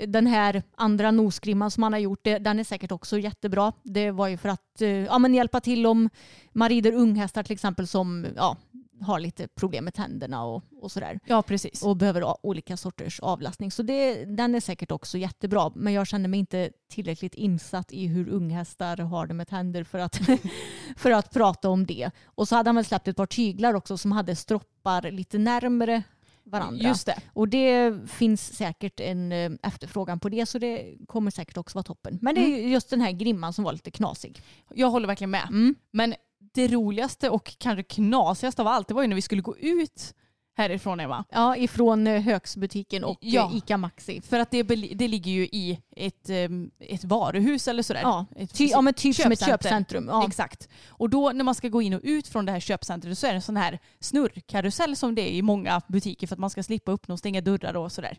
den 0.07 0.27
här 0.27 0.63
andra 0.77 1.11
nosgrimman 1.11 1.71
som 1.71 1.81
man 1.81 1.93
har 1.93 2.01
gjort, 2.01 2.21
det, 2.23 2.39
den 2.39 2.59
är 2.59 2.65
säkert 2.65 2.93
också 2.93 3.19
jättebra. 3.19 3.73
Det 3.83 4.11
var 4.11 4.29
ju 4.29 4.37
för 4.37 4.49
att 4.49 4.81
eh, 4.81 4.89
ja, 4.89 5.19
men 5.19 5.35
hjälpa 5.35 5.61
till 5.61 5.87
om 5.87 6.11
man 6.53 6.69
rider 6.69 6.93
unghästar 6.93 7.43
till 7.43 7.53
exempel 7.55 7.87
som 7.87 8.27
ja, 8.37 8.57
har 9.01 9.21
lite 9.21 9.49
problem 9.49 9.85
med 9.85 9.95
tänderna 9.95 10.45
och, 10.45 10.63
och 10.81 10.93
sådär. 10.93 11.21
Ja, 11.25 11.43
precis. 11.43 11.83
Och 11.83 11.97
behöver 11.97 12.47
olika 12.47 12.77
sorters 12.77 13.21
avlastning. 13.21 13.71
Så 13.71 13.83
det, 13.83 14.25
den 14.25 14.55
är 14.55 14.61
säkert 14.61 14.91
också 14.91 15.19
jättebra. 15.19 15.73
Men 15.75 15.93
jag 15.93 16.07
känner 16.07 16.29
mig 16.29 16.41
inte 16.41 16.71
tillräckligt 16.89 17.35
insatt 17.35 17.93
i 17.93 18.07
hur 18.07 18.29
unghästar 18.29 18.97
har 18.97 19.27
det 19.27 19.35
med 19.35 19.49
tänder 19.49 19.85
för 19.85 19.99
att, 19.99 20.21
för 20.97 21.11
att 21.11 21.33
prata 21.33 21.69
om 21.69 21.87
det. 21.87 22.11
Och 22.25 22.49
så 22.49 22.57
hade 22.57 22.69
han 22.69 22.77
väl 22.77 22.85
släppt 22.85 23.09
ett 23.09 23.17
par 23.17 23.27
tyglar 23.27 23.75
också 23.75 23.99
som 23.99 24.13
hade 24.13 24.37
stroppar 24.37 25.11
lite 25.11 25.39
närmare 25.39 26.03
varandra. 26.47 26.89
Just 26.89 27.07
det. 27.07 27.19
Och 27.33 27.49
det 27.49 27.95
finns 28.11 28.57
säkert 28.57 29.01
en 29.01 29.33
eh, 29.33 29.51
efterfrågan 29.63 30.21
på 30.21 30.29
det 30.29 30.47
så 30.47 30.59
det 30.59 30.97
kommer 31.07 31.31
säkert 31.31 31.57
också 31.57 31.77
vara 31.77 31.83
toppen. 31.83 32.19
Men 32.23 32.35
det 32.35 32.41
är 32.41 32.49
ju 32.49 32.69
just 32.69 32.91
den 32.91 33.01
här 33.01 33.13
grimman 33.13 33.53
som 33.53 33.65
var 33.65 33.73
lite 33.73 33.91
knasig. 33.91 34.43
Jag 34.75 34.91
håller 34.91 35.07
verkligen 35.07 35.31
med. 35.31 35.49
Mm. 35.49 35.75
Men 35.91 36.15
det 36.57 36.69
roligaste 36.69 37.31
och 37.31 37.55
kanske 37.59 37.83
knasigaste 37.83 38.63
av 38.63 38.69
allt 38.69 38.89
det 38.89 38.95
var 38.95 39.03
ju 39.03 39.09
när 39.09 39.15
vi 39.17 39.23
skulle 39.23 39.43
gå 39.43 39.57
ut 39.57 40.15
härifrån 40.57 41.01
Emma. 41.01 41.25
Ja, 41.31 41.57
ifrån 41.57 42.07
eh, 42.07 42.21
Högsbutiken 42.23 43.05
och 43.05 43.19
Ja. 43.21 43.51
eh, 43.51 43.57
Ica 43.57 43.77
Maxi. 43.77 44.21
För 44.21 44.39
att 44.39 44.51
det, 44.51 44.63
det 44.95 45.09
ligger 45.09 45.31
ju 45.33 45.43
i 45.47 45.79
ett, 45.97 46.31
em, 46.31 46.71
ett 46.79 47.05
varuhus 47.05 47.69
eller 47.69 47.83
sådär. 47.83 48.01
Ja, 48.03 48.27
Ett 48.37 48.55
ty, 48.55 48.67
ja 48.67 48.81
men 48.81 48.95
typ 48.95 49.17
som 49.17 49.33
ett 49.33 49.39
köpcenter. 49.39 49.53
köpcentrum. 49.69 50.09
Ja. 50.09 50.27
Exakt. 50.27 50.69
Och 50.89 51.11
då 51.11 51.33
när 51.33 51.45
man 51.45 51.55
ska 51.55 51.69
gå 51.69 51.83
in 51.83 51.95
och 51.95 52.01
ut 52.05 52.29
från 52.29 52.47
det 52.47 52.53
här 52.53 52.61
köpcentret 52.61 53.19
så 53.19 53.27
är 53.27 53.31
det 53.31 53.37
en 53.37 53.43
sån 53.43 53.57
här 53.57 53.79
snurrkarusell 54.01 54.97
som 54.97 55.15
det 55.15 55.23
är 55.23 55.33
i 55.33 55.43
många 55.43 55.83
butiker 55.89 56.27
för 56.27 56.35
att 56.35 56.41
man 56.41 56.51
ska 56.51 56.63
slippa 56.63 56.93
öppna 56.93 57.13
och 57.13 57.19
stänga 57.19 57.41
dörrar 57.41 57.77
och 57.77 57.93
sådär. 57.93 58.19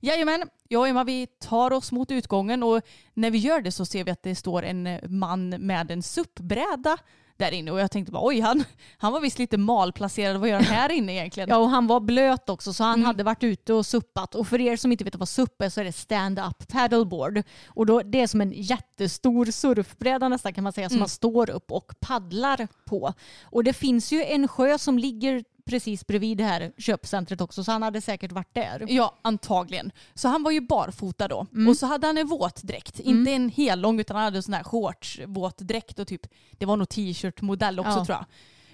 Jajamän, 0.00 0.48
jag 0.68 0.80
och 0.80 0.88
Emma 0.88 1.04
vi 1.04 1.26
tar 1.26 1.72
oss 1.72 1.92
mot 1.92 2.10
utgången 2.10 2.62
och 2.62 2.82
när 3.14 3.30
vi 3.30 3.38
gör 3.38 3.60
det 3.60 3.72
så 3.72 3.84
ser 3.86 4.04
vi 4.04 4.10
att 4.10 4.22
det 4.22 4.34
står 4.34 4.62
en 4.62 4.86
eh, 4.86 5.08
man 5.08 5.48
med 5.48 5.90
en 5.90 6.02
suppbräda 6.02 6.96
där 7.38 7.52
inne 7.52 7.70
och 7.70 7.80
jag 7.80 7.90
tänkte 7.90 8.12
bara 8.12 8.26
oj 8.26 8.40
han, 8.40 8.64
han 8.98 9.12
var 9.12 9.20
visst 9.20 9.38
lite 9.38 9.58
malplacerad, 9.58 10.36
vad 10.36 10.48
gör 10.48 10.54
han 10.56 10.64
här 10.64 10.92
inne 10.92 11.12
egentligen? 11.12 11.48
Ja 11.50 11.56
och 11.56 11.70
han 11.70 11.86
var 11.86 12.00
blöt 12.00 12.48
också 12.48 12.72
så 12.72 12.84
han 12.84 12.94
Mm. 12.94 13.06
hade 13.06 13.22
varit 13.24 13.44
ute 13.44 13.72
och 13.72 13.86
suppat. 13.86 14.34
Och 14.34 14.48
för 14.48 14.60
er 14.60 14.76
som 14.76 14.92
inte 14.92 15.04
vet 15.04 15.14
vad 15.14 15.28
supp 15.28 15.62
är 15.62 15.68
så 15.68 15.80
är 15.80 15.84
det 15.84 15.92
stand-up 15.92 16.68
paddleboard. 16.68 17.42
Och 17.66 17.86
då, 17.86 18.02
det 18.02 18.20
är 18.20 18.26
som 18.26 18.40
en 18.40 18.52
jättestor 18.52 19.44
surfbräda 19.46 20.28
nästan 20.28 20.52
kan 20.54 20.64
man 20.64 20.72
säga 20.72 20.84
Mm. 20.86 20.90
som 20.90 20.98
man 21.00 21.08
står 21.08 21.50
upp 21.50 21.72
och 21.72 21.92
paddlar 22.00 22.68
på. 22.84 23.12
Och 23.44 23.64
det 23.64 23.72
finns 23.72 24.12
ju 24.12 24.24
en 24.24 24.48
sjö 24.48 24.78
som 24.78 24.98
ligger 24.98 25.44
precis 25.66 26.06
bredvid 26.06 26.38
det 26.38 26.44
här 26.44 26.72
köpcentret 26.78 27.40
också 27.40 27.64
så 27.64 27.72
han 27.72 27.82
hade 27.82 28.00
säkert 28.00 28.32
varit 28.32 28.54
där. 28.54 28.84
Ja, 28.88 29.14
antagligen. 29.22 29.92
Så 30.14 30.28
han 30.28 30.42
var 30.42 30.50
ju 30.50 30.60
barfota 30.60 31.28
då. 31.28 31.46
Mm. 31.54 31.68
Och 31.68 31.76
så 31.76 31.86
hade 31.86 32.06
han 32.06 32.18
en 32.18 32.26
våtdräkt. 32.26 33.00
Inte 33.00 33.30
en 33.30 33.48
hellång 33.50 34.00
utan 34.00 34.16
han 34.16 34.24
hade 34.24 34.36
en 34.36 34.42
sån 34.42 34.54
här 34.54 34.62
shorts-våtdräkt 34.62 35.98
och 35.98 36.06
typ, 36.08 36.26
det 36.52 36.66
var 36.66 36.76
nog 36.76 36.88
t-shirt-modell 36.88 37.80
också 37.80 37.90
Ja. 37.98 38.04
tror 38.04 38.16
jag. 38.18 38.26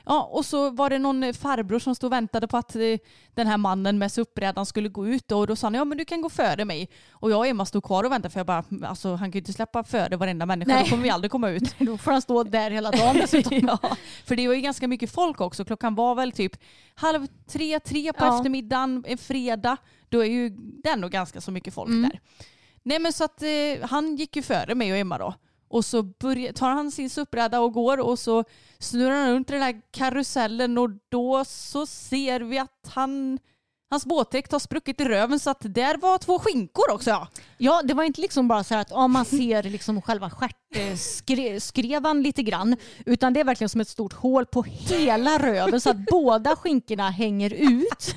Ja, 0.07 0.29
och 0.33 0.45
så 0.47 0.71
var 0.71 0.91
det 0.91 0.99
någon 0.99 1.23
eh, 1.25 1.33
farbror 1.33 1.79
som 1.79 1.95
stod 1.95 2.09
och 2.09 2.13
väntade 2.13 2.49
på 2.49 2.57
att 2.57 2.77
eh, 2.77 2.81
den 3.35 3.47
här 3.47 3.57
mannen 3.57 3.99
med 3.99 4.13
suppbrädan 4.13 4.67
skulle 4.67 4.89
gå 4.89 5.07
ut 5.07 5.33
och 5.33 5.47
då 5.47 5.57
sa 5.57 5.67
han 5.67 5.75
ja 5.75 5.85
men 5.85 5.99
du 5.99 6.05
kan 6.05 6.23
gå 6.23 6.29
före 6.29 6.65
mig. 6.65 6.89
Och 7.13 7.31
jag 7.31 7.39
och 7.39 7.47
Emma 7.47 7.67
stod 7.67 7.85
kvar 7.85 8.05
och 8.05 8.13
väntade 8.13 8.33
för 8.33 8.41
jag 8.41 8.47
bara 8.47 8.65
alltså 8.85 9.09
han 9.09 9.19
kan 9.19 9.31
ju 9.33 9.39
inte 9.39 9.53
släppa 9.53 9.85
före 9.85 10.17
varenda 10.17 10.47
människa, 10.47 10.73
Nej. 10.75 10.85
då 10.85 10.91
kommer 10.91 11.03
vi 11.03 11.11
aldrig 11.11 11.31
komma 11.31 11.51
ut. 11.51 11.75
Då 11.79 11.99
får 11.99 12.13
han 12.13 12.23
stå 12.23 12.43
där 12.43 12.71
hela 12.71 12.91
dagen 12.91 13.15
dessutom. 13.17 13.59
ja, 13.83 13.97
för 14.25 14.37
det 14.37 14.49
var 14.49 14.55
ju 14.55 14.61
ganska 14.61 14.89
mycket 14.89 15.11
folk 15.11 15.41
också. 15.41 15.65
Klockan 15.65 15.95
var 15.95 16.15
väl 16.15 16.33
typ 16.33 16.57
halv 16.95 17.27
tre, 17.47 17.81
tre 17.81 18.13
på 18.13 18.25
Ja. 18.25 18.37
eftermiddagen, 18.39 19.05
en 19.07 19.19
fredag. 19.19 19.77
Då 20.09 20.21
är 20.25 20.29
ju 20.31 20.49
det 20.83 20.89
ändå 20.89 21.09
ganska 21.09 21.41
så 21.41 21.51
mycket 21.51 21.75
folk 21.75 21.89
Mm. 21.89 22.03
där. 22.03 22.21
Nej 22.83 22.99
men 22.99 23.13
så 23.13 23.25
att 23.25 23.43
eh, 23.43 23.49
han 23.89 24.17
gick 24.17 24.37
ju 24.37 24.43
före 24.43 24.75
mig 24.75 24.93
och 24.93 24.99
Emma 24.99 25.19
då. 25.19 25.35
Och 25.73 25.85
så 25.85 26.03
börjar, 26.03 26.53
tar 26.53 26.71
han 26.71 26.91
sin 26.91 27.11
suppbräda 27.11 27.61
och 27.61 27.73
går 27.73 28.01
och 28.01 28.19
så 28.19 28.45
snurrar 28.79 29.17
han 29.17 29.31
runt 29.33 29.51
i 29.51 29.53
den 29.53 29.63
där 29.63 29.81
karusellen 29.91 30.79
och 30.79 30.91
då 31.09 31.45
så 31.45 31.87
ser 31.87 32.41
vi 32.41 32.59
att 32.59 32.91
han, 32.95 33.39
hans 33.91 34.07
båtdräkt 34.07 34.53
har 34.53 34.59
spruckit 34.59 35.01
i 35.01 35.05
röven 35.05 35.41
så 35.41 35.51
att 35.51 35.61
där 35.61 35.97
var 35.97 36.19
två 36.19 36.39
skinkor 36.39 36.91
också. 36.91 37.11
Ja. 37.11 37.29
Ja, 37.59 37.83
det 37.85 37.95
var 37.95 38.05
inte 38.05 38.21
liksom 38.21 38.49
bara 38.49 38.65
så 38.65 38.75
här 38.75 38.81
att 38.81 38.91
ja, 38.91 39.09
man 39.09 39.25
ser 39.25 39.63
liksom 39.63 40.03
själva 40.03 40.31
stjärtskrevan 40.31 42.23
lite 42.23 42.43
grann. 42.43 42.77
Utan 43.07 43.33
det 43.33 43.41
är 43.41 43.45
verkligen 43.45 43.69
som 43.69 43.81
ett 43.81 43.89
stort 43.89 44.13
hål 44.13 44.47
på 44.47 44.63
hela 44.63 45.39
röven 45.39 45.81
så 45.81 45.91
att 45.91 46.05
båda 46.11 46.57
skinkorna 46.57 47.11
hänger 47.11 47.53
ut. 47.53 48.15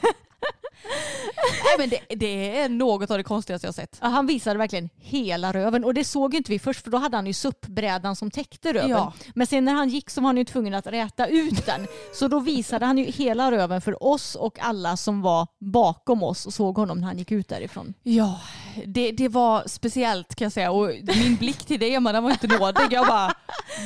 Nej, 1.63 1.75
men 1.77 1.89
det, 1.89 2.15
det 2.15 2.59
är 2.59 2.69
något 2.69 3.11
av 3.11 3.17
det 3.17 3.23
konstigaste 3.23 3.67
jag 3.67 3.75
sett. 3.75 3.97
Ja, 4.01 4.07
han 4.07 4.27
visade 4.27 4.59
verkligen 4.59 4.89
hela 4.97 5.53
röven 5.53 5.83
och 5.83 5.93
det 5.93 6.03
såg 6.03 6.35
inte 6.35 6.51
vi 6.51 6.59
först 6.59 6.83
för 6.83 6.91
då 6.91 6.97
hade 6.97 7.17
han 7.17 7.27
ju 7.27 7.33
suppbrädan 7.33 8.15
som 8.15 8.31
täckte 8.31 8.73
röven. 8.73 8.89
Ja. 8.89 9.13
Men 9.35 9.47
sen 9.47 9.65
när 9.65 9.73
han 9.73 9.89
gick 9.89 10.09
så 10.09 10.21
var 10.21 10.27
han 10.27 10.37
ju 10.37 10.45
tvungen 10.45 10.73
att 10.73 10.87
räta 10.87 11.27
ut 11.27 11.65
den. 11.65 11.87
Så 12.13 12.27
då 12.27 12.39
visade 12.39 12.85
han 12.85 12.97
ju 12.97 13.05
hela 13.05 13.51
röven 13.51 13.81
för 13.81 14.03
oss 14.03 14.35
och 14.35 14.59
alla 14.59 14.97
som 14.97 15.21
var 15.21 15.47
bakom 15.59 16.23
oss 16.23 16.45
och 16.45 16.53
såg 16.53 16.77
honom 16.77 16.99
när 16.99 17.07
han 17.07 17.17
gick 17.17 17.31
ut 17.31 17.47
därifrån. 17.47 17.93
Ja, 18.03 18.39
det, 18.85 19.11
det 19.11 19.27
var 19.27 19.63
speciellt 19.67 20.35
kan 20.35 20.45
jag 20.45 20.51
säga. 20.51 20.71
Och 20.71 20.91
min 21.05 21.35
blick 21.35 21.65
till 21.65 21.79
dig 21.79 21.95
Emma, 21.95 22.11
den 22.11 22.23
var 22.23 22.31
inte 22.31 22.47
nådig. 22.47 22.81
Jag 22.91 23.07
bara, 23.07 23.33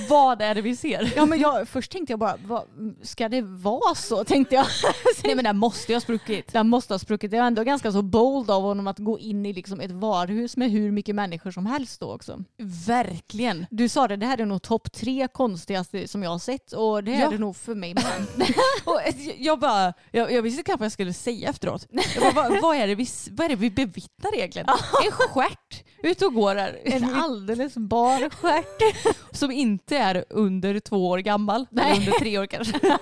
vad 0.09 0.41
är 0.41 0.55
det 0.55 0.61
vi 0.61 0.75
ser? 0.75 1.13
Ja, 1.15 1.25
men 1.25 1.39
jag, 1.39 1.67
först 1.67 1.91
tänkte 1.91 2.13
jag 2.13 2.19
bara, 2.19 2.35
vad, 2.45 2.63
ska 3.01 3.29
det 3.29 3.41
vara 3.41 3.95
så? 3.95 4.23
Tänkte 4.23 4.55
jag. 4.55 4.65
Nej 5.23 5.35
men 5.35 5.43
den 5.43 5.57
måste 5.57 5.91
ju 5.91 5.95
ha 5.95 6.01
spruckit. 6.01 6.53
Den 6.53 6.69
måste 6.69 6.93
ha 6.93 6.99
spruckit. 6.99 7.31
Det 7.31 7.39
var 7.39 7.47
ändå 7.47 7.63
ganska 7.63 7.91
så 7.91 8.01
bold 8.01 8.51
av 8.51 8.61
honom 8.61 8.87
att 8.87 8.99
gå 8.99 9.19
in 9.19 9.45
i 9.45 9.53
liksom 9.53 9.79
ett 9.79 9.91
varuhus 9.91 10.57
med 10.57 10.71
hur 10.71 10.91
mycket 10.91 11.15
människor 11.15 11.51
som 11.51 11.65
helst 11.65 11.99
då 11.99 12.13
också. 12.13 12.43
Verkligen. 12.87 13.65
Du 13.69 13.89
sa 13.89 14.07
det, 14.07 14.15
det 14.15 14.25
här 14.25 14.41
är 14.41 14.45
nog 14.45 14.61
topp 14.61 14.91
tre 14.91 15.27
konstigaste 15.33 16.07
som 16.07 16.23
jag 16.23 16.29
har 16.29 16.39
sett 16.39 16.71
och 16.71 17.03
det 17.03 17.13
är 17.13 17.19
Ja. 17.19 17.29
det 17.29 17.37
nog 17.37 17.55
för 17.55 17.75
mig 17.75 17.93
med. 17.93 18.03
Och 18.85 18.99
jag 19.37 19.59
bara, 19.59 19.93
jag, 20.11 20.31
jag 20.31 20.41
visste 20.41 20.63
knappt 20.63 20.79
vad 20.79 20.85
jag 20.85 20.91
skulle 20.91 21.13
säga 21.13 21.49
efteråt. 21.49 21.87
Jag 22.15 22.33
bara, 22.35 22.49
vad, 22.49 22.61
vad, 22.61 22.77
är 22.77 22.87
det 22.87 22.95
vi, 22.95 23.07
vad 23.31 23.45
är 23.45 23.49
det 23.49 23.55
vi 23.55 23.71
bevittnar 23.71 24.35
egentligen? 24.35 24.67
En 25.05 25.11
stjärt 25.11 25.83
ute 26.03 26.25
och 26.25 26.33
går 26.33 26.55
här. 26.55 26.79
En 26.85 27.15
alldeles 27.15 27.75
bar 27.75 28.29
stjärt. 28.29 28.95
Som 29.31 29.51
inte 29.51 29.97
är 29.97 30.25
under 30.29 30.79
två 30.79 31.09
år 31.09 31.17
gammal. 31.17 31.65
Nej. 31.71 31.91
Eller 31.91 31.99
under 31.99 32.19
tre 32.19 32.39
år 32.39 32.45
kanske. 32.45 32.79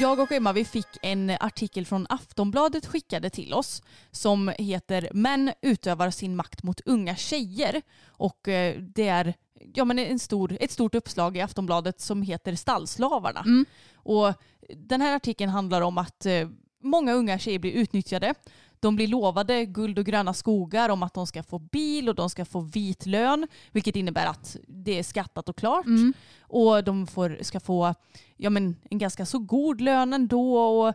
Jag 0.00 0.20
och 0.20 0.32
Emma 0.32 0.52
vi 0.52 0.64
fick 0.64 0.86
en 1.02 1.30
artikel 1.40 1.86
från 1.86 2.06
Aftonbladet 2.08 2.86
skickade 2.86 3.30
till 3.30 3.54
oss 3.54 3.82
som 4.10 4.52
heter 4.58 5.08
Män 5.12 5.52
utövar 5.62 6.10
sin 6.10 6.36
makt 6.36 6.62
mot 6.62 6.80
unga 6.80 7.16
tjejer. 7.16 7.82
Och 8.06 8.48
eh, 8.48 8.78
det 8.78 9.08
är 9.08 9.34
ja, 9.74 9.84
men 9.84 9.98
en 9.98 10.18
stor, 10.18 10.56
ett 10.60 10.70
stort 10.70 10.94
uppslag 10.94 11.36
i 11.36 11.40
Aftonbladet 11.40 12.00
som 12.00 12.22
heter 12.22 12.54
Stallslavarna. 12.54 13.44
Och 13.94 14.32
den 14.68 15.00
här 15.00 15.16
artikeln 15.16 15.50
handlar 15.50 15.82
om 15.82 15.98
att 15.98 16.26
eh, 16.26 16.48
många 16.82 17.12
unga 17.12 17.38
tjejer 17.38 17.58
blir 17.58 17.72
utnyttjade. 17.72 18.34
De 18.80 18.96
blir 18.96 19.08
lovade 19.08 19.64
guld 19.64 19.98
och 19.98 20.04
gröna 20.04 20.34
skogar 20.34 20.88
om 20.88 21.02
att 21.02 21.14
de 21.14 21.26
ska 21.26 21.42
få 21.42 21.58
bil 21.58 22.08
och 22.08 22.14
de 22.14 22.30
ska 22.30 22.44
få 22.44 22.60
vit 22.60 23.06
lön, 23.06 23.46
vilket 23.72 23.96
innebär 23.96 24.26
att 24.26 24.56
det 24.66 24.98
är 24.98 25.02
skattat 25.02 25.48
och 25.48 25.56
klart. 25.56 25.86
Och 26.40 26.84
de 26.84 27.06
får, 27.06 27.38
ska 27.40 27.60
få 27.60 27.94
ja, 28.36 28.50
men, 28.50 28.76
en 28.90 28.98
ganska 28.98 29.26
så 29.26 29.38
god 29.38 29.80
lön 29.80 30.12
ändå 30.12 30.56
och 30.58 30.94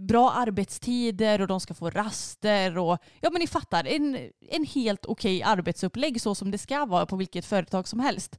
bra 0.00 0.30
arbetstider 0.30 1.40
och 1.40 1.46
de 1.46 1.60
ska 1.60 1.74
få 1.74 1.90
raster 1.90 2.78
och 2.78 2.98
ja 3.20 3.30
men 3.30 3.40
ni 3.40 3.46
fattar, 3.46 3.86
en, 3.86 4.18
en 4.50 4.64
helt 4.64 5.06
okej 5.06 5.42
arbetsupplägg 5.42 6.20
så 6.20 6.34
som 6.34 6.50
det 6.50 6.58
ska 6.58 6.84
vara 6.84 7.06
på 7.06 7.16
vilket 7.16 7.44
företag 7.44 7.88
som 7.88 8.00
helst. 8.00 8.38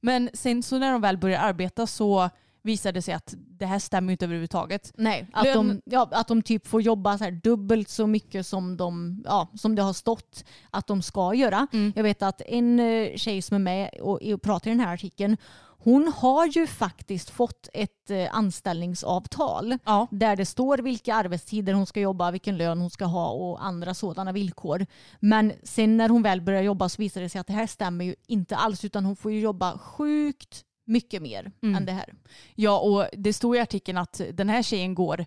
Men 0.00 0.30
sen 0.32 0.62
så 0.62 0.78
när 0.78 0.92
de 0.92 1.00
väl 1.00 1.18
börjar 1.18 1.40
arbeta 1.40 1.86
så 1.86 2.30
visar 2.68 2.92
det 2.92 3.02
sig 3.02 3.14
att 3.14 3.34
det 3.38 3.66
här 3.66 3.78
stämmer 3.78 4.12
inte 4.12 4.24
överhuvudtaget. 4.24 4.92
Nej, 4.96 5.26
att 5.32 5.44
de, 5.54 5.66
Lön- 5.66 5.82
ja, 5.84 6.08
att 6.12 6.28
de 6.28 6.42
typ 6.42 6.66
får 6.66 6.82
jobba 6.82 7.18
så 7.18 7.30
dubbelt 7.30 7.88
så 7.88 8.06
mycket 8.06 8.46
som, 8.46 8.76
de, 8.76 9.22
ja, 9.26 9.48
som 9.54 9.74
det 9.74 9.82
har 9.82 9.92
stått 9.92 10.44
att 10.70 10.86
de 10.86 11.02
ska 11.02 11.34
göra. 11.34 11.66
Jag 11.96 12.02
vet 12.02 12.22
att 12.22 12.40
en 12.46 12.80
eh, 12.80 13.16
tjej 13.16 13.42
som 13.42 13.54
är 13.54 13.58
med 13.58 13.90
och, 14.00 14.22
och 14.22 14.42
pratar 14.42 14.70
i 14.70 14.74
den 14.74 14.80
här 14.80 14.94
artikeln 14.94 15.36
hon 15.80 16.12
har 16.16 16.46
ju 16.46 16.66
faktiskt 16.66 17.30
fått 17.30 17.68
ett 17.74 18.10
eh, 18.10 18.28
anställningsavtal 18.36 19.78
Ja. 19.84 20.06
där 20.10 20.36
det 20.36 20.46
står 20.46 20.78
vilka 20.78 21.14
arbetstider 21.14 21.72
hon 21.72 21.86
ska 21.86 22.00
jobba, 22.00 22.30
vilken 22.30 22.56
lön 22.56 22.80
hon 22.80 22.90
ska 22.90 23.04
ha 23.04 23.30
och 23.30 23.64
andra 23.64 23.94
sådana 23.94 24.32
villkor. 24.32 24.86
Men 25.20 25.52
sen 25.62 25.96
när 25.96 26.08
hon 26.08 26.22
väl 26.22 26.40
börjar 26.40 26.62
jobba 26.62 26.88
så 26.88 27.02
visar 27.02 27.20
det 27.20 27.28
sig 27.28 27.40
att 27.40 27.46
det 27.46 27.52
här 27.52 27.66
stämmer 27.66 28.04
ju 28.04 28.14
inte 28.26 28.56
alls 28.56 28.84
utan 28.84 29.04
hon 29.04 29.16
får 29.16 29.32
ju 29.32 29.40
jobba 29.40 29.78
sjukt 29.78 30.64
mycket 30.88 31.22
mer 31.22 31.52
Mm. 31.62 31.76
än 31.76 31.84
det 31.86 31.92
här. 31.92 32.14
Ja, 32.54 32.78
och 32.78 33.06
det 33.12 33.32
står 33.32 33.56
i 33.56 33.60
artikeln 33.60 33.98
att 33.98 34.20
den 34.32 34.48
här 34.48 34.62
tjejen 34.62 34.94
går, 34.94 35.24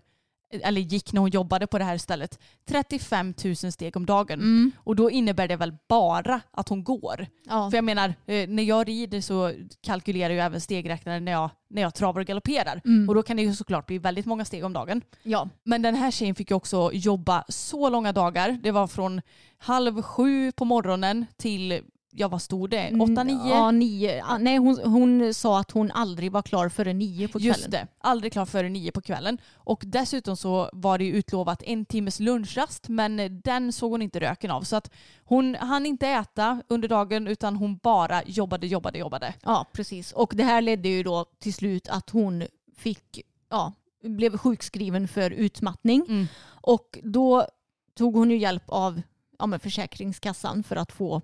eller 0.62 0.80
gick 0.80 1.12
när 1.12 1.20
hon 1.20 1.30
jobbade 1.30 1.66
på 1.66 1.78
det 1.78 1.84
här 1.84 1.98
stället, 1.98 2.38
35 2.68 3.34
000 3.44 3.56
steg 3.56 3.96
om 3.96 4.06
dagen. 4.06 4.72
Och 4.76 4.96
då 4.96 5.10
innebär 5.10 5.48
det 5.48 5.56
väl 5.56 5.72
bara 5.88 6.40
att 6.50 6.68
hon 6.68 6.84
går. 6.84 7.26
Ja. 7.48 7.70
För 7.70 7.76
jag 7.76 7.84
menar, 7.84 8.14
eh, 8.26 8.48
när 8.48 8.62
jag 8.62 8.88
rider 8.88 9.20
så 9.20 9.52
kalkylerar 9.80 10.34
jag 10.34 10.46
även 10.46 10.60
stegräknaren 10.60 11.24
när 11.24 11.32
jag, 11.32 11.50
när 11.70 11.82
jag 11.82 11.94
travar 11.94 12.20
och 12.20 12.26
galopperar. 12.26 12.80
Och 13.08 13.14
då 13.14 13.22
kan 13.22 13.36
det 13.36 13.42
ju 13.42 13.54
såklart 13.54 13.86
bli 13.86 13.98
väldigt 13.98 14.26
många 14.26 14.44
steg 14.44 14.64
om 14.64 14.72
dagen. 14.72 15.02
ja. 15.22 15.48
Men 15.64 15.82
den 15.82 15.94
här 15.94 16.10
tjejen 16.10 16.34
fick 16.34 16.50
ju 16.50 16.56
också 16.56 16.90
jobba 16.92 17.44
så 17.48 17.88
långa 17.88 18.12
dagar. 18.12 18.58
Det 18.62 18.70
var 18.70 18.86
från 18.86 19.20
halv 19.58 20.02
sju 20.02 20.52
på 20.52 20.64
morgonen 20.64 21.26
till, 21.36 21.80
ja 22.14 22.28
vad 22.28 22.42
stod 22.42 22.70
det, 22.70 22.92
åtta, 23.00 23.24
nio? 23.24 23.34
Mm, 23.34 23.48
Ja, 23.48 23.70
nio. 23.70 24.38
Nej, 24.38 24.56
hon, 24.56 24.78
hon 24.84 25.34
sa 25.34 25.60
att 25.60 25.70
hon 25.70 25.90
aldrig 25.90 26.32
var 26.32 26.42
klar 26.42 26.68
före 26.68 26.92
nio 26.92 27.28
på 27.28 27.38
kvällen. 27.38 27.46
Just 27.56 27.70
det, 27.70 27.86
aldrig 27.98 28.32
klar 28.32 28.46
före 28.46 28.68
nio 28.68 28.92
på 28.92 29.00
kvällen. 29.00 29.38
Och 29.54 29.82
dessutom 29.86 30.36
så 30.36 30.70
var 30.72 30.98
det 30.98 31.04
ju 31.04 31.12
utlovat 31.12 31.62
en 31.62 31.84
timmes 31.84 32.20
lunchrast 32.20 32.88
men 32.88 33.40
den 33.44 33.72
såg 33.72 33.90
hon 33.90 34.02
inte 34.02 34.20
röken 34.20 34.50
av. 34.50 34.62
Så 34.62 34.76
att 34.76 34.90
hon 35.24 35.54
hann 35.54 35.86
inte 35.86 36.08
äta 36.08 36.62
under 36.68 36.88
dagen 36.88 37.26
utan 37.26 37.56
hon 37.56 37.76
bara 37.76 38.22
jobbade, 38.24 38.66
jobbade, 38.66 38.98
jobbade. 38.98 39.34
Ja, 39.42 39.66
precis. 39.72 40.12
Och 40.12 40.32
det 40.36 40.44
här 40.44 40.62
ledde 40.62 40.88
ju 40.88 41.02
då 41.02 41.24
till 41.38 41.54
slut 41.54 41.88
att 41.88 42.10
hon 42.10 42.44
fick, 42.76 43.20
ja, 43.50 43.72
blev 44.02 44.36
sjukskriven 44.38 45.08
för 45.08 45.30
utmattning. 45.30 46.04
Mm. 46.08 46.26
Och 46.44 46.98
då 47.02 47.46
tog 47.94 48.14
hon 48.14 48.30
ju 48.30 48.36
hjälp 48.36 48.64
av 48.66 49.02
ja, 49.38 49.58
Försäkringskassan 49.58 50.62
för 50.62 50.76
att 50.76 50.92
få 50.92 51.22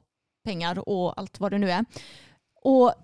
pengar 0.49 0.89
och 0.89 1.19
allt 1.21 1.41
vad 1.41 1.51
det 1.51 1.59
nu 1.59 1.71
är. 1.71 1.85
Och 2.63 2.95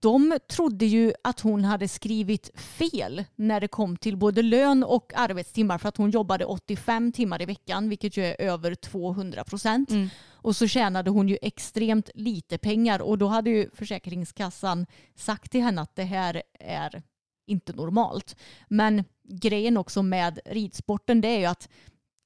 de 0.00 0.38
trodde 0.48 0.86
ju 0.86 1.12
att 1.24 1.40
hon 1.40 1.64
hade 1.64 1.88
skrivit 1.88 2.50
fel 2.58 3.24
när 3.36 3.60
det 3.60 3.68
kom 3.68 3.96
till 3.96 4.16
både 4.16 4.42
lön 4.42 4.84
och 4.84 5.12
arbetstimmar 5.16 5.78
för 5.78 5.88
att 5.88 5.96
hon 5.96 6.10
jobbade 6.10 6.44
85 6.44 7.12
timmar 7.12 7.42
i 7.42 7.44
veckan 7.44 7.88
vilket 7.88 8.16
ju 8.16 8.24
är 8.24 8.40
över 8.40 8.74
200 8.74 9.44
procent. 9.44 9.90
Mm. 9.90 10.08
Och 10.30 10.56
så 10.56 10.66
tjänade 10.66 11.10
hon 11.10 11.28
ju 11.28 11.38
extremt 11.42 12.10
lite 12.14 12.58
pengar 12.58 13.02
och 13.02 13.18
då 13.18 13.26
hade 13.26 13.50
ju 13.50 13.70
Försäkringskassan 13.74 14.86
sagt 15.14 15.52
till 15.52 15.62
henne 15.62 15.80
att 15.80 15.96
det 15.96 16.04
här 16.04 16.42
är 16.60 17.02
inte 17.46 17.72
normalt. 17.72 18.36
Men 18.68 19.04
grejen 19.28 19.76
också 19.76 20.02
med 20.02 20.38
ridsporten 20.44 21.20
det 21.20 21.28
är 21.28 21.38
ju 21.38 21.46
att 21.46 21.68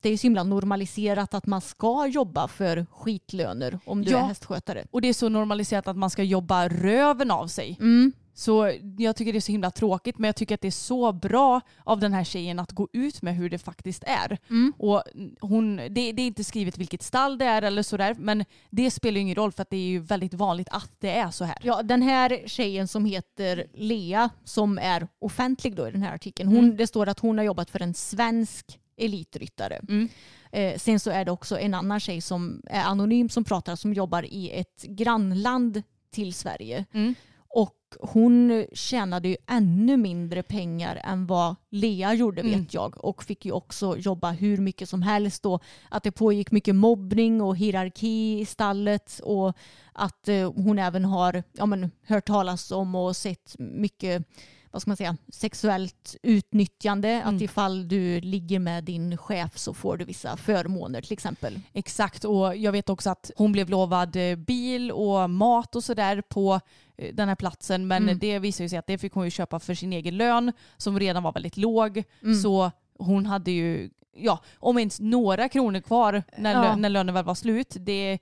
det 0.02 0.08
är 0.08 0.16
så 0.16 0.22
himla 0.22 0.42
normaliserat 0.42 1.34
att 1.34 1.46
man 1.46 1.60
ska 1.60 2.06
jobba 2.06 2.48
för 2.48 2.86
skitlöner 2.90 3.78
om 3.84 4.04
du 4.04 4.10
Ja. 4.10 4.18
är 4.18 4.22
hästskötare. 4.26 4.84
Och 4.90 5.00
det 5.00 5.08
är 5.08 5.12
så 5.12 5.28
normaliserat 5.28 5.88
att 5.88 5.96
man 5.96 6.10
ska 6.10 6.22
jobba 6.22 6.68
röven 6.68 7.30
av 7.30 7.46
sig. 7.46 7.76
Mm. 7.80 8.12
Så 8.34 8.72
jag 8.98 9.16
tycker 9.16 9.32
det 9.32 9.38
är 9.38 9.40
så 9.40 9.52
himla 9.52 9.70
tråkigt 9.70 10.18
men 10.18 10.28
jag 10.28 10.36
tycker 10.36 10.54
att 10.54 10.60
det 10.60 10.68
är 10.68 10.72
så 10.72 11.12
bra 11.12 11.60
av 11.84 12.00
den 12.00 12.12
här 12.12 12.24
tjejen 12.24 12.58
att 12.58 12.72
gå 12.72 12.88
ut 12.92 13.22
med 13.22 13.34
hur 13.36 13.50
det 13.50 13.58
faktiskt 13.58 14.04
är. 14.06 14.38
Mm. 14.50 14.72
Och 14.78 15.02
hon, 15.40 15.76
det, 15.76 16.12
det 16.12 16.22
är 16.22 16.26
inte 16.26 16.44
skrivet 16.44 16.78
vilket 16.78 17.02
stall 17.02 17.38
det 17.38 17.44
är 17.44 17.62
eller 17.62 17.82
sådär 17.82 18.16
men 18.18 18.44
det 18.70 18.90
spelar 18.90 19.14
ju 19.16 19.20
ingen 19.20 19.34
roll 19.34 19.52
för 19.52 19.62
att 19.62 19.70
det 19.70 19.76
är 19.76 19.88
ju 19.88 19.98
väldigt 19.98 20.34
vanligt 20.34 20.68
att 20.70 20.90
det 20.98 21.10
är 21.10 21.30
så 21.30 21.44
här. 21.44 21.56
Ja, 21.62 21.82
den 21.82 22.02
här 22.02 22.42
tjejen 22.46 22.88
som 22.88 23.04
heter 23.04 23.66
Lea 23.74 24.30
som 24.44 24.78
är 24.78 25.08
offentlig 25.18 25.76
då 25.76 25.88
i 25.88 25.90
den 25.90 26.02
här 26.02 26.14
artikeln. 26.14 26.48
Hon, 26.56 26.76
Det 26.76 26.86
står 26.86 27.08
att 27.08 27.18
hon 27.18 27.38
har 27.38 27.44
jobbat 27.44 27.70
för 27.70 27.82
en 27.82 27.94
svensk 27.94 28.78
elitryttare. 29.00 29.80
Mm. 29.88 30.08
Eh, 30.52 30.78
sen 30.78 31.00
så 31.00 31.10
är 31.10 31.24
det 31.24 31.30
också 31.30 31.58
en 31.58 31.74
annan 31.74 32.00
tjej 32.00 32.20
som 32.20 32.62
är 32.66 32.84
anonym 32.84 33.28
som 33.28 33.44
pratar 33.44 33.76
som 33.76 33.94
jobbar 33.94 34.22
i 34.22 34.50
ett 34.50 34.82
grannland 34.82 35.82
till 36.10 36.34
Sverige. 36.34 36.84
Mm. 36.92 37.14
Och 37.52 37.76
hon 38.00 38.66
tjänade 38.72 39.28
ju 39.28 39.36
ännu 39.46 39.96
mindre 39.96 40.42
pengar 40.42 41.00
än 41.04 41.26
vad 41.26 41.56
Lea 41.70 42.14
gjorde 42.14 42.42
vet 42.42 42.54
Mm. 42.54 42.66
jag. 42.70 43.04
Och 43.04 43.24
fick 43.24 43.44
ju 43.44 43.52
också 43.52 43.96
jobba 43.96 44.30
hur 44.30 44.56
mycket 44.56 44.88
som 44.88 45.02
helst. 45.02 45.46
Och 45.46 45.62
att 45.88 46.02
det 46.02 46.12
pågick 46.12 46.50
mycket 46.50 46.74
mobbning 46.74 47.40
och 47.42 47.56
hierarki 47.56 48.40
i 48.40 48.46
stallet. 48.46 49.20
Och 49.24 49.56
att 49.92 50.28
eh, 50.28 50.52
hon 50.52 50.78
även 50.78 51.04
har 51.04 51.42
ja, 51.52 51.66
men, 51.66 51.90
hört 52.06 52.26
talas 52.26 52.70
om 52.70 52.94
och 52.94 53.16
sett 53.16 53.54
mycket 53.58 54.26
vad 54.70 54.82
ska 54.82 54.90
man 54.90 54.96
säga, 54.96 55.16
sexuellt 55.28 56.16
utnyttjande. 56.22 57.22
Att 57.24 57.40
ifall 57.40 57.88
du 57.88 58.20
ligger 58.20 58.58
med 58.58 58.84
din 58.84 59.16
chef 59.16 59.58
så 59.58 59.74
får 59.74 59.96
du 59.96 60.04
vissa 60.04 60.36
förmåner 60.36 61.02
till 61.02 61.12
exempel. 61.12 61.60
Exakt 61.72 62.24
och 62.24 62.56
jag 62.56 62.72
vet 62.72 62.88
också 62.88 63.10
att 63.10 63.30
hon 63.36 63.52
blev 63.52 63.70
lovad 63.70 64.16
eh, 64.16 64.36
bil 64.36 64.92
och 64.92 65.30
mat 65.30 65.76
och 65.76 65.84
sådär 65.84 66.22
på 66.28 66.60
eh, 66.96 67.14
den 67.14 67.28
här 67.28 67.34
platsen 67.36 67.86
men 67.86 68.02
Mm. 68.02 68.18
det 68.18 68.38
visade 68.38 68.68
sig 68.68 68.78
att 68.78 68.86
det 68.86 68.98
fick 68.98 69.12
hon 69.12 69.24
ju 69.24 69.30
köpa 69.30 69.60
för 69.60 69.74
sin 69.74 69.92
egen 69.92 70.16
lön 70.16 70.52
som 70.76 71.00
redan 71.00 71.22
var 71.22 71.32
väldigt 71.32 71.56
låg. 71.56 72.02
Mm. 72.22 72.34
Så 72.42 72.70
hon 72.98 73.26
hade 73.26 73.50
ju, 73.50 73.90
ja 74.16 74.38
om 74.58 74.78
ens 74.78 75.00
några 75.00 75.48
kronor 75.48 75.80
kvar 75.80 76.22
när, 76.38 76.52
Ja. 76.54 76.62
lö- 76.62 76.76
när 76.76 76.88
lönen 76.88 77.14
väl 77.14 77.24
var 77.24 77.34
slut. 77.34 77.76
Det, 77.78 78.18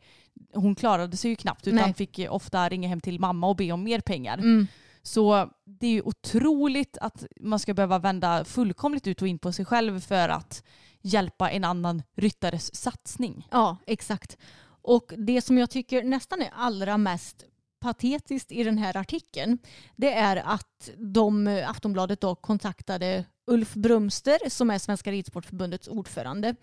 hon 0.54 0.74
klarade 0.74 1.16
sig 1.16 1.30
ju 1.30 1.36
knappt 1.36 1.66
utan 1.66 1.76
Nej. 1.84 1.94
fick 1.94 2.20
ofta 2.30 2.68
ringa 2.68 2.88
hem 2.88 3.00
till 3.00 3.20
mamma 3.20 3.48
och 3.48 3.56
be 3.56 3.72
om 3.72 3.82
mer 3.84 4.00
pengar. 4.00 4.66
Så 5.08 5.50
det 5.64 5.86
är 5.86 5.90
ju 5.90 6.02
otroligt 6.02 6.98
att 6.98 7.24
man 7.40 7.58
ska 7.58 7.74
behöva 7.74 7.98
vända 7.98 8.44
fullkomligt 8.44 9.06
ut 9.06 9.22
och 9.22 9.28
in 9.28 9.38
på 9.38 9.52
sig 9.52 9.64
själv 9.64 10.00
för 10.00 10.28
att 10.28 10.64
hjälpa 11.00 11.50
en 11.50 11.64
annan 11.64 12.02
ryttares 12.16 12.74
satsning. 12.74 13.48
Ja, 13.50 13.76
exakt. 13.86 14.38
Och 14.82 15.12
det 15.16 15.42
som 15.42 15.58
jag 15.58 15.70
tycker 15.70 16.02
nästan 16.02 16.42
är 16.42 16.50
allra 16.54 16.98
mest 16.98 17.44
patetiskt 17.80 18.52
i 18.52 18.62
den 18.62 18.78
här 18.78 18.96
artikeln 18.96 19.58
det 19.96 20.12
är 20.12 20.36
att 20.36 20.90
de, 20.96 21.46
eh, 21.46 21.70
Aftonbladet 21.70 22.20
då 22.20 22.34
kontaktade 22.34 23.24
Ulf 23.46 23.74
Brumster 23.74 24.50
som 24.50 24.70
är 24.70 24.78
Svenska 24.78 25.12
Ridsportförbundets 25.12 25.88
ordförande. 25.88 26.54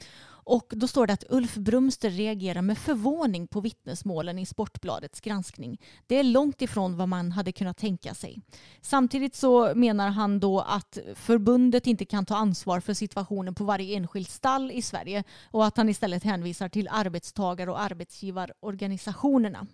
Och 0.47 0.73
då 0.75 0.87
står 0.87 1.07
det 1.07 1.13
att 1.13 1.23
Ulf 1.29 1.55
Brumster 1.55 2.09
reagerar 2.09 2.61
med 2.61 2.77
förvåning 2.77 3.47
på 3.47 3.61
vittnesmålen 3.61 4.39
i 4.39 4.45
Sportbladets 4.45 5.21
granskning. 5.21 5.81
Det 6.07 6.15
är 6.15 6.23
långt 6.23 6.61
ifrån 6.61 6.97
vad 6.97 7.09
man 7.09 7.31
hade 7.31 7.51
kunnat 7.51 7.77
tänka 7.77 8.13
sig. 8.13 8.41
Samtidigt 8.81 9.35
så 9.35 9.75
menar 9.75 10.09
han 10.09 10.39
då 10.39 10.59
att 10.59 10.97
förbundet 11.15 11.87
inte 11.87 12.05
kan 12.05 12.25
ta 12.25 12.35
ansvar 12.35 12.79
för 12.79 12.93
situationen 12.93 13.55
på 13.55 13.63
varje 13.63 13.97
enskilt 13.97 14.29
stall 14.29 14.71
i 14.71 14.81
Sverige 14.81 15.23
och 15.51 15.65
att 15.65 15.77
han 15.77 15.89
istället 15.89 16.23
hänvisar 16.23 16.69
till 16.69 16.87
arbetstagar 16.91 17.69
och 17.69 17.81
arbetsgivarorganisationerna. 17.81 19.67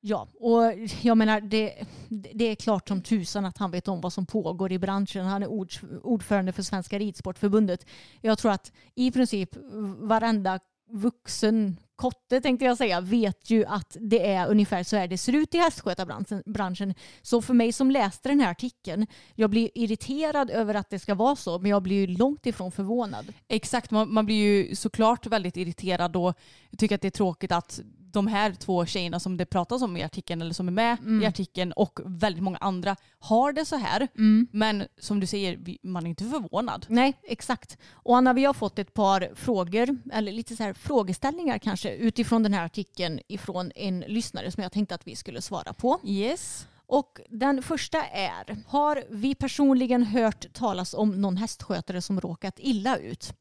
Ja, 0.00 0.28
och 0.34 0.62
jag 1.02 1.18
menar 1.18 1.40
det, 1.40 1.74
det 2.08 2.44
är 2.44 2.54
klart 2.54 2.88
som 2.88 3.02
tusan 3.02 3.44
att 3.44 3.58
han 3.58 3.70
vet 3.70 3.88
om 3.88 4.00
vad 4.00 4.12
som 4.12 4.26
pågår 4.26 4.72
i 4.72 4.78
branschen. 4.78 5.26
Han 5.26 5.42
är 5.42 5.46
ord, 5.46 5.72
ordförande 6.02 6.52
för 6.52 6.62
Svenska 6.62 6.98
Ridsportförbundet. 6.98 7.86
Jag 8.20 8.38
tror 8.38 8.52
att 8.52 8.72
i 8.94 9.10
princip 9.10 9.50
varenda 9.98 10.60
vuxen 10.90 11.76
kotte 11.96 12.40
tänkte 12.40 12.64
jag 12.64 12.78
säga 12.78 13.00
vet 13.00 13.50
ju 13.50 13.64
att 13.64 13.96
det 14.00 14.32
är 14.32 14.48
ungefär 14.48 14.82
så 14.82 14.96
här 14.96 15.08
det 15.08 15.18
ser 15.18 15.32
ut 15.32 15.54
i 15.54 15.58
hästskötarbranschen. 15.58 16.94
Så 17.22 17.42
för 17.42 17.54
mig 17.54 17.72
som 17.72 17.90
läste 17.90 18.28
den 18.28 18.40
här 18.40 18.50
artikeln, 18.50 19.06
jag 19.34 19.50
blir 19.50 19.70
irriterad 19.74 20.50
över 20.50 20.74
att 20.74 20.90
det 20.90 20.98
ska 20.98 21.14
vara 21.14 21.36
så 21.36 21.58
men 21.58 21.70
jag 21.70 21.82
blir 21.82 21.96
ju 21.96 22.16
långt 22.16 22.46
ifrån 22.46 22.72
förvånad. 22.72 23.32
Exakt, 23.48 23.90
man, 23.90 24.12
man 24.14 24.26
blir 24.26 24.36
ju 24.36 24.76
såklart 24.76 25.26
väldigt 25.26 25.56
irriterad 25.56 26.16
och 26.16 26.34
tycker 26.78 26.94
att 26.94 27.00
det 27.00 27.08
är 27.08 27.10
tråkigt 27.10 27.52
att 27.52 27.80
de 28.12 28.26
här 28.26 28.52
två 28.52 28.86
tjejerna 28.86 29.20
som 29.20 29.36
det 29.36 29.46
pratas 29.46 29.82
om 29.82 29.96
i 29.96 30.02
artikeln 30.02 30.42
eller 30.42 30.54
som 30.54 30.68
är 30.68 30.72
med 30.72 31.22
i 31.22 31.26
artikeln 31.26 31.72
och 31.72 32.00
väldigt 32.04 32.42
många 32.42 32.58
andra 32.58 32.96
har 33.18 33.52
det 33.52 33.64
så 33.64 33.76
här. 33.76 34.08
Men 34.52 34.84
som 34.98 35.20
du 35.20 35.26
säger, 35.26 35.76
man 35.82 36.06
är 36.06 36.10
inte 36.10 36.24
förvånad. 36.24 36.86
Nej, 36.88 37.18
exakt. 37.22 37.78
Och 37.92 38.16
Anna, 38.16 38.32
vi 38.32 38.44
har 38.44 38.54
fått 38.54 38.78
ett 38.78 38.94
par 38.94 39.30
frågor, 39.34 39.98
eller 40.12 40.32
lite 40.32 40.56
så 40.56 40.62
här 40.62 40.72
frågeställningar 40.72 41.58
kanske, 41.58 41.94
utifrån 41.94 42.42
den 42.42 42.54
här 42.54 42.64
artikeln 42.64 43.20
ifrån 43.28 43.72
en 43.74 44.00
lyssnare 44.00 44.50
som 44.50 44.62
jag 44.62 44.72
tänkte 44.72 44.94
att 44.94 45.06
vi 45.06 45.16
skulle 45.16 45.42
svara 45.42 45.72
på. 45.72 46.00
Yes. 46.04 46.66
Och 46.86 47.20
den 47.30 47.62
första 47.62 48.04
är, 48.04 48.56
har 48.66 49.04
vi 49.10 49.34
personligen 49.34 50.02
hört 50.02 50.52
talas 50.52 50.94
om 50.94 51.20
någon 51.20 51.36
hästskötare 51.36 52.02
som 52.02 52.20
råkat 52.20 52.54
illa 52.58 52.96
ut? 52.96 53.34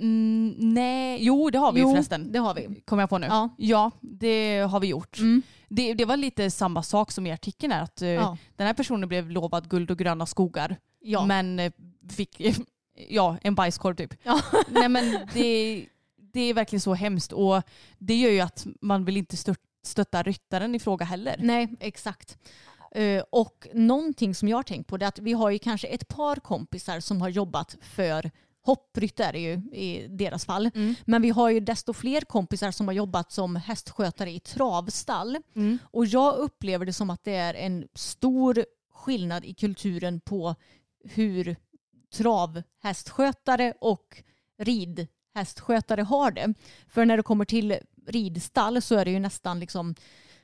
Mm, 0.00 0.54
nej, 0.58 1.18
jo 1.24 1.50
det 1.50 1.58
har 1.58 1.72
vi 1.72 1.80
Jo, 1.80 1.90
förresten. 1.92 2.32
det 2.32 2.38
har 2.38 2.54
vi. 2.54 2.80
Kommer 2.84 3.02
jag 3.02 3.10
på 3.10 3.18
nu. 3.18 3.26
Ja. 3.26 3.48
Ja, 3.58 3.90
det 4.00 4.58
har 4.58 4.80
vi 4.80 4.86
gjort. 4.86 5.18
Mm. 5.18 5.42
Det, 5.68 5.94
det 5.94 6.04
var 6.04 6.16
lite 6.16 6.50
samma 6.50 6.82
sak 6.82 7.12
som 7.12 7.26
i 7.26 7.32
artikeln 7.32 7.72
här, 7.72 7.82
att 7.82 8.02
eh, 8.02 8.08
Ja. 8.08 8.36
den 8.56 8.66
här 8.66 8.74
personen 8.74 9.08
blev 9.08 9.30
lovad 9.30 9.68
guld 9.70 9.90
och 9.90 9.98
gröna 9.98 10.26
skogar 10.26 10.76
Ja. 11.00 11.26
men 11.26 11.58
eh, 11.58 11.72
fick 12.10 12.40
ja, 13.08 13.36
en 13.42 13.54
bajskorv 13.54 13.94
typ. 13.94 14.14
Ja. 14.22 14.40
Nej 14.68 14.88
men 14.88 15.18
det, 15.34 15.86
det 16.32 16.40
är 16.40 16.54
verkligen 16.54 16.80
så 16.80 16.94
hemskt 16.94 17.32
och 17.32 17.62
det 17.98 18.14
gör 18.14 18.30
ju 18.30 18.40
att 18.40 18.66
man 18.80 19.04
vill 19.04 19.16
inte 19.16 19.36
stört, 19.36 19.60
stötta 19.82 20.22
ryttaren 20.22 20.74
i 20.74 20.78
fråga 20.78 21.04
heller. 21.04 21.36
Nej, 21.42 21.68
exakt. 21.80 22.38
Eh, 22.94 23.22
och 23.30 23.66
någonting 23.74 24.34
som 24.34 24.48
jag 24.48 24.58
har 24.58 24.62
tänkt 24.62 24.86
på 24.86 24.96
är 24.96 25.02
att 25.02 25.18
vi 25.18 25.32
har 25.32 25.50
ju 25.50 25.58
kanske 25.58 25.86
ett 25.88 26.08
par 26.08 26.36
kompisar 26.36 27.00
som 27.00 27.20
har 27.20 27.28
jobbat 27.28 27.76
för 27.80 28.30
hopprytt 28.62 29.20
är 29.20 29.32
det 29.32 29.38
ju 29.38 29.52
i 29.72 30.06
deras 30.08 30.44
fall. 30.44 30.70
Men 31.04 31.22
vi 31.22 31.30
har 31.30 31.50
ju 31.50 31.60
desto 31.60 31.92
fler 31.92 32.20
kompisar 32.20 32.70
som 32.70 32.88
har 32.88 32.94
jobbat 32.94 33.32
som 33.32 33.56
hästskötare 33.56 34.30
i 34.30 34.40
travstall. 34.40 35.38
Och 35.82 36.06
jag 36.06 36.36
upplever 36.36 36.86
det 36.86 36.92
som 36.92 37.10
att 37.10 37.24
det 37.24 37.34
är 37.34 37.54
en 37.54 37.88
stor 37.94 38.64
skillnad 38.92 39.44
i 39.44 39.54
kulturen 39.54 40.20
på 40.20 40.54
hur 41.04 41.56
travhästskötare 42.14 43.74
och 43.80 44.22
ridhästskötare 44.58 46.02
har 46.02 46.30
det. 46.30 46.54
För 46.88 47.04
när 47.04 47.16
det 47.16 47.22
kommer 47.22 47.44
till 47.44 47.78
ridstall 48.06 48.82
så 48.82 48.94
är 48.94 49.04
det 49.04 49.10
ju 49.10 49.18
nästan 49.18 49.60
liksom 49.60 49.94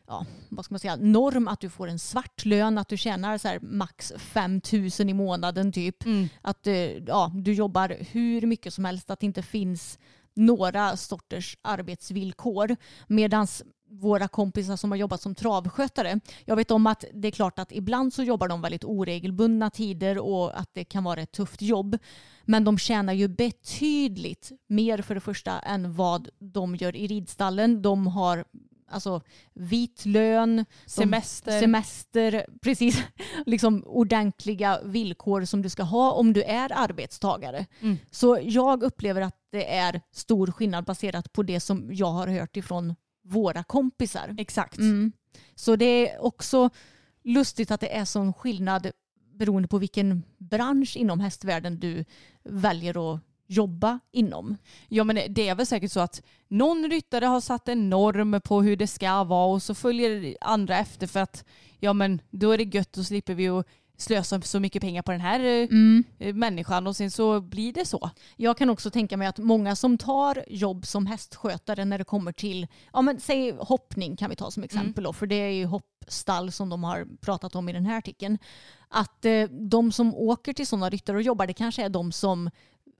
ja, 0.07 0.26
vad 0.48 0.64
ska 0.64 0.72
man 0.72 0.80
säga, 0.80 0.96
norm 0.96 1.48
att 1.48 1.61
du 1.61 1.70
får 1.70 1.88
en 1.88 1.98
svart 1.98 2.44
lön, 2.44 2.78
att 2.78 2.88
du 2.88 2.96
tjänar 2.96 3.38
så 3.38 3.59
max 3.61 4.12
5 4.18 4.61
000 4.72 5.11
i 5.11 5.14
månaden 5.14 5.72
typ. 5.72 5.96
Att 6.42 6.66
eh, 6.66 6.74
ja, 7.07 7.32
du 7.34 7.52
jobbar 7.52 7.96
hur 8.00 8.46
mycket 8.46 8.74
som 8.74 8.84
helst, 8.84 9.11
att 9.11 9.20
det 9.20 9.26
inte 9.26 9.42
finns 9.42 9.98
några 10.34 10.96
sorters 10.96 11.57
arbetsvillkor. 11.62 12.76
Medan 13.07 13.46
våra 13.90 14.28
kompisar 14.28 14.76
som 14.76 14.90
har 14.90 14.98
jobbat 14.98 15.22
som 15.22 15.34
travskötare, 15.34 16.20
jag 16.44 16.57
vet 16.57 16.70
om 16.70 16.86
att 16.86 17.04
det 17.14 17.28
är 17.28 17.32
klart 17.32 17.59
att 17.59 17.72
ibland 17.72 18.14
så 18.14 18.22
jobbar 18.22 18.48
de 18.48 18.61
väldigt 18.61 18.84
oregelbundna 18.84 19.70
tider 19.70 20.18
och 20.18 20.61
att 20.61 20.70
det 20.72 20.84
kan 20.84 21.04
vara 21.04 21.20
ett 21.20 21.32
tufft 21.32 21.62
jobb. 21.62 21.98
Men 22.44 22.64
de 22.64 22.78
tjänar 22.78 23.12
ju 23.12 23.28
betydligt 23.28 24.52
mer 24.66 25.02
för 25.02 25.14
det 25.14 25.20
första 25.20 25.59
än 25.59 25.94
vad 25.94 26.28
de 26.38 26.76
gör 26.76 26.96
i 26.96 27.07
ridstallen. 27.07 27.82
De 27.82 28.07
har 28.07 28.44
alltså 28.89 29.22
vit 29.55 30.07
lön, 30.07 30.64
Semester. 30.87 31.61
semester, 31.61 32.47
precis, 32.62 33.03
liksom 33.47 33.84
ordentliga 33.87 34.80
villkor 34.84 35.45
som 35.45 35.62
du 35.62 35.68
ska 35.68 35.82
ha 35.82 36.12
om 36.12 36.32
du 36.32 36.43
är 36.43 36.72
arbetstagare. 36.74 37.66
Mm. 37.80 37.97
Så 38.11 38.39
jag 38.43 38.82
upplever 38.82 39.20
att 39.20 39.37
det 39.51 39.74
är 39.76 40.01
stor 40.12 40.47
skillnad 40.47 40.84
baserat 40.84 41.32
på 41.32 41.43
det 41.43 41.61
som 41.61 41.89
jag 41.93 42.12
har 42.12 42.26
hört 42.26 42.57
ifrån 42.57 42.95
våra 43.24 43.64
kompisar. 43.64 44.34
Exakt. 44.39 44.78
Mm. 44.78 45.12
Så 45.55 45.76
det 45.76 45.84
är 45.84 46.24
också 46.24 46.70
lustigt 47.24 47.70
att 47.70 47.80
det 47.80 47.97
är 47.97 48.05
sån 48.05 48.32
skillnad 48.32 48.91
beroende 49.34 49.68
på 49.68 49.78
vilken 49.78 50.22
bransch 50.39 50.97
inom 50.97 51.20
hästvärlden 51.20 51.78
du 51.78 52.05
väljer 52.45 53.14
att 53.14 53.20
jobba 53.47 54.01
inom. 54.12 54.57
Ja 54.88 55.05
men 55.05 55.18
det 55.28 55.49
är 55.49 55.55
väl 55.55 55.66
säkert 55.66 55.92
så 55.92 56.01
att 56.01 56.22
någon 56.49 56.90
ryttare 56.90 57.24
har 57.24 57.40
satt 57.40 57.68
en 57.68 57.90
norm 57.90 58.40
på 58.44 58.62
hur 58.62 58.76
det 58.76 58.86
ska 58.86 59.24
vara 59.24 59.47
och 59.47 59.62
så 59.62 59.74
följer 59.74 60.36
andra 60.40 60.78
efter 60.78 61.07
för 61.07 61.20
att 61.20 61.44
ja 61.80 61.92
men 61.92 62.20
då 62.30 62.51
är 62.51 62.59
det 62.59 62.76
gött 62.76 62.97
och 62.97 63.07
slipper 63.07 63.34
vi 63.34 63.49
att 63.49 63.66
slösa 63.97 64.40
så 64.40 64.61
mycket 64.61 64.82
pengar 64.82 65.03
på 65.03 65.12
den 65.12 65.20
här 65.20 65.40
eh, 66.18 66.34
människan 66.34 66.86
och 66.86 66.97
sen 66.97 67.11
så 67.11 67.40
blir 67.40 67.72
det 67.72 67.84
så. 67.84 68.11
Jag 68.36 68.59
kan 68.59 68.70
också 68.70 68.90
tänka 68.90 69.16
mig 69.16 69.28
att 69.28 69.38
många 69.38 69.76
som 69.76 69.99
tar 69.99 70.44
jobb 70.49 70.86
som 70.86 71.07
hästskötare 71.07 71.84
när 71.84 71.99
det 71.99 72.05
kommer 72.05 72.32
till, 72.32 72.66
ja 72.92 73.03
men 73.03 73.20
säg 73.20 73.53
hoppning 73.59 74.16
kan 74.16 74.30
vi 74.30 74.36
ta 74.36 74.51
som 74.51 74.62
exempel 74.62 75.05
då, 75.05 75.12
för 75.12 75.26
det 75.26 75.34
är 75.34 75.51
ju 75.51 75.64
hoppstall 75.64 76.53
som 76.53 76.68
de 76.68 76.84
har 76.84 77.07
pratat 77.20 77.55
om 77.55 77.68
i 77.68 77.72
den 77.72 77.86
här 77.86 77.99
artikeln. 77.99 78.38
Att 78.88 79.24
eh, 79.24 79.42
de 79.44 79.92
som 79.92 80.14
åker 80.14 80.53
till 80.53 80.66
sådana 80.66 80.90
ryttare 80.90 81.16
och 81.16 81.22
jobbar, 81.22 81.47
det 81.47 81.55
kanske 81.55 81.84
är 81.84 81.88
de 81.88 82.12
som 82.12 82.51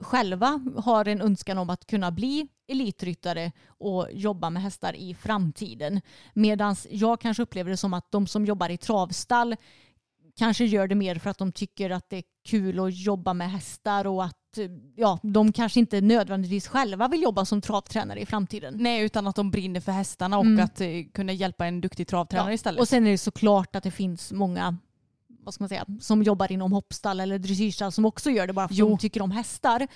själva 0.01 0.61
har 0.77 1.09
en 1.09 1.21
önskan 1.21 1.59
om 1.59 1.71
att 1.71 1.87
kunna 1.87 2.11
bli 2.11 2.49
elitryttare 2.69 3.53
och 3.69 4.09
jobba 4.13 4.51
med 4.51 4.63
hästar 4.63 4.97
i 4.97 5.15
framtiden. 5.15 6.01
Medan 6.35 6.77
jag 6.91 7.21
kanske 7.21 7.43
upplever 7.43 7.71
det 7.71 7.77
som 7.77 7.95
att 7.95 8.13
de 8.13 8.27
som 8.27 8.47
jobbar 8.47 8.69
i 8.71 8.77
travstall 8.77 9.57
kanske 10.39 10.65
gör 10.65 10.87
det 10.89 10.95
mer 10.95 11.19
för 11.19 11.31
att 11.31 11.39
de 11.39 11.53
tycker 11.53 11.91
att 11.91 12.11
det 12.11 12.17
är 12.17 12.25
kul 12.49 12.81
att 12.81 12.97
jobba 12.97 13.35
med 13.35 13.51
hästar 13.51 14.07
och 14.07 14.25
att 14.25 14.59
ja, 14.97 15.19
de 15.23 15.53
kanske 15.53 15.81
inte 15.81 16.01
nödvändigtvis 16.01 16.69
själva 16.69 17.09
vill 17.09 17.23
jobba 17.23 17.45
som 17.45 17.61
travtränare 17.61 18.21
i 18.21 18.27
framtiden. 18.27 18.75
Nej 18.79 19.03
utan 19.03 19.27
att 19.27 19.37
de 19.37 19.51
brinner 19.51 19.81
för 19.81 19.93
hästarna 19.93 20.39
och 20.39 20.45
Mm. 20.45 20.65
att 20.65 20.81
eh, 20.81 20.89
kunna 21.15 21.33
hjälpa 21.33 21.67
en 21.67 21.81
duktig 21.81 22.09
travtränare 22.09 22.51
Ja, 22.51 22.55
istället. 22.55 22.81
Och 22.81 22.89
sen 22.89 23.07
är 23.07 23.11
det 23.11 23.19
såklart 23.19 23.77
att 23.77 23.83
det 23.83 23.91
finns 23.91 24.33
många 24.33 24.77
vad 25.47 25.55
ska 25.55 25.63
man 25.63 25.69
säga, 25.69 25.87
som 26.01 26.23
jobbar 26.23 26.53
inom 26.53 26.73
hoppstall 26.73 27.21
eller 27.21 27.39
dressyrstall 27.39 27.93
som 27.93 28.05
också 28.05 28.31
gör 28.31 28.47
det 28.47 28.53
bara 28.53 28.69
för 28.69 28.75
att 28.75 28.79
Jo. 28.79 28.89
de 28.89 28.99
tycker 28.99 29.23
om 29.23 29.31
hästar. 29.31 29.87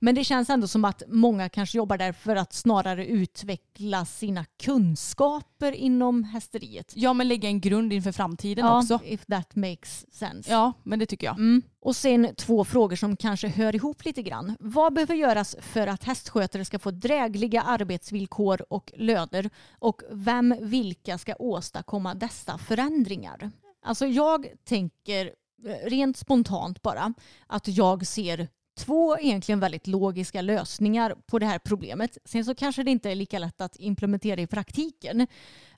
Men 0.00 0.14
det 0.14 0.24
känns 0.24 0.50
ändå 0.50 0.66
som 0.68 0.84
att 0.84 1.02
många 1.08 1.48
kanske 1.48 1.78
jobbar 1.78 1.98
där 1.98 2.12
för 2.12 2.36
att 2.36 2.52
snarare 2.52 3.06
utveckla 3.06 4.04
sina 4.04 4.44
kunskaper 4.62 5.72
inom 5.72 6.24
hästeriet. 6.24 6.92
Ja 6.96 7.12
men 7.12 7.28
lägga 7.28 7.48
en 7.48 7.60
grund 7.60 7.92
inför 7.92 8.12
framtiden 8.12 8.66
Ja, 8.66 8.78
också. 8.78 9.00
if 9.04 9.26
that 9.26 9.56
makes 9.56 10.06
sense. 10.14 10.50
Ja 10.50 10.72
men 10.82 10.98
det 10.98 11.06
tycker 11.06 11.26
jag. 11.26 11.36
Mm. 11.38 11.62
Och 11.80 11.96
sen 11.96 12.34
två 12.36 12.64
frågor 12.64 12.96
som 12.96 13.16
kanske 13.16 13.48
hör 13.48 13.74
ihop 13.74 14.04
lite 14.04 14.22
grann. 14.22 14.56
Vad 14.60 14.94
behöver 14.94 15.14
göras 15.14 15.56
för 15.60 15.86
att 15.86 16.04
hästskötare 16.04 16.64
ska 16.64 16.78
få 16.78 16.90
drägliga 16.90 17.62
arbetsvillkor 17.62 18.64
och 18.70 18.92
löner? 18.96 19.50
Och 19.78 20.02
vem, 20.10 20.54
vilka 20.60 21.18
ska 21.18 21.34
åstadkomma 21.38 22.14
dessa 22.14 22.58
förändringar? 22.58 23.50
Alltså 23.84 24.06
jag 24.06 24.46
tänker 24.64 25.26
eh, 25.66 25.88
rent 25.88 26.16
spontant 26.16 26.82
bara 26.82 27.14
att 27.46 27.68
jag 27.68 28.06
ser 28.06 28.48
två 28.76 29.18
egentligen 29.18 29.60
väldigt 29.60 29.86
logiska 29.86 30.42
lösningar 30.42 31.14
på 31.26 31.38
det 31.38 31.46
här 31.46 31.58
problemet. 31.58 32.18
Sen 32.24 32.44
så 32.44 32.54
kanske 32.54 32.82
det 32.82 32.90
inte 32.90 33.10
är 33.10 33.14
lika 33.14 33.38
lätt 33.38 33.60
att 33.60 33.76
implementera 33.76 34.40
i 34.40 34.46
praktiken. 34.46 35.26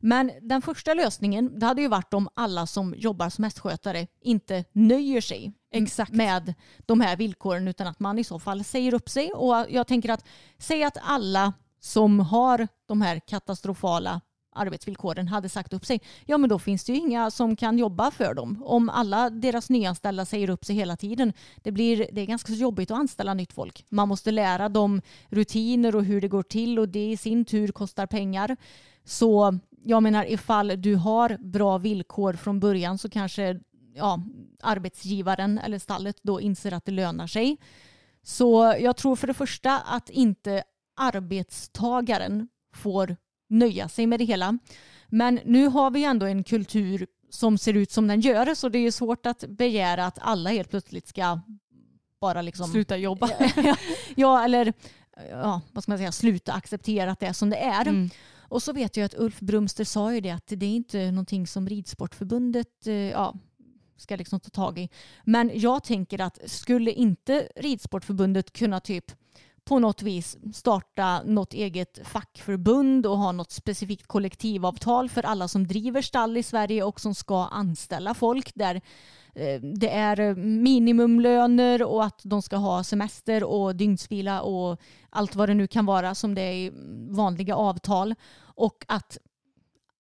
Men 0.01 0.33
den 0.43 0.63
första 0.63 0.95
lösningen 0.95 1.59
det 1.59 1.67
hade 1.67 1.83
ju 1.83 1.89
varit 1.89 2.15
om 2.15 2.29
alla 2.35 2.67
som 2.67 2.95
jobbar 2.97 3.31
som 3.31 3.45
hästskötare 3.45 4.07
inte 4.21 4.65
nöjer 4.73 5.21
sig 5.21 5.53
Exakt. 5.71 6.13
med 6.13 6.55
de 6.79 7.01
här 7.01 7.17
villkoren 7.17 7.69
utan 7.69 7.87
att 7.87 8.01
man 8.01 8.19
i 8.19 8.25
så 8.25 8.39
fall 8.39 8.65
säger 8.65 8.95
upp 8.95 9.09
sig. 9.09 9.33
Och 9.33 9.67
jag 9.71 9.87
tänker 9.87 10.09
att 10.09 10.25
säg 10.59 10.85
att 10.85 10.97
alla 11.03 11.53
som 11.81 12.21
har 12.21 12.69
de 12.87 13.03
här 13.03 13.21
katastrofala 13.21 14.21
arbetsvillkoren 14.57 15.29
hade 15.29 15.49
sagt 15.49 15.73
upp 15.73 15.87
sig, 15.87 16.01
ja 16.27 16.39
men 16.39 16.51
då 16.51 16.59
finns 16.59 16.85
det 16.85 16.93
ju 16.93 16.99
inga 16.99 17.31
som 17.31 17.57
kan 17.57 17.79
jobba 17.79 18.11
för 18.11 18.35
dem. 18.35 18.63
Om 18.67 18.89
alla 18.89 19.31
deras 19.31 19.71
nyanställda 19.71 20.25
säger 20.25 20.51
upp 20.51 20.65
sig 20.65 20.77
hela 20.77 20.97
tiden, 20.97 21.33
det, 21.63 21.73
blir, 21.73 22.07
det 22.13 22.21
är 22.21 22.27
ganska 22.27 22.53
så 22.53 22.59
jobbigt 22.59 22.91
att 22.91 22.99
anställa 22.99 23.35
nytt 23.35 23.53
folk. 23.53 23.85
Man 23.89 24.09
måste 24.09 24.31
lära 24.31 24.69
dem 24.69 25.03
rutiner 25.29 25.97
och 25.97 26.05
hur 26.05 26.21
det 26.21 26.29
går 26.29 26.43
till 26.43 26.79
och 26.79 26.89
det 26.89 27.11
i 27.11 27.17
sin 27.17 27.45
tur 27.45 27.69
kostar 27.69 28.07
pengar. 28.07 28.57
Så 29.05 29.59
jag 29.85 30.03
menar 30.03 30.25
ifall 30.25 30.83
du 30.83 30.95
har 30.95 31.37
bra 31.39 31.79
villkor 31.79 32.33
från 32.33 32.61
början 32.61 32.99
så 32.99 33.09
kanske 33.11 33.61
ja, 33.95 34.23
arbetsgivaren 34.63 35.59
eller 35.59 35.79
stallet 35.79 36.17
då 36.23 36.41
inser 36.41 36.73
att 36.73 36.85
det 36.85 36.93
lönar 36.93 37.27
sig. 37.27 37.57
Så 38.23 38.77
jag 38.81 38.97
tror 38.97 39.17
för 39.17 39.27
det 39.27 39.35
första 39.35 39.79
att 39.79 40.11
inte 40.11 40.63
arbetstagaren 40.97 42.49
får 42.75 43.17
nöja 43.49 43.89
sig 43.89 44.07
med 44.07 44.21
det 44.21 44.25
hela. 44.25 44.59
Men 45.09 45.41
nu 45.45 45.67
har 45.67 45.91
vi 45.91 46.05
ändå 46.05 46.27
en 46.27 46.45
kultur 46.45 47.07
som 47.31 47.59
ser 47.59 47.75
ut 47.75 47.91
som 47.91 48.07
den 48.07 48.21
gör 48.21 48.55
så 48.55 48.69
det 48.69 48.79
är 48.79 48.91
svårt 48.91 49.27
att 49.27 49.45
begära 49.49 50.07
att 50.07 50.19
alla 50.21 50.51
helt 50.51 50.71
plötsligt 50.71 51.09
ska 51.09 51.41
bara 52.21 52.43
liksom 52.43 52.67
Sluta 52.67 52.97
jobba. 52.97 53.31
ja, 54.17 54.45
eller 54.45 54.73
ja, 55.31 55.61
vad 55.73 55.83
ska 55.83 55.93
man 55.93 55.99
säga, 55.99 56.13
sluta 56.13 56.53
acceptera 56.53 57.11
att 57.11 57.21
det 57.21 57.27
är 57.27 57.33
som 57.33 57.51
det 57.51 57.57
är. 57.57 57.89
Mm. 57.89 58.11
Och 58.49 58.63
så 58.63 58.73
vet 58.73 58.97
jag 58.97 59.05
att 59.05 59.15
Ulf 59.19 59.41
Brumster 59.41 59.85
sa 59.85 60.15
ju 60.15 60.21
det 60.21 60.31
att 60.31 60.47
det 60.47 60.67
är 60.67 60.77
inte 60.77 61.11
någonting 61.11 61.47
som 61.47 61.69
Ridsportförbundet 61.69 62.87
eh, 62.87 62.95
ja, 62.95 63.35
ska 63.97 64.17
liksom 64.17 64.41
ta 64.41 64.51
tag 64.51 64.79
i. 64.79 64.89
Men 65.25 65.51
jag 65.55 65.85
tänker 65.85 66.21
att 66.21 66.39
skulle 66.47 66.93
inte 66.93 67.49
Ridsportförbundet 67.57 68.53
kunna 68.53 68.81
typ 68.81 69.13
på 69.67 69.79
något 69.79 70.03
vis 70.03 70.39
starta 70.53 71.23
något 71.23 71.55
eget 71.55 71.99
fackförbund 72.05 73.07
och 73.07 73.19
ha 73.19 73.33
något 73.33 73.53
specifikt 73.53 74.07
kollektivavtal 74.07 75.09
för 75.09 75.23
alla 75.23 75.49
som 75.49 75.67
driver 75.67 76.03
stall 76.03 76.37
i 76.37 76.43
Sverige 76.43 76.83
och 76.83 77.01
som 77.01 77.15
ska 77.15 77.45
anställa 77.45 78.15
folk 78.15 78.53
där 78.55 78.75
eh, 79.35 79.61
det 79.61 79.91
är 79.91 80.35
minimumlöner 80.35 81.83
och 81.83 82.05
att 82.05 82.21
de 82.25 82.43
ska 82.43 82.57
ha 82.57 82.85
semester 82.85 83.45
och 83.45 83.77
dygnsvila 83.77 84.41
och 84.41 84.81
allt 85.11 85.35
vad 85.35 85.49
det 85.49 85.55
nu 85.55 85.67
kan 85.67 85.87
vara 85.87 86.15
som 86.15 86.35
det 86.35 86.43
är 86.43 86.55
i 86.55 86.73
vanliga 87.11 87.57
avtal. 87.57 88.15
Och 88.39 88.85
att 88.89 89.19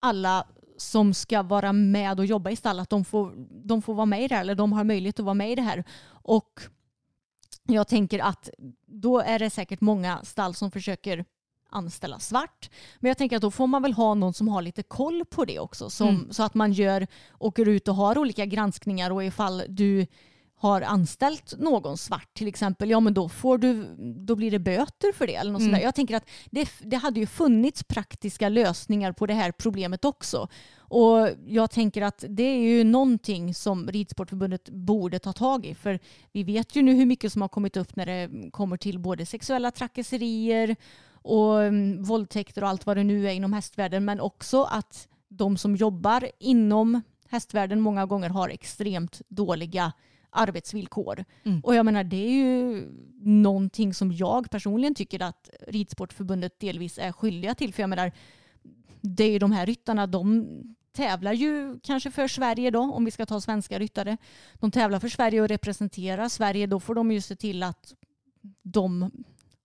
alla 0.01 0.47
som 0.77 1.14
ska 1.14 1.43
vara 1.43 1.73
med 1.73 2.19
och 2.19 2.27
jobba 2.27 2.51
i 2.51 2.57
stall, 2.57 2.81
att 2.81 2.91
de 2.91 3.05
får, 3.05 3.33
de 3.67 3.83
får 3.83 3.95
vara 3.95 4.07
med 4.07 4.25
i 4.25 4.29
det 4.29 4.35
här, 4.35 4.41
eller 4.41 4.55
de 4.55 4.73
har 4.73 4.85
möjlighet 4.85 5.19
att 5.19 5.25
vara 5.25 5.35
med 5.35 5.53
i 5.53 5.55
det 5.55 5.62
här. 5.62 5.85
Och 6.09 6.61
jag 7.75 7.89
tänker 7.89 8.19
att 8.19 8.51
då 8.87 9.21
är 9.21 9.39
det 9.39 9.51
säkert 9.51 9.81
många 9.81 10.21
stall 10.25 10.55
som 10.55 10.71
försöker 10.71 11.25
anställa 11.71 12.19
svart. 12.19 12.71
Men 13.01 13.09
jag 13.09 13.19
tänker 13.19 13.37
att 13.37 13.43
då 13.43 13.51
får 13.51 13.67
man 13.67 13.83
väl 13.83 13.93
ha 13.93 14.14
någon 14.14 14.35
som 14.35 14.49
har 14.49 14.62
lite 14.62 14.83
koll 14.83 15.25
på 15.25 15.45
det 15.45 15.59
också. 15.59 15.91
Som, 15.91 16.29
Så 16.31 16.43
att 16.43 16.55
man 16.55 16.73
gör, 16.73 17.07
åker 17.39 17.69
ut 17.69 17.89
och 17.89 17.95
har 17.95 18.19
olika 18.19 18.47
granskningar 18.47 19.11
och 19.11 19.25
ifall 19.25 19.62
du 19.69 20.07
har 20.59 20.82
anställt 20.82 21.54
någon 21.59 21.98
svart 21.98 22.34
till 22.34 22.48
exempel, 22.48 22.90
ja 22.90 23.00
men 23.00 23.14
då, 23.14 23.28
får 23.28 23.59
du, 23.59 23.96
då 23.98 24.36
blir 24.36 24.50
det 24.50 24.59
böter 24.59 25.12
för 25.12 25.26
det. 25.26 25.34
Eller 25.34 25.52
något 25.52 25.62
Mm. 25.66 25.80
Jag 25.82 25.94
tänker 25.94 26.16
att 26.16 26.28
det, 26.50 26.68
det 26.80 26.96
hade 26.96 27.20
ju 27.20 27.26
funnits 27.26 27.84
praktiska 27.84 28.48
lösningar 28.48 29.12
på 29.12 29.26
det 29.26 29.34
här 29.34 29.52
problemet 29.52 30.04
också. 30.04 30.48
Och 30.78 31.28
jag 31.46 31.70
tänker 31.70 32.02
att 32.02 32.24
det 32.28 32.42
är 32.42 32.59
ju 32.59 32.84
någonting 32.84 33.54
som 33.54 33.88
Ridsportförbundet 33.88 34.68
borde 34.68 35.18
ta 35.18 35.32
tag 35.32 35.66
i. 35.66 35.74
För 35.74 35.98
vi 36.32 36.44
vet 36.44 36.76
ju 36.76 36.82
nu 36.82 36.94
hur 36.94 37.07
mycket 37.07 37.32
som 37.32 37.42
har 37.42 37.48
kommit 37.48 37.76
upp 37.76 37.96
när 37.96 38.07
det 38.07 38.50
kommer 38.50 38.76
till 38.76 38.98
både 38.98 39.26
sexuella 39.26 39.70
trakasserier 39.70 40.76
och 41.22 41.62
mm, 41.62 42.02
våldtäkter 42.02 42.62
och 42.62 42.68
allt 42.68 42.86
vad 42.86 42.96
det 42.96 43.04
nu 43.04 43.28
är 43.28 43.32
inom 43.32 43.52
hästvärlden. 43.52 44.04
Men 44.04 44.20
också 44.20 44.62
att 44.62 45.09
de 45.28 45.57
som 45.57 45.76
jobbar 45.76 46.30
inom 46.38 47.02
hästvärlden 47.28 47.80
många 47.80 48.07
gånger 48.07 48.28
har 48.28 48.48
extremt 48.48 49.22
dåliga 49.28 49.92
arbetsvillkor. 50.31 51.24
Mm. 51.45 51.61
Och 51.61 51.74
jag 51.74 51.87
menar 51.87 52.05
det 52.05 52.27
är 52.27 52.31
ju 52.31 52.89
någonting 53.20 53.95
som 53.95 54.12
jag 54.12 54.51
personligen 54.51 54.95
tycker 54.95 55.22
att 55.22 55.51
Ridsportförbundet 55.68 56.61
delvis 56.61 56.99
är 56.99 57.12
skyldiga 57.12 57.55
till. 57.55 57.74
För 57.74 57.83
jag 57.83 57.91
menar 57.91 58.12
det 59.01 59.24
är 59.24 59.31
ju 59.31 59.39
de 59.39 59.53
här 59.53 59.66
ryttarna, 59.66 60.07
de 60.07 60.47
tävlar 60.93 61.33
ju 61.33 61.81
kanske 61.83 62.11
för 62.11 62.29
Sverige 62.29 62.70
då, 62.70 62.81
om 62.81 63.05
vi 63.05 63.11
ska 63.11 63.27
ta 63.27 63.41
svenska 63.41 63.79
ryttare. 63.79 64.16
De 64.55 64.70
tävlar 64.70 65.01
för 65.01 65.09
Sverige 65.09 65.41
och 65.41 65.49
representerar 65.49 66.29
Sverige. 66.29 66.66
Då 66.66 66.81
får 66.81 66.95
de 66.95 67.12
ju 67.12 67.20
se 67.20 67.37
till 67.37 67.62
att 67.62 67.95
de 68.62 69.11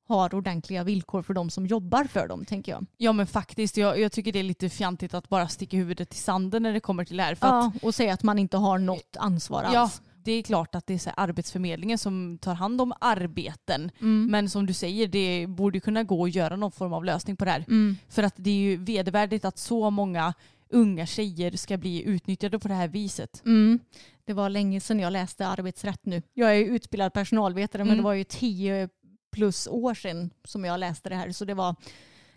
har 0.07 0.36
ordentliga 0.36 0.84
villkor 0.84 1.22
för 1.22 1.34
de 1.34 1.49
som 1.49 1.66
jobbar 1.66 2.03
för 2.03 2.28
dem, 2.28 2.45
tänker 2.45 2.72
jag. 2.72 2.86
Ja 2.97 3.14
men 3.14 3.28
faktiskt, 3.28 3.78
jag, 3.78 3.99
jag 3.99 4.12
tycker 4.12 4.32
det 4.32 4.39
är 4.39 4.43
lite 4.43 4.70
fjantigt 4.70 5.14
att 5.14 5.30
bara 5.30 5.47
sticka 5.47 5.78
huvudet 5.78 6.14
i 6.14 6.18
sanden 6.18 6.64
när 6.64 6.74
det 6.74 6.80
kommer 6.80 7.05
till 7.05 7.18
det 7.18 7.24
här. 7.24 7.36
För 7.36 7.47
att, 7.47 7.74
Ja, 7.82 7.88
och 7.88 7.95
säga 7.95 8.14
att 8.14 8.24
man 8.24 8.39
inte 8.39 8.57
har 8.57 8.78
något 8.78 9.18
ansvar 9.20 9.64
ja, 9.74 9.80
alls. 9.80 10.01
Det 10.24 10.32
är 10.32 10.43
klart 10.43 10.76
att 10.76 10.88
det 10.88 10.93
är 10.93 10.97
så 10.97 11.09
Arbetsförmedlingen 11.17 11.97
som 11.97 12.38
tar 12.41 12.53
hand 12.53 12.82
om 12.82 12.93
arbeten. 13.01 13.91
Mm. 13.99 14.32
Men 14.32 14.49
som 14.49 14.65
du 14.65 14.74
säger, 14.74 15.07
det 15.07 15.47
borde 15.47 15.80
kunna 15.80 16.03
gå 16.03 16.26
att 16.26 16.36
göra 16.36 16.55
någon 16.55 16.72
form 16.72 16.93
av 16.93 17.05
lösning 17.05 17.36
på 17.36 17.45
det 17.45 17.51
här. 17.51 17.65
Mm. 17.67 17.97
För 18.09 18.24
att 18.24 18.34
det 18.38 18.49
är 18.49 18.55
ju 18.55 18.78
vedervärdigt 18.78 19.45
att 19.45 19.57
så 19.57 19.89
många 19.89 20.34
unga 20.69 21.05
tjejer 21.05 21.51
ska 21.51 21.78
bli 21.78 22.03
utnyttjade 22.03 22.59
på 22.59 22.67
det 22.67 22.74
här 22.74 22.88
viset. 22.88 23.41
Mm. 23.45 23.80
Det 24.26 24.34
var 24.34 24.49
länge 24.49 24.82
sedan 24.82 24.99
jag 24.99 25.13
läste 25.13 25.47
arbetsrätt 25.47 26.05
nu. 26.05 26.22
Jag 26.34 26.57
är 26.57 26.61
utbildad 26.65 27.13
personalvetare 27.13 27.84
men 27.84 27.88
Mm. 27.88 27.97
det 27.97 28.03
var 28.03 28.13
ju 28.13 28.24
tio 28.24 28.89
plus 29.32 29.67
år 29.67 29.93
sedan 29.93 30.30
som 30.43 30.65
jag 30.65 30.80
läste 30.80 31.09
det 31.09 31.15
här 31.15 31.32
så 31.32 31.45
det 31.45 31.53
var 31.53 31.76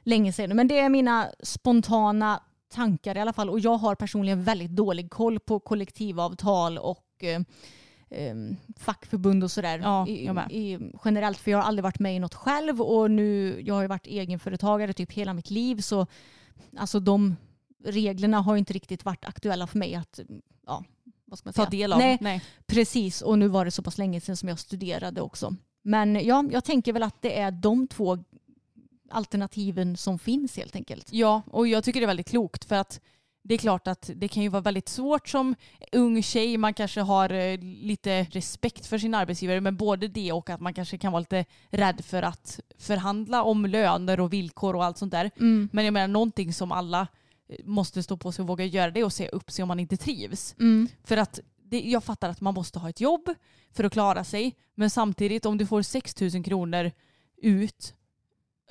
länge 0.03 0.33
sedan. 0.33 0.57
Men 0.57 0.69
det 0.69 0.79
är 0.79 0.89
mina 0.89 1.29
spontana 1.43 2.41
tankar 2.75 3.17
i 3.17 3.21
alla 3.21 3.33
fall 3.33 3.51
och 3.51 3.61
jag 3.61 3.77
har 3.77 3.95
personligen 3.95 4.45
väldigt 4.45 4.71
dålig 4.71 5.11
koll 5.11 5.41
på 5.41 5.61
kollektivavtal 5.61 6.79
och 6.79 7.05
eh, 7.25 7.41
eh, 8.11 8.35
fackförbund 8.77 9.45
och 9.45 9.51
sådär 9.51 9.79
Ja, 9.79 10.07
i, 10.09 10.31
i, 10.51 10.91
generellt 11.05 11.39
för 11.39 11.51
jag 11.51 11.59
har 11.59 11.65
aldrig 11.65 11.83
varit 11.83 11.99
med 11.99 12.17
i 12.17 12.19
något 12.19 12.35
själv 12.35 12.83
och 12.83 13.11
nu 13.11 13.61
jag 13.65 13.75
har 13.75 13.83
ju 13.83 13.89
varit 13.89 14.07
egenföretagare 14.07 14.93
typ 14.93 15.13
hela 15.13 15.35
mitt 15.35 15.51
liv 15.51 15.81
så 15.81 16.07
alltså 16.77 17.01
de 17.01 17.37
reglerna 17.85 18.41
har 18.41 18.57
inte 18.57 18.73
riktigt 18.73 19.05
varit 19.05 19.25
aktuella 19.25 19.67
för 19.67 19.79
mig 19.79 19.95
att 19.95 20.21
ja, 20.67 20.85
vad 21.25 21.39
ska 21.39 21.47
man 21.47 21.53
Ta 21.55 21.63
säga? 21.63 21.71
del 21.71 21.93
av. 21.93 21.99
Nej, 21.99 22.19
Nej. 22.21 22.43
Precis, 22.67 23.23
och 23.23 23.39
nu 23.39 23.49
var 23.49 23.65
det 23.65 23.71
så 23.71 23.83
pass 23.83 23.99
länge 23.99 24.21
sedan 24.21 24.37
som 24.37 24.49
jag 24.49 24.59
studerade 24.59 25.21
också. 25.21 25.57
Men 25.83 26.27
ja, 26.27 26.45
jag 26.53 26.65
tänker 26.65 26.93
väl 26.93 27.03
att 27.03 27.23
det 27.23 27.39
är 27.39 27.51
de 27.51 27.87
två 27.89 28.19
alternativen 29.11 29.97
som 29.97 30.19
finns 30.19 30.57
helt 30.57 30.77
enkelt. 30.77 31.09
Ja, 31.13 31.43
och 31.47 31.69
jag 31.69 31.85
tycker 31.85 32.01
det 32.01 32.05
är 32.05 32.07
väldigt 32.07 32.29
klokt 32.29 32.65
för 32.65 32.77
att 32.77 33.01
det 33.47 33.55
är 33.55 33.59
klart 33.59 33.87
att 33.87 34.11
det 34.17 34.29
kan 34.29 34.43
ju 34.43 34.49
vara 34.49 34.63
väldigt 34.63 34.89
svårt 34.89 35.29
som 35.29 35.55
ung 35.93 36.23
tjej. 36.23 36.57
Man 36.57 36.75
kanske 36.75 37.01
har 37.01 37.33
eh, 37.33 37.59
lite 37.61 38.23
respekt 38.31 38.87
för 38.87 38.99
sin 38.99 39.15
arbetsgivare 39.15 39.61
men 39.61 39.77
både 39.77 40.09
det 40.09 40.33
och 40.33 40.51
att 40.51 40.61
man 40.61 40.75
kanske 40.75 40.99
kan 40.99 41.13
vara 41.13 41.21
lite 41.21 41.45
rädd 41.71 42.05
för 42.05 42.23
att 42.23 42.61
förhandla 42.79 43.43
om 43.43 43.67
löner 43.67 44.21
och 44.21 44.33
villkor 44.33 44.77
och 44.77 44.85
allt 44.85 44.99
sånt 44.99 45.13
där. 45.13 45.31
Mm. 45.37 45.69
Men 45.73 45.85
jag 45.85 45.93
menar 45.95 46.09
någonting 46.09 46.53
som 46.53 46.73
alla 46.73 47.07
eh, 47.49 47.65
måste 47.65 48.03
stå 48.03 48.17
på 48.17 48.33
sig 48.33 48.43
och 48.43 48.49
våga 48.49 48.65
göra 48.65 48.91
det 48.91 49.03
att 49.03 49.15
säga 49.15 49.29
upp 49.29 49.51
sig 49.51 49.63
om 49.63 49.69
man 49.69 49.81
inte 49.81 49.97
trivs. 49.97 50.55
Mm. 50.59 50.89
För 51.05 51.17
att 51.17 51.41
det, 51.63 51.81
jag 51.81 52.05
fattar 52.05 52.29
att 52.29 52.41
man 52.41 52.55
måste 52.55 52.79
ha 52.79 52.89
ett 52.89 53.01
jobb 53.01 53.35
för 53.73 53.85
att 53.85 53.93
klara 53.93 54.25
sig. 54.25 54.57
Men 54.75 54.91
samtidigt 54.91 55.47
om 55.47 55.59
du 55.59 55.67
får 55.67 55.83
6 55.83 56.21
000 56.21 56.45
kronor 56.45 56.91
ut 57.43 57.95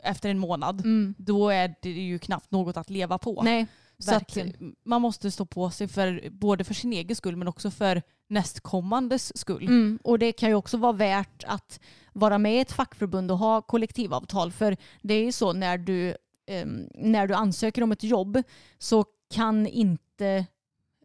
efter 0.04 0.30
en 0.30 0.40
månad 0.40 0.80
Mm. 0.82 1.14
då 1.18 1.50
är 1.50 1.76
det 1.82 1.90
ju 1.90 2.20
knappt 2.20 2.52
något 2.52 2.78
att 2.78 2.90
leva 2.90 3.18
på. 3.18 3.42
Nej, 3.44 3.68
Så 4.00 4.12
att 4.16 4.22
verkligen. 4.22 4.76
man 4.84 5.02
måste 5.02 5.32
stå 5.32 5.46
på 5.46 5.70
sig 5.70 5.88
för 5.88 6.30
både 6.30 6.64
för 6.64 6.74
sin 6.74 6.94
egen 6.94 7.16
skull 7.16 7.36
men 7.36 7.48
också 7.48 7.72
för 7.72 8.02
nästkommandes 8.28 9.38
skull. 9.38 9.64
Mm. 9.64 10.00
Och 10.04 10.20
det 10.20 10.32
kan 10.32 10.50
ju 10.50 10.56
också 10.56 10.78
vara 10.78 10.92
värt 10.92 11.44
att 11.48 11.80
vara 12.14 12.38
med 12.38 12.56
i 12.56 12.60
ett 12.60 12.72
fackförbund 12.72 13.32
och 13.32 13.38
ha 13.38 13.62
kollektivavtal. 13.62 14.52
För 14.52 14.78
det 15.02 15.14
är 15.14 15.24
ju 15.24 15.32
så 15.32 15.54
när 15.54 15.78
du, 15.78 16.16
em, 16.48 16.90
när 16.96 17.28
du 17.28 17.34
ansöker 17.34 17.84
om 17.84 17.92
ett 17.92 18.04
jobb 18.04 18.44
så 18.78 19.06
kan 19.34 19.68
inte 19.68 20.46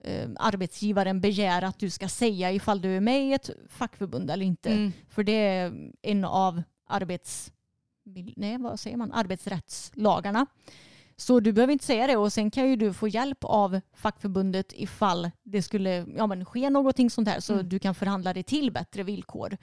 em, 0.05 0.36
arbetsgivaren 0.41 1.20
begära 1.20 1.68
att 1.68 1.78
du 1.78 1.91
ska 1.91 2.09
säga 2.09 2.53
ifall 2.53 2.80
du 2.80 2.97
är 2.97 3.01
med 3.01 3.28
i 3.28 3.32
ett 3.32 3.51
fackförbund 3.68 4.30
eller 4.30 4.47
inte. 4.47 4.70
Mm. 4.70 4.93
För 5.09 5.22
det 5.22 5.32
är 5.32 5.91
en 6.03 6.24
av 6.24 6.62
arbets, 6.86 7.53
nej, 8.36 8.59
vad 8.59 8.80
säger 8.80 8.97
man? 8.97 9.12
arbetsrättslagarna. 9.12 10.47
Så 11.20 11.40
du 11.40 11.52
behöver 11.52 11.72
inte 11.72 11.84
säga 11.84 12.06
det 12.06 12.16
och 12.16 12.32
sen 12.32 12.50
kan 12.50 12.68
ju 12.68 12.76
du 12.76 12.92
få 12.92 13.08
hjälp 13.08 13.38
av 13.40 13.80
fackförbundet 13.94 14.72
ifall 14.72 15.30
det 15.42 15.62
skulle 15.62 16.06
ja, 16.16 16.26
men 16.26 16.44
ske 16.44 16.70
någonting 16.70 17.10
sånt 17.10 17.28
här 17.28 17.40
så 17.40 17.52
Mm. 17.52 17.68
du 17.68 17.78
kan 17.78 17.94
förhandla 17.94 18.34
dig 18.34 18.42
till 18.42 18.72
bättre 18.72 19.02
villkor. 19.02 19.56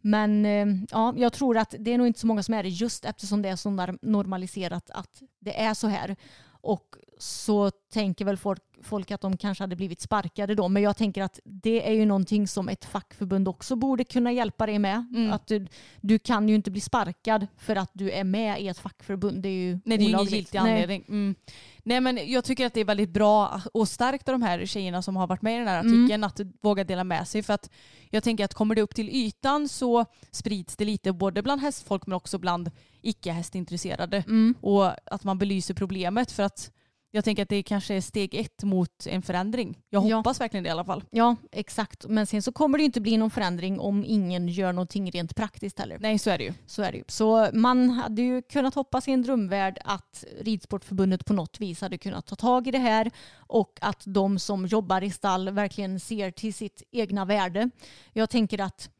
Men 0.00 0.46
eh, 0.46 0.66
ja, 0.90 1.14
jag 1.16 1.32
tror 1.32 1.56
att 1.58 1.74
det 1.78 1.92
är 1.92 1.98
nog 1.98 2.06
inte 2.06 2.20
så 2.20 2.26
många 2.26 2.42
som 2.42 2.54
är 2.54 2.62
det 2.62 2.68
just 2.68 3.04
eftersom 3.04 3.42
det 3.42 3.48
är 3.48 3.56
så 3.56 3.70
normaliserat 4.02 4.90
att 4.90 5.22
det 5.38 5.60
är 5.60 5.74
så 5.74 5.88
här. 5.88 6.16
Och 6.44 6.96
så 7.18 7.70
tänker 7.70 8.24
väl 8.24 8.36
folk, 8.36 8.62
folk 8.82 9.10
att 9.10 9.20
de 9.20 9.36
kanske 9.36 9.64
hade 9.64 9.76
blivit 9.76 10.00
sparkade 10.00 10.54
då. 10.54 10.68
Men 10.68 10.82
jag 10.82 10.96
tänker 10.96 11.22
att 11.22 11.40
det 11.44 11.88
är 11.88 11.92
ju 11.92 12.06
någonting 12.06 12.48
som 12.48 12.68
ett 12.68 12.84
fackförbund 12.84 13.48
också 13.48 13.76
borde 13.76 14.04
kunna 14.04 14.32
hjälpa 14.32 14.66
dig 14.66 14.78
med. 14.78 15.06
Mm. 15.14 15.32
Att 15.32 15.46
du, 15.46 15.66
du 16.00 16.18
kan 16.18 16.48
ju 16.48 16.54
inte 16.54 16.70
bli 16.70 16.80
sparkad 16.80 17.46
för 17.56 17.76
att 17.76 17.90
du 17.92 18.10
är 18.10 18.24
med 18.24 18.62
i 18.62 18.68
ett 18.68 18.78
fackförbund. 18.78 19.42
Det 19.42 19.48
är 19.48 19.52
ju 19.52 19.78
Nej 19.84 19.98
det 19.98 20.04
är 20.04 20.08
ju 20.08 20.14
ingen 20.14 20.24
giltig 20.24 20.62
Nej. 20.62 20.72
anledning. 20.72 21.04
Mm. 21.08 21.34
Nej 21.82 22.00
men 22.00 22.30
jag 22.30 22.44
tycker 22.44 22.66
att 22.66 22.74
det 22.74 22.80
är 22.80 22.84
väldigt 22.84 23.10
bra 23.10 23.60
och 23.74 23.88
starkt 23.88 24.28
av 24.28 24.32
de 24.32 24.42
här 24.42 24.66
tjejerna 24.66 25.02
som 25.02 25.16
har 25.16 25.26
varit 25.26 25.42
med 25.42 25.54
i 25.54 25.58
den 25.58 25.68
här 25.68 25.80
Mm. 25.80 26.04
artikeln 26.04 26.24
att 26.24 26.40
våga 26.60 26.84
dela 26.84 27.04
med 27.04 27.28
sig. 27.28 27.42
För 27.42 27.52
att 27.54 27.70
jag 28.10 28.22
tänker 28.22 28.44
att 28.44 28.54
kommer 28.54 28.74
det 28.74 28.82
upp 28.82 28.94
till 28.94 29.08
ytan 29.08 29.68
så 29.68 30.04
sprids 30.30 30.76
det 30.76 30.84
lite 30.84 31.12
både 31.12 31.42
bland 31.42 31.60
hästfolk 31.60 32.06
men 32.06 32.16
också 32.16 32.38
bland 32.38 32.70
icke-hästintresserade. 33.02 34.16
Mm. 34.26 34.54
Och 34.60 35.14
att 35.14 35.24
man 35.24 35.38
belyser 35.38 35.74
problemet 35.74 36.32
för 36.32 36.42
att 36.42 36.70
jag 37.14 37.24
tänker 37.24 37.42
att 37.42 37.48
det 37.48 37.62
kanske 37.62 37.94
är 37.94 38.00
steg 38.00 38.34
ett 38.34 38.62
mot 38.62 39.06
en 39.06 39.22
förändring. 39.22 39.78
Jag 39.90 40.06
Ja. 40.06 40.16
hoppas 40.16 40.40
verkligen 40.40 40.64
det 40.64 40.68
i 40.68 40.70
alla 40.70 40.84
fall. 40.84 41.04
Ja, 41.10 41.36
exakt. 41.52 42.06
Men 42.08 42.26
sen 42.26 42.42
så 42.42 42.52
kommer 42.52 42.78
det 42.78 42.82
ju 42.82 42.86
inte 42.86 43.00
bli 43.00 43.16
någon 43.16 43.30
förändring 43.30 43.80
om 43.80 44.04
ingen 44.04 44.48
gör 44.48 44.72
någonting 44.72 45.10
rent 45.10 45.36
praktiskt 45.36 45.78
heller. 45.78 45.98
Nej 46.00 46.18
så 46.18 46.30
är 46.30 46.38
det 46.38 46.44
ju. 46.44 46.52
Så 46.66 46.82
är 46.82 46.92
det 46.92 46.98
ju. 46.98 47.04
Så 47.08 47.48
man 47.52 47.90
hade 47.90 48.22
ju 48.22 48.42
kunnat 48.42 48.74
hoppas 48.74 49.08
i 49.08 49.12
en 49.12 49.22
drömvärld 49.22 49.78
att 49.84 50.24
Ridsportförbundet 50.40 51.24
på 51.24 51.32
något 51.32 51.60
vis 51.60 51.80
hade 51.80 51.98
kunnat 51.98 52.26
ta 52.26 52.36
tag 52.36 52.66
i 52.66 52.70
det 52.70 52.78
här 52.78 53.10
och 53.36 53.78
att 53.80 54.02
de 54.06 54.38
som 54.38 54.66
jobbar 54.66 55.02
i 55.02 55.10
stall 55.10 55.50
verkligen 55.50 56.00
ser 56.00 56.30
till 56.30 56.54
sitt 56.54 56.82
egna 56.90 57.24
värde. 57.24 57.70
Jag 58.12 58.30
tänker 58.30 58.60
att 58.60 58.90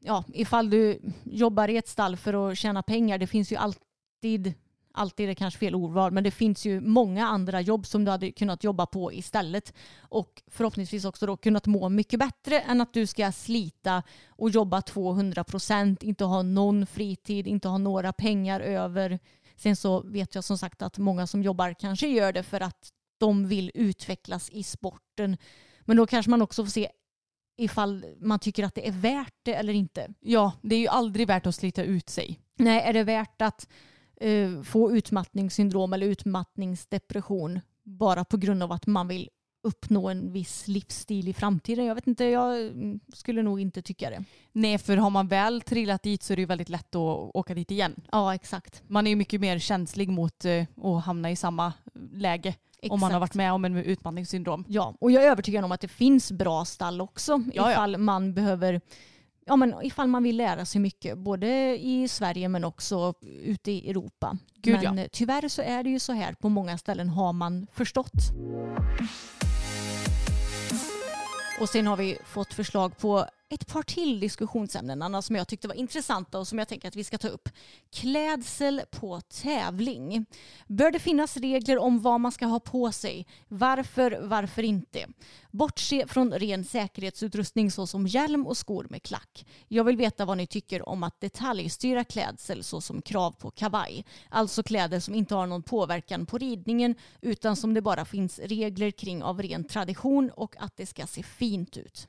ja, 0.00 0.24
ifall 0.34 0.70
du 0.70 1.00
jobbar 1.24 1.68
i 1.68 1.76
ett 1.76 1.88
stall 1.88 2.16
för 2.16 2.50
att 2.50 2.58
tjäna 2.58 2.82
pengar, 2.82 3.18
det 3.18 3.26
finns 3.26 3.52
ju 3.52 3.56
alltid 3.56 4.52
Alltid 4.98 5.30
är 5.30 5.34
kanske 5.34 5.58
fel 5.60 5.74
ordval, 5.74 6.12
men 6.12 6.24
det 6.24 6.30
finns 6.30 6.66
ju 6.66 6.80
många 6.80 7.26
andra 7.26 7.60
jobb 7.60 7.86
som 7.86 8.04
du 8.04 8.10
hade 8.10 8.32
kunnat 8.32 8.64
jobba 8.64 8.86
på 8.86 9.12
istället. 9.12 9.74
Och 10.00 10.42
förhoppningsvis 10.46 11.04
också 11.04 11.26
då 11.26 11.36
kunnat 11.36 11.66
må 11.66 11.88
mycket 11.88 12.20
bättre 12.20 12.60
än 12.60 12.80
att 12.80 12.92
du 12.92 13.06
ska 13.06 13.32
slita 13.32 14.02
och 14.28 14.50
jobba 14.50 14.82
200 14.82 15.44
procent, 15.44 16.02
inte 16.02 16.24
ha 16.24 16.42
någon 16.42 16.86
fritid, 16.86 17.46
inte 17.46 17.68
ha 17.68 17.78
några 17.78 18.12
pengar 18.12 18.60
över. 18.60 19.18
Sen 19.56 19.76
så 19.76 20.00
vet 20.00 20.34
jag 20.34 20.44
som 20.44 20.58
sagt 20.58 20.82
att 20.82 20.98
många 20.98 21.26
som 21.26 21.42
jobbar 21.42 21.74
kanske 21.80 22.08
gör 22.08 22.32
det 22.32 22.42
för 22.42 22.60
att 22.60 22.92
de 23.18 23.48
vill 23.48 23.70
utvecklas 23.74 24.50
i 24.50 24.62
sporten. 24.62 25.36
Men 25.80 25.96
då 25.96 26.06
kanske 26.06 26.30
man 26.30 26.42
också 26.42 26.64
får 26.64 26.70
se 26.70 26.88
ifall 27.56 28.04
man 28.20 28.38
tycker 28.38 28.64
att 28.64 28.74
det 28.74 28.88
är 28.88 28.92
värt 28.92 29.34
det 29.42 29.54
eller 29.54 29.72
inte. 29.72 30.08
Ja, 30.20 30.52
det 30.62 30.74
är 30.74 30.80
ju 30.80 30.88
aldrig 30.88 31.26
värt 31.26 31.46
att 31.46 31.54
slita 31.54 31.82
ut 31.82 32.08
sig. 32.08 32.40
Nej, 32.56 32.80
är 32.80 32.92
det 32.92 33.04
värt 33.04 33.42
att 33.42 33.68
eh, 34.20 34.62
få 34.62 34.92
utmattningssyndrom 34.92 35.92
eller 35.92 36.06
utmattningsdepression 36.06 37.60
bara 37.82 38.24
på 38.24 38.36
grund 38.36 38.62
av 38.62 38.72
att 38.72 38.86
man 38.86 39.08
vill 39.08 39.30
uppnå 39.62 40.08
en 40.08 40.32
viss 40.32 40.68
livsstil 40.68 41.28
i 41.28 41.32
framtiden? 41.32 41.84
Jag 41.84 41.94
vet 41.94 42.06
inte, 42.06 42.24
jag 42.24 42.60
mm, 42.60 43.00
skulle 43.14 43.42
nog 43.42 43.60
inte 43.60 43.82
tycka 43.82 44.10
det. 44.10 44.24
Nej, 44.52 44.78
för 44.78 44.96
har 44.96 45.10
man 45.10 45.28
väl 45.28 45.60
trillat 45.60 46.02
dit 46.02 46.22
så 46.22 46.32
är 46.32 46.36
det 46.36 46.42
ju 46.42 46.46
väldigt 46.46 46.68
lätt 46.68 46.94
att 46.94 47.30
åka 47.34 47.54
dit 47.54 47.70
igen. 47.70 47.94
Ja, 48.12 48.34
exakt. 48.34 48.82
Man 48.86 49.06
är 49.06 49.10
ju 49.10 49.16
mycket 49.16 49.40
mer 49.40 49.58
känslig 49.58 50.08
mot 50.08 50.44
eh, 50.44 50.64
att 50.82 51.04
hamna 51.04 51.30
i 51.30 51.36
samma 51.36 51.72
läge. 52.12 52.54
Om 52.82 53.00
man 53.00 53.12
har 53.12 53.18
Exakt. 53.18 53.20
varit 53.20 53.34
med 53.34 53.52
om 53.52 53.64
en 53.64 53.76
utmattningssyndrom. 53.76 54.64
Ja, 54.68 54.94
och 55.00 55.10
jag 55.10 55.24
är 55.24 55.30
övertygad 55.30 55.64
om 55.64 55.72
att 55.72 55.80
det 55.80 55.88
finns 55.88 56.32
bra 56.32 56.64
stall 56.64 57.00
också 57.00 57.32
Ja, 57.32 57.42
ja. 57.54 57.72
ifall 57.72 57.98
man 57.98 58.34
behöver 58.34 58.80
Ja, 59.48 59.56
men 59.56 59.74
ifall 59.82 60.08
man 60.08 60.22
vill 60.22 60.36
lära 60.36 60.64
sig 60.64 60.80
mycket, 60.80 61.18
både 61.18 61.78
i 61.78 62.08
Sverige 62.08 62.48
men 62.48 62.64
också 62.64 63.14
ute 63.22 63.70
i 63.70 63.90
Europa. 63.90 64.38
Gud, 64.62 64.74
men 64.74 64.96
ja. 64.96 65.02
eh, 65.02 65.08
tyvärr 65.12 65.48
så 65.48 65.62
är 65.62 65.82
det 65.82 65.90
ju 65.90 65.98
så 65.98 66.12
här, 66.12 66.32
på 66.32 66.48
många 66.48 66.78
ställen 66.78 67.08
har 67.08 67.32
man 67.32 67.66
förstått. 67.72 68.12
Och 71.60 71.68
sen 71.68 71.86
har 71.86 71.96
vi 71.96 72.18
fått 72.24 72.54
förslag 72.54 72.98
på 72.98 73.26
ett 73.50 73.66
par 73.66 73.82
till 73.82 74.20
diskussionsämnen 74.20 75.02
Anna, 75.02 75.22
som 75.22 75.36
jag 75.36 75.48
tyckte 75.48 75.68
var 75.68 75.74
intressanta 75.74 76.38
och 76.38 76.48
som 76.48 76.58
jag 76.58 76.68
tänker 76.68 76.88
att 76.88 76.96
vi 76.96 77.04
ska 77.04 77.18
ta 77.18 77.28
upp. 77.28 77.48
Klädsel 77.92 78.82
på 78.90 79.20
tävling. 79.20 80.26
Bör 80.66 80.90
det 80.90 80.98
finnas 80.98 81.36
regler 81.36 81.78
om 81.78 82.00
vad 82.00 82.20
man 82.20 82.32
ska 82.32 82.46
ha 82.46 82.60
på 82.60 82.92
sig? 82.92 83.26
Varför, 83.48 84.20
varför 84.22 84.62
inte? 84.62 85.06
Bortse 85.50 86.06
från 86.06 86.32
ren 86.32 86.64
säkerhetsutrustning 86.64 87.70
såsom 87.70 88.06
hjälm 88.06 88.46
och 88.46 88.56
skor 88.56 88.86
med 88.90 89.02
klack. 89.02 89.46
Jag 89.68 89.84
vill 89.84 89.96
veta 89.96 90.24
vad 90.24 90.36
ni 90.36 90.46
tycker 90.46 90.88
om 90.88 91.02
att 91.02 91.20
detaljstyra 91.20 92.04
klädsel 92.04 92.64
såsom 92.64 93.02
krav 93.02 93.30
på 93.30 93.50
kavaj. 93.50 94.04
Alltså 94.28 94.62
kläder 94.62 95.00
som 95.00 95.14
inte 95.14 95.34
har 95.34 95.46
någon 95.46 95.62
påverkan 95.62 96.26
på 96.26 96.38
ridningen 96.38 96.94
utan 97.20 97.56
som 97.56 97.74
det 97.74 97.82
bara 97.82 98.04
finns 98.04 98.38
regler 98.38 98.90
kring 98.90 99.22
av 99.22 99.42
ren 99.42 99.64
tradition 99.64 100.30
och 100.30 100.54
att 100.58 100.76
det 100.76 100.86
ska 100.86 101.06
se 101.06 101.22
fint 101.22 101.76
ut. 101.76 102.08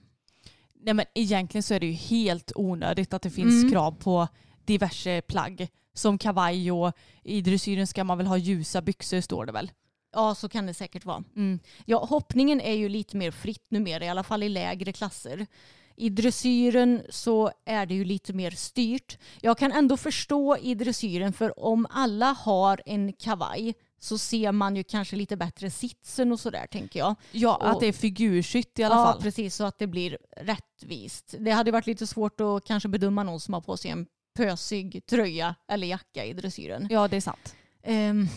Nej 0.79 0.93
men 0.93 1.05
egentligen 1.13 1.63
så 1.63 1.73
är 1.73 1.79
det 1.79 1.85
ju 1.85 1.91
helt 1.93 2.51
onödigt 2.55 3.13
att 3.13 3.21
det 3.21 3.29
finns 3.29 3.61
Mm. 3.63 3.71
krav 3.71 3.91
på 3.91 4.27
diverse 4.65 5.21
plagg. 5.21 5.67
Som 5.93 6.17
kavaj 6.17 6.71
och 6.71 6.93
i 7.23 7.41
dressyren 7.41 7.87
ska 7.87 8.03
man 8.03 8.17
väl 8.17 8.27
ha 8.27 8.37
ljusa 8.37 8.81
byxor 8.81 9.21
står 9.21 9.45
det 9.45 9.51
väl. 9.51 9.71
Ja, 10.13 10.35
så 10.35 10.49
kan 10.49 10.65
det 10.65 10.73
säkert 10.73 11.05
vara. 11.05 11.23
Mm. 11.35 11.59
Ja, 11.85 12.05
hoppningen 12.05 12.61
är 12.61 12.73
ju 12.73 12.89
lite 12.89 13.17
mer 13.17 13.31
fritt 13.31 13.65
numera, 13.71 14.05
i 14.05 14.09
alla 14.09 14.23
fall 14.23 14.43
i 14.43 14.49
lägre 14.49 14.91
klasser. 14.93 15.47
I 15.95 16.09
dressyren 16.09 17.01
så 17.09 17.51
är 17.65 17.85
det 17.85 17.93
ju 17.93 18.05
lite 18.05 18.33
mer 18.33 18.51
styrt. 18.51 19.17
Jag 19.41 19.57
kan 19.57 19.71
ändå 19.71 19.97
förstå 19.97 20.57
i 20.57 20.75
dressyren 20.75 21.33
för 21.33 21.59
om 21.59 21.87
alla 21.89 22.25
har 22.25 22.81
en 22.85 23.13
kavaj 23.13 23.73
så 23.99 24.17
ser 24.17 24.51
man 24.51 24.75
ju 24.75 24.83
kanske 24.83 25.15
lite 25.15 25.37
bättre 25.37 25.71
sitsen 25.71 26.31
och 26.31 26.39
sådär 26.39 26.67
tänker 26.71 26.99
jag. 26.99 27.15
Ja, 27.31 27.55
Och- 27.55 27.69
att 27.69 27.79
det 27.79 27.85
är 27.87 27.93
figurskytt 27.93 28.79
i 28.79 28.83
alla 28.83 28.95
ja, 28.95 29.03
fall. 29.05 29.21
precis 29.21 29.55
så 29.55 29.63
att 29.63 29.79
det 29.79 29.87
blir 29.87 30.17
rättvist. 30.37 31.35
Det 31.39 31.51
hade 31.51 31.71
varit 31.71 31.87
lite 31.87 32.07
svårt 32.07 32.41
att 32.41 32.65
kanske 32.65 32.89
bedöma 32.89 33.23
någon 33.23 33.39
som 33.39 33.53
har 33.53 33.61
på 33.61 33.77
sig 33.77 33.91
en 33.91 34.05
pösig 34.37 35.05
tröja 35.05 35.55
eller 35.67 35.87
jacka 35.87 36.25
i 36.25 36.33
dressyren. 36.33 36.87
Ja, 36.89 37.07
det 37.07 37.17
är 37.17 37.21
sant. 37.21 37.55
Ehm, 37.83 38.27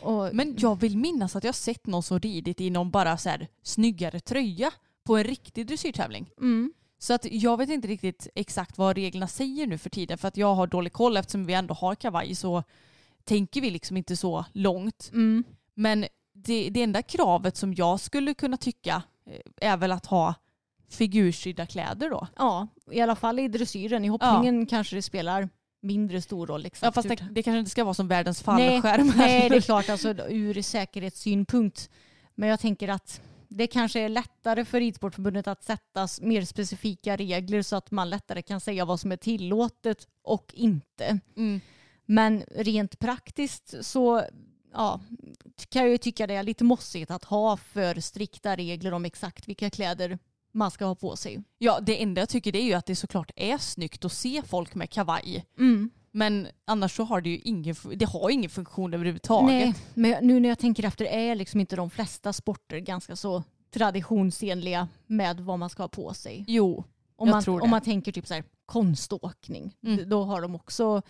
och, 0.00 0.34
Men 0.34 0.54
jag 0.58 0.80
vill 0.80 0.96
minnas 0.98 1.36
att 1.36 1.44
jag 1.44 1.54
sett 1.54 1.86
någon 1.86 2.02
som 2.02 2.18
ridit 2.20 2.60
i 2.60 2.70
någon 2.70 2.90
bara 2.90 3.16
så 3.16 3.28
här 3.28 3.48
snyggare 3.62 4.20
tröja 4.20 4.70
på 5.04 5.16
en 5.16 5.24
riktig 5.24 5.66
dressyrtävling. 5.66 6.30
mm, 6.40 6.72
Så 6.98 7.14
att 7.14 7.24
jag 7.24 7.56
vet 7.56 7.68
inte 7.70 7.88
riktigt 7.88 8.28
exakt 8.34 8.78
vad 8.78 8.96
reglerna 8.96 9.28
säger 9.28 9.66
nu 9.66 9.78
för 9.78 9.90
tiden 9.90 10.18
för 10.18 10.28
att 10.28 10.36
jag 10.36 10.54
har 10.54 10.66
dålig 10.66 10.92
koll 10.92 11.16
eftersom 11.16 11.44
vi 11.46 11.54
ändå 11.54 11.74
har 11.74 11.94
kavaj 11.94 12.34
så 12.34 12.62
tänker 13.24 13.60
vi 13.60 13.70
liksom 13.70 13.96
inte 13.96 14.16
så 14.16 14.44
långt. 14.52 15.10
mm, 15.12 15.44
Men 15.74 16.06
det, 16.34 16.70
det 16.70 16.82
enda 16.82 17.02
kravet 17.02 17.56
som 17.56 17.74
jag 17.74 18.00
skulle 18.00 18.34
kunna 18.34 18.56
tycka 18.56 19.02
eh, 19.26 19.70
är 19.70 19.76
väl 19.76 19.92
att 19.92 20.06
ha 20.06 20.34
figursydda 20.90 21.66
kläder 21.66 22.10
då. 22.10 22.26
Ja, 22.36 22.68
i 22.90 23.00
alla 23.00 23.16
fall 23.16 23.38
i 23.38 23.48
dressyren. 23.48 24.04
I 24.04 24.08
hoppningen 24.08 24.66
kanske 24.66 24.96
det 24.96 25.02
spelar 25.02 25.48
mindre 25.82 26.22
stor 26.22 26.46
roll. 26.46 26.66
Exakt 26.66 26.82
Ja, 26.84 26.92
fast 26.92 27.08
det, 27.08 27.20
hur- 27.20 27.30
det 27.30 27.42
kanske 27.42 27.58
inte 27.58 27.70
ska 27.70 27.84
vara 27.84 27.94
som 27.94 28.08
världens 28.08 28.46
nej, 28.46 28.82
fallskärm. 28.82 29.12
nej, 29.16 29.48
det 29.50 29.56
är 29.56 29.60
klart 29.60 29.88
alltså, 29.88 30.08
ur 30.28 30.62
säkerhetssynpunkt. 30.62 31.90
Men 32.34 32.48
jag 32.48 32.60
tänker 32.60 32.88
att 32.88 33.20
det 33.48 33.66
kanske 33.66 34.00
är 34.00 34.08
lättare 34.08 34.64
för 34.64 34.80
Ridsportförbundet 34.80 35.46
att 35.46 35.64
sätta 35.64 36.08
mer 36.20 36.44
specifika 36.44 37.16
regler 37.16 37.62
så 37.62 37.76
att 37.76 37.90
man 37.90 38.10
lättare 38.10 38.42
kan 38.42 38.60
säga 38.60 38.84
vad 38.84 39.00
som 39.00 39.12
är 39.12 39.16
tillåtet 39.16 40.06
och 40.22 40.52
inte. 40.56 41.18
Mm. 41.36 41.60
Men 42.06 42.44
rent 42.50 42.98
praktiskt 42.98 43.74
så 43.84 44.22
ja, 44.72 45.00
kan 45.68 45.82
jag 45.82 45.90
ju 45.90 45.98
tycka 45.98 46.26
det 46.26 46.34
är 46.34 46.42
lite 46.42 46.64
mossigt 46.64 47.10
att 47.10 47.24
ha 47.24 47.56
för 47.56 48.00
strikta 48.00 48.56
regler 48.56 48.92
om 48.92 49.04
exakt 49.04 49.48
vilka 49.48 49.70
kläder 49.70 50.18
man 50.52 50.70
ska 50.70 50.84
ha 50.84 50.94
på 50.94 51.16
sig. 51.16 51.42
Ja, 51.58 51.80
det 51.80 52.02
enda 52.02 52.20
jag 52.20 52.28
tycker 52.28 52.52
det 52.52 52.58
är 52.62 52.64
ju 52.66 52.72
att 52.74 52.86
det 52.86 52.96
såklart 52.96 53.30
är 53.36 53.58
snyggt 53.58 54.04
att 54.04 54.12
se 54.12 54.42
folk 54.46 54.74
med 54.74 54.90
kavaj. 54.90 55.44
Mm. 55.58 55.90
Men 56.10 56.48
annars 56.64 56.96
så 56.96 57.04
har 57.04 57.20
det 57.20 57.28
ju 57.30 57.38
ingen, 57.38 57.74
det 57.94 58.04
har 58.04 58.30
ingen 58.30 58.50
funktion 58.50 58.94
överhuvudtaget. 58.94 59.48
Nej, 59.48 59.74
men 59.94 60.26
nu 60.26 60.40
när 60.40 60.48
jag 60.48 60.58
tänker 60.58 60.84
efter 60.84 61.04
är 61.04 61.34
liksom 61.34 61.60
inte 61.60 61.76
de 61.76 61.90
flesta 61.90 62.32
sporter 62.32 62.78
ganska 62.78 63.16
så 63.16 63.42
traditionsenliga 63.74 64.88
med 65.06 65.40
vad 65.40 65.58
man 65.58 65.70
ska 65.70 65.82
ha 65.82 65.88
på 65.88 66.14
sig. 66.14 66.44
Jo, 66.48 66.84
Om, 67.16 67.28
Jag 67.28 67.34
man, 67.34 67.42
tror 67.42 67.58
det. 67.58 67.64
om 67.64 67.70
man 67.70 67.80
tänker 67.80 68.12
typ 68.12 68.26
så 68.26 68.34
här 68.34 68.44
konståkning, 68.66 69.76
Mm. 69.82 70.08
då 70.08 70.24
har 70.24 70.40
de 70.40 70.54
också 70.54 71.02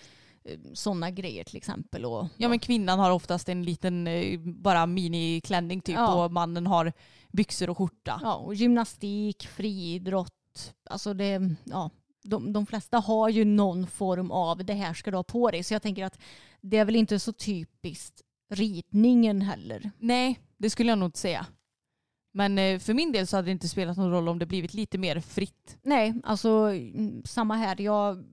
sådana 0.74 1.10
grejer 1.10 1.44
till 1.44 1.56
exempel. 1.56 2.04
Och, 2.04 2.28
ja 2.36 2.48
men 2.48 2.58
kvinnan 2.58 2.98
har 2.98 3.10
oftast 3.10 3.48
en 3.48 3.62
liten 3.62 4.06
eh, 4.06 4.40
bara 4.40 4.86
miniklänning 4.86 5.80
typ 5.80 5.94
Ja. 5.94 6.24
och 6.24 6.32
mannen 6.32 6.66
har 6.66 6.92
byxor 7.32 7.70
och 7.70 7.78
skjorta. 7.78 8.20
ja, 8.22 8.34
och 8.34 8.54
gymnastik, 8.54 9.42
friidrott, 9.46 10.74
alltså 10.90 11.14
det, 11.14 11.54
ja, 11.64 11.90
de, 12.24 12.52
de 12.52 12.66
flesta 12.66 12.98
har 12.98 13.28
ju 13.28 13.44
någon 13.44 13.86
form 13.86 14.30
av 14.30 14.64
det 14.64 14.74
här 14.74 14.94
ska 14.94 15.10
du 15.10 15.16
ha 15.16 15.24
på 15.24 15.50
dig. 15.50 15.62
Så 15.64 15.74
jag 15.74 15.82
tänker 15.82 16.04
att 16.04 16.18
det 16.60 16.76
är 16.76 16.84
väl 16.84 16.96
inte 16.96 17.18
så 17.18 17.32
typiskt 17.32 18.22
ridningen 18.50 19.42
heller. 19.42 19.90
Nej, 19.98 20.40
det 20.58 20.70
skulle 20.70 20.88
jag 20.90 20.98
nog 20.98 21.06
inte 21.06 21.18
säga. 21.18 21.46
Men 22.34 22.58
eh, 22.58 22.78
för 22.78 22.94
min 22.94 23.12
del 23.12 23.26
så 23.26 23.36
hade 23.36 23.48
det 23.48 23.52
inte 23.52 23.68
spelat 23.68 23.96
någon 23.96 24.10
roll 24.10 24.28
om 24.28 24.38
det 24.38 24.46
blivit 24.46 24.74
lite 24.74 24.98
mer 24.98 25.20
fritt. 25.20 25.78
Nej, 25.82 26.14
alltså 26.24 26.48
mm, 26.50 27.22
samma 27.24 27.56
här. 27.56 27.80
Jag, 27.80 28.24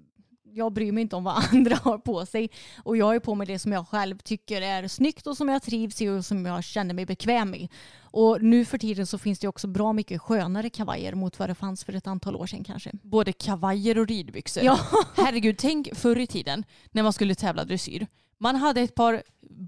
jag 0.53 0.73
bryr 0.73 0.91
mig 0.91 1.01
inte 1.01 1.15
om 1.15 1.23
vad 1.23 1.43
andra 1.51 1.75
har 1.75 1.97
på 1.97 2.25
sig. 2.25 2.49
Och 2.83 2.97
jag 2.97 3.15
är 3.15 3.19
på 3.19 3.35
mig 3.35 3.47
det 3.47 3.59
som 3.59 3.71
jag 3.71 3.87
själv 3.87 4.17
tycker 4.17 4.61
är 4.61 4.87
snyggt 4.87 5.27
och 5.27 5.37
som 5.37 5.49
jag 5.49 5.61
trivs 5.61 6.01
i 6.01 6.09
och 6.09 6.25
som 6.25 6.45
jag 6.45 6.63
känner 6.63 6.93
mig 6.93 7.05
bekväm 7.05 7.55
i. 7.55 7.69
Och 8.01 8.41
nu 8.41 8.65
för 8.65 8.77
tiden 8.77 9.07
så 9.07 9.17
finns 9.17 9.39
det 9.39 9.47
också 9.47 9.67
bra 9.67 9.93
mycket 9.93 10.21
skönare 10.21 10.69
kavajer 10.69 11.13
mot 11.13 11.39
vad 11.39 11.49
det 11.49 11.55
fanns 11.55 11.83
för 11.83 11.93
ett 11.93 12.07
antal 12.07 12.35
år 12.35 12.45
sedan 12.45 12.63
kanske. 12.63 12.91
Både 13.01 13.33
kavajer 13.33 13.97
och 13.97 14.07
ridbyxor. 14.07 14.63
Ja. 14.63 14.79
Herregud, 15.17 15.57
tänk 15.57 15.95
förr 15.95 16.19
i 16.19 16.27
tiden 16.27 16.63
när 16.91 17.03
man 17.03 17.13
skulle 17.13 17.35
tävla 17.35 17.63
dressyr. 17.63 18.07
Man 18.37 18.55
hade 18.55 18.81
ett 18.81 18.95
par 18.95 19.23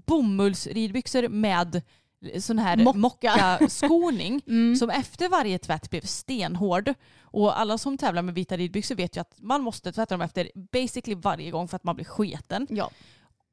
bomullsridbyxor 0.06 1.28
med 1.28 1.82
sån 2.40 2.58
här 2.58 2.76
Mocka. 2.76 2.98
mocka-skoning 2.98 4.40
Mm. 4.46 4.76
som 4.76 4.90
efter 4.90 5.28
varje 5.28 5.58
tvätt 5.58 5.90
blev 5.90 6.00
stenhård. 6.00 6.94
Och 7.22 7.60
alla 7.60 7.78
som 7.78 7.98
tävlar 7.98 8.22
med 8.22 8.34
vita 8.34 8.56
ridbyxor 8.56 8.94
vet 8.94 9.16
ju 9.16 9.20
att 9.20 9.34
man 9.38 9.62
måste 9.62 9.92
tvätta 9.92 10.14
dem 10.14 10.22
efter 10.22 10.50
basically 10.72 11.14
varje 11.14 11.50
gång 11.50 11.68
för 11.68 11.76
att 11.76 11.84
man 11.84 11.94
blir 11.96 12.04
sketen. 12.06 12.66
Ja. 12.70 12.90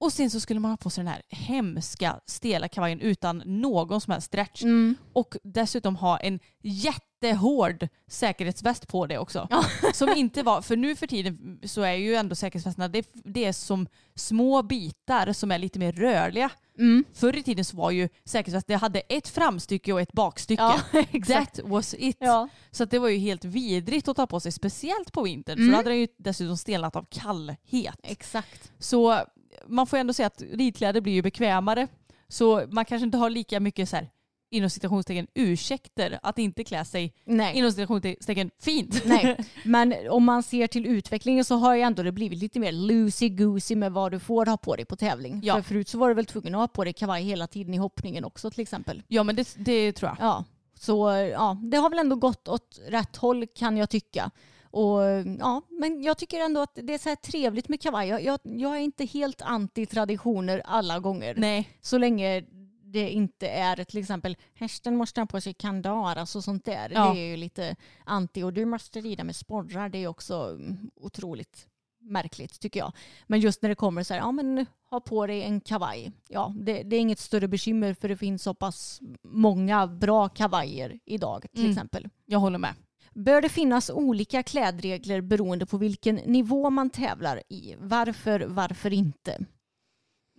Och 0.02 0.14
sen 0.14 0.30
så 0.30 0.40
skulle 0.40 0.60
man 0.60 0.72
ha 0.72 0.78
på 0.78 0.90
sig 0.90 1.04
den 1.04 1.14
här 1.14 1.22
hemska 1.30 2.20
stela 2.26 2.68
kavajen 2.68 3.00
utan 3.00 3.44
någon 3.46 4.02
som 4.02 4.12
helst 4.12 4.28
stretch. 4.28 4.64
Mm. 4.64 4.96
Och 5.14 5.36
dessutom 5.44 5.96
ha 5.96 6.18
en 6.18 6.40
jättehård 6.64 7.88
säkerhetsväst 8.08 8.88
på 8.88 9.06
det 9.06 9.18
också. 9.18 9.48
Som 9.94 10.10
inte 10.16 10.44
var, 10.44 10.62
för 10.62 10.76
nu 10.78 10.96
för 10.96 11.08
tiden 11.08 11.60
så 11.64 11.82
är 11.82 11.94
ju 11.94 12.16
ändå 12.16 12.36
säkerhetsvästarna, 12.36 12.88
det, 12.88 13.10
det 13.14 13.46
är 13.46 13.54
som 13.54 13.88
små 14.16 14.62
bitar 14.64 15.34
som 15.34 15.52
är 15.52 15.58
lite 15.58 15.80
mer 15.80 15.92
rörliga. 15.92 16.52
Mm. 16.80 17.04
Förr 17.14 17.38
i 17.38 17.44
tiden 17.44 17.66
så 17.66 17.78
var 17.78 17.92
ju 17.92 18.10
säkerhetsväst, 18.26 18.68
det 18.68 18.76
hade 18.76 19.00
ett 19.00 19.28
framstycke 19.28 19.94
och 19.94 20.02
ett 20.02 20.12
bakstycke. 20.12 20.62
Ja. 20.94 21.02
That 21.28 21.60
was 21.64 21.96
it. 22.00 22.18
Ja. 22.20 22.50
Så 22.72 22.86
det 22.86 23.00
var 23.00 23.10
ju 23.10 23.18
helt 23.18 23.46
vidrigt 23.46 24.08
att 24.08 24.16
ta 24.16 24.28
på 24.28 24.40
sig, 24.40 24.52
speciellt 24.52 25.12
på 25.12 25.24
vintern. 25.24 25.56
För 25.58 25.62
Mm. 25.62 25.72
då 25.72 25.78
hade 25.78 25.90
den 25.90 26.00
ju 26.00 26.08
dessutom 26.18 26.58
stelnat 26.58 26.96
av 26.96 27.06
kallhet. 27.10 28.00
Exakt. 28.04 28.72
Så 28.80 29.20
man 29.68 29.88
får 29.88 29.98
ändå 29.98 30.14
säga 30.14 30.28
att 30.28 30.42
ridkläder 30.52 31.02
blir 31.02 31.14
ju 31.14 31.22
bekvämare. 31.22 31.88
Så 32.28 32.64
man 32.72 32.86
kanske 32.86 33.06
inte 33.06 33.18
har 33.18 33.30
lika 33.30 33.60
mycket 33.60 33.90
så 33.90 33.96
här 33.96 34.10
inom 34.50 34.70
citationstecken 34.70 35.28
ursäkter 35.34 36.20
att 36.24 36.40
inte 36.40 36.64
klä 36.64 36.86
sig 36.86 37.14
Nej. 37.26 37.58
inom 37.58 37.72
citationstecken 37.72 38.52
fint. 38.60 39.02
Nej, 39.06 39.38
men 39.64 39.94
om 40.10 40.24
man 40.24 40.44
ser 40.44 40.68
till 40.68 40.86
utvecklingen 40.86 41.46
så 41.46 41.56
har 41.56 41.76
ju 41.76 41.82
ändå 41.82 42.04
det 42.04 42.12
blivit 42.12 42.40
lite 42.40 42.60
mer 42.60 42.72
loosey-goosey 42.72 43.76
med 43.76 43.92
vad 43.92 44.12
du 44.12 44.20
får 44.20 44.46
ha 44.46 44.58
på 44.58 44.76
dig 44.76 44.86
på 44.86 44.96
tävling. 44.96 45.40
Ja. 45.44 45.56
För 45.56 45.62
förut 45.62 45.90
så 45.90 45.98
var 45.98 46.08
du 46.08 46.14
väl 46.14 46.26
tvungen 46.26 46.56
att 46.56 46.62
ha 46.62 46.68
på 46.68 46.84
dig 46.84 46.94
kavaj 46.94 47.24
hela 47.24 47.48
tiden 47.48 47.74
i 47.74 47.78
hoppningen 47.78 48.26
också 48.26 48.52
till 48.52 48.62
exempel. 48.62 49.04
Ja 49.08 49.24
men 49.24 49.36
det, 49.36 49.56
det 49.58 49.92
tror 49.92 50.10
jag. 50.10 50.28
Ja, 50.28 50.44
så 50.80 51.10
ja, 51.32 51.58
det 51.64 51.78
har 51.78 51.90
väl 51.90 52.00
ändå 52.00 52.16
gått 52.16 52.48
åt 52.48 52.80
rätt 52.88 53.16
håll 53.16 53.48
kan 53.48 53.78
jag 53.78 53.90
tycka. 53.90 54.32
Och 54.72 55.02
ja, 55.40 55.62
men 55.70 56.04
jag 56.04 56.18
tycker 56.18 56.40
ändå 56.40 56.62
att 56.62 56.80
det 56.84 56.94
är 56.94 56.98
så 56.98 57.10
här 57.10 57.16
trevligt 57.16 57.70
med 57.70 57.82
kavaj. 57.82 58.08
Jag, 58.08 58.24
jag, 58.24 58.40
jag 58.44 58.76
är 58.76 58.80
inte 58.80 59.06
helt 59.06 59.42
anti 59.42 59.86
traditioner 59.86 60.62
alla 60.66 61.00
gånger. 61.00 61.36
Nej. 61.38 61.70
Så 61.82 61.98
länge 61.98 62.44
det 62.92 63.10
inte 63.10 63.48
är 63.50 63.84
till 63.84 64.00
exempel 64.00 64.38
hästen 64.54 64.96
måste 64.96 65.22
ha 65.22 65.26
på 65.26 65.42
sig 65.42 65.54
kandar, 65.54 66.16
alltså 66.16 66.42
sånt 66.42 66.66
där. 66.66 66.90
Ja. 66.94 67.14
Det 67.14 67.20
är 67.20 67.28
ju 67.28 67.38
lite 67.38 67.76
anti 68.06 68.44
och 68.44 68.54
du 68.54 68.66
måste 68.66 69.02
rida 69.02 69.24
med 69.24 69.36
sporrar. 69.36 69.90
Det 69.90 69.98
är 70.04 70.08
också 70.08 70.36
mm, 70.36 70.92
otroligt 70.96 71.68
märkligt 72.02 72.60
tycker 72.60 72.80
jag. 72.80 72.92
Men 73.28 73.40
just 73.40 73.62
när 73.62 73.70
det 73.70 73.76
kommer 73.76 74.04
så 74.04 74.14
här, 74.14 74.22
ja 74.22 74.32
men 74.32 74.66
ha 74.90 75.00
på 75.00 75.28
dig 75.28 75.44
en 75.44 75.62
kavaj. 75.62 76.12
Ja, 76.30 76.54
det, 76.58 76.84
det 76.84 76.96
är 76.96 77.00
inget 77.00 77.20
större 77.20 77.48
bekymmer 77.48 77.94
för 77.94 78.10
det 78.10 78.18
finns 78.18 78.44
så 78.44 78.54
pass 78.54 79.00
många 79.24 79.88
bra 79.88 80.30
kavajer 80.30 81.00
idag 81.06 81.46
till 81.52 81.60
Mm. 81.60 81.72
exempel. 81.72 82.10
Jag 82.26 82.40
håller 82.40 82.58
med. 82.58 82.74
Bör 83.14 83.42
det 83.42 83.50
finnas 83.50 83.90
olika 83.90 84.44
klädregler 84.44 85.22
beroende 85.22 85.66
på 85.66 85.78
vilken 85.78 86.16
nivå 86.16 86.70
man 86.70 86.90
tävlar 86.90 87.44
i? 87.50 87.76
Varför, 87.80 88.40
varför 88.40 88.94
inte? 88.94 89.46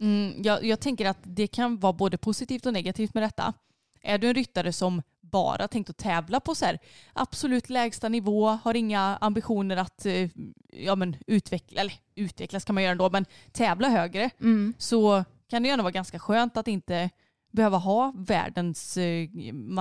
Mm, 0.00 0.42
jag, 0.42 0.64
jag 0.64 0.80
tänker 0.80 1.06
att 1.06 1.18
det 1.22 1.46
kan 1.46 1.78
vara 1.78 1.92
både 1.92 2.18
positivt 2.18 2.66
och 2.66 2.72
negativt 2.72 3.14
med 3.14 3.22
detta. 3.22 3.54
Är 4.02 4.18
du 4.18 4.28
en 4.28 4.34
ryttare 4.34 4.72
som 4.72 5.02
bara 5.20 5.68
tänkt 5.68 5.90
att 5.90 5.96
tävla 5.96 6.40
på 6.40 6.54
så 6.54 6.64
här 6.64 6.78
absolut 7.12 7.70
lägsta 7.70 8.08
nivå, 8.08 8.46
har 8.48 8.74
inga 8.76 9.18
ambitioner 9.20 9.76
att 9.76 10.06
eh, 10.06 10.28
ja, 10.72 10.94
men 10.94 11.16
utveckla, 11.26 11.80
eller 11.80 11.94
utvecklas 12.14 12.64
kan 12.64 12.74
man 12.74 12.82
göra 12.82 12.92
ändå, 12.92 13.10
men 13.10 13.26
tävla 13.52 13.88
högre, 13.88 14.30
Mm. 14.40 14.74
så 14.78 15.24
kan 15.50 15.62
det 15.62 15.68
gärna 15.68 15.82
vara 15.82 15.90
ganska 15.92 16.18
skönt 16.18 16.56
att 16.56 16.68
inte 16.68 17.10
behöva 17.52 17.76
ha 17.78 18.12
världens 18.16 18.96
eh, 18.96 19.28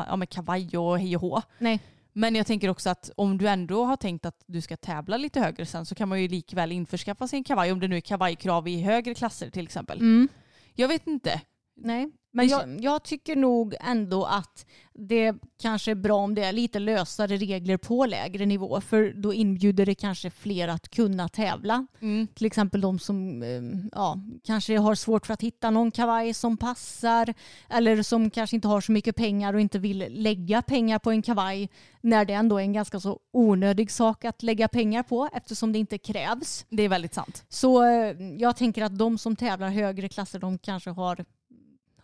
ja, 0.07 0.15
men 0.15 0.27
kavaj 0.27 0.77
och 0.77 0.99
hej 0.99 1.15
och 1.15 1.21
hå. 1.21 1.41
Nej. 1.57 1.79
Men 2.19 2.35
jag 2.35 2.47
tänker 2.47 2.69
också 2.69 2.89
att 2.89 3.11
om 3.15 3.37
du 3.37 3.47
ändå 3.47 3.83
har 3.83 3.95
tänkt 3.95 4.25
att 4.25 4.43
du 4.47 4.61
ska 4.61 4.77
tävla 4.77 5.17
lite 5.17 5.39
högre 5.39 5.65
sen 5.65 5.85
så 5.85 5.95
kan 5.95 6.09
man 6.09 6.21
ju 6.21 6.27
likväl 6.27 6.71
införskaffa 6.71 7.27
sig 7.27 7.37
en 7.37 7.43
kavaj 7.43 7.71
om 7.71 7.79
det 7.79 7.87
nu 7.87 7.97
är 7.97 8.01
kavajkrav 8.01 8.67
i 8.67 8.81
högre 8.81 9.13
klasser 9.13 9.49
till 9.49 9.63
exempel. 9.63 9.99
Mm. 9.99 10.27
Jag 10.73 10.87
vet 10.87 11.07
inte. 11.07 11.41
Nej, 11.75 12.11
men 12.31 12.47
jag, 12.47 12.83
jag 12.83 13.03
tycker 13.03 13.35
nog 13.35 13.75
ändå 13.79 14.25
att 14.25 14.65
det 14.93 15.35
kanske 15.61 15.91
är 15.91 15.95
bra 15.95 16.17
om 16.17 16.35
det 16.35 16.43
är 16.43 16.53
lite 16.53 16.79
lösare 16.79 17.37
regler 17.37 17.77
på 17.77 18.05
lägre 18.05 18.45
nivå 18.45 18.81
för 18.81 19.13
då 19.15 19.33
inbjuder 19.33 19.85
det 19.85 19.95
kanske 19.95 20.29
fler 20.29 20.67
att 20.67 20.89
kunna 20.89 21.29
tävla. 21.29 21.87
Mm. 21.99 22.27
Till 22.27 22.45
exempel 22.45 22.81
de 22.81 22.99
som 22.99 23.43
eh, 23.43 23.89
ja, 23.91 24.17
kanske 24.43 24.77
har 24.77 24.95
svårt 24.95 25.25
för 25.25 25.33
att 25.33 25.41
hitta 25.41 25.69
någon 25.69 25.91
kavaj 25.91 26.33
som 26.33 26.57
passar 26.57 27.33
eller 27.69 28.03
som 28.03 28.29
kanske 28.29 28.55
inte 28.55 28.67
har 28.67 28.81
så 28.81 28.91
mycket 28.91 29.15
pengar 29.15 29.53
och 29.53 29.61
inte 29.61 29.79
vill 29.79 30.05
lägga 30.09 30.61
pengar 30.61 30.99
på 30.99 31.11
en 31.11 31.21
kavaj 31.21 31.69
när 32.01 32.25
det 32.25 32.33
ändå 32.33 32.57
är 32.57 32.63
en 32.63 32.73
ganska 32.73 32.99
så 32.99 33.19
onödig 33.33 33.91
sak 33.91 34.25
att 34.25 34.43
lägga 34.43 34.67
pengar 34.67 35.03
på 35.03 35.29
eftersom 35.33 35.71
det 35.71 35.79
inte 35.79 35.97
krävs. 35.97 36.65
Det 36.69 36.83
är 36.83 36.89
väldigt 36.89 37.13
sant. 37.13 37.45
Så 37.49 37.83
eh, 37.83 38.15
jag 38.37 38.57
tänker 38.57 38.83
att 38.83 38.97
de 38.97 39.17
som 39.17 39.35
tävlar 39.35 39.69
högre 39.69 40.09
klasser 40.09 40.39
de 40.39 40.57
kanske 40.57 40.89
har, 40.89 41.25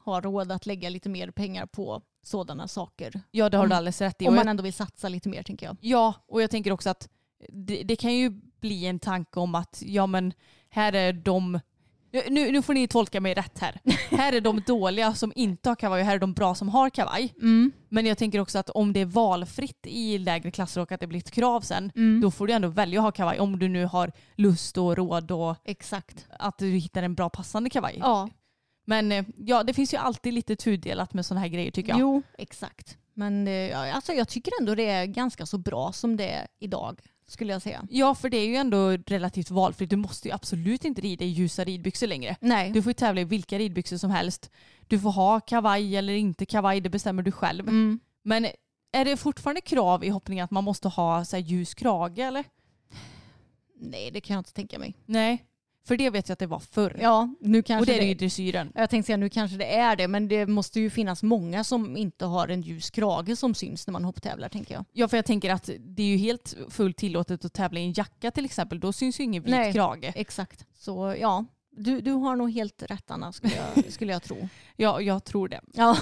har 0.06 0.22
råd 0.22 0.52
att 0.52 0.66
lägga 0.66 0.90
lite 0.90 1.10
mer 1.10 1.32
pengar 1.32 1.66
på 1.66 2.02
sådana 2.24 2.68
saker. 2.68 3.22
Ja 3.32 3.50
det 3.50 3.58
har 3.58 3.64
Om- 3.64 3.70
du 3.70 3.76
alldeles 3.76 4.02
rätt 4.02 4.22
i. 4.22 4.28
Om 4.28 4.36
man 4.36 4.48
ändå 4.48 4.64
vill 4.64 4.74
satsa 4.74 5.10
lite 5.10 5.30
mer 5.30 5.44
tänker 5.44 5.66
jag. 5.66 5.78
ja 5.82 6.14
och 6.28 6.42
jag 6.42 6.52
tänker 6.52 6.72
också 6.72 6.90
att 6.90 7.10
det, 7.50 7.84
det 7.84 7.96
kan 7.96 8.14
ju 8.16 8.30
bli 8.62 8.86
en 8.86 9.00
tanke 9.00 9.40
om 9.40 9.56
att 9.56 9.84
ja 9.86 10.08
men 10.08 10.34
här 10.70 10.94
är 10.94 11.14
de 11.14 11.60
nu, 12.30 12.52
nu 12.52 12.62
får 12.62 12.74
ni 12.74 12.88
tolka 12.88 13.22
mig 13.22 13.34
rätt 13.34 13.60
här. 13.60 13.80
här 14.10 14.34
är 14.34 14.42
de 14.42 14.62
dåliga 14.68 15.14
som 15.14 15.34
inte 15.36 15.70
har 15.70 15.76
kavaj 15.76 16.02
och 16.02 16.06
här 16.08 16.16
är 16.16 16.20
de 16.20 16.34
bra 16.34 16.56
som 16.56 16.70
har 16.70 16.90
kavaj. 16.90 17.34
Men 17.90 18.06
jag 18.06 18.18
tänker 18.18 18.40
också 18.40 18.60
att 18.60 18.70
om 18.70 18.94
det 18.94 19.00
är 19.00 19.06
valfritt 19.06 19.88
i 19.88 20.18
lägre 20.18 20.52
klasser 20.52 20.82
och 20.82 20.92
att 20.92 21.00
det 21.00 21.08
blir 21.08 21.20
ett 21.20 21.32
krav 21.32 21.62
sen, 21.62 21.92
då 22.22 22.32
får 22.32 22.48
du 22.48 22.54
ändå 22.54 22.68
välja 22.68 23.00
att 23.00 23.04
ha 23.04 23.12
kavaj 23.12 23.40
om 23.40 23.60
du 23.60 23.68
nu 23.68 23.86
har 23.86 24.12
lust 24.36 24.78
och 24.78 24.96
råd 24.98 25.32
och 25.32 25.56
Exakt. 25.66 26.28
att 26.40 26.58
du 26.58 26.68
hittar 26.72 27.04
en 27.04 27.16
bra 27.16 27.30
passande 27.30 27.70
kavaj. 27.70 27.98
Ja, 28.00 28.30
Men 28.86 29.12
eh, 29.12 29.26
ja, 29.38 29.64
det 29.64 29.74
finns 29.74 29.94
ju 29.94 29.98
alltid 29.98 30.34
lite 30.34 30.56
tudelat 30.56 31.14
med 31.14 31.26
sådana 31.26 31.42
här 31.42 31.48
grejer 31.48 31.72
tycker 31.72 31.90
jag. 31.90 32.00
jo 32.00 32.22
exakt. 32.38 32.98
Men 33.14 33.48
eh, 33.48 33.54
ja, 33.54 33.92
alltså, 33.94 34.14
jag 34.14 34.28
tycker 34.28 34.52
ändå 34.62 34.76
det 34.76 34.90
är 34.90 35.06
ganska 35.06 35.46
så 35.46 35.58
bra 35.58 35.92
som 35.92 36.18
det 36.18 36.30
är 36.30 36.48
idag 36.60 37.00
skulle 37.28 37.54
jag 37.54 37.62
säga. 37.62 37.88
Ja, 37.90 38.16
för 38.16 38.30
det 38.30 38.38
är 38.38 38.48
ju 38.48 38.56
ändå 38.56 38.90
relativt 38.92 39.52
valfritt. 39.52 39.90
Du 39.90 39.96
måste 39.96 40.28
ju 40.28 40.34
absolut 40.34 40.86
inte 40.86 41.02
rida 41.02 41.26
i 41.26 41.28
ljusa 41.28 41.64
ridbyxor 41.64 42.08
längre. 42.08 42.36
Nej, 42.40 42.72
Du 42.72 42.82
får 42.82 42.90
ju 42.90 42.94
tävla 42.94 43.22
i 43.22 43.24
vilka 43.24 43.60
ridbyxor 43.60 43.98
som 43.98 44.12
helst. 44.12 44.52
Du 44.88 45.00
får 45.00 45.12
ha 45.12 45.40
kavaj 45.40 45.96
eller 45.96 46.14
inte 46.14 46.46
kavaj, 46.46 46.82
det 46.82 46.90
bestämmer 46.90 47.24
du 47.24 47.32
själv. 47.32 47.68
mm. 47.68 48.00
Men 48.24 48.48
är 48.92 49.06
det 49.06 49.18
fortfarande 49.18 49.62
krav 49.62 50.04
i 50.04 50.10
hoppning 50.10 50.40
att 50.42 50.52
man 50.52 50.64
måste 50.64 50.88
ha 50.88 51.26
så 51.26 51.36
här, 51.36 51.44
ljus 51.44 51.74
krage 51.74 52.20
eller? 52.20 52.44
Nej 53.80 54.12
det 54.12 54.22
kan 54.22 54.34
jag 54.34 54.40
inte 54.40 54.54
tänka 54.54 54.80
mig. 54.80 54.98
Nej, 55.06 55.46
för 55.88 55.98
det 55.98 56.10
vet 56.10 56.30
jag 56.30 56.34
att 56.34 56.40
det 56.40 56.48
var 56.48 56.60
förr. 56.60 56.98
Ja, 57.02 57.36
nu 57.40 57.64
kanske 57.64 57.82
och 57.82 57.86
det 57.86 57.96
är 57.96 58.02
det 58.02 58.08
ju 58.08 58.14
dressyren. 58.14 58.72
jag 58.76 58.90
tänkte 58.90 59.08
säga 59.08 59.18
nu 59.18 59.30
kanske 59.30 59.58
det 59.58 59.76
är 59.76 59.96
det 59.96 60.08
men 60.08 60.28
det 60.28 60.46
måste 60.46 60.80
ju 60.80 60.90
finnas 60.90 61.24
många 61.24 61.64
som 61.64 61.98
inte 61.98 62.26
har 62.26 62.48
en 62.48 62.62
ljus 62.62 62.90
krage 62.90 63.38
som 63.38 63.56
syns 63.56 63.88
när 63.88 63.92
man 63.92 64.06
hopptävlar 64.06 64.50
tänker 64.50 64.74
jag. 64.74 64.86
Ja, 64.92 65.08
för 65.08 65.18
jag 65.18 65.26
tänker 65.26 65.50
att 65.50 65.70
det 65.80 66.04
är 66.04 66.08
ju 66.08 66.18
helt 66.18 66.56
fullt 66.70 66.98
tillåtet 66.98 67.46
att 67.46 67.54
tävla 67.54 67.80
i 67.80 67.84
en 67.84 67.94
jacka 67.94 68.32
till 68.32 68.46
exempel. 68.46 68.80
Då 68.80 68.94
syns 68.94 69.20
ju 69.20 69.24
ingen 69.24 69.44
vit 69.44 69.52
Nej. 69.52 69.74
krage. 69.74 70.12
Exakt. 70.16 70.66
Så 70.74 71.16
ja, 71.20 71.46
du, 71.78 72.02
du 72.02 72.12
har 72.12 72.36
nog 72.36 72.52
helt 72.52 72.84
rätt 72.84 73.12
Anna 73.12 73.32
skulle 73.32 73.54
jag, 73.56 73.86
skulle 73.92 74.12
jag 74.12 74.24
tro. 74.24 74.50
Ja, 74.76 75.02
jag 75.02 75.24
tror 75.24 75.48
det. 75.48 75.62
Ja. 75.74 75.98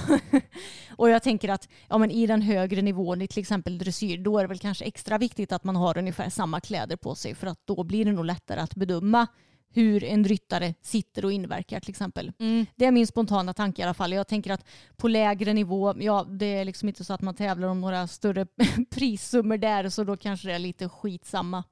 och 0.98 1.10
jag 1.10 1.24
tänker 1.24 1.50
att 1.50 1.70
ja, 1.90 1.98
men 1.98 2.12
i 2.12 2.28
den 2.28 2.42
högre 2.42 2.82
nivån 2.82 3.22
i 3.22 3.28
till 3.28 3.40
exempel 3.40 3.78
dressyr 3.78 4.18
då 4.18 4.38
är 4.38 4.44
det 4.44 4.48
väl 4.48 4.60
kanske 4.60 4.86
extra 4.86 5.18
viktigt 5.18 5.52
att 5.52 5.64
man 5.64 5.76
har 5.76 5.98
ungefär 5.98 6.30
samma 6.30 6.60
kläder 6.60 6.96
på 6.96 7.16
sig 7.16 7.36
för 7.36 7.48
att 7.48 7.60
då 7.66 7.84
blir 7.84 8.06
det 8.06 8.12
nog 8.12 8.26
lättare 8.26 8.60
att 8.60 8.76
bedöma 8.76 9.28
hur 9.74 10.04
en 10.04 10.24
ryttare 10.24 10.74
sitter 10.82 11.26
och 11.26 11.32
inverkar 11.32 11.80
till 11.80 11.90
exempel. 11.90 12.32
Mm. 12.40 12.66
Det 12.76 12.86
är 12.86 12.92
min 12.92 13.08
spontana 13.08 13.54
tanke 13.54 13.82
i 13.82 13.86
alla 13.86 13.94
fall. 13.94 14.14
Jag 14.14 14.28
tänker 14.28 14.52
att 14.52 14.66
på 14.98 15.08
lägre 15.08 15.54
nivå, 15.54 15.94
ja 16.00 16.24
det 16.24 16.46
är 16.46 16.66
liksom 16.66 16.88
inte 16.88 17.04
så 17.04 17.14
att 17.14 17.22
man 17.22 17.36
tävlar 17.36 17.68
om 17.68 17.82
några 17.82 18.08
större 18.08 18.48
prissummor 18.90 19.58
där 19.58 19.90
så 19.90 20.04
då 20.04 20.18
kanske 20.18 20.48
det 20.48 20.54
är 20.54 20.60
lite 20.60 20.90
skitsamma. 20.90 21.64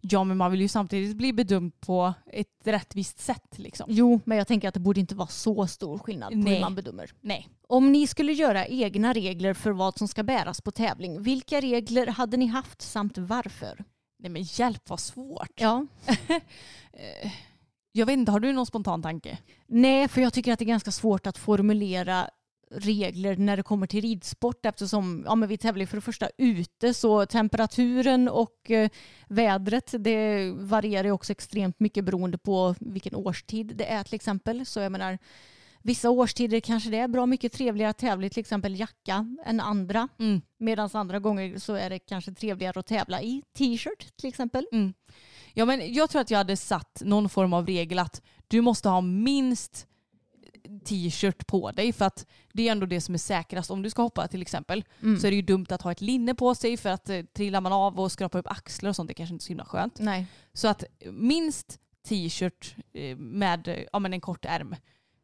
Ja, 0.00 0.24
men 0.24 0.36
man 0.36 0.50
vill 0.50 0.60
ju 0.60 0.68
samtidigt 0.68 1.16
bli 1.16 1.32
bedömd 1.32 1.80
på 1.80 2.14
ett 2.26 2.60
rättvist 2.64 3.18
sätt 3.18 3.58
liksom. 3.58 3.86
Jo, 3.90 4.20
men 4.24 4.38
jag 4.38 4.46
tänker 4.46 4.68
att 4.68 4.74
det 4.74 4.80
borde 4.80 5.00
inte 5.00 5.14
vara 5.14 5.28
så 5.28 5.66
stor 5.66 5.98
skillnad 5.98 6.32
på 6.32 6.38
Nej. 6.38 6.54
hur 6.54 6.60
man 6.60 6.74
bedömer. 6.74 7.10
Nej. 7.20 7.48
Om 7.66 7.92
ni 7.92 8.06
skulle 8.06 8.32
göra 8.32 8.66
egna 8.66 9.12
regler 9.12 9.54
för 9.54 9.70
vad 9.70 9.98
som 9.98 10.08
ska 10.08 10.22
bäras 10.22 10.60
på 10.60 10.70
tävling, 10.70 11.22
vilka 11.22 11.60
regler 11.60 12.06
hade 12.06 12.36
ni 12.36 12.46
haft 12.46 12.82
samt 12.82 13.18
varför? 13.18 13.84
Nej 14.20 14.30
men 14.30 14.42
hjälp 14.42 14.88
vad 14.88 15.00
svårt. 15.00 15.52
Ja. 15.54 15.86
Jag 17.92 18.06
vet 18.06 18.12
inte, 18.12 18.32
har 18.32 18.40
du 18.40 18.52
någon 18.52 18.66
spontan 18.66 19.02
tanke? 19.02 19.38
Nej, 19.66 20.08
för 20.08 20.20
jag 20.20 20.32
tycker 20.32 20.52
att 20.52 20.58
det 20.58 20.64
är 20.64 20.66
ganska 20.66 20.90
svårt 20.90 21.26
att 21.26 21.38
formulera 21.38 22.30
regler 22.70 23.36
när 23.36 23.56
det 23.56 23.62
kommer 23.62 23.86
till 23.86 24.00
ridsport 24.00 24.66
eftersom 24.66 25.22
ja, 25.26 25.34
men 25.34 25.48
vi 25.48 25.58
tävlar 25.58 25.86
för 25.86 25.96
det 25.96 26.00
första 26.00 26.30
ute 26.38 26.94
så 26.94 27.26
temperaturen 27.26 28.28
och 28.28 28.70
eh, 28.70 28.90
vädret 29.28 29.94
det 29.98 30.50
varierar 30.50 31.04
ju 31.04 31.12
också 31.12 31.32
extremt 31.32 31.80
mycket 31.80 32.04
beroende 32.04 32.38
på 32.38 32.74
vilken 32.80 33.14
årstid 33.14 33.72
det 33.76 33.84
är 33.84 34.04
till 34.04 34.14
exempel. 34.14 34.66
Så 34.66 34.80
jag 34.80 34.92
menar 34.92 35.18
vissa 35.82 36.10
årstider 36.10 36.60
kanske 36.60 36.90
det 36.90 36.98
är 36.98 37.08
bra 37.08 37.26
mycket 37.26 37.52
trevligare 37.52 37.90
att 37.90 37.98
tävla 37.98 38.26
i 38.26 38.30
till 38.30 38.40
exempel 38.40 38.80
jacka 38.80 39.36
än 39.44 39.60
andra. 39.60 40.08
Mm. 40.18 40.42
Medan 40.58 40.90
andra 40.92 41.18
gånger 41.18 41.58
så 41.58 41.74
är 41.74 41.90
det 41.90 41.98
kanske 41.98 42.32
trevligare 42.32 42.80
att 42.80 42.86
tävla 42.86 43.22
i 43.22 43.42
t-shirt 43.58 44.16
till 44.16 44.28
exempel. 44.28 44.66
Ja, 45.54 45.64
men 45.64 45.94
jag 45.94 46.10
tror 46.10 46.20
att 46.20 46.30
jag 46.30 46.38
hade 46.38 46.56
satt 46.56 47.02
någon 47.04 47.28
form 47.28 47.52
av 47.52 47.66
regel 47.66 47.98
att 47.98 48.22
du 48.48 48.60
måste 48.60 48.88
ha 48.88 49.00
minst 49.00 49.86
t-shirt 50.84 51.46
på 51.46 51.70
dig 51.70 51.92
för 51.92 52.04
att 52.04 52.26
det 52.52 52.68
är 52.68 52.72
ändå 52.72 52.86
det 52.86 53.00
som 53.00 53.14
är 53.14 53.18
säkrast. 53.18 53.70
Om 53.70 53.82
du 53.82 53.90
ska 53.90 54.02
hoppa 54.02 54.28
till 54.28 54.42
exempel 54.42 54.84
så 55.20 55.26
är 55.26 55.30
det 55.30 55.36
ju 55.36 55.42
dumt 55.42 55.66
att 55.68 55.82
ha 55.82 55.92
ett 55.92 56.00
linne 56.00 56.34
på 56.34 56.54
sig 56.54 56.76
för 56.76 56.88
att 56.88 57.10
eh, 57.10 57.22
trillar 57.22 57.60
man 57.60 57.72
av 57.72 58.00
och 58.00 58.12
skrapar 58.12 58.38
upp 58.38 58.50
axlar 58.50 58.90
och 58.90 58.96
sånt 58.96 59.08
det 59.08 59.14
kanske 59.14 59.32
inte 59.32 59.42
är 59.42 59.46
så 59.46 59.50
himla 59.50 59.64
skönt. 59.64 59.98
Nej. 59.98 60.26
Så 60.52 60.68
att 60.68 60.84
minst 61.12 61.78
t-shirt 62.08 62.74
eh, 62.92 63.16
med 63.16 63.86
ja, 63.92 63.98
men 63.98 64.12
en 64.12 64.20
kort 64.20 64.44
ärm 64.44 64.76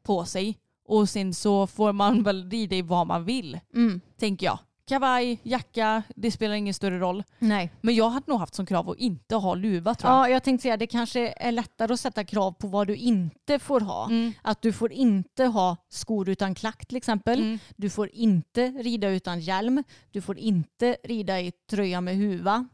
på 0.06 0.24
sig 0.24 0.58
och 0.88 1.08
sen 1.08 1.34
så 1.34 1.66
får 1.66 1.92
man 1.92 2.22
väl 2.22 2.50
rida 2.50 2.76
i 2.76 2.82
vad 2.82 3.06
man 3.06 3.24
vill 3.24 3.60
Mm. 3.74 4.00
tänker 4.18 4.46
jag. 4.46 4.58
Kavaj, 4.88 5.40
jacka, 5.42 6.02
det 6.16 6.30
spelar 6.30 6.54
ingen 6.54 6.74
större 6.74 6.98
roll. 6.98 7.22
Nej. 7.38 7.72
Men 7.80 7.94
jag 7.94 8.08
hade 8.10 8.24
nog 8.30 8.38
haft 8.40 8.54
som 8.54 8.66
krav 8.66 8.90
att 8.90 8.96
inte 8.98 9.34
ha 9.36 9.54
luva 9.54 9.94
tror 9.94 10.12
jag. 10.12 10.18
Ja, 10.20 10.28
jag 10.28 10.42
tänkte 10.42 10.62
säga 10.62 10.76
det 10.76 10.86
kanske 10.86 11.34
är 11.36 11.52
lättare 11.52 11.92
att 11.92 12.00
sätta 12.00 12.24
krav 12.24 12.52
på 12.52 12.66
vad 12.68 12.86
du 12.86 12.96
inte 12.96 13.58
får 13.58 13.80
ha. 13.80 14.04
Mm. 14.06 14.32
Att 14.42 14.62
du 14.62 14.72
får 14.72 14.92
inte 14.92 15.44
ha 15.44 15.76
skor 15.88 16.28
utan 16.28 16.54
klack 16.54 16.86
till 16.86 16.96
exempel. 16.96 17.38
Mm. 17.38 17.58
Du 17.76 17.90
får 17.90 18.10
inte 18.12 18.66
rida 18.66 19.08
utan 19.08 19.40
hjälm. 19.40 19.84
Du 20.10 20.20
får 20.20 20.38
inte 20.38 20.96
rida 21.04 21.40
i 21.40 21.52
tröja 21.70 22.00
med 22.00 22.16
huva. 22.16 22.68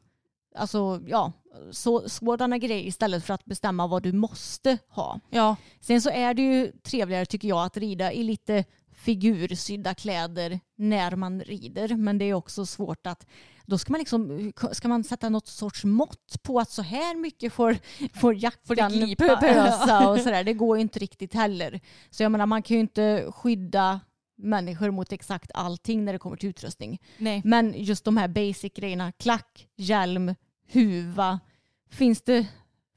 Alltså 0.56 1.00
ja, 1.06 1.32
så, 1.70 2.08
sådana 2.08 2.58
grejer 2.58 2.86
istället 2.86 3.24
för 3.24 3.34
att 3.34 3.44
bestämma 3.44 3.86
vad 3.86 4.02
du 4.02 4.12
måste 4.12 4.78
ha. 4.88 5.20
Ja, 5.30 5.56
Sen 5.80 6.00
så 6.00 6.10
är 6.10 6.34
det 6.34 6.42
ju 6.42 6.72
trevligare 6.72 7.26
tycker 7.26 7.48
jag 7.48 7.64
att 7.64 7.76
rida 7.76 8.12
i 8.12 8.22
lite 8.22 8.64
figursydda 8.92 9.94
kläder 9.94 10.60
när 10.76 11.16
man 11.16 11.40
rider. 11.40 11.96
Men 11.96 12.18
det 12.18 12.24
är 12.24 12.34
också 12.34 12.66
svårt 12.66 13.06
att 13.06 13.26
då 13.66 13.78
ska 13.78 13.92
man 13.92 13.98
liksom 13.98 14.52
ska 14.72 14.88
man 14.88 15.04
sätta 15.04 15.28
något 15.28 15.46
sorts 15.46 15.84
mått 15.84 16.42
på 16.42 16.60
att 16.60 16.70
så 16.70 16.82
här 16.82 17.16
mycket 17.16 17.52
får, 17.52 17.76
får 18.14 18.34
jackan 18.34 19.16
pösa 19.16 20.08
och 20.08 20.18
sådär. 20.20 20.44
Det 20.44 20.54
går 20.54 20.76
ju 20.76 20.82
inte 20.82 20.98
riktigt 20.98 21.34
heller. 21.34 21.80
Så 22.10 22.22
jag 22.22 22.32
menar 22.32 22.46
man 22.46 22.62
kan 22.62 22.74
ju 22.74 22.80
inte 22.80 23.32
skydda 23.34 24.00
människor 24.38 24.90
mot 24.90 25.12
exakt 25.12 25.50
allting 25.54 26.04
när 26.04 26.12
det 26.12 26.18
kommer 26.18 26.36
till 26.36 26.48
utrustning. 26.48 27.00
nej. 27.18 27.42
Men 27.44 27.74
just 27.76 28.04
de 28.04 28.16
här 28.16 28.28
basic 28.28 28.72
grejerna, 28.72 29.12
klack, 29.12 29.68
hjälm, 29.76 30.34
huva. 30.72 31.40
Finns 31.90 32.22
det, 32.22 32.46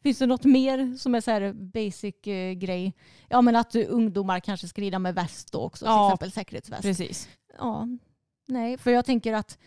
Finns 0.03 0.17
det 0.17 0.25
något 0.25 0.43
mer 0.43 0.97
som 0.97 1.15
är 1.15 1.21
så 1.21 1.31
här 1.31 1.53
basic 1.53 2.27
eh, 2.27 2.53
grej? 2.53 2.93
Ja 3.29 3.41
men 3.41 3.55
att 3.55 3.75
ungdomar 3.75 4.39
kanske 4.39 4.67
ska 4.67 4.81
rida 4.81 4.99
med 4.99 5.15
väst 5.15 5.51
då 5.51 5.59
också, 5.59 5.85
till 5.85 5.89
Ja, 5.89 6.07
exempel 6.07 6.31
säkerhetsväst. 6.31 6.81
Precis. 6.81 7.29
Ja, 7.57 7.87
nej, 8.47 8.77
för 8.77 8.91
jag 8.91 9.05
tänker 9.05 9.33
att 9.33 9.57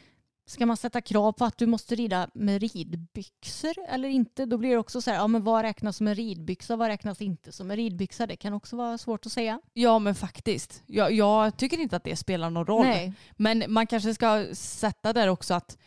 ska 0.47 0.67
man 0.67 0.77
sätta 0.77 1.01
krav 1.01 1.33
på 1.33 1.45
att 1.45 1.59
du 1.59 1.67
måste 1.67 1.95
rida 1.95 2.31
med 2.35 2.61
ridbyxor 2.63 3.75
eller 3.89 4.09
inte, 4.09 4.47
då 4.47 4.59
blir 4.59 4.71
det 4.71 4.77
också 4.79 5.01
så 5.01 5.11
här, 5.11 5.19
ja 5.19 5.27
men 5.27 5.45
vad 5.45 5.63
räknas 5.63 5.97
som 5.97 6.07
en 6.07 6.15
ridbyxa, 6.15 6.77
vad 6.77 6.89
räknas 6.89 7.23
inte 7.23 7.53
som 7.53 7.71
en 7.71 7.77
ridbyxa? 7.77 8.27
Det 8.27 8.37
kan 8.37 8.53
också 8.53 8.77
vara 8.77 8.99
svårt 8.99 9.27
att 9.27 9.33
säga. 9.33 9.61
Ja 9.73 9.99
men 9.99 10.15
faktiskt. 10.15 10.83
Jag, 10.87 11.13
jag 11.13 11.57
tycker 11.57 11.81
inte 11.81 11.97
att 11.97 12.05
det 12.05 12.17
spelar 12.17 12.51
någon 12.51 12.67
roll. 12.67 12.87
Nej, 12.87 13.13
Men 13.37 13.65
man 13.69 13.87
kanske 13.87 14.15
ska 14.15 14.47
sätta 14.53 15.13
där 15.13 15.29
också 15.29 15.55
att 15.55 15.79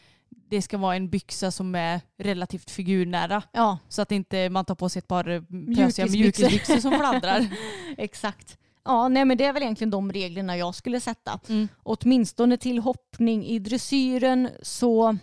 det 0.49 0.61
ska 0.61 0.77
vara 0.77 0.95
en 0.95 1.09
byxa 1.09 1.51
som 1.51 1.75
är 1.75 2.01
relativt 2.17 2.71
figurnära. 2.71 3.43
ja, 3.51 3.77
Så 3.89 4.01
att 4.01 4.11
inte 4.11 4.49
man 4.49 4.65
tar 4.65 4.75
på 4.75 4.89
sig 4.89 4.99
ett 4.99 5.07
par 5.07 5.29
eh, 5.29 5.41
pösiga 5.41 6.05
Mjukisbyxor. 6.05 6.09
mjukisbyxor 6.09 6.77
som 6.77 6.91
fladdrar. 6.91 7.47
exakt. 7.97 8.57
Ja, 8.85 9.07
nej 9.07 9.25
men 9.25 9.37
det 9.37 9.45
är 9.45 9.53
väl 9.53 9.63
egentligen 9.63 9.91
de 9.91 10.11
reglerna 10.11 10.57
jag 10.57 10.75
skulle 10.75 10.99
sätta. 10.99 11.39
Mm. 11.49 11.67
Åtminstone 11.83 12.57
till 12.57 12.79
hoppning 12.79 13.45
i 13.45 13.59
dressyren 13.59 14.49
så 14.61 15.17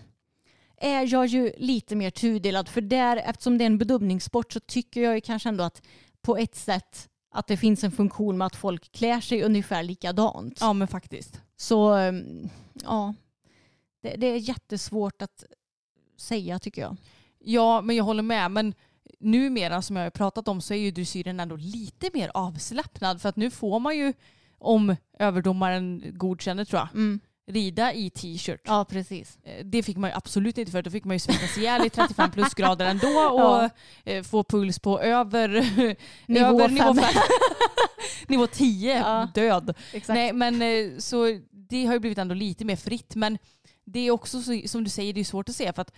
är 0.80 1.12
jag 1.12 1.26
ju 1.26 1.52
lite 1.59 1.97
mer 1.97 2.10
tudelad. 2.10 2.68
För 2.68 2.80
där, 2.80 3.16
eftersom 3.16 3.59
det 3.59 3.64
är 3.64 3.66
en 3.66 3.78
bedömningssport 3.78 4.52
så 4.52 4.60
tycker 4.60 5.01
jag 5.02 5.14
ju 5.14 5.20
kanske 5.20 5.48
ändå 5.48 5.64
att 5.64 5.82
på 6.22 6.36
ett 6.36 6.56
sätt 6.56 7.09
att 7.30 7.47
det 7.47 7.56
finns 7.56 7.85
en 7.85 7.93
funktion 7.93 8.39
med 8.39 8.47
att 8.47 8.56
folk 8.56 8.93
klär 8.93 9.20
sig 9.20 9.43
ungefär 9.43 9.82
likadant. 9.82 10.59
Ja 10.60 10.72
men 10.72 10.89
faktiskt. 10.89 11.40
Så 11.56 11.94
um, 11.94 12.48
ja, 12.85 13.14
det, 14.02 14.16
det 14.16 14.26
är 14.26 14.36
jättesvårt 14.36 15.22
att 15.22 15.44
säga 16.16 16.58
tycker 16.58 16.82
jag. 16.82 16.96
Ja 17.38 17.80
men 17.80 17.96
jag 17.96 18.04
håller 18.04 18.22
med. 18.22 18.50
Men 18.50 18.74
numera 19.20 19.82
som 19.82 19.96
jag 19.96 20.02
har 20.04 20.10
pratat 20.10 20.48
om 20.48 20.60
så 20.60 20.74
är 20.74 20.78
ju 20.78 20.90
dressyren 20.90 21.40
ändå 21.40 21.56
lite 21.56 22.10
mer 22.14 22.30
avslappnad. 22.34 23.22
För 23.22 23.28
att 23.28 23.36
nu 23.36 23.50
får 23.50 23.80
man 23.80 23.96
ju, 23.96 24.12
om 24.58 24.96
överdomaren 25.18 26.02
godkänner 26.14 26.64
tror 26.64 26.80
jag, 26.80 26.88
Mm. 26.94 27.20
rida 27.50 27.92
i 27.92 28.10
t-shirt. 28.10 28.60
Ja, 28.64 28.84
precis. 28.84 29.38
Eh, 29.44 29.64
Det 29.64 29.82
fick 29.82 29.96
man 29.96 30.10
ju 30.10 30.16
absolut 30.16 30.58
inte 30.58 30.72
för. 30.72 30.82
Då 30.82 30.90
fick 30.90 31.04
man 31.04 31.14
ju 31.16 31.20
svettas 31.20 31.58
ihjäl 31.58 31.86
i 31.86 31.90
35 31.90 32.30
plusgrader 32.30 32.86
ändå 32.86 33.06
och 33.32 33.40
Ja. 33.40 33.70
eh, 34.04 34.22
få 34.22 34.44
puls 34.44 34.78
på 34.78 35.00
över 35.00 35.48
Nivå 36.26 36.46
över 36.46 36.68
nivå, 36.68 36.84
fem. 36.94 36.96
fem. 36.96 37.22
nivå 38.28 38.46
10. 38.46 38.98
Ja. 38.98 39.28
Död. 39.34 39.74
Exakt. 39.92 40.14
Nej, 40.16 40.32
men 40.32 40.62
eh, 40.62 40.98
så 40.98 41.40
det 41.50 41.86
har 41.86 41.92
ju 41.94 42.00
blivit 42.00 42.18
ändå 42.18 42.34
lite 42.34 42.64
mer 42.64 42.76
fritt. 42.76 43.14
Men 43.14 43.38
det 43.93 44.01
är 44.01 44.10
också 44.10 44.43
så, 44.43 44.60
som 44.66 44.85
du 44.85 44.90
säger, 44.90 45.12
det 45.12 45.20
är 45.20 45.24
svårt 45.24 45.48
att 45.48 45.55
se 45.56 45.73
för 45.73 45.82
att 45.82 45.93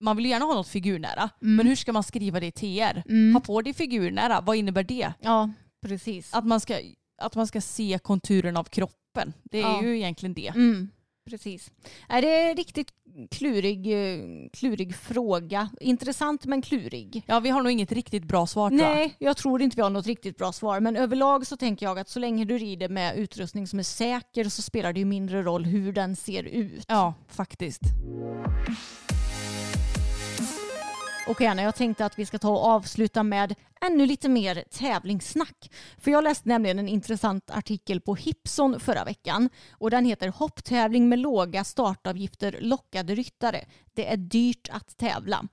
man 0.00 0.16
vill 0.16 0.26
gärna 0.26 0.44
ha 0.44 0.54
något 0.54 0.68
figurnära. 0.68 1.30
Mm. 1.42 1.56
Men 1.56 1.66
hur 1.66 1.76
ska 1.76 1.92
man 1.92 2.02
skriva 2.02 2.40
det 2.40 2.46
i 2.46 2.52
TR? 2.52 3.02
Mm. 3.08 3.34
Ha 3.34 3.40
på 3.40 3.62
det 3.62 3.74
figurnära, 3.74 4.40
vad 4.40 4.56
innebär 4.56 4.82
det? 4.82 5.12
Ja, 5.20 5.50
precis. 5.82 6.34
Att 6.34 6.46
man 6.46 6.60
ska, 6.60 6.78
att 7.22 7.34
man 7.34 7.46
ska 7.46 7.60
se 7.60 7.98
konturen 8.02 8.56
av 8.56 8.64
kroppen. 8.64 9.32
Det 9.44 9.58
är 9.58 9.62
Ja. 9.62 9.82
ju 9.82 9.96
egentligen 9.96 10.34
det. 10.34 10.48
Mm, 10.48 10.88
precis. 11.26 11.70
Är 12.08 12.22
det 12.22 12.54
riktigt 12.54 12.92
klurig, 13.30 13.86
eh, 13.86 14.48
klurig 14.52 14.96
fråga. 14.96 15.68
Intressant 15.80 16.44
men 16.44 16.62
klurig. 16.62 17.22
Ja, 17.26 17.40
vi 17.40 17.48
har 17.48 17.62
nog 17.62 17.72
inget 17.72 17.92
riktigt 17.92 18.24
bra 18.24 18.46
svar 18.46 18.70
tror 18.70 18.80
jag. 18.80 18.96
Nej, 18.96 19.16
jag 19.18 19.36
tror 19.36 19.62
inte 19.62 19.76
vi 19.76 19.82
har 19.82 19.90
något 19.90 20.06
riktigt 20.06 20.38
bra 20.38 20.52
svar. 20.52 20.80
Men 20.80 20.96
överlag 20.96 21.46
så 21.46 21.56
tänker 21.56 21.86
jag 21.86 21.98
att 21.98 22.08
så 22.08 22.18
länge 22.18 22.44
du 22.44 22.58
rider 22.58 22.88
med 22.88 23.18
utrustning 23.18 23.66
som 23.66 23.78
är 23.78 23.82
säker 23.82 24.44
så 24.44 24.62
spelar 24.62 24.92
det 24.92 24.98
ju 25.00 25.06
mindre 25.06 25.42
roll 25.42 25.64
hur 25.64 25.92
den 25.92 26.16
ser 26.16 26.42
ut. 26.42 26.84
Ja, 26.88 27.14
faktiskt. 27.28 27.82
Okej 31.28 31.46
Anna, 31.46 31.62
jag 31.62 31.74
tänkte 31.74 32.06
att 32.06 32.18
vi 32.18 32.26
ska 32.26 32.38
ta 32.38 32.50
och 32.50 32.64
avsluta 32.64 33.22
med 33.22 33.54
ännu 33.80 34.06
lite 34.06 34.28
mer 34.28 34.64
tävlingssnack. 34.70 35.70
För 35.98 36.10
jag 36.10 36.24
läste 36.24 36.48
nämligen 36.48 36.78
en 36.78 36.88
intressant 36.88 37.50
artikel 37.50 38.00
på 38.00 38.14
Hipson 38.14 38.80
förra 38.80 39.04
veckan 39.04 39.48
och 39.70 39.90
den 39.90 40.04
heter 40.04 40.28
Hopptävling 40.28 41.08
med 41.08 41.18
låga 41.18 41.64
startavgifter 41.64 42.56
lockade 42.60 43.14
ryttare. 43.14 43.64
Det 43.94 44.12
är 44.12 44.16
dyrt 44.16 44.68
att 44.72 44.96
tävla. 44.96 45.44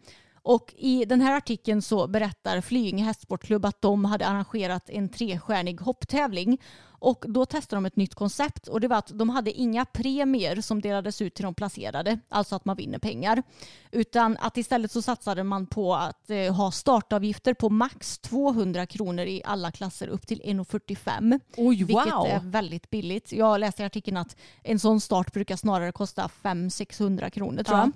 Och 0.41 0.73
i 0.77 1.05
den 1.05 1.21
här 1.21 1.37
artikeln 1.37 1.81
så 1.81 2.07
berättar 2.07 2.61
Flyinge 2.61 3.03
hästsportklubb 3.03 3.65
att 3.65 3.81
de 3.81 4.05
hade 4.05 4.27
arrangerat 4.27 4.89
en 4.89 5.09
trestjärnig 5.09 5.81
hopptävling. 5.81 6.61
Och 7.03 7.25
då 7.27 7.45
testade 7.45 7.77
de 7.77 7.85
ett 7.85 7.95
nytt 7.95 8.15
koncept 8.15 8.67
och 8.67 8.81
det 8.81 8.87
var 8.87 8.97
att 8.97 9.11
de 9.13 9.29
hade 9.29 9.51
inga 9.51 9.85
premier 9.85 10.61
som 10.61 10.81
delades 10.81 11.21
ut 11.21 11.33
till 11.33 11.43
de 11.43 11.53
placerade, 11.53 12.19
alltså 12.29 12.55
att 12.55 12.65
man 12.65 12.75
vinner 12.75 12.99
pengar. 12.99 13.43
Utan 13.91 14.37
att 14.39 14.57
istället 14.57 14.91
så 14.91 15.01
satsade 15.01 15.43
man 15.43 15.65
på 15.67 15.95
att 15.95 16.29
eh, 16.29 16.53
ha 16.55 16.71
startavgifter 16.71 17.53
på 17.53 17.69
max 17.69 18.17
200 18.17 18.85
kronor 18.85 19.25
i 19.25 19.41
alla 19.45 19.71
klasser 19.71 20.07
upp 20.07 20.27
till 20.27 20.41
1,45. 20.41 21.39
Oj, 21.57 21.83
Vilket 21.83 22.13
wow. 22.13 22.27
är 22.27 22.39
väldigt 22.43 22.89
billigt. 22.89 23.31
Jag 23.31 23.59
läste 23.59 23.83
i 23.83 23.85
artikeln 23.85 24.17
att 24.17 24.35
en 24.63 24.79
sån 24.79 25.01
start 25.01 25.33
brukar 25.33 25.55
snarare 25.55 25.91
kosta 25.91 26.29
500-600 26.43 27.29
kronor 27.29 27.63
tror 27.63 27.77
Ja. 27.77 27.83
jag. 27.83 27.91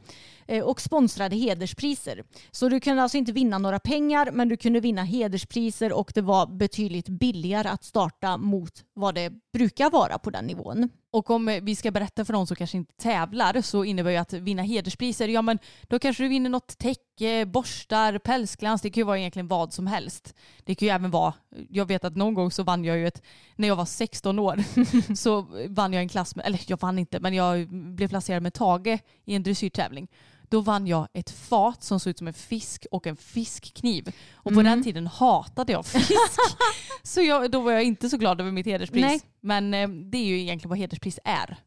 Eh, 0.48 0.64
Och 0.64 0.82
sponsrade 0.82 1.36
hederspriser. 1.36 2.24
Så 2.52 2.69
du 2.69 2.80
kunde 2.80 3.03
alltså 3.03 3.18
inte 3.18 3.32
vinna 3.32 3.57
några 3.57 3.80
pengar 3.80 4.32
men 4.32 4.49
du 4.49 4.57
kunde 4.57 4.80
vinna 4.80 5.03
hederspriser 5.03 5.94
och 5.94 6.11
det 6.15 6.22
var 6.22 6.48
betydligt 6.48 7.10
billigare 7.10 7.68
att 7.69 7.84
starta 7.84 8.38
mot 8.38 8.84
vad 8.94 9.15
det 9.15 9.34
brukar 9.53 9.90
vara 9.90 10.18
på 10.18 10.30
den 10.30 10.45
nivån. 10.45 10.90
Och 11.11 11.30
om 11.30 11.49
eh, 11.49 11.64
vi 11.64 11.76
ska 11.76 11.91
berätta 11.91 12.26
för 12.26 12.34
de 12.34 12.48
som 12.48 12.56
kanske 12.56 12.78
inte 12.78 12.94
tävlar 12.95 13.61
så 13.61 13.84
innebär 13.84 14.11
ju 14.11 14.18
att 14.18 14.34
vinna 14.34 14.61
hederspriser, 14.61 15.28
ja 15.28 15.41
men 15.41 15.60
då 15.88 15.99
kanske 15.99 16.24
du 16.24 16.30
vinner 16.30 16.49
något 16.49 16.78
täcke, 16.78 17.45
borstar, 17.45 18.18
pälsglans, 18.18 18.82
det 18.82 18.90
kan 18.90 19.02
ju 19.02 19.06
vara 19.06 19.19
egentligen 19.19 19.48
vad 19.48 19.74
som 19.74 19.88
helst. 19.88 20.36
Det 20.64 20.76
kan 20.76 20.88
ju 20.88 20.94
även 20.94 21.11
vara, 21.11 21.34
jag 21.69 21.86
vet 21.86 22.03
att 22.03 22.15
någon 22.15 22.34
gång 22.34 22.52
så 22.52 22.64
vann 22.64 22.86
jag 22.86 22.98
ju 22.98 23.07
ett, 23.07 23.22
när 23.56 23.68
jag 23.68 23.76
var 23.76 23.86
16 23.86 24.40
år, 24.40 24.64
så 25.15 25.48
vann 25.69 25.94
jag 25.94 26.02
en 26.02 26.10
klass 26.10 26.36
med, 26.36 26.45
eller 26.45 26.60
jag 26.68 26.82
vann 26.82 26.99
inte, 26.99 27.19
men 27.19 27.34
jag 27.34 27.68
blev 27.69 28.07
placerad 28.07 28.44
med 28.44 28.53
Tage 28.53 28.99
i 29.26 29.36
en 29.36 29.44
dressyrtävling. 29.44 30.07
Då 30.49 30.61
vann 30.61 30.88
jag 30.88 31.07
ett 31.14 31.30
fat 31.30 31.84
som 31.84 31.99
såg 31.99 32.11
ut 32.11 32.18
som 32.18 32.28
en 32.28 32.34
fisk 32.34 32.86
och 32.91 33.07
en 33.07 33.18
fiskkniv. 33.18 34.15
Och 34.34 34.53
på 34.53 34.61
den 34.61 34.84
tiden 34.84 35.07
hatade 35.07 35.72
jag 35.74 35.86
fisk. 35.86 36.11
så 37.03 37.22
jag, 37.22 37.52
då 37.52 37.61
var 37.61 37.72
jag 37.72 37.84
inte 37.84 38.10
så 38.10 38.18
glad 38.18 38.41
över 38.41 38.52
mitt 38.52 38.65
hederspris. 38.65 39.06
Nej. 39.06 39.22
Men 39.41 39.74
eh, 39.74 39.90
det 39.90 40.18
är 40.18 40.26
ju 40.26 40.40
egentligen 40.40 40.69
vad 40.69 40.78
hederspris 40.78 41.19
är. 41.24 41.57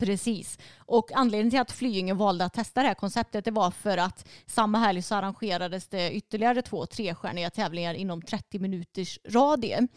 Precis. 0.00 0.58
Och 0.78 1.12
anledningen 1.14 1.50
till 1.50 1.60
att 1.60 1.72
Flyinge 1.72 2.14
valde 2.14 2.44
att 2.44 2.52
testa 2.52 2.82
det 2.82 2.88
här 2.88 2.94
konceptet 2.94 3.44
det 3.44 3.50
var 3.50 3.70
för 3.70 3.96
att 3.96 4.28
samma 4.46 4.78
helg 4.78 5.02
så 5.02 5.14
arrangerades 5.14 5.88
det 5.88 6.12
ytterligare 6.12 6.62
två 6.62 6.86
trestjärniga 6.86 7.50
tävlingar 7.50 7.94
inom 7.94 8.22
30 8.22 8.58
minuters 8.58 9.18
radie. 9.28 9.88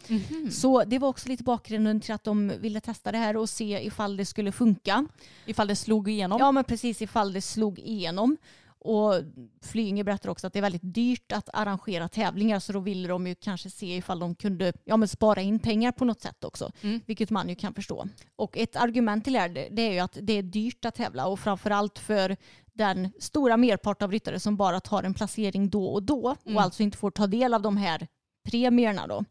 Så 0.50 0.84
det 0.84 0.98
var 0.98 1.08
också 1.08 1.28
lite 1.28 1.42
bakgrunden 1.44 2.00
till 2.00 2.14
att 2.14 2.24
de 2.24 2.48
ville 2.48 2.80
testa 2.80 3.12
det 3.12 3.18
här 3.18 3.36
och 3.36 3.48
se 3.48 3.86
ifall 3.86 4.16
det 4.16 4.24
skulle 4.24 4.52
funka. 4.52 5.06
Ifall 5.46 5.66
det 5.66 5.76
slog 5.76 6.08
igenom. 6.08 6.38
Ja 6.40 6.52
men 6.52 6.64
precis 6.64 7.02
ifall 7.02 7.32
det 7.32 7.40
slog 7.40 7.78
igenom. 7.78 8.36
Och 8.84 9.14
Flyinge 9.62 10.04
berättar 10.04 10.28
också 10.30 10.46
att 10.46 10.52
det 10.52 10.58
är 10.58 10.62
väldigt 10.62 10.94
dyrt 10.94 11.32
att 11.32 11.48
arrangera 11.52 12.08
tävlingar 12.08 12.58
så 12.60 12.72
då 12.72 12.80
ville 12.80 13.08
de 13.08 13.26
ju 13.26 13.34
kanske 13.34 13.70
se 13.70 13.96
ifall 13.96 14.18
de 14.18 14.34
kunde 14.34 14.72
ja, 14.84 14.96
men 14.96 15.08
spara 15.08 15.40
in 15.42 15.58
pengar 15.58 15.92
på 15.92 16.04
något 16.04 16.20
sätt 16.20 16.44
också. 16.44 16.72
Mm. 16.82 17.00
Vilket 17.06 17.30
man 17.30 17.48
ju 17.48 17.54
kan 17.54 17.74
förstå. 17.74 18.06
Och 18.36 18.56
ett 18.56 18.76
argument 18.76 19.24
till 19.24 19.32
det 19.32 19.38
här 19.38 19.48
det- 19.48 19.82
är 19.82 19.92
ju 19.92 19.98
att 19.98 20.18
det 20.22 20.32
är 20.32 20.42
dyrt 20.42 20.84
att 20.84 20.94
tävla 20.94 21.26
och 21.26 21.40
framförallt 21.40 21.98
för 21.98 22.36
den 22.72 23.12
stora 23.18 23.56
merpart 23.56 24.02
av 24.02 24.10
ryttare 24.12 24.40
som 24.40 24.56
bara 24.56 24.80
tar 24.80 25.02
en 25.02 25.14
placering 25.14 25.70
då 25.70 25.86
och 25.86 26.02
då 26.02 26.36
Mm. 26.44 26.56
och 26.56 26.62
alltså 26.62 26.82
inte 26.82 26.98
får 26.98 27.10
ta 27.10 27.26
del 27.26 27.54
av 27.54 27.62
de 27.62 27.76
här 27.76 28.06
premierna 28.48 29.06
då. 29.06 29.24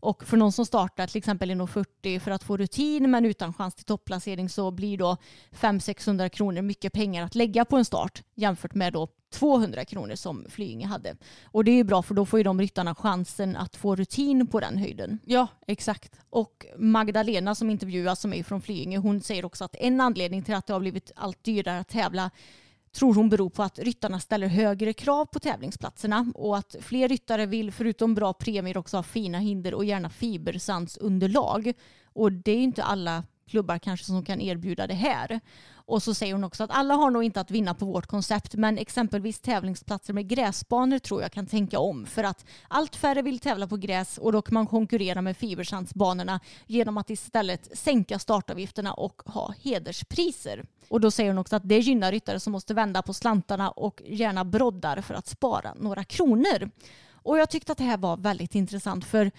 Och 0.00 0.24
för 0.24 0.36
någon 0.36 0.52
som 0.52 0.66
startar 0.66 1.06
till 1.06 1.18
exempel 1.18 1.50
inom 1.50 1.68
40 1.68 2.20
för 2.20 2.30
att 2.30 2.42
få 2.42 2.56
rutin 2.56 3.10
men 3.10 3.24
utan 3.24 3.54
chans 3.54 3.74
till 3.74 3.84
topplacering 3.84 4.48
så 4.48 4.70
blir 4.70 4.98
då 4.98 5.16
500-600 5.50 6.28
kronor 6.28 6.62
mycket 6.62 6.92
pengar 6.92 7.24
att 7.24 7.34
lägga 7.34 7.64
på 7.64 7.76
en 7.76 7.84
start 7.84 8.22
jämfört 8.34 8.74
med 8.74 8.92
då 8.92 9.08
200 9.32 9.84
kronor 9.84 10.14
som 10.14 10.46
Flyinge 10.48 10.86
hade. 10.86 11.16
Och 11.44 11.64
det 11.64 11.70
är 11.70 11.76
ju 11.76 11.84
bra 11.84 12.02
för 12.02 12.14
då 12.14 12.26
får 12.26 12.38
ju 12.38 12.44
de 12.44 12.60
ryttarna 12.60 12.94
chansen 12.94 13.56
att 13.56 13.76
få 13.76 13.96
rutin 13.96 14.46
på 14.46 14.60
den 14.60 14.78
höjden. 14.78 15.18
Ja, 15.24 15.46
exakt. 15.66 16.20
Och 16.30 16.66
Magdalena 16.76 17.54
som 17.54 17.70
intervjuas 17.70 18.20
som 18.20 18.32
är 18.32 18.42
från 18.42 18.62
Flyinge 18.62 18.98
hon 18.98 19.20
säger 19.20 19.44
också 19.44 19.64
att 19.64 19.74
en 19.74 20.00
anledning 20.00 20.42
till 20.42 20.54
att 20.54 20.66
det 20.66 20.72
har 20.72 20.80
blivit 20.80 21.12
allt 21.16 21.44
dyrare 21.44 21.78
att 21.78 21.88
tävla 21.88 22.30
tror 22.98 23.14
hon 23.14 23.28
beror 23.28 23.50
på 23.50 23.62
att 23.62 23.78
ryttarna 23.78 24.20
ställer 24.20 24.46
högre 24.46 24.92
krav 24.92 25.26
på 25.26 25.38
tävlingsplatserna 25.38 26.32
och 26.34 26.56
att 26.56 26.76
fler 26.80 27.08
ryttare 27.08 27.46
vill 27.46 27.72
förutom 27.72 28.14
bra 28.14 28.32
premier 28.32 28.78
också 28.78 28.96
ha 28.96 29.02
fina 29.02 29.38
hinder 29.38 29.74
och 29.74 29.84
gärna 29.84 30.10
fibersandsunderlag. 30.10 31.72
Och 32.12 32.32
det 32.32 32.52
är 32.52 32.56
ju 32.56 32.62
inte 32.62 32.82
alla 32.82 33.24
klubbar 33.48 33.78
kanske 33.78 34.06
som 34.06 34.24
kan 34.24 34.40
erbjuda 34.40 34.86
det 34.86 34.94
här. 34.94 35.40
Och 35.88 36.02
så 36.02 36.14
säger 36.14 36.32
hon 36.32 36.44
också 36.44 36.64
att 36.64 36.70
alla 36.70 36.94
har 36.94 37.10
nog 37.10 37.24
inte 37.24 37.40
att 37.40 37.50
vinna 37.50 37.74
på 37.74 37.86
vårt 37.86 38.06
koncept 38.06 38.54
men 38.54 38.78
exempelvis 38.78 39.40
tävlingsplatser 39.40 40.12
med 40.12 40.28
gräsbanor 40.28 40.98
tror 40.98 41.22
jag 41.22 41.32
kan 41.32 41.46
tänka 41.46 41.78
om 41.78 42.06
för 42.06 42.24
att 42.24 42.44
allt 42.68 42.96
färre 42.96 43.22
vill 43.22 43.38
tävla 43.38 43.66
på 43.66 43.76
gräs 43.76 44.18
och 44.18 44.32
då 44.32 44.42
kan 44.42 44.54
man 44.54 44.66
konkurrera 44.66 45.22
med 45.22 45.36
fibersandsbanorna 45.36 46.40
genom 46.66 46.98
att 46.98 47.10
istället 47.10 47.78
sänka 47.78 48.18
startavgifterna 48.18 48.92
och 48.92 49.22
ha 49.26 49.54
hederspriser. 49.62 50.64
Och 50.88 51.00
då 51.00 51.10
säger 51.10 51.30
hon 51.30 51.38
också 51.38 51.56
att 51.56 51.68
det 51.68 51.78
gynnar 51.78 52.12
ryttare 52.12 52.40
som 52.40 52.52
måste 52.52 52.74
vända 52.74 53.02
på 53.02 53.14
slantarna 53.14 53.70
och 53.70 54.02
gärna 54.06 54.44
broddar 54.44 55.00
för 55.00 55.14
att 55.14 55.26
spara 55.26 55.74
några 55.74 56.04
kronor. 56.04 56.70
Och 57.12 57.38
jag 57.38 57.50
tyckte 57.50 57.72
att 57.72 57.78
det 57.78 57.84
här 57.84 57.98
var 57.98 58.16
väldigt 58.16 58.54
intressant 58.54 59.04
för 59.04 59.30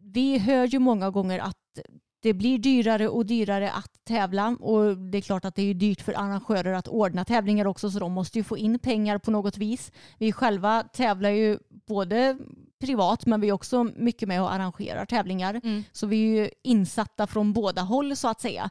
vi 0.00 0.38
hör 0.38 0.66
ju 0.66 0.78
många 0.78 1.10
gånger 1.10 1.38
att 1.38 1.78
det 2.26 2.34
blir 2.34 2.58
dyrare 2.58 3.08
och 3.08 3.26
dyrare 3.26 3.70
att 3.70 4.04
tävla 4.04 4.56
och 4.60 4.96
det 4.96 5.18
är 5.18 5.22
klart 5.22 5.44
att 5.44 5.54
det 5.54 5.62
är 5.62 5.74
dyrt 5.74 6.00
för 6.00 6.12
arrangörer 6.12 6.72
att 6.72 6.88
ordna 6.88 7.24
tävlingar 7.24 7.66
också 7.66 7.90
så 7.90 7.98
de 7.98 8.12
måste 8.12 8.38
ju 8.38 8.44
få 8.44 8.58
in 8.58 8.78
pengar 8.78 9.18
på 9.18 9.30
något 9.30 9.56
vis. 9.56 9.92
Vi 10.18 10.32
själva 10.32 10.82
tävlar 10.82 11.30
ju 11.30 11.58
både 11.86 12.38
privat 12.80 13.26
men 13.26 13.40
vi 13.40 13.48
är 13.48 13.52
också 13.52 13.84
mycket 13.84 14.28
med 14.28 14.42
och 14.42 14.52
arrangerar 14.52 15.06
tävlingar 15.06 15.60
mm. 15.64 15.84
så 15.92 16.06
vi 16.06 16.16
är 16.16 16.42
ju 16.42 16.50
insatta 16.62 17.26
från 17.26 17.52
båda 17.52 17.82
håll 17.82 18.16
så 18.16 18.28
att 18.28 18.40
säga. 18.40 18.70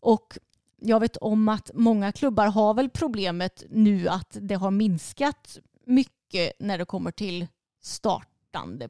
Och 0.00 0.38
jag 0.80 1.00
vet 1.00 1.16
om 1.16 1.48
att 1.48 1.70
många 1.74 2.12
klubbar 2.12 2.46
har 2.46 2.74
väl 2.74 2.90
problemet 2.90 3.64
nu 3.70 4.08
att 4.08 4.36
det 4.40 4.54
har 4.54 4.70
minskat 4.70 5.58
mycket 5.86 6.52
när 6.58 6.78
det 6.78 6.84
kommer 6.84 7.10
till 7.10 7.46
start 7.82 8.33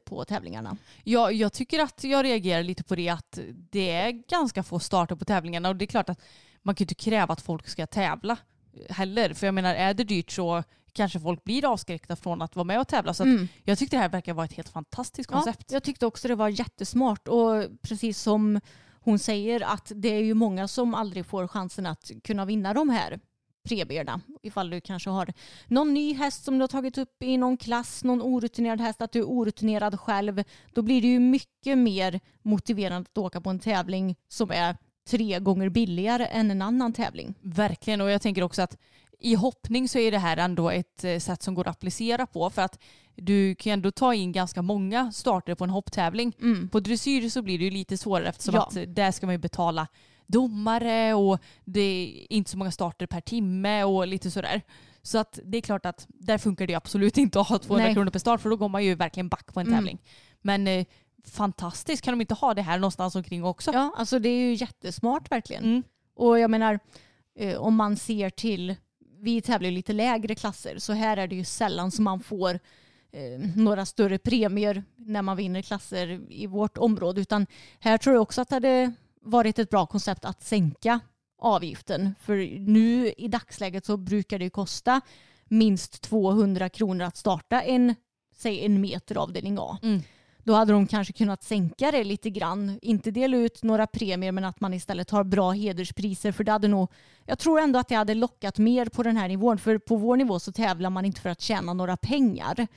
på 0.05 0.25
tävlingarna. 0.25 0.77
Ja, 1.03 1.31
jag 1.31 1.53
tycker 1.53 1.79
att 1.79 2.03
jag 2.03 2.25
reagerar 2.25 2.63
lite 2.63 2.83
på 2.83 2.95
det 2.95 3.09
att 3.09 3.39
det 3.71 3.91
är 3.91 4.11
ganska 4.11 4.63
få 4.63 4.79
starter 4.79 5.15
på 5.15 5.25
tävlingarna 5.25 5.69
och 5.69 5.75
det 5.75 5.85
är 5.85 5.87
klart 5.87 6.09
att 6.09 6.21
man 6.61 6.75
kan 6.75 6.83
inte 6.83 6.95
kräva 6.95 7.33
att 7.33 7.41
folk 7.41 7.67
ska 7.67 7.87
tävla 7.87 8.37
heller. 8.89 9.33
För 9.33 9.47
jag 9.47 9.53
menar, 9.53 9.75
är 9.75 9.93
det 9.93 10.03
dyrt 10.03 10.31
så 10.31 10.63
kanske 10.93 11.19
folk 11.19 11.43
blir 11.43 11.71
avskräckta 11.71 12.15
från 12.15 12.41
att 12.41 12.55
vara 12.55 12.63
med 12.63 12.79
och 12.79 12.87
tävla. 12.87 13.13
Så 13.13 13.23
mm. 13.23 13.47
jag 13.63 13.77
tyckte 13.77 13.95
det 13.95 14.01
här 14.01 14.09
verkar 14.09 14.33
vara 14.33 14.45
ett 14.45 14.53
helt 14.53 14.69
fantastiskt 14.69 15.29
koncept. 15.29 15.65
Ja, 15.67 15.75
jag 15.75 15.83
tyckte 15.83 16.05
också 16.05 16.27
det 16.27 16.35
var 16.35 16.49
jättesmart 16.49 17.27
och 17.27 17.63
precis 17.81 18.21
som 18.21 18.61
hon 18.99 19.19
säger 19.19 19.61
att 19.61 19.91
det 19.95 20.09
är 20.09 20.23
ju 20.23 20.33
många 20.33 20.67
som 20.67 20.93
aldrig 20.93 21.25
får 21.25 21.47
chansen 21.47 21.85
att 21.85 22.11
kunna 22.23 22.45
vinna 22.45 22.73
de 22.73 22.89
här 22.89 23.19
premierna. 23.65 24.21
Ifall 24.43 24.69
du 24.69 24.81
kanske 24.81 25.09
har 25.09 25.33
någon 25.67 25.93
ny 25.93 26.13
häst 26.13 26.43
som 26.43 26.57
du 26.57 26.61
har 26.63 26.67
tagit 26.67 26.97
upp 26.97 27.23
i 27.23 27.37
någon 27.37 27.57
klass, 27.57 28.03
någon 28.03 28.21
orutinerad 28.21 28.81
häst, 28.81 29.01
att 29.01 29.11
du 29.11 29.19
är 29.19 29.23
orutinerad 29.23 29.99
själv. 29.99 30.43
Då 30.73 30.81
blir 30.81 31.01
det 31.01 31.07
ju 31.07 31.19
mycket 31.19 31.77
mer 31.77 32.19
motiverande 32.41 33.09
att 33.11 33.17
åka 33.17 33.41
på 33.41 33.49
en 33.49 33.59
tävling 33.59 34.15
som 34.27 34.51
är 34.51 34.77
tre 35.09 35.39
gånger 35.39 35.69
billigare 35.69 36.25
än 36.25 36.51
en 36.51 36.61
annan 36.61 36.93
tävling. 36.93 37.33
Verkligen 37.41 38.01
och 38.01 38.09
jag 38.09 38.21
tänker 38.21 38.43
också 38.43 38.61
att 38.61 38.77
i 39.19 39.35
hoppning 39.35 39.89
så 39.89 39.99
är 39.99 40.11
det 40.11 40.17
här 40.17 40.37
ändå 40.37 40.69
ett 40.69 41.03
eh, 41.03 41.19
sätt 41.19 41.43
som 41.43 41.55
går 41.55 41.67
att 41.67 41.75
applicera 41.75 42.25
på 42.25 42.49
för 42.49 42.61
att 42.61 42.79
du 43.15 43.55
kan 43.55 43.73
ändå 43.73 43.91
ta 43.91 44.13
in 44.13 44.31
ganska 44.31 44.61
många 44.61 45.11
starter 45.11 45.55
på 45.55 45.63
en 45.63 45.69
hopptävling. 45.69 46.33
Mm. 46.41 46.69
På 46.69 46.79
dressyr 46.79 47.29
så 47.29 47.41
blir 47.41 47.59
det 47.59 47.63
ju 47.63 47.71
lite 47.71 47.97
svårare 47.97 48.29
eftersom 48.29 48.55
ja. 48.55 48.61
att 48.61 48.95
där 48.95 49.11
ska 49.11 49.25
man 49.25 49.35
ju 49.35 49.39
betala 49.39 49.87
domare 50.27 51.13
och 51.13 51.39
det 51.65 51.81
är 51.81 52.33
inte 52.33 52.51
så 52.51 52.57
många 52.57 52.71
starter 52.71 53.05
per 53.05 53.21
timme 53.21 53.83
och 53.83 54.07
lite 54.07 54.31
sådär. 54.31 54.61
Så 55.01 55.17
att 55.17 55.39
det 55.43 55.57
är 55.57 55.61
klart 55.61 55.85
att 55.85 56.05
där 56.07 56.37
funkar 56.37 56.67
det 56.67 56.75
absolut 56.75 57.17
inte 57.17 57.39
att 57.39 57.47
ha 57.47 57.59
200 57.59 57.85
Nej. 57.85 57.93
kronor 57.93 58.11
per 58.11 58.19
start 58.19 58.41
för 58.41 58.49
då 58.49 58.55
går 58.55 58.69
man 58.69 58.83
ju 58.83 58.95
verkligen 58.95 59.29
back 59.29 59.53
på 59.53 59.59
en 59.59 59.67
mm. 59.67 59.79
tävling. 59.79 60.01
Men 60.41 60.67
eh, 60.67 60.85
fantastiskt, 61.27 62.03
kan 62.03 62.13
de 62.13 62.21
inte 62.21 62.33
ha 62.33 62.53
det 62.53 62.61
här 62.61 62.79
någonstans 62.79 63.15
omkring 63.15 63.43
också? 63.43 63.71
Ja, 63.73 63.93
alltså 63.97 64.19
det 64.19 64.29
är 64.29 64.39
ju 64.39 64.53
jättesmart 64.53 65.31
verkligen. 65.31 65.63
Mm. 65.63 65.83
Och 66.15 66.39
jag 66.39 66.51
menar, 66.51 66.79
eh, 67.39 67.57
om 67.57 67.75
man 67.75 67.97
ser 67.97 68.29
till, 68.29 68.75
vi 69.19 69.41
tävlar 69.41 69.69
ju 69.69 69.75
lite 69.75 69.93
lägre 69.93 70.35
klasser 70.35 70.79
så 70.79 70.93
här 70.93 71.17
är 71.17 71.27
det 71.27 71.35
ju 71.35 71.43
sällan 71.43 71.91
som 71.91 72.03
man 72.03 72.19
får 72.19 72.59
eh, 73.11 73.39
några 73.55 73.85
större 73.85 74.17
premier 74.17 74.83
när 74.95 75.21
man 75.21 75.37
vinner 75.37 75.61
klasser 75.61 76.21
i 76.29 76.47
vårt 76.47 76.77
område 76.77 77.21
utan 77.21 77.47
här 77.79 77.97
tror 77.97 78.15
jag 78.15 78.21
också 78.21 78.41
att 78.41 78.49
det 78.49 78.55
hade 78.55 78.93
varit 79.25 79.59
ett 79.59 79.69
bra 79.69 79.85
koncept 79.85 80.25
att 80.25 80.43
sänka 80.43 80.99
avgiften. 81.39 82.15
För 82.19 82.59
nu 82.59 83.13
i 83.17 83.27
dagsläget 83.27 83.85
så 83.85 83.97
brukar 83.97 84.39
det 84.39 84.49
kosta 84.49 85.01
minst 85.45 86.01
200 86.01 86.69
kronor 86.69 87.05
att 87.05 87.17
starta 87.17 87.61
en, 87.61 87.95
säg 88.35 88.65
en 88.65 88.81
meter 88.81 89.17
avdelning 89.17 89.57
A. 89.59 89.77
Mm. 89.83 90.01
Då 90.43 90.53
hade 90.53 90.73
de 90.73 90.87
kanske 90.87 91.13
kunnat 91.13 91.43
sänka 91.43 91.91
det 91.91 92.03
lite 92.03 92.29
grann. 92.29 92.79
Inte 92.81 93.11
dela 93.11 93.37
ut 93.37 93.63
några 93.63 93.87
premier 93.87 94.31
men 94.31 94.45
att 94.45 94.61
man 94.61 94.73
istället 94.73 95.09
har 95.09 95.23
bra 95.23 95.51
hederspriser. 95.51 96.31
För 96.31 96.43
det 96.43 96.51
hade 96.51 96.67
nog, 96.67 96.91
jag 97.25 97.39
tror 97.39 97.59
ändå 97.59 97.79
att 97.79 97.87
det 97.87 97.95
hade 97.95 98.13
lockat 98.13 98.57
mer 98.57 98.85
på 98.85 99.03
den 99.03 99.17
här 99.17 99.27
nivån. 99.27 99.57
För 99.57 99.77
på 99.77 99.95
vår 99.95 100.17
nivå 100.17 100.39
så 100.39 100.51
tävlar 100.51 100.89
man 100.89 101.05
inte 101.05 101.21
för 101.21 101.29
att 101.29 101.41
tjäna 101.41 101.73
några 101.73 101.97
pengar. 101.97 102.67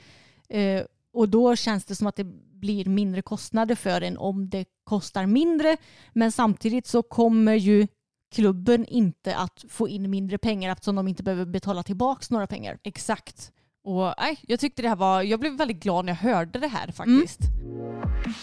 Eh, 0.49 0.83
och 1.13 1.29
då 1.29 1.55
känns 1.55 1.85
det 1.85 1.95
som 1.95 2.07
att 2.07 2.15
det 2.15 2.23
blir 2.53 2.85
mindre 2.85 3.21
kostnader 3.21 3.75
för 3.75 4.01
en 4.01 4.17
om 4.17 4.49
det 4.49 4.65
kostar 4.89 5.25
mindre. 5.25 5.77
Men 6.13 6.31
samtidigt 6.31 6.87
så 6.87 7.03
kommer 7.03 7.53
ju 7.53 7.87
klubben 8.35 8.85
inte 8.85 9.35
att 9.35 9.65
få 9.69 9.87
in 9.87 10.09
mindre 10.09 10.37
pengar 10.37 10.71
eftersom 10.71 10.95
de 10.95 11.07
inte 11.07 11.23
behöver 11.23 11.45
betala 11.45 11.83
tillbaka 11.83 12.25
några 12.29 12.47
pengar. 12.47 12.79
Exakt. 12.83 13.51
Och 13.83 14.13
nej, 14.17 14.39
jag 14.41 14.59
tyckte 14.59 14.81
det 14.81 14.89
här 14.89 14.95
var, 14.95 15.21
jag 15.21 15.39
blev 15.39 15.53
väldigt 15.53 15.83
glad 15.83 16.05
när 16.05 16.11
jag 16.11 16.17
hörde 16.17 16.59
det 16.59 16.67
här 16.67 16.91
faktiskt. 16.91 17.39
Mm. 17.41 18.33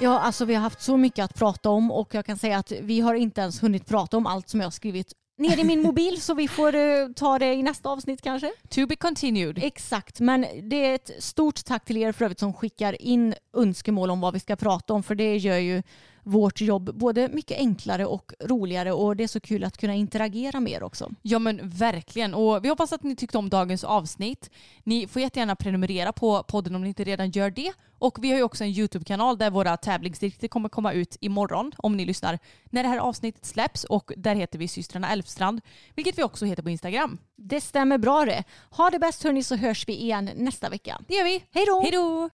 Ja, 0.00 0.18
alltså 0.20 0.44
vi 0.44 0.54
har 0.54 0.62
haft 0.62 0.82
så 0.82 0.96
mycket 0.96 1.24
att 1.24 1.34
prata 1.34 1.70
om 1.70 1.90
och 1.90 2.14
jag 2.14 2.26
kan 2.26 2.38
säga 2.38 2.58
att 2.58 2.72
vi 2.72 3.00
har 3.00 3.14
inte 3.14 3.40
ens 3.40 3.62
hunnit 3.62 3.86
prata 3.86 4.16
om 4.16 4.26
allt 4.26 4.48
som 4.48 4.60
jag 4.60 4.66
har 4.66 4.70
skrivit 4.70 5.12
ner 5.42 5.60
i 5.60 5.64
min 5.64 5.82
mobil 5.82 6.20
så 6.20 6.34
vi 6.34 6.48
får 6.48 6.74
uh, 6.74 7.12
ta 7.16 7.38
det 7.38 7.54
i 7.54 7.62
nästa 7.62 7.88
avsnitt 7.88 8.22
kanske. 8.22 8.52
To 8.68 8.86
be 8.86 8.96
continued. 8.96 9.58
Exakt, 9.62 10.20
men 10.20 10.46
det 10.62 10.86
är 10.86 10.94
ett 10.94 11.10
stort 11.18 11.64
tack 11.64 11.84
till 11.84 11.96
er 11.96 12.12
för 12.12 12.24
övrigt 12.24 12.38
som 12.38 12.52
skickar 12.52 13.02
in 13.02 13.34
önskemål 13.56 14.10
om 14.10 14.20
vad 14.20 14.34
vi 14.34 14.40
ska 14.40 14.56
prata 14.56 14.94
om 14.94 15.02
för 15.02 15.14
det 15.14 15.36
gör 15.36 15.58
ju 15.58 15.82
vårt 16.22 16.60
jobb 16.60 16.94
både 16.94 17.28
mycket 17.28 17.58
enklare 17.58 18.06
och 18.06 18.32
roligare 18.40 18.92
och 18.92 19.16
det 19.16 19.24
är 19.24 19.28
så 19.28 19.40
kul 19.40 19.64
att 19.64 19.76
kunna 19.76 19.94
interagera 19.94 20.60
med 20.60 20.72
er 20.72 20.82
också. 20.82 21.10
Ja 21.22 21.38
men 21.38 21.68
verkligen 21.68 22.34
och 22.34 22.64
vi 22.64 22.68
hoppas 22.68 22.92
att 22.92 23.02
ni 23.02 23.16
tyckte 23.16 23.38
om 23.38 23.48
dagens 23.48 23.84
avsnitt. 23.84 24.50
Ni 24.84 25.06
får 25.06 25.22
jättegärna 25.22 25.56
prenumerera 25.56 26.12
på 26.12 26.42
podden 26.42 26.74
om 26.74 26.82
ni 26.82 26.88
inte 26.88 27.04
redan 27.04 27.30
gör 27.30 27.50
det 27.50 27.72
och 27.98 28.24
vi 28.24 28.30
har 28.30 28.36
ju 28.36 28.42
också 28.42 28.64
en 28.64 28.70
YouTube-kanal 28.70 29.38
där 29.38 29.50
våra 29.50 29.76
tävlingsdikter 29.76 30.48
kommer 30.48 30.68
komma 30.68 30.92
ut 30.92 31.16
imorgon 31.20 31.72
om 31.76 31.96
ni 31.96 32.04
lyssnar 32.04 32.38
när 32.70 32.82
det 32.82 32.88
här 32.88 32.98
avsnittet 32.98 33.44
släpps 33.44 33.84
och 33.84 34.12
där 34.16 34.34
heter 34.34 34.58
vi 34.58 34.68
systrarna 34.68 35.12
Elfstrand 35.12 35.60
vilket 35.94 36.18
vi 36.18 36.22
också 36.22 36.44
heter 36.44 36.62
på 36.62 36.70
Instagram. 36.70 37.18
Det 37.36 37.60
stämmer 37.60 37.98
bra 37.98 38.24
det. 38.24 38.44
Ha 38.70 38.90
det 38.90 38.98
bäst 38.98 39.22
hörni 39.22 39.42
så 39.42 39.56
hörs 39.56 39.88
vi 39.88 40.00
igen 40.00 40.30
nästa 40.36 40.68
vecka. 40.68 41.00
Det 41.08 41.14
gör 41.14 41.24
vi. 41.24 41.44
Hej 41.50 41.64
då! 41.66 41.80
Hej 41.80 41.90
då! 41.90 42.30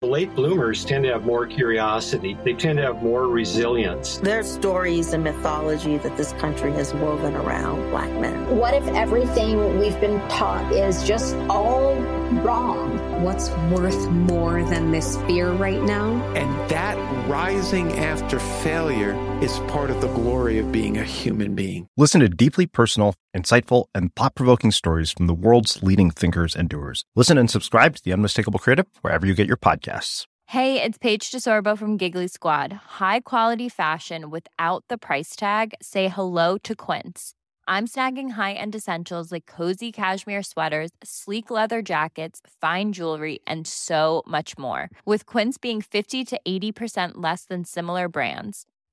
The 0.00 0.06
late 0.06 0.32
bloomers 0.36 0.84
tend 0.84 1.02
to 1.06 1.10
have 1.10 1.24
more 1.24 1.44
curiosity. 1.44 2.38
They 2.44 2.52
tend 2.52 2.76
to 2.78 2.84
have 2.84 3.02
more 3.02 3.26
resilience. 3.26 4.18
There's 4.18 4.48
stories 4.48 5.12
and 5.12 5.24
mythology 5.24 5.96
that 5.96 6.16
this 6.16 6.30
country 6.34 6.70
has 6.74 6.94
woven 6.94 7.34
around 7.34 7.90
black 7.90 8.08
men. 8.12 8.56
What 8.56 8.74
if 8.74 8.86
everything 8.94 9.76
we've 9.80 9.98
been 10.00 10.20
taught 10.28 10.72
is 10.72 11.02
just 11.02 11.34
all 11.50 11.96
wrong? 12.44 12.96
What's 13.24 13.50
worth 13.72 14.08
more 14.10 14.62
than 14.70 14.92
this 14.92 15.16
fear 15.22 15.50
right 15.50 15.82
now? 15.82 16.12
And 16.36 16.70
that 16.70 16.96
rising 17.28 17.98
after 17.98 18.38
failure 18.38 19.14
is 19.42 19.58
part 19.66 19.90
of 19.90 20.00
the 20.00 20.06
glory 20.12 20.60
of 20.60 20.70
being 20.70 20.96
a 20.96 21.02
human 21.02 21.56
being. 21.56 21.88
Listen 21.96 22.20
to 22.20 22.28
deeply 22.28 22.66
personal, 22.66 23.14
insightful, 23.36 23.86
and 23.94 24.14
thought 24.14 24.34
provoking 24.34 24.70
stories 24.70 25.10
from 25.10 25.26
the 25.26 25.34
world's 25.34 25.82
leading 25.82 26.10
thinkers 26.10 26.54
and 26.54 26.68
doers. 26.68 27.04
Listen 27.16 27.38
and 27.38 27.50
subscribe 27.50 27.96
to 27.96 28.04
The 28.04 28.12
Unmistakable 28.12 28.58
Creative 28.58 28.86
wherever 29.02 29.26
you 29.26 29.34
get 29.34 29.46
your 29.46 29.56
podcasts. 29.56 30.26
Hey, 30.46 30.82
it's 30.82 30.96
Paige 30.96 31.30
DeSorbo 31.30 31.76
from 31.76 31.98
Giggly 31.98 32.26
Squad. 32.26 32.72
High 33.00 33.20
quality 33.20 33.68
fashion 33.68 34.30
without 34.30 34.82
the 34.88 34.96
price 34.96 35.36
tag? 35.36 35.74
Say 35.82 36.08
hello 36.08 36.56
to 36.58 36.74
Quince. 36.74 37.34
I'm 37.68 37.86
snagging 37.86 38.30
high 38.30 38.54
end 38.54 38.74
essentials 38.74 39.30
like 39.30 39.44
cozy 39.44 39.92
cashmere 39.92 40.42
sweaters, 40.42 40.90
sleek 41.04 41.50
leather 41.50 41.82
jackets, 41.82 42.40
fine 42.62 42.94
jewelry, 42.94 43.40
and 43.46 43.66
so 43.66 44.22
much 44.26 44.56
more. 44.56 44.88
With 45.04 45.26
Quince 45.26 45.58
being 45.58 45.82
50 45.82 46.24
to 46.24 46.40
80% 46.48 47.12
less 47.16 47.44
than 47.44 47.66
similar 47.66 48.08
brands. 48.08 48.64